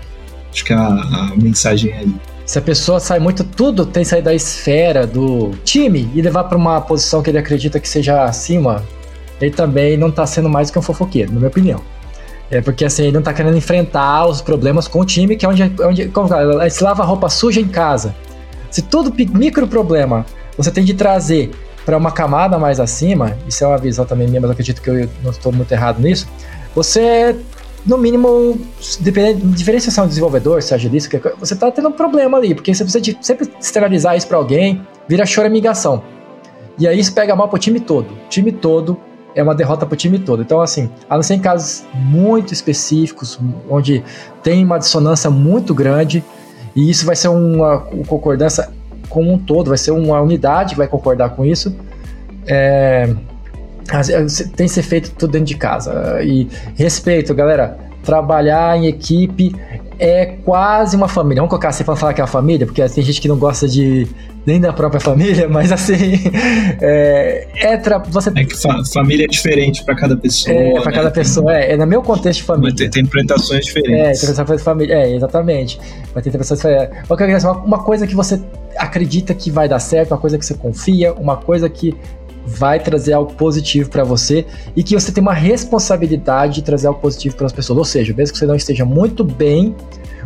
acho 0.51 0.65
que 0.65 0.73
é 0.73 0.75
a, 0.75 0.87
a 0.87 1.33
mensagem 1.37 1.93
aí. 1.93 2.13
Se 2.45 2.57
a 2.57 2.61
pessoa 2.61 2.99
sai 2.99 3.19
muito, 3.19 3.43
tudo 3.43 3.85
tem 3.85 4.03
que 4.03 4.09
sair 4.09 4.23
da 4.23 4.33
esfera 4.33 5.05
do 5.05 5.51
time 5.63 6.09
e 6.15 6.21
levar 6.21 6.45
para 6.45 6.57
uma 6.57 6.81
posição 6.81 7.21
que 7.21 7.29
ele 7.29 7.37
acredita 7.37 7.79
que 7.79 7.87
seja 7.87 8.23
acima, 8.23 8.83
ele 9.39 9.51
também 9.51 9.95
não 9.95 10.09
está 10.09 10.25
sendo 10.25 10.49
mais 10.49 10.69
do 10.69 10.73
que 10.73 10.79
um 10.79 10.81
fofoqueiro, 10.81 11.31
na 11.31 11.37
minha 11.37 11.49
opinião. 11.49 11.81
É 12.51 12.61
porque 12.61 12.83
assim, 12.83 13.03
ele 13.03 13.11
não 13.11 13.21
tá 13.21 13.33
querendo 13.33 13.57
enfrentar 13.57 14.25
os 14.25 14.41
problemas 14.41 14.87
com 14.87 14.99
o 14.99 15.05
time, 15.05 15.35
que 15.35 15.45
é 15.45 15.49
onde, 15.49 15.71
onde 15.81 16.07
como, 16.09 16.27
se 16.69 16.83
lava 16.83 17.03
roupa 17.03 17.29
suja 17.29 17.61
em 17.61 17.67
casa. 17.67 18.15
Se 18.71 18.81
todo 18.81 19.13
micro 19.13 19.67
problema 19.67 20.25
você 20.57 20.71
tem 20.71 20.83
de 20.83 20.93
trazer 20.93 21.51
para 21.85 21.97
uma 21.97 22.11
camada 22.11 22.57
mais 22.57 22.79
acima, 22.79 23.37
isso 23.47 23.63
é 23.63 23.67
uma 23.67 23.77
visão 23.77 24.05
também 24.05 24.27
minha, 24.27 24.41
mas 24.41 24.51
acredito 24.51 24.81
que 24.81 24.89
eu 24.89 25.09
não 25.23 25.31
estou 25.31 25.51
muito 25.51 25.71
errado 25.71 25.99
nisso, 26.01 26.27
você, 26.75 27.35
no 27.85 27.97
mínimo, 27.97 28.59
diferenciação 29.55 30.03
de 30.03 30.09
desenvolvedor, 30.09 30.61
se 30.61 30.73
agilista, 30.73 31.19
você 31.39 31.55
tá 31.55 31.71
tendo 31.71 31.89
um 31.89 31.91
problema 31.91 32.37
ali, 32.37 32.53
porque 32.53 32.73
você 32.73 32.83
precisa 32.83 33.01
de 33.01 33.17
sempre 33.21 33.49
externalizar 33.59 34.15
isso 34.15 34.27
para 34.27 34.37
alguém, 34.37 34.85
vira 35.07 35.25
choramigação. 35.25 36.03
E 36.77 36.87
aí 36.87 36.99
isso 36.99 37.13
pega 37.13 37.35
mal 37.35 37.47
pro 37.49 37.57
time 37.57 37.79
todo. 37.79 38.11
O 38.11 38.29
time 38.29 38.51
todo 38.51 38.99
é 39.35 39.43
uma 39.43 39.55
derrota 39.55 39.85
para 39.85 39.93
o 39.93 39.97
time 39.97 40.19
todo. 40.19 40.41
Então, 40.41 40.61
assim, 40.61 40.89
a 41.09 41.15
não 41.15 41.23
ser 41.23 41.35
em 41.35 41.39
casos 41.39 41.85
muito 41.93 42.53
específicos, 42.53 43.39
onde 43.69 44.03
tem 44.43 44.63
uma 44.63 44.77
dissonância 44.77 45.29
muito 45.29 45.73
grande, 45.73 46.23
e 46.75 46.89
isso 46.89 47.05
vai 47.05 47.15
ser 47.15 47.27
uma, 47.27 47.83
uma 47.85 48.05
concordância 48.05 48.69
como 49.09 49.33
um 49.33 49.37
todo, 49.37 49.69
vai 49.69 49.77
ser 49.77 49.91
uma 49.91 50.21
unidade 50.21 50.71
que 50.71 50.77
vai 50.77 50.87
concordar 50.87 51.31
com 51.31 51.45
isso. 51.45 51.75
É, 52.45 53.13
tem 54.55 54.67
que 54.67 54.69
ser 54.69 54.83
feito 54.83 55.11
tudo 55.11 55.31
dentro 55.31 55.47
de 55.47 55.55
casa. 55.55 56.21
E 56.21 56.47
respeito, 56.75 57.33
galera. 57.33 57.88
Trabalhar 58.03 58.77
em 58.77 58.87
equipe 58.87 59.55
é 59.99 60.25
quase 60.25 60.95
uma 60.95 61.07
família. 61.07 61.41
Vamos 61.41 61.49
colocar 61.49 61.69
assim 61.69 61.83
para 61.83 61.95
falar 61.95 62.13
que 62.13 62.21
é 62.21 62.23
uma 62.23 62.29
família, 62.29 62.65
porque 62.65 62.81
tem 62.87 63.03
gente 63.03 63.19
que 63.19 63.27
não 63.27 63.37
gosta 63.37 63.67
de 63.67 64.07
nem 64.45 64.59
da 64.59 64.71
própria 64.71 65.01
família, 65.01 65.47
mas 65.51 65.71
assim 65.71 66.21
é, 66.81 67.47
é 67.55 67.77
tra... 67.77 67.99
você 67.99 68.31
é 68.33 68.45
que 68.45 68.55
fa 68.55 68.81
família 68.93 69.25
é 69.25 69.27
diferente 69.27 69.83
para 69.83 69.95
cada 69.95 70.15
pessoa. 70.15 70.55
É 70.55 70.71
para 70.71 70.85
né? 70.85 70.91
cada 70.91 71.11
pessoa 71.11 71.55
é, 71.55 71.73
é 71.73 71.77
no 71.77 71.85
meu 71.85 72.01
contexto 72.01 72.39
de 72.39 72.45
família. 72.45 72.75
Tem, 72.75 72.89
tem 72.89 73.03
interpretações 73.03 73.65
diferentes. 73.65 73.93
É, 73.93 74.11
interpretações 74.11 74.59
de 74.59 74.63
família, 74.63 74.93
é 74.93 75.15
exatamente. 75.15 75.77
Vai 76.13 76.23
ter 76.23 76.29
interpretações 76.29 76.59
diferentes. 76.59 77.43
Uma, 77.43 77.57
uma 77.57 77.83
coisa 77.83 78.07
que 78.07 78.15
você 78.15 78.41
acredita 78.77 79.33
que 79.33 79.51
vai 79.51 79.67
dar 79.67 79.79
certo, 79.79 80.11
uma 80.11 80.17
coisa 80.17 80.37
que 80.37 80.45
você 80.45 80.53
confia, 80.53 81.13
uma 81.13 81.35
coisa 81.35 81.69
que 81.69 81.93
vai 82.57 82.79
trazer 82.79 83.13
algo 83.13 83.33
positivo 83.33 83.89
para 83.89 84.03
você 84.03 84.45
e 84.75 84.83
que 84.83 84.95
você 84.95 85.11
tem 85.11 85.21
uma 85.21 85.33
responsabilidade 85.33 86.55
de 86.55 86.61
trazer 86.63 86.87
algo 86.87 86.99
positivo 86.99 87.35
para 87.35 87.45
as 87.45 87.53
pessoas. 87.53 87.77
Ou 87.77 87.85
seja, 87.85 88.13
mesmo 88.13 88.33
que 88.33 88.39
você 88.39 88.45
não 88.45 88.55
esteja 88.55 88.83
muito 88.83 89.23
bem, 89.23 89.75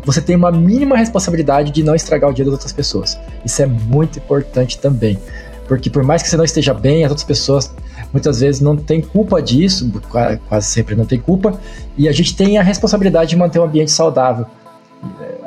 você 0.06 0.22
tem 0.22 0.36
uma 0.36 0.52
mínima 0.52 0.98
responsabilidade 0.98 1.72
de 1.72 1.84
não 1.84 1.96
estragar 1.96 2.30
o 2.30 2.34
dia 2.34 2.46
das 2.46 2.54
outras 2.54 2.72
pessoas. 2.72 3.20
Isso 3.46 3.62
é 3.62 3.66
muito 3.66 4.20
importante 4.20 4.80
também. 4.80 5.20
Porque 5.68 5.90
por 5.90 6.04
mais 6.04 6.22
que 6.22 6.30
você 6.30 6.38
não 6.38 6.46
esteja 6.46 6.74
bem, 6.74 7.04
as 7.04 7.12
outras 7.12 7.26
pessoas 7.26 7.74
muitas 8.12 8.40
vezes 8.40 8.62
não 8.62 8.76
têm 8.76 9.02
culpa 9.02 9.42
disso, 9.42 9.92
quase 10.48 10.68
sempre 10.68 10.96
não 10.96 11.06
tem 11.06 11.20
culpa, 11.20 11.60
e 11.98 12.08
a 12.08 12.12
gente 12.12 12.36
tem 12.36 12.58
a 12.58 12.64
responsabilidade 12.64 13.32
de 13.32 13.36
manter 13.36 13.60
um 13.60 13.64
ambiente 13.64 13.92
saudável. 13.92 14.46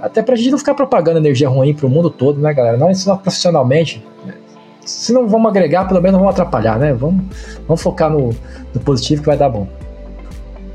Até 0.02 0.22
pra 0.22 0.36
gente 0.36 0.50
não 0.50 0.58
ficar 0.58 0.74
propagando 0.74 1.18
energia 1.18 1.48
ruim 1.48 1.74
pro 1.74 1.88
mundo 1.88 2.10
todo, 2.10 2.40
né, 2.40 2.52
galera? 2.52 2.76
Não 2.76 2.92
só 2.94 3.16
profissionalmente, 3.16 4.04
se 4.86 5.12
não 5.12 5.28
vamos 5.28 5.50
agregar, 5.50 5.86
pelo 5.86 6.00
menos 6.00 6.12
não 6.12 6.20
vamos 6.20 6.32
atrapalhar, 6.32 6.78
né? 6.78 6.94
Vamos, 6.94 7.24
vamos 7.66 7.82
focar 7.82 8.08
no, 8.08 8.30
no 8.72 8.80
positivo 8.80 9.20
que 9.20 9.26
vai 9.26 9.36
dar 9.36 9.48
bom. 9.48 9.68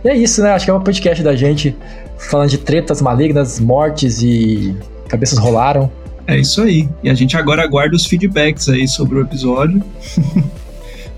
E 0.03 0.09
é 0.09 0.15
isso, 0.15 0.41
né? 0.43 0.51
Acho 0.51 0.65
que 0.65 0.71
é 0.71 0.73
um 0.73 0.81
podcast 0.81 1.23
da 1.23 1.35
gente 1.35 1.75
falando 2.17 2.49
de 2.49 2.57
tretas 2.57 3.01
malignas, 3.01 3.59
mortes 3.59 4.21
e 4.21 4.75
cabeças 5.07 5.39
rolaram. 5.39 5.89
É 6.27 6.37
isso 6.37 6.61
aí. 6.61 6.87
E 7.03 7.09
a 7.09 7.13
gente 7.13 7.35
agora 7.35 7.63
aguarda 7.63 7.95
os 7.95 8.05
feedbacks 8.05 8.69
aí 8.69 8.87
sobre 8.87 9.17
o 9.17 9.21
episódio. 9.21 9.81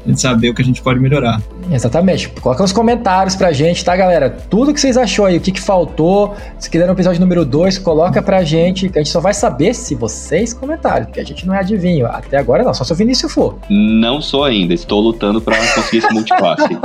a 0.06 0.10
gente 0.10 0.22
saber 0.22 0.50
o 0.50 0.54
que 0.54 0.62
a 0.62 0.66
gente 0.66 0.82
pode 0.82 1.00
melhorar. 1.00 1.42
Exatamente. 1.72 2.28
Coloca 2.30 2.62
nos 2.62 2.74
comentários 2.74 3.36
pra 3.36 3.54
gente, 3.54 3.84
tá, 3.84 3.96
galera? 3.96 4.30
Tudo 4.30 4.74
que 4.74 4.80
vocês 4.80 4.98
achou 4.98 5.26
aí, 5.26 5.38
o 5.38 5.42
que, 5.42 5.52
que 5.52 5.62
faltou. 5.62 6.36
Se 6.60 6.70
quiser 6.70 6.86
no 6.86 6.94
episódio 6.94 7.22
número 7.22 7.46
2, 7.46 7.78
coloca 7.80 8.22
pra 8.22 8.44
gente, 8.44 8.90
que 8.90 9.00
a 9.00 9.02
gente 9.02 9.12
só 9.12 9.22
vai 9.22 9.34
saber 9.34 9.74
se 9.74 9.96
vocês 9.96 10.54
comentaram, 10.54 11.06
porque 11.06 11.20
a 11.20 11.24
gente 11.24 11.48
não 11.48 11.54
é 11.54 11.60
adivinho. 11.60 12.06
Até 12.08 12.38
agora 12.38 12.64
não, 12.64 12.74
só 12.74 12.84
se 12.84 12.92
o 12.92 12.96
Vinícius 12.96 13.32
for. 13.32 13.58
Não 13.70 14.22
sou 14.22 14.44
ainda, 14.44 14.74
estou 14.74 15.00
lutando 15.00 15.40
pra 15.42 15.56
conseguir 15.56 16.00
esse 16.00 16.14
multipasse. 16.14 16.68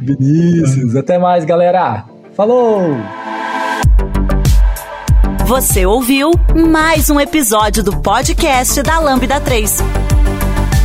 Vinícius, 0.00 0.96
até 0.96 1.18
mais, 1.18 1.44
galera. 1.44 2.04
Falou! 2.34 2.96
Você 5.46 5.84
ouviu 5.84 6.30
mais 6.70 7.10
um 7.10 7.20
episódio 7.20 7.84
do 7.84 8.00
podcast 8.00 8.82
da 8.82 8.98
Lambda 8.98 9.38
3. 9.38 10.13